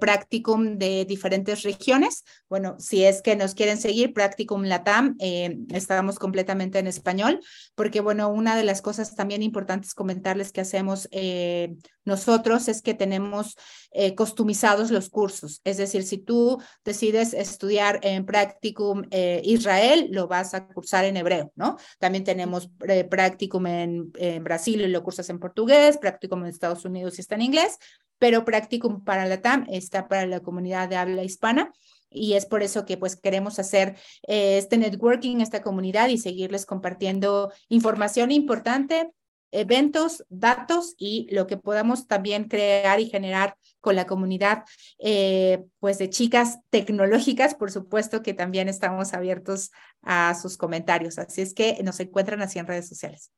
Practicum 0.00 0.76
de 0.78 1.04
diferentes 1.04 1.19
diferentes 1.20 1.64
regiones. 1.64 2.24
Bueno, 2.48 2.76
si 2.78 3.04
es 3.04 3.20
que 3.20 3.36
nos 3.36 3.54
quieren 3.54 3.76
seguir, 3.76 4.14
Practicum 4.14 4.64
Latam, 4.64 5.16
eh, 5.20 5.58
estamos 5.68 6.18
completamente 6.18 6.78
en 6.78 6.86
español, 6.86 7.40
porque 7.74 8.00
bueno, 8.00 8.30
una 8.30 8.56
de 8.56 8.64
las 8.64 8.80
cosas 8.80 9.14
también 9.14 9.42
importantes 9.42 9.92
comentarles 9.92 10.50
que 10.50 10.62
hacemos 10.62 11.08
eh, 11.12 11.76
nosotros 12.10 12.68
es 12.68 12.82
que 12.82 12.92
tenemos 12.92 13.56
eh, 13.92 14.14
customizados 14.14 14.90
los 14.90 15.08
cursos. 15.08 15.60
Es 15.64 15.78
decir, 15.78 16.02
si 16.02 16.18
tú 16.18 16.60
decides 16.84 17.32
estudiar 17.32 18.00
en 18.02 18.26
Practicum 18.26 19.04
Israel, 19.42 20.08
lo 20.10 20.28
vas 20.28 20.52
a 20.54 20.66
cursar 20.66 21.04
en 21.06 21.16
hebreo, 21.16 21.52
¿no? 21.56 21.76
También 21.98 22.24
tenemos 22.24 22.70
Practicum 23.10 23.66
en, 23.66 24.12
en 24.16 24.44
Brasil 24.44 24.80
y 24.82 24.88
lo 24.88 25.02
cursas 25.02 25.30
en 25.30 25.38
portugués, 25.38 25.96
Practicum 25.96 26.42
en 26.42 26.50
Estados 26.50 26.84
Unidos 26.84 27.16
y 27.16 27.22
está 27.22 27.34
en 27.36 27.42
inglés 27.42 27.78
pero 28.20 28.44
Practicum 28.44 29.02
para 29.02 29.26
la 29.26 29.40
TAM 29.40 29.66
está 29.70 30.06
para 30.06 30.26
la 30.26 30.40
comunidad 30.40 30.88
de 30.88 30.96
habla 30.96 31.24
hispana. 31.24 31.72
y 32.12 32.34
es 32.34 32.44
por 32.44 32.62
eso 32.64 32.84
que 32.84 32.96
pues 32.96 33.14
queremos 33.14 33.60
hacer 33.60 33.96
eh, 34.26 34.58
este 34.58 34.78
networking, 34.78 35.40
esta 35.40 35.62
comunidad 35.62 36.08
y 36.08 36.18
seguirles 36.18 36.66
compartiendo 36.66 37.52
información 37.68 38.32
importante, 38.32 39.12
eventos, 39.52 40.24
datos 40.28 40.94
y 40.98 41.28
lo 41.30 41.46
que 41.46 41.56
podamos 41.56 42.06
también 42.06 42.44
crear 42.44 43.00
y 43.00 43.08
generar 43.08 43.54
con 43.80 43.96
la 43.96 44.06
comunidad 44.06 44.64
eh, 44.98 45.64
pues 45.78 45.98
de 45.98 46.10
chicas 46.10 46.58
tecnológicas, 46.70 47.54
por 47.54 47.70
supuesto 47.70 48.22
que 48.22 48.34
también 48.34 48.68
estamos 48.68 49.14
abiertos 49.14 49.70
a 50.02 50.34
sus 50.34 50.56
comentarios. 50.56 51.18
Así 51.18 51.42
es 51.42 51.54
que 51.54 51.82
nos 51.82 52.00
encuentran 52.00 52.42
así 52.42 52.58
en 52.58 52.66
redes 52.66 52.88
sociales. 52.88 53.30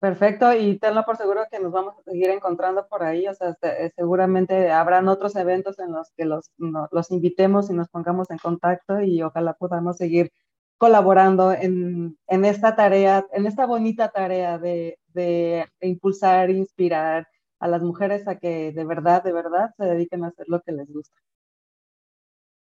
Perfecto, 0.00 0.54
y 0.54 0.78
tenlo 0.78 1.04
por 1.04 1.18
seguro 1.18 1.42
que 1.50 1.60
nos 1.60 1.72
vamos 1.72 1.94
a 1.98 2.10
seguir 2.10 2.30
encontrando 2.30 2.88
por 2.88 3.02
ahí, 3.02 3.28
o 3.28 3.34
sea, 3.34 3.54
seguramente 3.94 4.70
habrán 4.70 5.08
otros 5.08 5.36
eventos 5.36 5.78
en 5.78 5.92
los 5.92 6.10
que 6.16 6.24
los, 6.24 6.50
los 6.90 7.10
invitemos 7.10 7.68
y 7.68 7.74
nos 7.74 7.90
pongamos 7.90 8.30
en 8.30 8.38
contacto 8.38 9.02
y 9.02 9.20
ojalá 9.22 9.52
podamos 9.52 9.98
seguir 9.98 10.32
colaborando 10.80 11.52
en, 11.52 12.16
en 12.26 12.44
esta 12.46 12.74
tarea, 12.74 13.26
en 13.34 13.46
esta 13.46 13.66
bonita 13.66 14.08
tarea 14.08 14.56
de, 14.56 14.98
de 15.12 15.68
impulsar, 15.82 16.48
inspirar 16.48 17.28
a 17.58 17.68
las 17.68 17.82
mujeres 17.82 18.26
a 18.26 18.38
que 18.38 18.72
de 18.72 18.84
verdad, 18.86 19.22
de 19.22 19.32
verdad 19.34 19.74
se 19.76 19.84
dediquen 19.84 20.24
a 20.24 20.28
hacer 20.28 20.46
lo 20.48 20.62
que 20.62 20.72
les 20.72 20.90
gusta. 20.90 21.20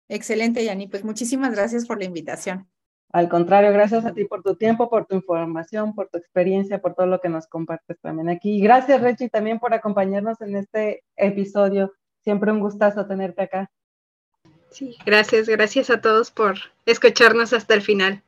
Excelente, 0.10 0.66
Yani, 0.66 0.88
pues 0.90 1.06
muchísimas 1.06 1.54
gracias 1.56 1.88
por 1.88 1.98
la 1.98 2.04
invitación. 2.04 2.68
Al 3.14 3.30
contrario, 3.30 3.72
gracias 3.72 4.06
a 4.06 4.14
ti 4.14 4.26
por 4.26 4.44
tu 4.44 4.58
tiempo, 4.58 4.90
por 4.90 5.06
tu 5.06 5.16
información, 5.16 5.96
por 5.96 6.10
tu 6.10 6.18
experiencia, 6.18 6.82
por 6.82 6.96
todo 6.96 7.06
lo 7.06 7.22
que 7.22 7.30
nos 7.30 7.48
compartes 7.48 8.02
también 8.02 8.28
aquí. 8.28 8.60
Gracias, 8.60 9.00
Rechi, 9.00 9.30
también 9.30 9.60
por 9.60 9.74
acompañarnos 9.74 10.42
en 10.42 10.58
este 10.58 11.06
episodio. 11.16 11.94
Siempre 12.22 12.52
un 12.52 12.60
gustazo 12.60 13.08
tenerte 13.08 13.44
acá. 13.44 13.72
Sí, 14.74 14.98
gracias, 15.06 15.48
gracias 15.48 15.90
a 15.90 16.02
todos 16.02 16.32
por 16.32 16.56
escucharnos 16.86 17.54
hasta 17.54 17.76
el 17.76 17.82
final. 17.82 18.24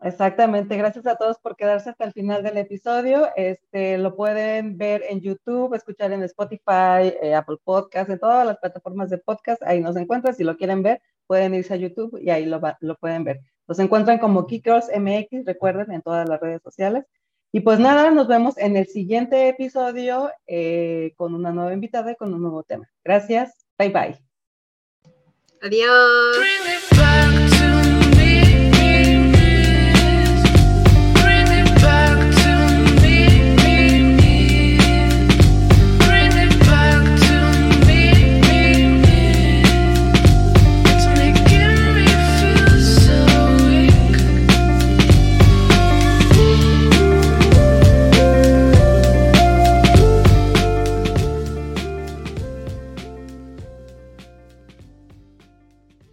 Exactamente, 0.00 0.76
gracias 0.76 1.06
a 1.06 1.16
todos 1.16 1.38
por 1.38 1.54
quedarse 1.56 1.90
hasta 1.90 2.04
el 2.04 2.12
final 2.12 2.42
del 2.42 2.56
episodio. 2.56 3.28
Este, 3.36 3.98
lo 3.98 4.16
pueden 4.16 4.76
ver 4.76 5.04
en 5.08 5.20
YouTube, 5.20 5.74
escuchar 5.74 6.10
en 6.10 6.22
Spotify, 6.24 7.14
eh, 7.22 7.34
Apple 7.36 7.58
Podcast, 7.62 8.10
en 8.10 8.18
todas 8.18 8.44
las 8.44 8.58
plataformas 8.58 9.10
de 9.10 9.18
podcast. 9.18 9.62
Ahí 9.62 9.80
nos 9.80 9.94
encuentran. 9.96 10.34
Si 10.34 10.42
lo 10.42 10.56
quieren 10.56 10.82
ver, 10.82 11.00
pueden 11.28 11.54
irse 11.54 11.74
a 11.74 11.76
YouTube 11.76 12.18
y 12.20 12.30
ahí 12.30 12.46
lo, 12.46 12.60
lo 12.80 12.96
pueden 12.96 13.22
ver. 13.22 13.40
Los 13.68 13.78
encuentran 13.78 14.18
como 14.18 14.46
Kickers 14.46 14.88
MX, 14.88 15.44
recuerden, 15.44 15.92
en 15.92 16.02
todas 16.02 16.28
las 16.28 16.40
redes 16.40 16.62
sociales. 16.62 17.04
Y 17.52 17.60
pues 17.60 17.78
nada, 17.78 18.10
nos 18.10 18.26
vemos 18.26 18.56
en 18.58 18.76
el 18.76 18.86
siguiente 18.86 19.48
episodio 19.48 20.30
eh, 20.46 21.12
con 21.16 21.34
una 21.34 21.52
nueva 21.52 21.74
invitada 21.74 22.10
y 22.10 22.16
con 22.16 22.32
un 22.34 22.40
nuevo 22.40 22.62
tema. 22.62 22.88
Gracias. 23.04 23.66
Bye 23.78 23.90
bye. 23.90 24.31
Adiós. 25.62 26.61